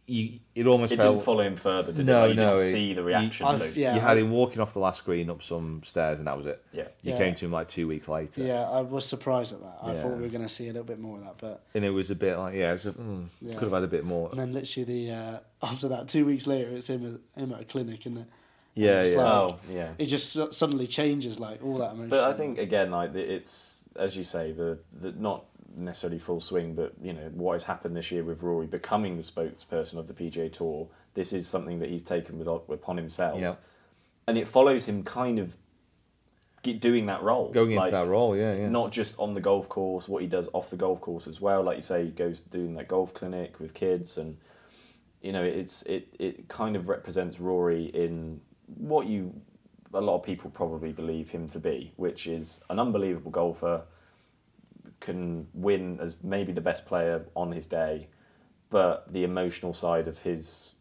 you. 0.07 0.39
It 0.55 0.67
almost 0.67 0.93
It 0.93 0.97
felt 0.97 1.15
didn't 1.17 1.25
follow 1.25 1.43
him 1.43 1.57
further, 1.57 1.93
did 1.93 2.05
No, 2.07 2.25
it? 2.25 2.29
Like, 2.29 2.29
you 2.31 2.35
no, 2.43 2.55
didn't 2.57 2.69
it- 2.69 2.73
see 2.73 2.93
the 2.95 3.03
reaction. 3.03 3.47
I've- 3.47 3.59
so, 3.73 3.81
yeah. 3.81 3.95
you 3.95 4.01
had 4.01 4.19
him 4.19 4.31
walking 4.31 4.61
off 4.61 4.73
the 4.73 4.79
last 4.79 4.99
screen 4.99 5.31
up 5.31 5.43
some 5.43 5.83
stairs, 5.85 6.19
and 6.19 6.27
that 6.29 6.37
was 6.37 6.47
it. 6.47 6.63
Yeah. 6.73 6.89
You 7.03 7.13
Yeah. 7.13 7.19
came 7.19 7.35
to 7.35 7.45
him 7.47 7.53
like 7.53 7.69
two 7.69 7.89
weeks 7.89 8.07
later. 8.09 8.43
Yeah, 8.43 8.69
I 8.69 8.81
was 8.83 9.05
surprised 9.07 9.53
at 9.55 9.61
that. 9.61 9.79
I 9.83 9.93
Yeah. 9.95 10.03
thought 10.03 10.17
we 10.17 10.23
were 10.23 10.29
going 10.29 10.43
to 10.43 10.49
see 10.49 10.65
a 10.69 10.73
little 10.73 10.85
bit 10.87 10.99
more 11.01 11.17
of 11.19 11.25
that, 11.25 11.39
but 11.39 11.63
And 11.75 11.85
it 11.85 11.91
was 11.91 12.11
a 12.11 12.15
bit 12.15 12.37
like, 12.37 12.55
yeah, 12.55 12.71
it 12.71 12.75
was 12.75 12.87
a, 12.87 12.93
mm, 12.93 13.29
Yeah. 13.41 13.55
could 13.55 13.63
have 13.65 13.73
had 13.73 13.83
a 13.85 13.89
bit 13.89 14.05
more. 14.05 14.29
and 14.31 14.39
then 14.39 14.53
literally 14.53 14.85
the 15.07 15.15
uh, 15.15 15.39
after 15.63 15.89
that, 15.89 16.09
two 16.09 16.27
weeks 16.27 16.47
later, 16.47 16.71
it's 16.71 16.89
him 16.89 17.21
at, 17.37 17.43
him 17.43 17.53
at 17.53 17.61
a 17.63 17.65
clinic, 17.65 18.05
and 18.07 18.27
Yeah, 18.75 19.01
it's 19.01 19.13
yeah. 19.15 19.23
like- 19.23 19.53
Oh, 19.53 19.59
yeah. 19.73 19.93
it 19.99 20.07
just 20.07 20.53
suddenly 20.53 20.87
changes 20.87 21.41
like 21.41 21.65
all 21.65 21.79
that 21.79 21.93
emotion. 21.93 22.11
But 22.11 22.29
I 22.29 22.33
think 22.35 22.59
again, 22.59 22.91
like 22.91 23.15
it's 23.15 23.73
as 23.97 24.17
you 24.17 24.25
say, 24.25 24.51
the, 24.51 24.77
the 25.01 25.13
not 25.13 25.45
necessarily 25.77 26.18
full 26.18 26.41
swing, 26.41 26.75
but 26.75 26.93
you 27.03 27.12
know 27.12 27.31
what 27.35 27.55
has 27.55 27.64
happened 27.64 27.97
this 27.97 28.11
year 28.11 28.22
with 28.25 28.43
Rory 28.43 28.66
becoming 28.66 29.16
the 29.16 29.22
spokesperson 29.22 29.95
of 29.99 30.07
the 30.07 30.14
PGA 30.14 30.53
Tour. 30.53 30.89
This 31.14 31.33
is 31.33 31.47
something 31.47 31.79
that 31.81 31.91
he's 31.91 32.03
taken 32.03 32.39
with 32.39 32.49
upon 32.49 32.97
himself, 32.97 33.41
Yeah. 33.41 33.55
and 34.27 34.37
it 34.39 34.49
follows 34.49 34.85
him 34.87 35.03
kind 35.05 35.39
of 35.39 35.57
get, 36.62 36.81
doing 36.81 37.07
that 37.07 37.22
role, 37.22 37.53
Going 37.53 37.72
into 37.72 37.91
that 37.91 38.07
role, 38.09 38.37
yeah, 38.37 38.55
yeah. 38.55 38.68
Not 38.68 38.91
just 38.93 39.18
on 39.18 39.35
the 39.35 39.41
golf 39.41 39.68
course, 39.68 40.09
what 40.09 40.22
he 40.22 40.29
does 40.29 40.49
off 40.53 40.70
the 40.70 40.77
golf 40.77 41.01
course 41.01 41.27
as 41.27 41.41
well. 41.41 41.62
Like 41.62 41.77
you 41.77 41.83
say, 41.83 42.05
he 42.07 42.11
goes 42.11 42.41
doing 42.41 42.75
that 42.75 42.89
golf 42.89 43.14
clinic 43.14 43.61
with 43.61 43.75
kids, 43.75 44.18
and 44.18 44.37
you 45.22 45.33
know, 45.33 45.43
it's 45.43 45.83
it 45.83 46.09
it 46.18 46.49
kind 46.49 46.77
of 46.77 46.89
represents 46.89 47.41
Rory 47.41 47.85
in 47.87 48.41
what 48.77 49.07
you 49.07 49.33
a 49.93 50.01
lot 50.01 50.16
of 50.16 50.22
people 50.25 50.51
probably 50.51 50.93
believe 50.93 51.31
him 51.31 51.47
to 51.49 51.61
be, 51.61 51.93
which 51.97 52.27
is 52.27 52.61
an 52.68 52.81
unbelievable 52.81 53.31
golfer, 53.31 53.83
can 55.01 55.47
win 55.55 55.99
as 56.01 56.17
maybe 56.23 56.53
the 56.53 56.61
best 56.61 56.87
player 56.87 57.25
on 57.35 57.53
his 57.53 57.67
day, 57.67 58.09
but 58.71 59.13
the 59.13 59.25
emotional 59.25 59.75
side 59.75 60.09
of 60.09 60.19
his 60.21 60.75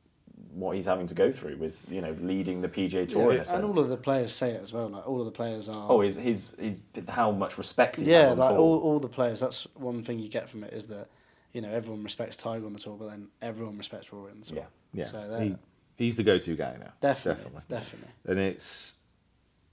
what 0.52 0.76
he's 0.76 0.86
having 0.86 1.08
to 1.08 1.16
go 1.16 1.32
through 1.32 1.58
with 1.58 1.80
you 1.90 2.02
know 2.02 2.16
leading 2.22 2.62
the 2.62 2.68
PGA 2.68 3.08
Tour 3.08 3.24
in 3.24 3.30
a 3.30 3.34
yeah, 3.38 3.44
sense. 3.44 3.50
and 3.56 3.66
all 3.66 3.80
of 3.80 3.90
the 3.90 3.98
players 3.98 4.34
say 4.34 4.52
it 4.52 4.62
as 4.62 4.74
well. 4.74 4.88
Like 4.90 5.08
all 5.08 5.20
of 5.20 5.26
the 5.26 5.32
players 5.32 5.70
are. 5.70 5.92
oh, 5.92 6.02
his 6.02 6.16
his 6.16 6.56
his 6.60 6.84
how 7.08 7.32
much 7.32 7.58
respect 7.58 8.00
he 8.00 8.02
has 8.04 8.08
yeah, 8.10 8.32
on 8.32 8.38
like 8.38 8.50
tour. 8.52 8.60
all, 8.60 8.80
all 8.80 9.00
the 9.00 9.08
players. 9.10 9.40
That's 9.40 9.64
one 9.76 10.04
thing 10.04 10.20
you 10.20 10.30
get 10.30 10.50
from 10.50 10.64
it 10.64 10.74
is 10.74 10.88
that 10.88 11.08
you 11.54 11.62
know 11.62 11.70
everyone 11.70 12.04
respects 12.04 12.36
Tiger 12.36 12.66
on 12.66 12.74
the 12.74 12.80
tour, 12.80 12.96
but 12.98 13.10
then 13.10 13.28
everyone 13.42 13.78
respects 13.78 14.12
Rory 14.14 14.32
on 14.32 14.40
the 14.40 14.46
tour. 14.46 14.58
Yeah. 14.58 14.66
Yeah, 14.96 15.06
So 15.06 15.40
he, 15.40 15.56
he's 15.98 16.16
the 16.18 16.24
go-to 16.24 16.56
guy 16.56 16.78
now. 16.80 16.94
Definitely, 17.02 17.44
definitely. 17.44 17.62
definitely. 17.68 18.10
and 18.28 18.40
it's 18.40 18.94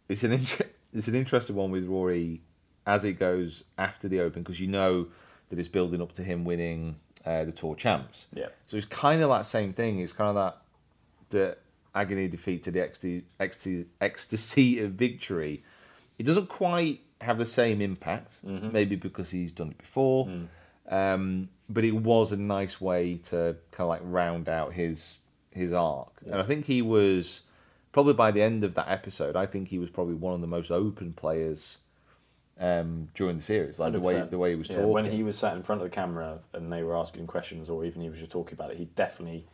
it's 0.08 0.24
an 0.24 0.32
inter- 0.32 0.66
it's 0.94 1.08
an 1.08 1.14
interesting 1.14 1.56
one 1.56 1.70
with 1.70 1.86
Rory 1.86 2.40
as 2.86 3.04
it 3.04 3.14
goes 3.14 3.64
after 3.78 4.08
the 4.08 4.20
Open 4.20 4.42
because 4.42 4.60
you 4.60 4.66
know 4.66 5.06
that 5.48 5.58
it's 5.58 5.68
building 5.68 6.00
up 6.00 6.12
to 6.12 6.22
him 6.22 6.44
winning 6.44 6.96
uh, 7.26 7.44
the 7.44 7.52
Tour 7.52 7.74
Champs. 7.74 8.26
Yeah. 8.32 8.48
So 8.66 8.76
it's 8.76 8.86
kind 8.86 9.22
of 9.22 9.28
that 9.30 9.46
same 9.46 9.72
thing. 9.72 10.00
It's 10.00 10.12
kind 10.12 10.28
of 10.30 10.34
that 10.36 10.58
the 11.30 11.56
agony 11.94 12.28
defeat 12.28 12.62
to 12.64 12.70
the 12.70 12.80
ecstasy, 12.80 13.24
ecstasy, 13.38 13.86
ecstasy 14.00 14.80
of 14.80 14.92
victory. 14.92 15.62
It 16.18 16.24
doesn't 16.24 16.48
quite 16.48 17.00
have 17.20 17.38
the 17.38 17.46
same 17.46 17.80
impact, 17.80 18.38
maybe 18.72 18.96
because 18.96 19.30
he's 19.30 19.52
done 19.52 19.70
it 19.70 19.78
before. 19.78 20.28
Um, 20.88 21.48
but 21.68 21.84
it 21.84 21.92
was 21.92 22.32
a 22.32 22.36
nice 22.36 22.80
way 22.80 23.16
to 23.26 23.56
kind 23.70 23.84
of 23.84 23.88
like 23.88 24.00
round 24.04 24.48
out 24.48 24.72
his 24.72 25.18
his 25.52 25.72
arc, 25.72 26.12
and 26.24 26.36
I 26.36 26.42
think 26.44 26.66
he 26.66 26.80
was 26.82 27.40
probably 27.92 28.14
by 28.14 28.30
the 28.30 28.42
end 28.42 28.64
of 28.64 28.74
that 28.74 28.88
episode. 28.88 29.36
I 29.36 29.46
think 29.46 29.68
he 29.68 29.78
was 29.78 29.90
probably 29.90 30.14
one 30.14 30.34
of 30.34 30.40
the 30.40 30.46
most 30.46 30.70
open 30.70 31.12
players 31.12 31.78
um, 32.60 33.08
during 33.14 33.38
the 33.38 33.42
series, 33.42 33.78
like 33.78 33.92
the 33.92 34.00
way 34.00 34.14
100%. 34.14 34.30
the 34.30 34.38
way 34.38 34.50
he 34.50 34.56
was 34.56 34.68
Yeah, 34.68 34.76
talking. 34.76 34.90
When 34.92 35.10
he 35.10 35.22
was 35.22 35.36
sat 35.38 35.56
in 35.56 35.62
front 35.62 35.80
of 35.82 35.90
the 35.90 35.94
camera 35.94 36.38
and 36.52 36.70
they 36.72 36.82
were 36.82 36.96
asking 36.96 37.26
questions, 37.26 37.68
or 37.70 37.84
even 37.84 38.02
he 38.02 38.10
was 38.10 38.18
just 38.18 38.30
talking 38.30 38.54
about 38.54 38.70
it, 38.70 38.76
he 38.76 38.84
definitely 38.96 39.46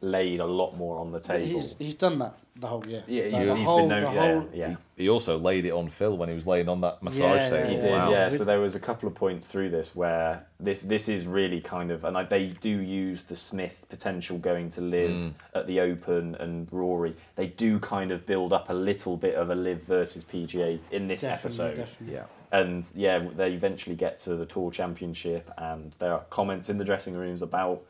laid 0.00 0.40
a 0.40 0.46
lot 0.46 0.76
more 0.76 0.98
on 0.98 1.10
the 1.12 1.20
table. 1.20 1.44
he's 1.44 1.76
he's 1.78 1.94
done 1.94 2.18
that 2.18 2.38
the 2.56 2.66
whole 2.66 2.84
year. 2.88 3.04
yeah, 3.06 3.24
he's, 3.24 3.32
Like, 3.34 3.46
the 3.46 3.54
he's 3.56 3.64
whole- 3.64 3.78
been 3.80 3.88
known. 3.88 4.02
the 4.02 4.12
Yeah, 4.20 4.32
whole- 4.40 4.48
yeah. 4.52 4.76
He 4.96 5.08
also 5.08 5.38
laid 5.38 5.64
it 5.64 5.70
on 5.70 5.88
Phil 5.88 6.16
when 6.16 6.28
he 6.28 6.34
was 6.34 6.44
laying 6.44 6.68
on 6.68 6.80
that 6.80 7.00
massage 7.04 7.20
Yeah, 7.20 7.50
table. 7.50 7.68
He 7.68 7.74
Yeah, 7.76 7.80
did, 7.82 7.90
Wow. 7.92 8.10
yeah. 8.10 8.28
So 8.30 8.44
there 8.44 8.58
was 8.58 8.74
a 8.74 8.80
couple 8.80 9.08
of 9.08 9.14
points 9.14 9.48
through 9.48 9.70
this 9.70 9.94
where 9.94 10.44
this 10.58 10.82
this 10.82 11.08
is 11.08 11.24
really 11.26 11.60
kind 11.60 11.92
of, 11.92 12.04
and 12.04 12.16
I, 12.18 12.24
they 12.24 12.46
do 12.60 12.68
use 12.68 13.22
the 13.24 13.36
Smith 13.36 13.86
potential 13.88 14.38
going 14.38 14.70
to 14.70 14.80
LIV 14.80 15.10
Mm. 15.10 15.34
at 15.54 15.66
the 15.68 15.78
Open 15.80 16.34
and 16.36 16.66
Rory. 16.72 17.14
They 17.36 17.46
do 17.46 17.78
kind 17.78 18.10
of 18.10 18.26
build 18.26 18.52
up 18.52 18.70
a 18.70 18.74
little 18.74 19.16
bit 19.16 19.36
of 19.36 19.50
a 19.50 19.54
LIV 19.54 19.82
versus 19.82 20.24
PGA 20.24 20.80
in 20.90 21.06
this 21.06 21.20
Definitely, 21.20 21.64
episode. 21.66 21.76
definitely. 21.76 22.14
Yeah. 22.14 22.24
And 22.50 22.84
yeah, 22.94 23.18
they 23.36 23.52
eventually 23.52 23.94
get 23.94 24.18
to 24.20 24.34
the 24.34 24.46
Tour 24.46 24.70
Championship, 24.72 25.48
and 25.58 25.92
there 26.00 26.12
are 26.12 26.24
comments 26.30 26.68
in 26.68 26.78
the 26.78 26.84
dressing 26.84 27.14
rooms 27.14 27.40
about 27.42 27.82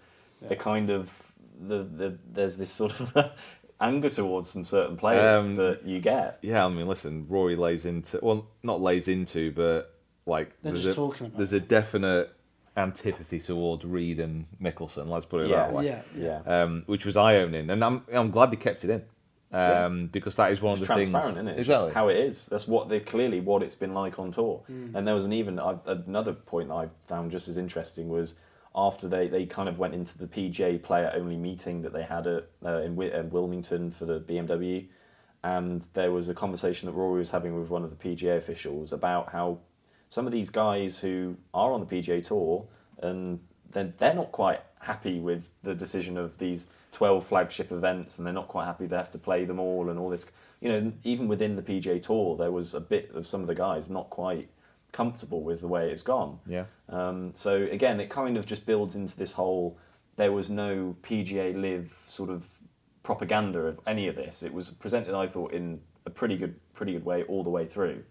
the 0.46 0.56
kind 0.56 0.90
of 0.90 1.10
the, 1.58 1.84
the 1.84 2.18
there's 2.32 2.56
this 2.56 2.70
sort 2.70 2.98
of 3.00 3.32
anger 3.80 4.10
towards 4.10 4.50
some 4.50 4.64
certain 4.64 4.96
players 4.96 5.44
Um, 5.46 5.56
that 5.56 5.80
you 5.84 6.00
get. 6.00 6.38
Yeah, 6.42 6.64
I 6.64 6.68
mean, 6.68 6.86
listen, 6.88 7.26
Rory 7.28 7.56
lays 7.56 7.84
into 7.84 8.18
well, 8.22 8.46
not 8.62 8.80
lays 8.80 9.08
into, 9.08 9.52
but 9.52 9.94
like 10.26 10.50
They're 10.62 10.72
there's 10.72 10.84
just 10.84 10.96
a, 10.96 11.00
talking 11.00 11.26
about 11.26 11.38
There's 11.38 11.52
a 11.52 11.60
definite 11.60 12.32
antipathy 12.76 13.40
towards 13.40 13.84
Reed 13.84 14.20
and 14.20 14.46
Mickelson. 14.62 15.08
Let's 15.08 15.26
put 15.26 15.42
it 15.42 15.48
Yeah. 15.50 15.56
that 15.56 15.72
way. 15.72 15.86
Yeah, 15.86 16.02
yeah. 16.16 16.40
Yeah. 16.46 16.62
Um, 16.62 16.82
which 16.86 17.04
was 17.04 17.16
eye 17.16 17.36
opening, 17.36 17.70
and 17.70 17.84
I'm 17.84 18.02
I'm 18.12 18.30
glad 18.30 18.50
they 18.50 18.56
kept 18.56 18.84
it 18.84 18.90
in. 18.90 19.02
Um, 19.50 20.08
because 20.08 20.36
that 20.36 20.52
is 20.52 20.60
one 20.60 20.74
It's 20.74 20.82
of 20.82 20.88
the 20.88 20.94
things. 20.94 21.08
transparent, 21.08 21.38
isn't 21.38 21.48
it? 21.48 21.58
Exactly. 21.60 21.86
just 21.86 21.94
how 21.94 22.08
it 22.08 22.18
is. 22.18 22.44
That's 22.50 22.68
what 22.68 22.90
they 22.90 23.00
clearly 23.00 23.40
what 23.40 23.62
it's 23.62 23.74
been 23.74 23.94
like 23.94 24.18
on 24.18 24.30
tour. 24.30 24.62
Hmm. 24.66 24.94
And 24.94 25.06
there 25.08 25.14
was 25.14 25.24
an 25.24 25.32
even 25.32 25.58
I, 25.58 25.74
another 25.86 26.34
point 26.34 26.68
that 26.68 26.74
I 26.74 26.88
found 27.06 27.30
just 27.30 27.48
as 27.48 27.56
interesting 27.56 28.10
was 28.10 28.34
after 28.78 29.08
they, 29.08 29.26
they 29.26 29.44
kind 29.44 29.68
of 29.68 29.76
went 29.76 29.92
into 29.92 30.16
the 30.16 30.28
PGA 30.28 30.80
player 30.80 31.10
only 31.12 31.36
meeting 31.36 31.82
that 31.82 31.92
they 31.92 32.04
had 32.04 32.28
at 32.28 32.48
uh, 32.64 32.80
in, 32.82 33.00
in 33.02 33.30
Wilmington 33.30 33.90
for 33.90 34.04
the 34.04 34.20
BMW, 34.20 34.86
and 35.42 35.82
there 35.94 36.12
was 36.12 36.28
a 36.28 36.34
conversation 36.34 36.86
that 36.86 36.92
Rory 36.92 37.18
was 37.18 37.30
having 37.30 37.58
with 37.58 37.70
one 37.70 37.82
of 37.82 37.90
the 37.90 37.96
PGA 37.96 38.36
officials 38.36 38.92
about 38.92 39.32
how 39.32 39.58
some 40.10 40.26
of 40.26 40.32
these 40.32 40.50
guys 40.50 40.98
who 40.98 41.36
are 41.52 41.72
on 41.72 41.80
the 41.80 41.86
PGA 41.86 42.24
tour 42.24 42.66
and 43.02 43.40
then 43.70 43.94
they're 43.98 44.14
not 44.14 44.32
quite 44.32 44.60
happy 44.80 45.18
with 45.18 45.50
the 45.62 45.74
decision 45.74 46.16
of 46.16 46.38
these 46.38 46.68
12 46.92 47.26
flagship 47.26 47.72
events 47.72 48.16
and 48.16 48.26
they're 48.26 48.32
not 48.32 48.48
quite 48.48 48.64
happy 48.64 48.86
they 48.86 48.96
have 48.96 49.10
to 49.10 49.18
play 49.18 49.44
them 49.44 49.58
all 49.58 49.90
and 49.90 49.98
all 49.98 50.08
this. 50.08 50.26
You 50.60 50.68
know 50.68 50.92
even 51.04 51.28
within 51.28 51.56
the 51.56 51.62
PGA 51.62 52.02
tour 52.02 52.36
there 52.36 52.52
was 52.52 52.74
a 52.74 52.80
bit 52.80 53.10
of 53.14 53.26
some 53.26 53.42
of 53.42 53.48
the 53.48 53.54
guys 53.54 53.90
not 53.90 54.08
quite 54.08 54.48
comfortable 54.92 55.42
with 55.42 55.60
the 55.60 55.68
way 55.68 55.90
it's 55.90 56.02
gone 56.02 56.38
Yeah. 56.46 56.64
um, 56.88 57.32
so 57.34 57.54
again 57.70 58.00
it 58.00 58.08
kind 58.10 58.36
of 58.36 58.46
just 58.46 58.66
builds 58.66 58.94
into 58.94 59.16
this 59.16 59.32
whole 59.32 59.76
there 60.16 60.32
was 60.32 60.50
no 60.50 60.96
PGA 61.02 61.54
LIV 61.54 61.94
sort 62.08 62.30
of 62.30 62.44
propaganda 63.02 63.60
of 63.60 63.80
any 63.86 64.08
of 64.08 64.16
this 64.16 64.42
it 64.42 64.52
was 64.52 64.70
presented 64.70 65.14
I 65.14 65.26
thought 65.26 65.52
in 65.52 65.80
a 66.06 66.10
pretty 66.10 66.36
good 66.36 66.54
pretty 66.74 66.92
good 66.92 67.04
way 67.04 67.22
all 67.24 67.42
the 67.44 67.50
way 67.50 67.66
through 67.66 68.02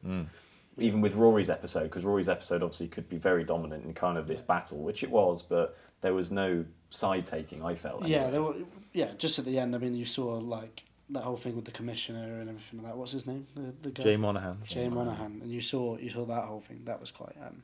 even 0.79 1.01
with 1.01 1.15
Rory's 1.15 1.49
episode, 1.49 1.85
because 1.85 2.05
Rory's 2.05 2.29
episode 2.29 2.61
obviously 2.61 2.87
could 2.87 3.09
be 3.09 3.17
very 3.17 3.43
dominant 3.43 3.83
in 3.83 3.95
kind 3.95 4.15
of 4.15 4.27
this 4.27 4.41
battle, 4.41 4.77
which 4.77 5.01
it 5.01 5.09
was, 5.09 5.41
but 5.41 5.75
there 6.01 6.13
was 6.13 6.29
no 6.29 6.63
side 6.91 7.25
taking. 7.25 7.63
I 7.65 7.73
felt. 7.73 8.05
Yeah, 8.05 8.17
anyway. 8.17 8.31
there 8.31 8.41
were, 8.43 8.55
yeah. 8.93 9.07
Just 9.17 9.39
at 9.39 9.45
the 9.45 9.57
end, 9.57 9.73
I 9.73 9.79
mean, 9.79 9.95
you 9.95 10.05
saw 10.05 10.35
like 10.35 10.83
that 11.09 11.23
whole 11.23 11.37
thing 11.37 11.55
with 11.55 11.65
the 11.65 11.71
commissioner 11.71 12.39
and 12.39 12.49
everything 12.49 12.81
like 12.81 12.91
that. 12.91 12.97
What's 12.97 13.11
his 13.13 13.25
name? 13.25 13.47
The, 13.55 13.73
the 13.81 13.91
guy. 13.91 14.03
Jay 14.03 14.17
Monahan. 14.17 14.57
Jay 14.65 14.89
Monahan, 14.89 15.39
and 15.41 15.51
you 15.51 15.61
saw 15.61 15.97
you 15.97 16.09
saw 16.09 16.25
that 16.25 16.43
whole 16.43 16.61
thing. 16.61 16.81
That 16.85 16.99
was 16.99 17.11
quite 17.11 17.35
um, 17.41 17.63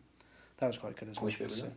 that 0.57 0.67
was 0.67 0.77
quite 0.77 0.95
good 0.95 1.09
as 1.09 1.17
well. 1.17 1.25
Which 1.25 1.39
bit 1.39 1.49
was 1.49 1.57
So- 1.59 1.65
that? 1.65 1.73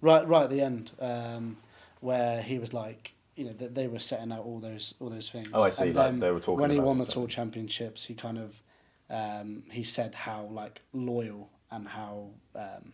Right, 0.00 0.26
right 0.26 0.42
at 0.42 0.50
the 0.50 0.60
end, 0.60 0.90
um, 0.98 1.56
where 2.00 2.42
he 2.42 2.58
was 2.58 2.74
like, 2.74 3.14
you 3.36 3.44
know, 3.44 3.52
that 3.52 3.76
they 3.76 3.86
were 3.86 4.00
setting 4.00 4.32
out 4.32 4.44
all 4.44 4.58
those 4.58 4.94
all 5.00 5.08
those 5.10 5.30
things. 5.30 5.48
Oh, 5.54 5.62
I 5.62 5.70
see, 5.70 5.84
And 5.84 5.94
like, 5.94 6.06
then 6.06 6.20
they 6.20 6.30
were 6.32 6.40
talking 6.40 6.60
when 6.60 6.70
he 6.70 6.76
about 6.78 6.86
won 6.88 6.98
the 6.98 7.06
tour 7.06 7.28
championships. 7.28 8.04
He 8.04 8.14
kind 8.14 8.38
of 8.38 8.60
um, 9.08 9.62
he 9.70 9.84
said 9.84 10.14
how 10.14 10.48
like 10.50 10.80
loyal 10.92 11.48
and 11.70 11.86
how 11.86 12.30
um, 12.56 12.92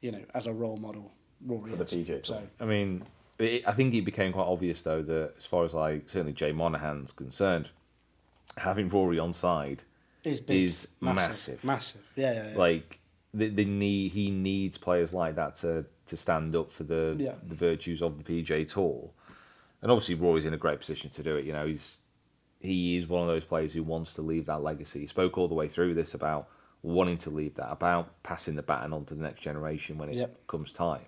you 0.00 0.10
know 0.10 0.22
as 0.34 0.46
a 0.48 0.52
role 0.52 0.76
model 0.76 1.12
Rory 1.46 1.70
For 1.70 1.76
the 1.76 1.84
is. 1.84 1.94
PGA 1.94 2.06
Tour. 2.06 2.24
So 2.24 2.42
I 2.60 2.64
mean, 2.64 3.04
it, 3.42 3.62
I 3.66 3.72
think 3.72 3.94
it 3.94 4.02
became 4.02 4.32
quite 4.32 4.44
obvious 4.46 4.82
though 4.82 5.02
that 5.02 5.34
as 5.38 5.46
far 5.46 5.64
as 5.64 5.74
like 5.74 6.08
certainly 6.08 6.32
Jay 6.32 6.52
Monahan's 6.52 7.12
concerned, 7.12 7.70
having 8.56 8.88
Rory 8.88 9.18
on 9.18 9.32
side 9.32 9.82
is 10.24 10.40
big, 10.40 10.68
is 10.68 10.88
massive. 11.00 11.62
massive. 11.64 12.02
Yeah, 12.16 12.32
yeah, 12.32 12.50
yeah. 12.52 12.58
like 12.58 12.98
the, 13.32 13.48
the 13.48 13.64
need 13.64 14.12
he 14.12 14.30
needs 14.30 14.76
players 14.78 15.12
like 15.12 15.36
that 15.36 15.56
to 15.56 15.84
to 16.06 16.16
stand 16.16 16.56
up 16.56 16.72
for 16.72 16.82
the 16.84 17.14
Yeah. 17.18 17.34
the 17.48 17.54
virtues 17.54 18.02
of 18.02 18.18
the 18.18 18.24
PJ 18.24 18.72
Tour, 18.72 19.10
and 19.82 19.90
obviously 19.90 20.16
Rory's 20.16 20.44
in 20.44 20.54
a 20.54 20.58
great 20.58 20.78
position 20.80 21.10
to 21.10 21.22
do 21.22 21.36
it. 21.36 21.44
You 21.44 21.52
know, 21.52 21.66
he's 21.66 21.96
he 22.60 22.96
is 22.96 23.06
one 23.06 23.22
of 23.22 23.28
those 23.28 23.44
players 23.44 23.72
who 23.72 23.82
wants 23.82 24.12
to 24.14 24.22
leave 24.22 24.46
that 24.46 24.62
legacy. 24.62 25.00
He 25.00 25.06
spoke 25.06 25.38
all 25.38 25.48
the 25.48 25.54
way 25.54 25.68
through 25.68 25.94
this 25.94 26.12
about 26.14 26.48
wanting 26.82 27.16
to 27.18 27.30
leave 27.30 27.54
that, 27.54 27.70
about 27.70 28.22
passing 28.22 28.54
the 28.56 28.62
baton 28.62 28.92
on 28.92 29.04
to 29.06 29.14
the 29.14 29.22
next 29.22 29.40
generation 29.40 29.96
when 29.98 30.08
it 30.10 30.16
Yep. 30.16 30.46
comes 30.46 30.72
time. 30.72 31.04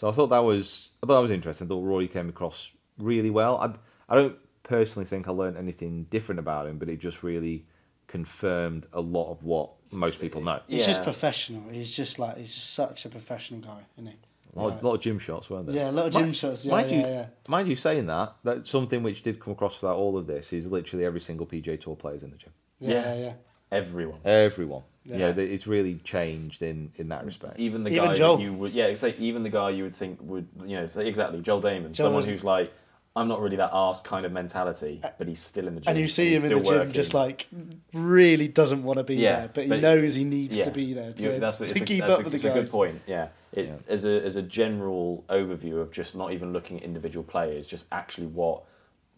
So 0.00 0.08
I 0.08 0.12
thought 0.12 0.28
that 0.28 0.44
was 0.44 0.88
I 1.02 1.06
thought 1.06 1.16
that 1.16 1.20
was 1.20 1.30
interesting. 1.30 1.66
I 1.66 1.68
thought 1.68 1.84
Rory 1.84 2.08
came 2.08 2.30
across 2.30 2.70
really 2.96 3.28
well. 3.28 3.58
I 3.58 3.74
I 4.10 4.16
don't 4.16 4.36
personally 4.62 5.04
think 5.04 5.28
I 5.28 5.30
learned 5.30 5.58
anything 5.58 6.04
different 6.04 6.38
about 6.38 6.66
him, 6.66 6.78
but 6.78 6.88
it 6.88 7.00
just 7.00 7.22
really 7.22 7.66
confirmed 8.06 8.86
a 8.94 9.00
lot 9.02 9.30
of 9.30 9.44
what 9.44 9.72
most 9.90 10.18
people 10.18 10.40
know. 10.40 10.60
He's 10.68 10.86
just 10.86 11.02
professional. 11.02 11.68
He's 11.70 11.94
just 11.94 12.18
like 12.18 12.38
he's 12.38 12.54
just 12.54 12.72
such 12.72 13.04
a 13.04 13.10
professional 13.10 13.60
guy, 13.60 13.82
isn't 13.98 14.06
he? 14.06 14.16
A 14.56 14.58
lot, 14.58 14.82
lot 14.82 14.94
of 14.94 15.00
gym 15.02 15.18
shots, 15.18 15.50
weren't 15.50 15.66
there? 15.66 15.76
Yeah, 15.76 15.90
a 15.90 15.92
lot 15.92 16.06
of 16.06 16.14
gym 16.14 16.32
shots, 16.32 16.64
yeah, 16.64 16.72
mind 16.72 16.90
yeah, 16.90 16.96
you, 16.96 17.02
yeah. 17.02 17.26
Mind 17.46 17.68
you 17.68 17.76
saying 17.76 18.06
that, 18.06 18.36
that 18.42 18.66
something 18.66 19.02
which 19.02 19.22
did 19.22 19.38
come 19.38 19.52
across 19.52 19.76
throughout 19.76 19.96
all 19.96 20.16
of 20.16 20.26
this 20.26 20.54
is 20.54 20.66
literally 20.66 21.04
every 21.04 21.20
single 21.20 21.46
PJ 21.46 21.82
Tour 21.82 21.94
player's 21.94 22.22
in 22.22 22.30
the 22.30 22.36
gym. 22.36 22.52
Yeah, 22.80 22.90
Yeah. 22.90 23.14
yeah. 23.14 23.20
yeah. 23.26 23.32
Everyone. 23.70 24.18
Everyone. 24.24 24.82
Yeah. 25.04 25.16
Yeah, 25.16 25.32
th- 25.32 25.50
it's 25.50 25.66
really 25.66 25.94
changed 26.04 26.60
in, 26.62 26.92
in 26.96 27.08
that 27.08 27.24
respect. 27.24 27.58
Even 27.58 27.84
the 27.84 27.90
Even 27.90 28.04
guy 28.08 28.14
Joel. 28.14 28.36
that 28.36 28.42
you 28.42 28.52
would, 28.52 28.72
yeah, 28.72 28.84
it's 28.84 29.02
like 29.02 29.18
even 29.18 29.42
the 29.42 29.48
guy 29.48 29.70
you 29.70 29.84
would 29.84 29.96
think 29.96 30.18
would, 30.20 30.46
you 30.66 30.76
know, 30.76 30.86
say 30.86 31.06
exactly 31.08 31.40
Joel 31.40 31.62
Dahmen, 31.62 31.92
Joel 31.92 31.94
someone 31.94 32.14
was- 32.16 32.28
who's 32.30 32.44
like, 32.44 32.72
I'm 33.16 33.26
not 33.26 33.40
really 33.40 33.56
that 33.56 33.70
arse 33.72 34.00
kind 34.02 34.24
of 34.24 34.30
mentality, 34.30 35.00
but 35.18 35.26
he's 35.26 35.40
still 35.40 35.66
in 35.66 35.74
the 35.74 35.80
gym. 35.80 35.90
And 35.90 35.98
you 35.98 36.06
see 36.06 36.32
him 36.34 36.44
in 36.44 36.52
the 36.52 36.60
gym 36.60 36.74
working. 36.78 36.92
just 36.92 37.12
like 37.12 37.46
really 37.92 38.46
doesn't 38.46 38.84
want 38.84 38.98
to 38.98 39.02
be 39.04 39.16
Yeah, 39.16 39.40
there, 39.40 39.50
but 39.52 39.64
he 39.64 39.68
but- 39.70 39.80
knows 39.80 40.14
he 40.14 40.24
needs 40.24 40.58
Yeah. 40.58 40.64
to 40.66 40.70
be 40.70 40.92
there 40.92 41.12
to, 41.14 41.40
that's, 41.40 41.58
to 41.58 41.64
it's 41.64 41.72
a, 41.72 41.80
keep 41.80 42.00
that's 42.00 42.12
up 42.12 42.20
a, 42.20 42.22
with 42.22 42.32
the 42.32 42.36
it's 42.36 42.44
guys. 42.44 42.56
a 42.56 42.60
good 42.60 42.70
point. 42.70 43.00
Yeah, 43.08 43.28
it's 43.52 43.78
as 43.88 44.04
a 44.04 44.22
as 44.24 44.36
a 44.36 44.42
general 44.42 45.24
overview 45.28 45.80
of 45.80 45.90
just 45.90 46.14
not 46.14 46.32
even 46.32 46.52
looking 46.52 46.76
at 46.78 46.84
individual 46.84 47.24
players, 47.24 47.66
just 47.66 47.86
actually 47.90 48.28
what 48.28 48.62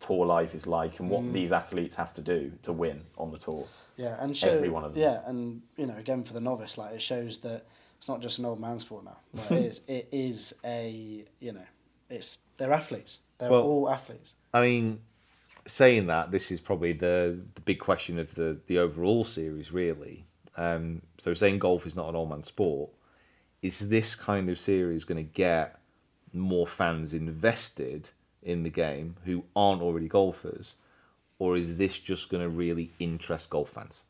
tour 0.00 0.24
life 0.24 0.54
is 0.54 0.66
like 0.66 0.98
and 0.98 1.08
Mm. 1.10 1.12
what 1.12 1.32
these 1.34 1.52
athletes 1.52 1.94
have 1.96 2.14
to 2.14 2.22
do 2.22 2.52
to 2.62 2.72
win 2.72 3.02
on 3.18 3.30
the 3.30 3.38
tour. 3.38 3.66
Yeah, 3.96 4.16
and 4.22 4.36
show, 4.36 4.48
Every 4.48 4.70
one 4.70 4.84
of 4.84 4.94
them. 4.94 5.02
Yeah, 5.02 5.20
and 5.26 5.62
you 5.76 5.86
know, 5.86 5.96
again 5.96 6.24
for 6.24 6.32
the 6.32 6.40
novice, 6.40 6.78
like 6.78 6.94
it 6.94 7.02
shows 7.02 7.38
that 7.38 7.66
it's 7.98 8.08
not 8.08 8.20
just 8.20 8.38
an 8.38 8.44
old 8.46 8.60
man 8.60 8.78
sport 8.78 9.04
now. 9.04 9.18
Like, 9.34 9.50
it 9.52 9.64
is. 9.66 9.80
It 9.86 10.08
is 10.12 10.54
a 10.64 11.24
you 11.40 11.52
know, 11.52 11.66
it's 12.10 12.38
they're 12.56 12.72
athletes. 12.72 13.20
They're 13.38 13.50
Well- 13.50 13.62
all 13.62 13.90
athletes. 13.90 14.34
I 14.54 14.62
mean, 14.62 15.00
saying 15.66 16.06
that, 16.06 16.30
this 16.30 16.50
is 16.50 16.60
probably 16.60 16.92
the, 16.92 17.40
the 17.54 17.60
big 17.60 17.78
question 17.80 18.18
of 18.18 18.34
the, 18.34 18.58
the 18.66 18.78
overall 18.78 19.24
series, 19.24 19.72
really. 19.72 20.24
Um, 20.56 21.02
so 21.18 21.32
saying 21.34 21.60
golf 21.60 21.86
is 21.86 21.96
not 21.96 22.08
an 22.08 22.16
old 22.16 22.28
man 22.28 22.42
sport, 22.44 22.90
is 23.62 23.88
this 23.88 24.14
kind 24.14 24.50
of 24.50 24.58
series 24.60 25.04
going 25.04 25.24
to 25.24 25.32
get 25.32 25.78
more 26.32 26.66
fans 26.66 27.14
invested 27.14 28.10
in 28.42 28.62
the 28.62 28.70
game 28.70 29.16
who 29.24 29.44
aren't 29.56 29.80
already 29.82 30.08
golfers, 30.08 30.74
or 31.42 31.56
is 31.56 31.76
this 31.76 31.98
just 31.98 32.30
going 32.30 32.40
to 32.40 32.48
really 32.48 32.92
interest 33.00 33.50
golf 33.50 33.70
fans? 33.70 34.02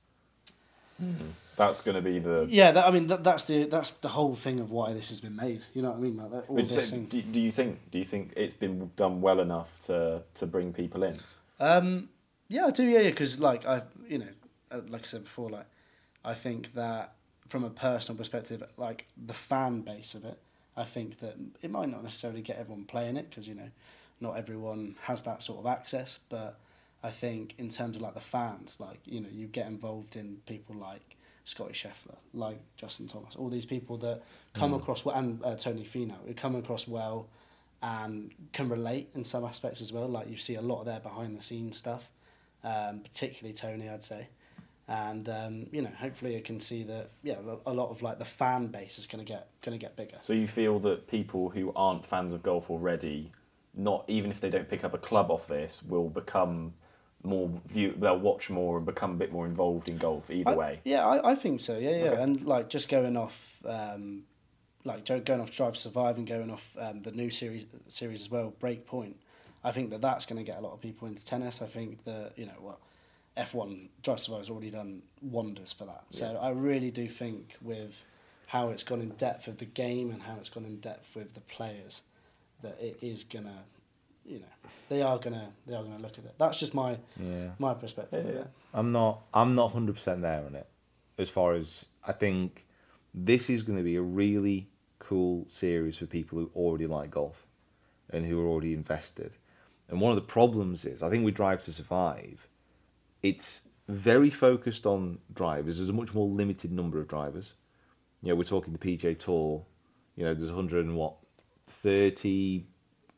That's 0.99 1.11
That's 1.57 1.81
going 1.81 1.95
to 1.95 2.03
be 2.03 2.19
the. 2.19 2.47
Yeah, 2.49 2.73
that, 2.73 2.87
I 2.87 2.91
mean 2.91 3.07
that, 3.07 3.25
that's 3.25 3.45
the 3.45 3.65
that's 3.65 3.93
the 3.93 4.09
whole 4.09 4.35
thing 4.35 4.61
of 4.61 4.71
why 4.71 4.93
this 4.93 5.09
has 5.09 5.23
been 5.23 5.35
made. 5.35 5.65
You 5.73 5.81
know 5.81 5.91
what 5.93 5.97
I 5.97 6.01
mean? 6.01 6.17
Like 6.19 6.31
that, 6.31 6.45
all 6.49 6.57
this 6.57 6.75
say- 6.75 6.83
thing. 6.83 7.07
do, 7.07 7.23
do 7.23 7.41
you 7.41 7.51
think? 7.51 7.91
Do 7.91 7.97
you 7.99 8.05
think 8.05 8.35
it's 8.37 8.53
been 8.55 8.91
done 8.97 9.23
well 9.23 9.41
enough 9.41 9.71
to 9.87 10.23
to 10.35 10.47
bring 10.47 10.75
people 10.75 11.03
in? 11.03 11.19
Um, 11.59 12.11
yeah, 12.49 12.67
I 12.67 12.71
do. 12.71 12.85
Yeah, 12.85 13.01
yeah. 13.01 13.11
Because 13.11 13.41
like 13.41 13.65
I, 13.67 13.81
you 14.07 14.19
know, 14.19 14.33
uh, 14.71 14.81
like 14.89 15.05
I 15.05 15.07
said 15.07 15.25
before, 15.25 15.49
like 15.49 15.67
I 16.23 16.35
think 16.35 16.75
that 16.75 17.15
from 17.49 17.65
a 17.65 17.71
personal 17.71 18.19
perspective, 18.19 18.63
like 18.77 19.07
the 19.27 19.35
fan 19.35 19.81
base 19.81 20.15
of 20.15 20.27
it, 20.27 20.39
I 20.77 20.85
think 20.85 21.21
that 21.21 21.37
it 21.63 21.71
might 21.71 21.89
not 21.89 22.03
necessarily 22.03 22.43
get 22.43 22.59
everyone 22.59 22.85
playing 22.85 23.17
it 23.17 23.31
because 23.31 23.49
you 23.49 23.55
know, 23.55 23.71
not 24.21 24.37
everyone 24.37 24.97
has 25.05 25.23
that 25.23 25.43
sort 25.43 25.61
of 25.61 25.67
access. 25.67 26.19
But 26.29 26.59
I 27.03 27.11
think 27.11 27.55
in 27.59 27.69
terms 27.69 27.97
of 27.97 28.03
like 28.03 28.15
the 28.15 28.21
fans, 28.21 28.77
like 28.79 29.01
you 29.05 29.21
know, 29.21 29.29
you 29.31 29.47
get 29.47 29.67
involved 29.67 30.17
in 30.17 30.39
people 30.47 30.77
like 30.77 31.17
Scottie 31.45 31.73
Scheffler, 31.73 32.17
like 32.33 32.59
Justin 32.77 33.07
Thomas, 33.07 33.35
all 33.35 33.49
these 33.49 33.67
people 33.67 33.97
that 33.99 34.23
come 34.55 34.75
across 34.75 35.05
well, 35.05 35.17
and 35.17 35.43
uh, 35.45 35.57
Tony 35.57 35.85
Finau, 35.85 36.17
who 36.27 36.35
come 36.35 36.55
across 36.55 36.87
well 36.87 37.29
and 37.83 38.31
can 38.53 38.69
relate 38.69 39.11
in 39.15 39.25
some 39.25 39.45
aspects 39.45 39.81
as 39.81 39.93
well. 39.93 40.09
Like 40.09 40.29
you 40.29 40.37
see 40.37 40.55
a 40.55 40.63
lot 40.63 40.81
of 40.81 40.87
their 40.87 41.01
behind 41.01 41.37
the 41.37 41.43
scenes 41.43 41.77
stuff, 41.77 42.09
um, 42.63 43.01
particularly 43.01 43.55
Tony, 43.55 43.89
I'd 43.89 44.03
say. 44.03 44.29
And 44.89 45.29
um, 45.29 45.67
you 45.73 45.83
know, 45.83 45.91
hopefully, 45.97 46.35
you 46.35 46.43
can 46.43 46.61
see 46.61 46.83
that 46.85 47.11
yeah, 47.23 47.37
a 47.67 47.73
lot 47.73 47.91
of 47.91 48.03
like 48.03 48.19
the 48.19 48.25
fan 48.25 48.69
base 48.69 48.99
is 48.99 49.07
going 49.07 49.25
to 49.25 49.29
get 49.29 49.49
going 49.63 49.77
to 49.77 49.85
get 49.85 49.97
bigger. 49.97 50.19
So 50.23 50.33
you 50.33 50.47
feel 50.47 50.79
that 50.81 51.09
people 51.09 51.49
who 51.49 51.73
aren't 51.75 52.07
fans 52.07 52.33
of 52.33 52.43
golf 52.43 52.71
already, 52.71 53.33
not 53.75 54.05
even 54.07 54.31
if 54.31 54.41
they 54.41 54.51
don't 54.51 54.69
pick 54.69 54.85
up 54.85 54.95
a 54.95 54.99
club 54.99 55.31
off 55.31 55.49
this, 55.49 55.83
will 55.83 56.09
become 56.09 56.75
more 57.25 57.51
view. 57.69 57.95
They'll 57.99 58.19
watch 58.19 58.51
more 58.51 58.77
and 58.77 58.87
become 58.87 59.13
a 59.13 59.15
bit 59.17 59.33
more 59.33 59.47
involved 59.47 59.89
in 59.89 59.99
golf. 59.99 60.31
Either 60.31 60.51
I- 60.51 60.57
way. 60.57 60.81
Yeah, 60.85 61.07
I, 61.07 61.33
I 61.33 61.35
think 61.35 61.61
so. 61.61 61.79
Yeah, 61.79 61.91
yeah, 61.91 62.11
Okay. 62.11 62.23
and 62.23 62.45
like 62.45 62.69
just 62.69 62.89
going 62.89 63.17
off, 63.17 63.59
um, 63.65 64.25
like 64.85 65.05
going 65.05 65.41
off 65.41 65.51
Drive 65.51 65.75
to 65.75 65.81
Survive 65.81 66.17
and 66.19 66.27
going 66.27 66.51
off 66.51 66.77
um, 66.79 67.03
the 67.03 67.13
new 67.13 67.31
series 67.31 67.67
series 67.89 68.23
as 68.23 68.31
well, 68.31 68.53
Breakpoint. 68.61 69.15
I 69.65 69.71
think 69.71 69.91
that 69.91 70.01
that's 70.03 70.25
going 70.25 70.39
to 70.39 70.45
get 70.45 70.59
a 70.59 70.61
lot 70.61 70.73
of 70.73 70.81
people 70.81 71.07
into 71.07 71.25
tennis. 71.25 71.63
I 71.63 71.67
think 71.67 72.05
that 72.05 72.33
you 72.37 72.47
know 72.47 72.59
well, 72.61 72.81
F 73.37 73.55
one 73.55 73.89
Drive 74.03 74.19
to 74.19 74.23
Survive 74.25 74.41
has 74.41 74.51
already 74.51 74.71
done 74.71 75.03
wonders 75.21 75.73
for 75.73 75.85
that. 75.85 76.05
So 76.11 76.37
I 76.43 76.51
really 76.51 76.91
do 76.91 77.09
think 77.09 77.55
with 77.63 78.03
how 78.47 78.71
it's 78.71 78.83
gone 78.83 79.01
in 79.01 79.11
depth 79.11 79.47
of 79.47 79.59
the 79.59 79.65
game 79.65 80.11
and 80.11 80.21
how 80.21 80.35
it's 80.37 80.49
gone 80.49 80.65
in 80.67 80.77
depth 80.81 81.15
with 81.15 81.33
the 81.35 81.41
players, 81.43 82.03
that 82.63 82.77
it 82.81 82.99
is 83.03 83.25
gonna, 83.25 83.63
you 84.25 84.39
know, 84.41 84.47
they 84.89 85.03
are 85.03 85.19
gonna 85.19 85.51
they 85.67 85.75
are 85.75 85.83
gonna 85.83 85.99
look 85.99 86.19
at 86.19 86.25
it. 86.25 86.35
That's 86.39 86.59
just 86.59 86.75
my 86.75 86.99
Yeah. 87.21 87.51
my 87.59 87.75
perspective. 87.75 88.25
of 88.27 88.35
it. 88.35 88.47
I'm 88.75 88.93
not. 88.93 89.23
I'm 89.35 89.55
not 89.55 89.73
hundred 89.73 89.95
percent 89.97 90.23
there 90.23 90.45
on 90.45 90.55
it. 90.55 90.67
As 91.19 91.29
far 91.29 91.55
as 91.55 91.85
I 92.07 92.13
think, 92.13 92.67
this 93.15 93.51
is 93.51 93.63
going 93.63 93.79
to 93.79 93.85
be 93.85 93.97
a 93.97 94.03
really 94.03 94.69
cool 94.99 95.47
series 95.51 95.99
for 95.99 96.07
people 96.07 96.39
who 96.39 96.51
already 96.57 96.87
like 96.87 97.11
golf, 97.11 97.47
and 98.11 98.25
who 98.27 98.41
are 98.41 98.47
already 98.49 98.73
invested. 98.75 99.37
And 99.89 100.01
one 100.01 100.11
of 100.11 100.17
the 100.17 100.23
problems 100.23 100.85
is, 100.87 101.03
I 101.03 101.11
think 101.11 101.25
with 101.25 101.35
Drive 101.35 101.61
to 101.63 101.73
Survive, 101.73 102.49
it's 103.23 103.63
very 103.89 104.31
focused 104.31 104.87
on 104.87 105.19
drivers. 105.35 105.77
There's 105.77 105.91
a 105.91 105.93
much 105.93 106.15
more 106.15 106.27
limited 106.27 106.73
number 106.73 106.99
of 106.99 107.09
drivers. 107.09 107.53
You 108.23 108.31
know, 108.31 108.37
we're 108.37 108.45
talking 108.45 108.73
the 108.73 108.79
PJ 108.79 109.19
Tour. 109.19 109.65
You 110.17 110.25
know, 110.25 110.35
there's 110.35 110.49
100 110.51 110.87
and 110.87 110.97
what, 110.97 111.17
30 111.67 112.65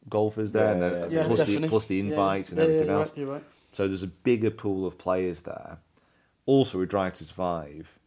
golfers 0.09 0.53
there, 0.53 0.65
Yeah, 0.67 0.73
and 0.73 0.83
then 0.83 1.11
yeah, 1.11 1.21
Yeah, 1.21 1.27
plus, 1.27 1.45
the, 1.45 1.69
plus 1.69 1.87
the 1.87 1.97
Yeah, 1.97 2.03
invites 2.05 2.51
and 2.51 2.59
yeah, 2.59 2.65
yeah, 2.65 2.71
everything 2.71 2.89
you're 2.89 3.01
else. 3.01 3.09
right, 3.09 3.19
you're 3.19 3.29
right. 3.33 3.45
So 3.73 3.89
there's 3.89 4.03
a 4.03 4.09
bigger 4.09 4.51
pool 4.51 4.87
of 4.87 4.99
players 4.99 5.41
there. 5.41 5.79
Also, 6.47 6.79
with 6.79 6.91
Drive 6.91 7.15
to 7.15 7.25
Survive, 7.25 7.99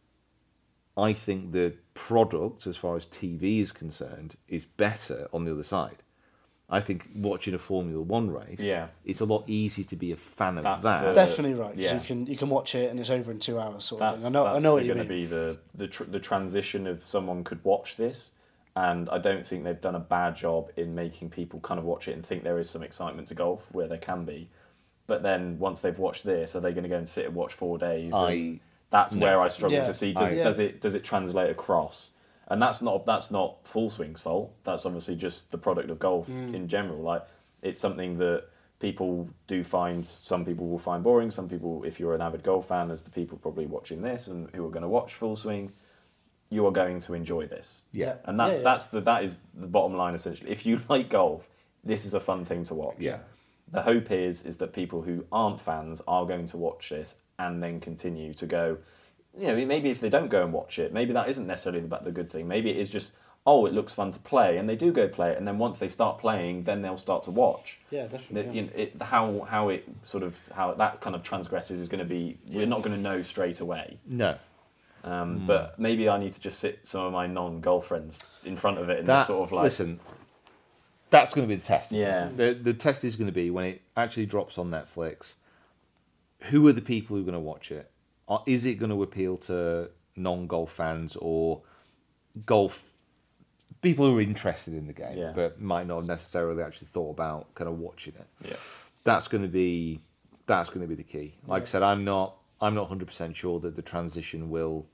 I 0.96 1.12
think 1.12 1.52
the 1.52 1.74
product, 1.94 2.66
as 2.66 2.76
far 2.76 2.96
as 2.96 3.06
TV 3.06 3.60
is 3.60 3.72
concerned, 3.72 4.36
is 4.48 4.64
better 4.64 5.28
on 5.32 5.44
the 5.44 5.52
other 5.52 5.62
side. 5.62 6.02
I 6.70 6.80
think 6.80 7.08
watching 7.14 7.54
a 7.54 7.58
Formula 7.58 8.02
One 8.02 8.30
race, 8.30 8.58
Yeah. 8.60 8.88
it's 9.04 9.20
a 9.20 9.24
lot 9.24 9.44
easier 9.48 9.86
to 9.86 9.96
be 9.96 10.12
a 10.12 10.16
fan 10.16 10.58
of 10.58 10.64
That's 10.64 10.82
that. 10.82 11.04
the- 11.06 11.12
Definitely 11.14 11.54
right. 11.54 11.74
yeah. 11.76 11.94
You 11.94 12.00
can 12.00 12.26
you 12.26 12.36
can 12.36 12.50
watch 12.50 12.74
it 12.74 12.90
and 12.90 13.00
it's 13.00 13.08
over 13.10 13.30
in 13.30 13.38
two 13.38 13.58
hours, 13.58 13.84
sort 13.84 14.02
of 14.02 14.18
thing. 14.18 14.26
I 14.26 14.28
know 14.30 14.46
I 14.46 14.58
know 14.58 14.74
what 14.74 14.84
you 14.84 14.94
going 14.94 15.08
mean. 15.08 15.08
to 15.08 15.14
be 15.14 15.26
the 15.26 15.58
the 15.74 15.88
tr- 15.88 16.04
the 16.04 16.20
transition 16.20 16.86
of 16.86 17.06
someone 17.06 17.42
could 17.42 17.64
watch 17.64 17.96
this, 17.96 18.32
and 18.86 19.08
I 19.10 19.18
don't 19.18 19.46
think 19.46 19.64
they've 19.64 19.80
done 19.80 19.94
a 19.96 20.00
bad 20.16 20.36
job 20.36 20.70
in 20.76 20.94
making 20.94 21.30
people 21.30 21.58
kind 21.60 21.78
of 21.80 21.84
watch 21.84 22.06
it 22.08 22.12
and 22.12 22.24
think 22.24 22.42
there 22.44 22.58
is 22.58 22.70
some 22.70 22.82
excitement 22.82 23.28
to 23.28 23.34
golf 23.34 23.62
where 23.72 23.88
there 23.88 23.98
can 23.98 24.24
be, 24.24 24.48
but 25.06 25.22
then 25.22 25.58
once 25.58 25.80
they've 25.80 25.98
watched 25.98 26.24
this, 26.24 26.54
are 26.54 26.60
they 26.60 26.72
going 26.72 26.84
to 26.84 26.88
go 26.88 26.96
and 26.96 27.08
sit 27.08 27.26
and 27.26 27.34
watch 27.34 27.54
four 27.54 27.78
days? 27.78 28.12
I- 28.14 28.30
And 28.32 28.60
that's 28.90 29.14
no. 29.14 29.26
where 29.26 29.40
I 29.40 29.48
struggle 29.48 29.78
Yeah. 29.78 29.86
to 29.86 29.94
see 29.94 30.12
does, 30.12 30.32
I- 30.32 30.36
does 30.36 30.58
it 30.58 30.80
does 30.80 30.94
it 30.94 31.02
translate 31.04 31.50
across? 31.50 32.10
And 32.50 32.62
that's 32.62 32.80
not 32.80 33.04
that's 33.04 33.30
not 33.30 33.56
Full 33.64 33.90
Swing's 33.90 34.20
fault. 34.20 34.52
That's 34.64 34.86
obviously 34.86 35.16
just 35.16 35.50
the 35.50 35.58
product 35.58 35.90
of 35.90 35.98
golf 35.98 36.28
Mm. 36.28 36.54
in 36.54 36.68
general. 36.68 37.00
Like 37.00 37.24
it's 37.62 37.80
something 37.80 38.16
that 38.18 38.44
people 38.78 39.28
do 39.48 39.64
find. 39.64 40.06
Some 40.06 40.44
people 40.44 40.66
will 40.68 40.78
find 40.78 41.02
boring. 41.02 41.30
Some 41.32 41.48
people, 41.48 41.82
if 41.84 41.98
you're 41.98 42.14
an 42.14 42.20
avid 42.22 42.42
golf 42.44 42.68
fan, 42.68 42.90
as 42.90 43.02
the 43.02 43.10
people 43.10 43.36
probably 43.38 43.66
watching 43.66 44.02
this 44.02 44.28
and 44.28 44.48
who 44.54 44.64
are 44.64 44.70
going 44.70 44.84
to 44.84 44.88
watch 44.88 45.14
Full 45.14 45.34
Swing, 45.36 45.72
you 46.50 46.66
are 46.66 46.72
going 46.72 47.00
to 47.00 47.14
enjoy 47.14 47.46
this. 47.46 47.82
Yeah. 47.92 48.14
and 48.24 48.38
that's 48.40 48.52
Yeah, 48.52 48.56
yeah. 48.58 48.62
that's 48.64 48.86
the 48.86 49.00
that 49.02 49.24
is 49.24 49.38
the 49.54 49.66
bottom 49.66 49.96
line 49.96 50.14
essentially. 50.14 50.50
If 50.50 50.64
you 50.66 50.80
like 50.88 51.10
golf, 51.10 51.48
this 51.84 52.04
is 52.04 52.14
a 52.14 52.20
fun 52.20 52.44
thing 52.44 52.64
to 52.64 52.74
watch. 52.74 52.96
Yeah. 52.98 53.18
The 53.70 53.82
hope 53.82 54.10
is 54.10 54.44
is 54.46 54.56
that 54.58 54.72
people 54.72 55.02
who 55.02 55.24
aren't 55.30 55.60
fans 55.60 56.00
are 56.08 56.24
going 56.24 56.46
to 56.48 56.56
watch 56.56 56.88
this 56.88 57.16
and 57.38 57.62
then 57.62 57.80
continue 57.80 58.34
to 58.34 58.46
go. 58.46 58.78
You 59.38 59.48
know, 59.48 59.66
maybe 59.66 59.90
if 59.90 60.00
they 60.00 60.08
don't 60.08 60.28
go 60.30 60.42
and 60.42 60.52
watch 60.52 60.78
it, 60.78 60.92
maybe 60.92 61.12
that 61.12 61.28
isn't 61.28 61.46
necessarily 61.46 61.80
the, 61.86 61.98
the 61.98 62.10
good 62.10 62.30
thing. 62.30 62.48
Maybe 62.48 62.70
it 62.70 62.76
is 62.78 62.90
just 62.90 63.12
oh, 63.46 63.64
it 63.64 63.72
looks 63.72 63.94
fun 63.94 64.12
to 64.12 64.18
play, 64.18 64.58
and 64.58 64.68
they 64.68 64.76
do 64.76 64.92
go 64.92 65.08
play 65.08 65.30
it, 65.30 65.38
and 65.38 65.48
then 65.48 65.56
once 65.56 65.78
they 65.78 65.88
start 65.88 66.18
playing, 66.18 66.64
then 66.64 66.82
they'll 66.82 66.98
start 66.98 67.24
to 67.24 67.30
watch. 67.30 67.78
Yeah, 67.90 68.02
definitely, 68.06 68.42
The- 68.42 68.48
yeah. 68.48 68.52
you 68.52 68.62
know, 68.62 68.70
it, 68.74 69.02
how 69.02 69.46
how 69.48 69.68
it 69.70 69.88
sort 70.02 70.22
of 70.22 70.36
how 70.54 70.74
that 70.74 71.00
kind 71.00 71.16
of 71.16 71.22
transgresses 71.22 71.80
is 71.80 71.88
going 71.88 72.00
to 72.00 72.04
be. 72.04 72.36
We're 72.52 72.66
not 72.66 72.82
going 72.82 72.94
to 72.96 73.00
know 73.00 73.22
straight 73.22 73.60
away. 73.60 73.98
No. 74.06 74.36
Um, 75.04 75.46
But 75.46 75.78
maybe 75.78 76.08
I 76.08 76.18
need 76.18 76.32
to 76.34 76.40
just 76.40 76.58
sit 76.58 76.86
some 76.86 77.02
of 77.06 77.12
my 77.12 77.26
non-golf 77.26 77.86
friends 77.86 78.28
in 78.44 78.56
front 78.56 78.78
of 78.78 78.88
it 78.90 78.98
and 79.00 79.06
That, 79.08 79.26
sort 79.26 79.44
of 79.48 79.52
like 79.52 79.64
listen, 79.64 80.00
that's 81.10 81.32
going 81.34 81.46
to 81.48 81.54
be 81.54 81.58
the 81.60 81.66
test. 81.66 81.92
Yeah. 81.92 82.28
The, 82.34 82.54
the 82.60 82.74
test 82.74 83.04
is 83.04 83.16
going 83.16 83.28
to 83.28 83.32
be 83.32 83.50
when 83.50 83.64
it 83.64 83.82
actually 83.96 84.26
drops 84.26 84.58
on 84.58 84.70
Netflix. 84.70 85.34
Who 86.50 86.66
are 86.68 86.72
the 86.72 86.82
people 86.82 87.16
who 87.16 87.22
are 87.22 87.24
going 87.24 87.32
to 87.34 87.40
watch 87.40 87.70
it? 87.70 87.90
Are- 88.28 88.42
Is 88.46 88.64
it 88.66 88.74
going 88.74 88.90
to 88.90 89.02
appeal 89.02 89.36
to 89.38 89.90
non-golf 90.16 90.72
fans 90.72 91.16
or 91.20 91.62
golf 92.44 92.92
people 93.82 94.04
who 94.06 94.18
are 94.18 94.20
interested 94.20 94.74
in 94.74 94.86
the 94.86 94.92
game 94.92 95.16
Yeah. 95.16 95.32
but 95.34 95.60
might 95.60 95.86
not 95.86 95.96
have 95.98 96.06
necessarily 96.06 96.62
actually 96.62 96.88
thought 96.88 97.10
about 97.10 97.54
kind 97.54 97.68
of 97.68 97.78
watching 97.78 98.14
it? 98.18 98.26
yeah. 98.48 98.56
that's 99.04 99.28
going 99.28 99.42
to 99.42 99.48
be 99.48 100.00
that's 100.46 100.70
going 100.70 100.80
to 100.80 100.86
be 100.88 100.94
the 100.94 101.02
key. 101.08 101.34
Like 101.46 101.62
I 101.62 101.66
said, 101.66 101.82
I'm 101.82 102.04
not 102.04 102.37
I'm 102.60 102.74
not 102.74 102.82
100 102.82 103.06
percent 103.06 103.36
sure 103.36 103.60
that 103.60 103.76
the 103.76 103.82
transition 103.82 104.50
will 104.50 104.86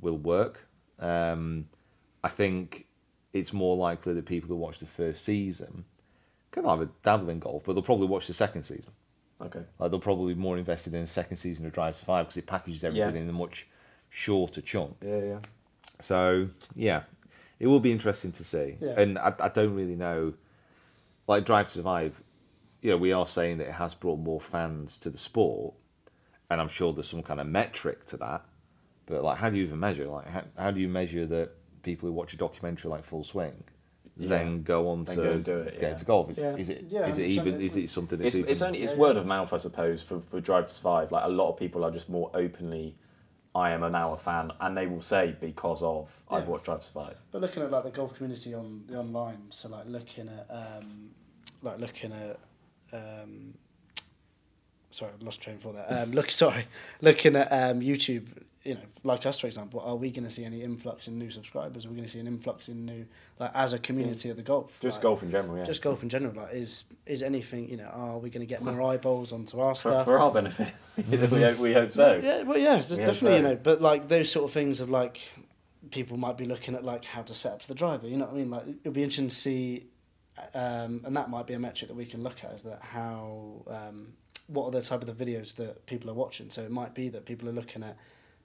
will 0.00 0.18
work. 0.18 0.66
Um, 0.98 1.68
I 2.22 2.28
think 2.28 2.86
it's 3.32 3.52
more 3.52 3.76
likely 3.76 4.14
that 4.14 4.26
people 4.26 4.48
who 4.48 4.56
watch 4.56 4.78
the 4.78 4.86
first 4.86 5.24
season 5.24 5.84
can 6.52 6.64
have 6.64 6.80
a 6.80 6.88
dabble 7.02 7.28
in 7.30 7.40
golf, 7.40 7.64
but 7.64 7.72
they'll 7.74 7.82
probably 7.82 8.06
watch 8.06 8.26
the 8.26 8.34
second 8.34 8.62
season. 8.64 8.92
Okay. 9.42 9.62
Like 9.78 9.90
they'll 9.90 10.00
probably 10.00 10.34
be 10.34 10.40
more 10.40 10.56
invested 10.56 10.94
in 10.94 11.00
the 11.02 11.06
second 11.08 11.36
season 11.36 11.66
of 11.66 11.72
Drive 11.72 11.94
to 11.94 12.00
Survive 12.00 12.26
because 12.26 12.36
it 12.36 12.46
packages 12.46 12.84
everything 12.84 13.16
Yeah. 13.16 13.22
in 13.22 13.28
a 13.28 13.32
much 13.32 13.66
shorter 14.08 14.60
chunk. 14.60 14.96
Yeah, 15.04 15.18
yeah. 15.18 15.38
So 16.00 16.48
yeah, 16.76 17.02
it 17.58 17.66
will 17.66 17.80
be 17.80 17.90
interesting 17.92 18.30
to 18.32 18.44
see. 18.44 18.76
Yeah. 18.80 18.98
And 19.00 19.18
I, 19.18 19.34
I 19.40 19.48
don't 19.48 19.74
really 19.74 19.96
know. 19.96 20.34
Like 21.26 21.44
Drive 21.44 21.66
to 21.68 21.72
Survive, 21.72 22.22
you 22.82 22.90
know, 22.90 22.96
we 22.96 23.12
are 23.12 23.26
saying 23.26 23.58
that 23.58 23.68
it 23.68 23.74
has 23.74 23.94
brought 23.94 24.18
more 24.20 24.40
fans 24.40 24.96
to 24.98 25.10
the 25.10 25.18
sport, 25.18 25.74
and 26.50 26.60
I'm 26.60 26.68
sure 26.68 26.92
there's 26.92 27.08
some 27.08 27.22
kind 27.22 27.40
of 27.40 27.46
metric 27.46 28.06
to 28.08 28.16
that. 28.18 28.42
But 29.06 29.22
like, 29.22 29.38
how 29.38 29.50
do 29.50 29.56
you 29.56 29.64
even 29.64 29.80
measure? 29.80 30.06
Like, 30.06 30.28
how, 30.28 30.44
how 30.56 30.70
do 30.70 30.80
you 30.80 30.88
measure 30.88 31.26
that 31.26 31.50
people 31.82 32.08
who 32.08 32.12
watch 32.12 32.32
a 32.32 32.36
documentary 32.36 32.90
like 32.90 33.04
Full 33.04 33.24
Swing 33.24 33.64
then 34.16 34.62
go 34.62 34.90
on 34.90 35.04
Then 35.04 35.16
to 35.16 35.22
go 35.22 35.38
do 35.38 35.58
it, 35.58 35.72
get 35.74 35.82
yeah. 35.82 35.90
into 35.90 36.04
golf? 36.04 36.30
Is, 36.30 36.38
Yeah. 36.38 36.56
is 36.56 36.68
it 36.68 36.84
Yeah, 36.88 37.06
is 37.06 37.18
it 37.18 37.26
even 37.26 37.60
is 37.60 37.76
it 37.76 37.90
something 37.90 38.18
that's 38.18 38.28
It's, 38.28 38.36
even 38.36 38.50
it's 38.50 38.62
only 38.62 38.82
it's 38.82 38.94
word 38.94 39.16
of 39.16 39.26
mouth, 39.26 39.52
I 39.52 39.56
suppose, 39.56 40.02
for, 40.02 40.20
for 40.20 40.40
Drive 40.40 40.68
to 40.68 40.74
Survive. 40.74 41.10
Like 41.10 41.24
a 41.24 41.28
lot 41.28 41.50
of 41.50 41.58
people 41.58 41.84
are 41.84 41.90
just 41.90 42.08
more 42.08 42.30
openly, 42.34 42.96
I 43.54 43.70
am 43.70 43.82
an 43.82 43.94
hour 43.94 44.16
fan, 44.16 44.52
and 44.60 44.76
they 44.76 44.86
will 44.86 45.02
say 45.02 45.34
because 45.40 45.82
of 45.82 46.10
I've 46.30 46.46
watched 46.46 46.66
Drive 46.66 46.80
to 46.80 46.86
Survive. 46.86 47.16
But 47.32 47.40
looking 47.40 47.62
at 47.62 47.70
like 47.70 47.84
the 47.84 47.90
golf 47.90 48.14
community 48.14 48.54
on 48.54 48.84
the 48.86 48.98
online, 48.98 49.46
so 49.50 49.68
like 49.68 49.86
looking 49.86 50.28
at 50.28 50.46
um, 50.48 51.10
like 51.62 51.78
looking 51.80 52.12
at 52.12 52.38
um, 52.92 53.54
sorry, 54.94 55.12
I 55.20 55.24
lost 55.24 55.40
train 55.40 55.58
for 55.58 55.72
that. 55.72 55.86
Um, 55.88 56.12
look, 56.12 56.30
sorry, 56.44 56.66
looking 57.00 57.36
at 57.36 57.52
um, 57.52 57.80
YouTube 57.80 58.26
you 58.64 58.74
know, 58.74 58.80
like 59.02 59.26
us, 59.26 59.38
for 59.38 59.46
example, 59.46 59.80
are 59.80 59.94
we 59.94 60.10
going 60.10 60.24
to 60.24 60.30
see 60.30 60.44
any 60.44 60.62
influx 60.62 61.06
in 61.06 61.18
new 61.18 61.30
subscribers? 61.30 61.84
Are 61.84 61.90
we 61.90 61.96
going 61.96 62.06
to 62.06 62.10
see 62.10 62.18
an 62.18 62.26
influx 62.26 62.68
in 62.68 62.86
new, 62.86 63.04
like, 63.38 63.50
as 63.54 63.74
a 63.74 63.78
community 63.78 64.30
of 64.30 64.38
the 64.38 64.42
golf? 64.42 64.72
Just 64.80 64.96
Like, 64.96 65.02
golf 65.02 65.22
in 65.22 65.30
general, 65.30 65.58
yeah. 65.58 65.64
Just 65.64 65.82
golf 65.82 66.02
in 66.02 66.08
general. 66.08 66.34
Like, 66.34 66.54
is 66.54 66.84
is 67.04 67.22
anything, 67.22 67.68
you 67.68 67.76
know, 67.76 67.90
are 67.92 68.18
we 68.18 68.30
going 68.30 68.40
to 68.40 68.46
get 68.46 68.62
more 68.62 68.82
eyeballs 68.90 69.32
onto 69.32 69.60
our 69.60 69.74
for, 69.74 69.80
stuff? 69.80 70.04
for 70.06 70.18
our 70.18 70.32
benefit. 70.32 70.72
we, 71.10 71.16
hope, 71.18 71.58
we 71.58 71.74
hope 71.74 71.92
so. 71.92 72.18
Yeah, 72.22 72.42
well, 72.42 72.56
yeah, 72.56 72.76
there's 72.76 72.90
We 72.90 73.04
definitely, 73.04 73.36
you 73.36 73.42
know, 73.42 73.56
but 73.56 73.82
like 73.82 74.08
those 74.08 74.32
sort 74.32 74.46
of 74.46 74.52
things 74.52 74.80
of 74.80 74.88
like 74.88 75.20
people 75.90 76.16
might 76.16 76.38
be 76.38 76.46
looking 76.46 76.74
at 76.74 76.84
like 76.84 77.04
how 77.04 77.20
to 77.20 77.34
set 77.34 77.52
up 77.52 77.62
the 77.64 77.74
driver. 77.74 78.08
You 78.08 78.16
know 78.16 78.24
what 78.24 78.34
I 78.34 78.38
mean? 78.38 78.50
Like 78.50 78.64
it'll 78.80 78.92
be 78.92 79.02
interesting 79.02 79.28
to 79.28 79.34
see, 79.34 79.88
um, 80.54 81.02
and 81.04 81.14
that 81.18 81.28
might 81.28 81.46
be 81.46 81.52
a 81.52 81.58
metric 81.58 81.88
that 81.88 81.96
we 81.96 82.06
can 82.06 82.22
look 82.22 82.42
at 82.42 82.52
is 82.52 82.62
that 82.62 82.80
how 82.80 83.62
um, 83.66 84.14
what 84.46 84.66
are 84.66 84.70
the 84.70 84.82
type 84.82 85.02
of 85.02 85.18
the 85.18 85.24
videos 85.24 85.54
that 85.56 85.86
people 85.86 86.10
are 86.10 86.14
watching. 86.14 86.50
So 86.50 86.62
it 86.62 86.70
might 86.70 86.94
be 86.94 87.08
that 87.08 87.24
people 87.24 87.48
are 87.48 87.52
looking 87.52 87.82
at, 87.82 87.96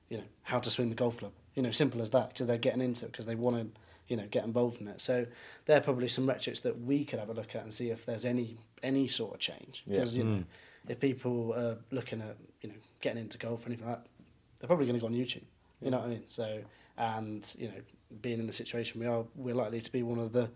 you 0.09 0.17
know, 0.17 0.23
how 0.43 0.59
to 0.59 0.69
swing 0.69 0.89
the 0.89 0.95
golf 0.95 1.17
club. 1.17 1.33
You 1.55 1.63
know, 1.63 1.71
simple 1.71 2.01
as 2.01 2.09
that 2.11 2.29
because 2.29 2.47
they're 2.47 2.57
getting 2.57 2.81
into 2.81 3.05
it 3.05 3.11
because 3.11 3.25
they 3.25 3.35
want 3.35 3.57
to. 3.57 3.79
You 4.07 4.17
know, 4.17 4.25
get 4.31 4.43
involved 4.43 4.81
in 4.81 4.87
it. 4.87 5.01
So 5.01 5.27
there 5.65 5.77
are 5.77 5.81
probably 5.81 6.07
some 6.07 6.25
metrics 6.25 6.61
that 6.61 6.81
we 6.81 7.05
could 7.05 7.19
have 7.19 7.29
a 7.29 7.33
look 7.35 7.55
at 7.55 7.61
and 7.61 7.71
see 7.71 7.91
if 7.91 8.07
there's 8.07 8.25
any 8.25 8.57
any 8.81 9.07
sort 9.07 9.35
of 9.35 9.39
change. 9.39 9.83
Yeah. 9.85 9.97
Because 9.97 10.15
you 10.15 10.23
know, 10.23 10.43
if 10.87 10.99
people 10.99 11.53
are 11.53 11.77
looking 11.91 12.19
at 12.21 12.35
you 12.61 12.69
know 12.69 12.75
getting 13.01 13.21
into 13.21 13.37
golf 13.37 13.63
or 13.63 13.67
anything 13.67 13.85
like 13.85 13.97
that, 13.97 14.09
they're 14.57 14.67
probably 14.67 14.87
going 14.87 14.95
to 14.95 14.99
go 14.99 15.05
on 15.05 15.13
YouTube. 15.13 15.43
You 15.81 15.91
know 15.91 15.99
what 15.99 16.07
I 16.07 16.09
mean? 16.09 16.23
So, 16.27 16.59
and 16.97 17.53
you 17.57 17.67
know, 17.67 17.81
being 18.21 18.39
in 18.39 18.47
the 18.47 18.53
situation 18.53 18.99
we 18.99 19.05
are, 19.05 19.23
we're 19.35 19.53
likely 19.53 19.79
to 19.79 19.91
be 19.91 20.01
one 20.01 20.17
of 20.17 20.33
the 20.33 20.49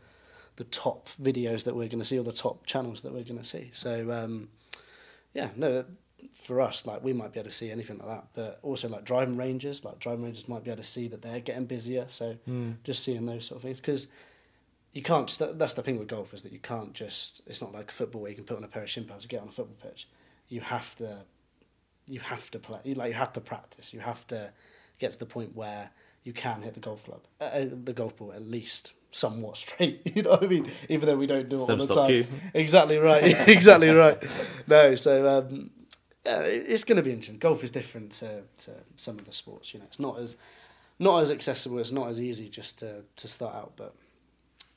the 0.55 0.63
top 0.65 1.09
videos 1.21 1.63
that 1.63 1.75
we're 1.75 1.87
going 1.87 1.99
to 1.99 2.05
see, 2.05 2.17
or 2.17 2.23
the 2.23 2.31
top 2.31 2.65
channels 2.65 3.01
that 3.01 3.13
we're 3.13 3.23
going 3.23 3.39
to 3.39 3.45
see. 3.45 3.69
So, 3.73 4.11
um, 4.11 4.49
yeah, 5.33 5.49
no, 5.55 5.85
for 6.33 6.61
us, 6.61 6.85
like 6.85 7.03
we 7.03 7.13
might 7.13 7.33
be 7.33 7.39
able 7.39 7.49
to 7.49 7.55
see 7.55 7.71
anything 7.71 7.97
like 7.97 8.07
that, 8.07 8.27
but 8.33 8.59
also 8.63 8.87
like 8.87 9.03
driving 9.03 9.37
ranges, 9.37 9.83
like 9.83 9.99
driving 9.99 10.23
ranges 10.23 10.47
might 10.47 10.63
be 10.63 10.71
able 10.71 10.81
to 10.81 10.87
see 10.87 11.07
that 11.07 11.21
they're 11.21 11.39
getting 11.39 11.65
busier. 11.65 12.05
So, 12.09 12.37
just 12.83 13.03
seeing 13.03 13.25
those 13.25 13.45
sort 13.45 13.57
of 13.57 13.63
things 13.63 13.79
because 13.79 14.07
you 14.93 15.01
can't. 15.01 15.35
That's 15.55 15.73
the 15.73 15.81
thing 15.81 15.99
with 15.99 16.07
golf 16.07 16.33
is 16.33 16.41
that 16.43 16.51
you 16.51 16.59
can't 16.59 16.93
just. 16.93 17.41
It's 17.47 17.61
not 17.61 17.73
like 17.73 17.91
football 17.91 18.21
where 18.21 18.29
you 18.29 18.35
can 18.35 18.45
put 18.45 18.57
on 18.57 18.63
a 18.63 18.67
pair 18.67 18.83
of 18.83 18.89
shin 18.89 19.05
pads 19.05 19.23
and 19.23 19.29
get 19.29 19.41
on 19.41 19.47
a 19.49 19.51
football 19.51 19.77
pitch. 19.81 20.07
You 20.49 20.61
have 20.61 20.95
to. 20.97 21.25
You 22.07 22.19
have 22.19 22.51
to 22.51 22.59
play. 22.59 22.79
You 22.83 22.95
like 22.95 23.09
you 23.09 23.15
have 23.15 23.33
to 23.33 23.41
practice. 23.41 23.93
You 23.93 24.01
have 24.01 24.25
to 24.27 24.51
get 24.99 25.11
to 25.11 25.19
the 25.19 25.25
point 25.25 25.55
where 25.55 25.89
you 26.23 26.33
can 26.33 26.61
hit 26.61 26.73
the 26.73 26.79
golf 26.79 27.03
club, 27.03 27.21
uh, 27.41 27.45
uh, 27.45 27.65
the 27.83 27.93
golf 27.93 28.15
ball 28.17 28.31
at 28.33 28.41
least 28.41 28.93
somewhat 29.13 29.57
straight. 29.57 30.01
You 30.15 30.23
know 30.23 30.31
what 30.31 30.43
I 30.43 30.47
mean? 30.47 30.71
Even 30.89 31.07
though 31.07 31.15
we 31.15 31.27
don't 31.27 31.49
do 31.49 31.57
it 31.57 31.69
all 31.69 31.75
the 31.75 31.87
time. 31.87 32.09
you. 32.11 32.25
Exactly 32.53 32.97
right. 32.97 33.23
exactly 33.47 33.89
right. 33.89 34.21
No, 34.67 34.95
so 34.95 35.39
um, 35.39 35.71
yeah, 36.25 36.41
it's 36.41 36.83
going 36.83 36.97
to 36.97 37.01
be 37.01 37.11
interesting. 37.11 37.37
Golf 37.37 37.63
is 37.63 37.71
different 37.71 38.11
to, 38.13 38.43
to 38.57 38.71
some 38.97 39.17
of 39.17 39.25
the 39.25 39.33
sports. 39.33 39.73
You 39.73 39.79
know, 39.79 39.85
it's 39.87 39.99
not 39.99 40.19
as 40.19 40.35
not 40.99 41.21
as 41.21 41.31
accessible. 41.31 41.79
It's 41.79 41.91
not 41.91 42.09
as 42.09 42.19
easy 42.19 42.49
just 42.49 42.79
to 42.79 43.05
to 43.15 43.27
start 43.27 43.55
out. 43.55 43.73
But 43.75 43.95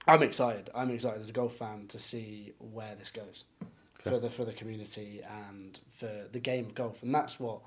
I'm 0.07 0.22
excited. 0.22 0.70
I'm 0.74 0.91
excited 0.91 1.20
as 1.20 1.30
a 1.30 1.32
golf 1.32 1.57
fan 1.57 1.87
to 1.89 1.99
see 1.99 2.53
where 2.59 2.95
this 2.99 3.11
goes 3.11 3.45
for 4.03 4.18
the 4.18 4.30
for 4.30 4.45
the 4.45 4.53
community 4.53 5.22
and 5.51 5.78
for 5.93 6.11
the 6.30 6.41
game 6.41 6.66
of 6.66 6.74
golf. 6.74 7.03
And 7.03 7.14
that's 7.14 7.39
what 7.39 7.61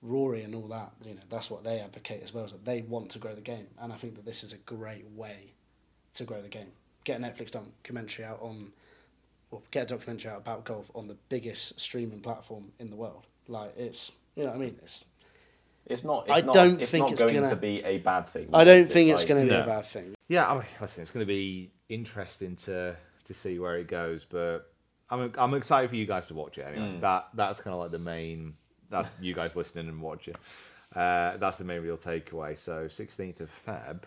Rory 0.00 0.42
and 0.42 0.54
all 0.54 0.68
that. 0.68 0.92
You 1.04 1.14
know, 1.14 1.22
that's 1.28 1.50
what 1.50 1.64
they 1.64 1.80
advocate 1.80 2.22
as 2.22 2.32
well. 2.32 2.44
Is 2.44 2.52
that 2.52 2.64
they 2.64 2.82
want 2.82 3.10
to 3.10 3.18
grow 3.18 3.34
the 3.34 3.40
game. 3.40 3.66
And 3.78 3.92
I 3.92 3.96
think 3.96 4.16
that 4.16 4.24
this 4.24 4.42
is 4.42 4.52
a 4.52 4.58
great 4.58 5.06
way 5.10 5.54
to 6.14 6.24
grow 6.24 6.40
the 6.42 6.48
game. 6.48 6.68
Get 7.04 7.20
a 7.20 7.22
Netflix 7.22 7.50
documentary 7.50 8.24
out 8.24 8.40
on, 8.40 8.72
or 9.50 9.60
get 9.70 9.84
a 9.84 9.94
documentary 9.94 10.30
out 10.30 10.38
about 10.38 10.64
golf 10.64 10.90
on 10.94 11.06
the 11.06 11.16
biggest 11.28 11.78
streaming 11.78 12.20
platform 12.20 12.72
in 12.78 12.88
the 12.90 12.96
world. 12.96 13.26
Like 13.48 13.74
it's, 13.76 14.12
you 14.36 14.44
know 14.44 14.50
what 14.50 14.56
I 14.56 14.60
mean? 14.60 14.76
It's. 14.82 15.04
It's 15.86 16.02
not. 16.02 16.24
It's 16.28 16.38
I 16.38 16.40
not, 16.40 16.54
don't 16.54 16.80
it's 16.80 16.90
think 16.90 17.02
not 17.02 17.12
it's 17.12 17.20
going 17.20 17.34
gonna- 17.34 17.50
to 17.50 17.56
be 17.56 17.82
a 17.84 17.98
bad 17.98 18.26
thing. 18.30 18.48
I 18.54 18.64
don't 18.64 18.90
think 18.90 19.10
it's 19.10 19.20
like- 19.22 19.28
going 19.28 19.42
to 19.46 19.52
be 19.52 19.54
No. 19.58 19.64
a 19.64 19.66
bad 19.66 19.84
thing. 19.84 20.14
Yeah, 20.28 20.50
I 20.50 20.54
mean, 20.54 20.64
listen, 20.80 21.02
it's 21.02 21.10
going 21.10 21.26
to 21.26 21.30
be 21.30 21.70
interesting 21.90 22.56
to 22.56 22.96
to 23.26 23.34
see 23.34 23.58
where 23.58 23.76
it 23.76 23.86
goes, 23.86 24.24
but 24.26 24.72
I'm 25.10 25.30
I'm 25.36 25.52
excited 25.52 25.90
for 25.90 25.96
you 25.96 26.06
guys 26.06 26.26
to 26.28 26.34
watch 26.34 26.56
it. 26.56 26.62
Anyway, 26.62 27.00
that 27.02 27.28
that's 27.34 27.60
kind 27.60 27.74
of 27.74 27.80
like 27.80 27.90
the 27.90 27.98
main. 27.98 28.54
That's 28.88 29.10
you 29.20 29.34
guys 29.34 29.56
listening 29.56 29.88
and 29.88 30.00
watching. 30.00 30.36
Uh, 30.96 31.36
that's 31.36 31.58
the 31.58 31.64
main 31.64 31.82
real 31.82 31.98
takeaway. 31.98 32.56
So 32.56 32.86
16th 32.86 33.40
of 33.40 33.50
Feb. 33.66 34.04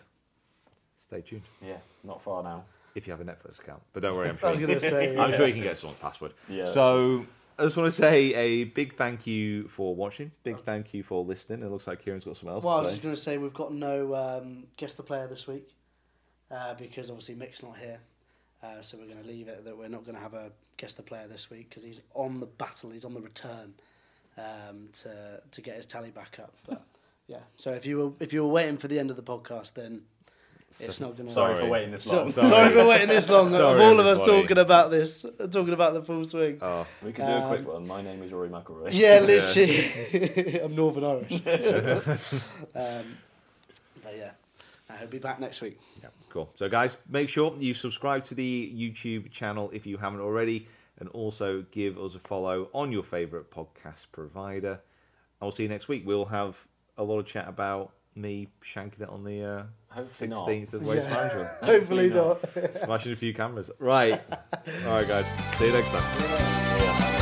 Stay 1.08 1.20
tuned 1.22 1.42
Yeah, 1.60 1.78
not 2.04 2.22
far 2.22 2.42
now. 2.42 2.64
if 2.94 3.06
you 3.06 3.12
have 3.12 3.20
a 3.20 3.24
Netflix 3.24 3.58
account, 3.60 3.82
but 3.92 4.02
don't 4.02 4.16
worry, 4.16 4.28
I'm 4.28 4.36
I 4.36 4.38
sure. 4.38 4.48
was 4.50 4.58
going 4.60 4.74
to 4.74 4.80
say. 4.80 5.16
I'm 5.16 5.30
yeah. 5.30 5.36
sure 5.36 5.46
you 5.46 5.54
can 5.54 5.62
get 5.62 5.76
someone's 5.78 6.00
password. 6.00 6.32
Yeah, 6.48 6.64
So 6.66 7.24
I 7.58 7.64
just 7.64 7.76
want 7.76 7.92
to 7.92 8.00
say 8.00 8.34
a 8.34 8.64
big 8.64 8.94
thank 8.96 9.26
you 9.26 9.68
for 9.68 9.94
watching. 9.94 10.30
Big 10.44 10.58
thank 10.60 10.94
you 10.94 11.02
for 11.02 11.24
listening. 11.24 11.62
It 11.62 11.70
looks 11.70 11.86
like 11.86 12.04
Kieran's 12.04 12.24
got 12.24 12.36
something 12.36 12.54
else 12.54 12.64
Well, 12.64 12.76
I 12.76 12.80
was 12.80 12.90
say. 12.90 12.94
just 12.96 13.02
going 13.02 13.14
to 13.14 13.20
say 13.20 13.38
we've 13.38 13.54
got 13.54 13.72
no 13.72 14.14
um, 14.14 14.64
guest 14.76 14.96
the 14.96 15.02
player 15.02 15.26
this 15.26 15.46
week 15.46 15.74
uh, 16.50 16.74
because 16.74 17.10
obviously 17.10 17.34
Mick's 17.34 17.62
not 17.62 17.76
here. 17.78 17.98
Uh, 18.62 18.80
so 18.82 18.98
we're 18.98 19.06
going 19.06 19.22
to 19.22 19.28
leave 19.28 19.46
it 19.48 19.64
that 19.64 19.76
we're 19.76 19.88
not 19.88 20.04
going 20.04 20.16
to 20.16 20.20
have 20.22 20.34
a 20.34 20.50
guest 20.76 20.96
the 20.96 21.02
player 21.02 21.26
this 21.28 21.48
week 21.48 21.68
because 21.68 21.84
he's 21.84 22.02
on 22.14 22.40
the 22.40 22.46
battle, 22.46 22.90
he's 22.90 23.04
on 23.04 23.14
the 23.14 23.20
return 23.20 23.72
um, 24.36 24.88
to 24.92 25.40
to 25.50 25.60
get 25.60 25.76
his 25.76 25.86
tally 25.86 26.10
back 26.10 26.38
up. 26.40 26.52
But 26.68 26.82
yeah, 27.28 27.38
so 27.56 27.72
if 27.72 27.86
you 27.86 27.98
were 27.98 28.12
if 28.20 28.32
you 28.32 28.42
were 28.42 28.50
waiting 28.50 28.76
for 28.76 28.88
the 28.88 28.98
end 28.98 29.10
of 29.10 29.16
the 29.16 29.22
podcast, 29.22 29.74
then 29.74 30.02
it's 30.80 31.00
not 31.00 31.16
going 31.16 31.28
to. 31.28 31.34
Sorry, 31.34 31.54
Sorry. 31.54 31.64
for 31.66 31.70
waiting 31.70 31.90
this 31.92 32.04
So, 32.04 32.22
long. 32.22 32.32
sorry. 32.32 32.72
for 32.74 32.86
waiting 32.86 33.08
this 33.08 33.28
long. 33.30 33.50
Sorry, 33.50 33.74
of 33.74 33.80
all 33.80 33.98
of 34.00 34.06
us 34.06 34.24
talking 34.24 34.58
about 34.58 34.90
this, 34.90 35.24
talking 35.50 35.72
about 35.72 35.94
the 35.94 36.02
full 36.02 36.24
swing. 36.24 36.58
Oh, 36.62 36.86
We 37.02 37.12
could 37.12 37.24
do 37.26 37.32
a 37.32 37.46
quick 37.48 37.60
Um, 37.60 37.66
one. 37.66 37.88
My 37.88 38.02
name 38.02 38.22
is 38.22 38.32
Rory 38.32 38.48
McIlroy. 38.48 38.90
Yeah, 38.92 39.20
literally. 39.20 40.60
I'm 40.62 40.74
Northern 40.76 41.04
Irish. 41.04 41.32
um, 42.74 43.16
but 44.02 44.16
yeah, 44.16 44.30
I'll 44.90 45.06
be 45.06 45.18
back 45.18 45.40
next 45.40 45.60
week. 45.60 45.80
Yeah, 46.02 46.08
cool. 46.30 46.50
So, 46.54 46.68
guys, 46.68 46.96
make 47.08 47.28
sure 47.28 47.54
you 47.58 47.74
subscribe 47.74 48.24
to 48.24 48.34
the 48.34 48.72
YouTube 48.74 49.30
channel 49.32 49.70
if 49.72 49.86
you 49.86 49.96
haven't 49.96 50.20
already, 50.20 50.68
and 51.00 51.08
also 51.10 51.64
give 51.72 51.98
us 51.98 52.14
a 52.14 52.18
follow 52.20 52.68
on 52.72 52.92
your 52.92 53.02
favourite 53.02 53.50
podcast 53.50 54.06
provider. 54.12 54.80
I'll 55.40 55.52
see 55.52 55.62
you 55.64 55.68
next 55.68 55.88
week. 55.88 56.02
We'll 56.06 56.24
have 56.26 56.56
a 56.96 57.02
lot 57.04 57.18
of 57.20 57.26
chat 57.26 57.48
about 57.48 57.92
me 58.16 58.48
shanking 58.64 59.00
it 59.02 59.08
on 59.08 59.22
the 59.24 59.42
uh, 59.44 59.62
Hopefully 59.90 60.28
not. 60.28 60.48
16th 60.48 60.72
of 60.74 60.86
Waste 60.86 61.08
Management. 61.08 61.48
Hopefully 61.62 62.10
not. 62.10 62.44
Smashing 62.84 63.12
a 63.12 63.16
few 63.16 63.34
cameras. 63.34 63.70
Right. 63.78 64.20
All 64.86 64.92
right, 64.92 65.08
guys. 65.08 65.26
See 65.58 65.66
you 65.66 65.72
next 65.72 65.88
time. 65.88 67.18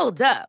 Hold 0.00 0.22
up. 0.22 0.48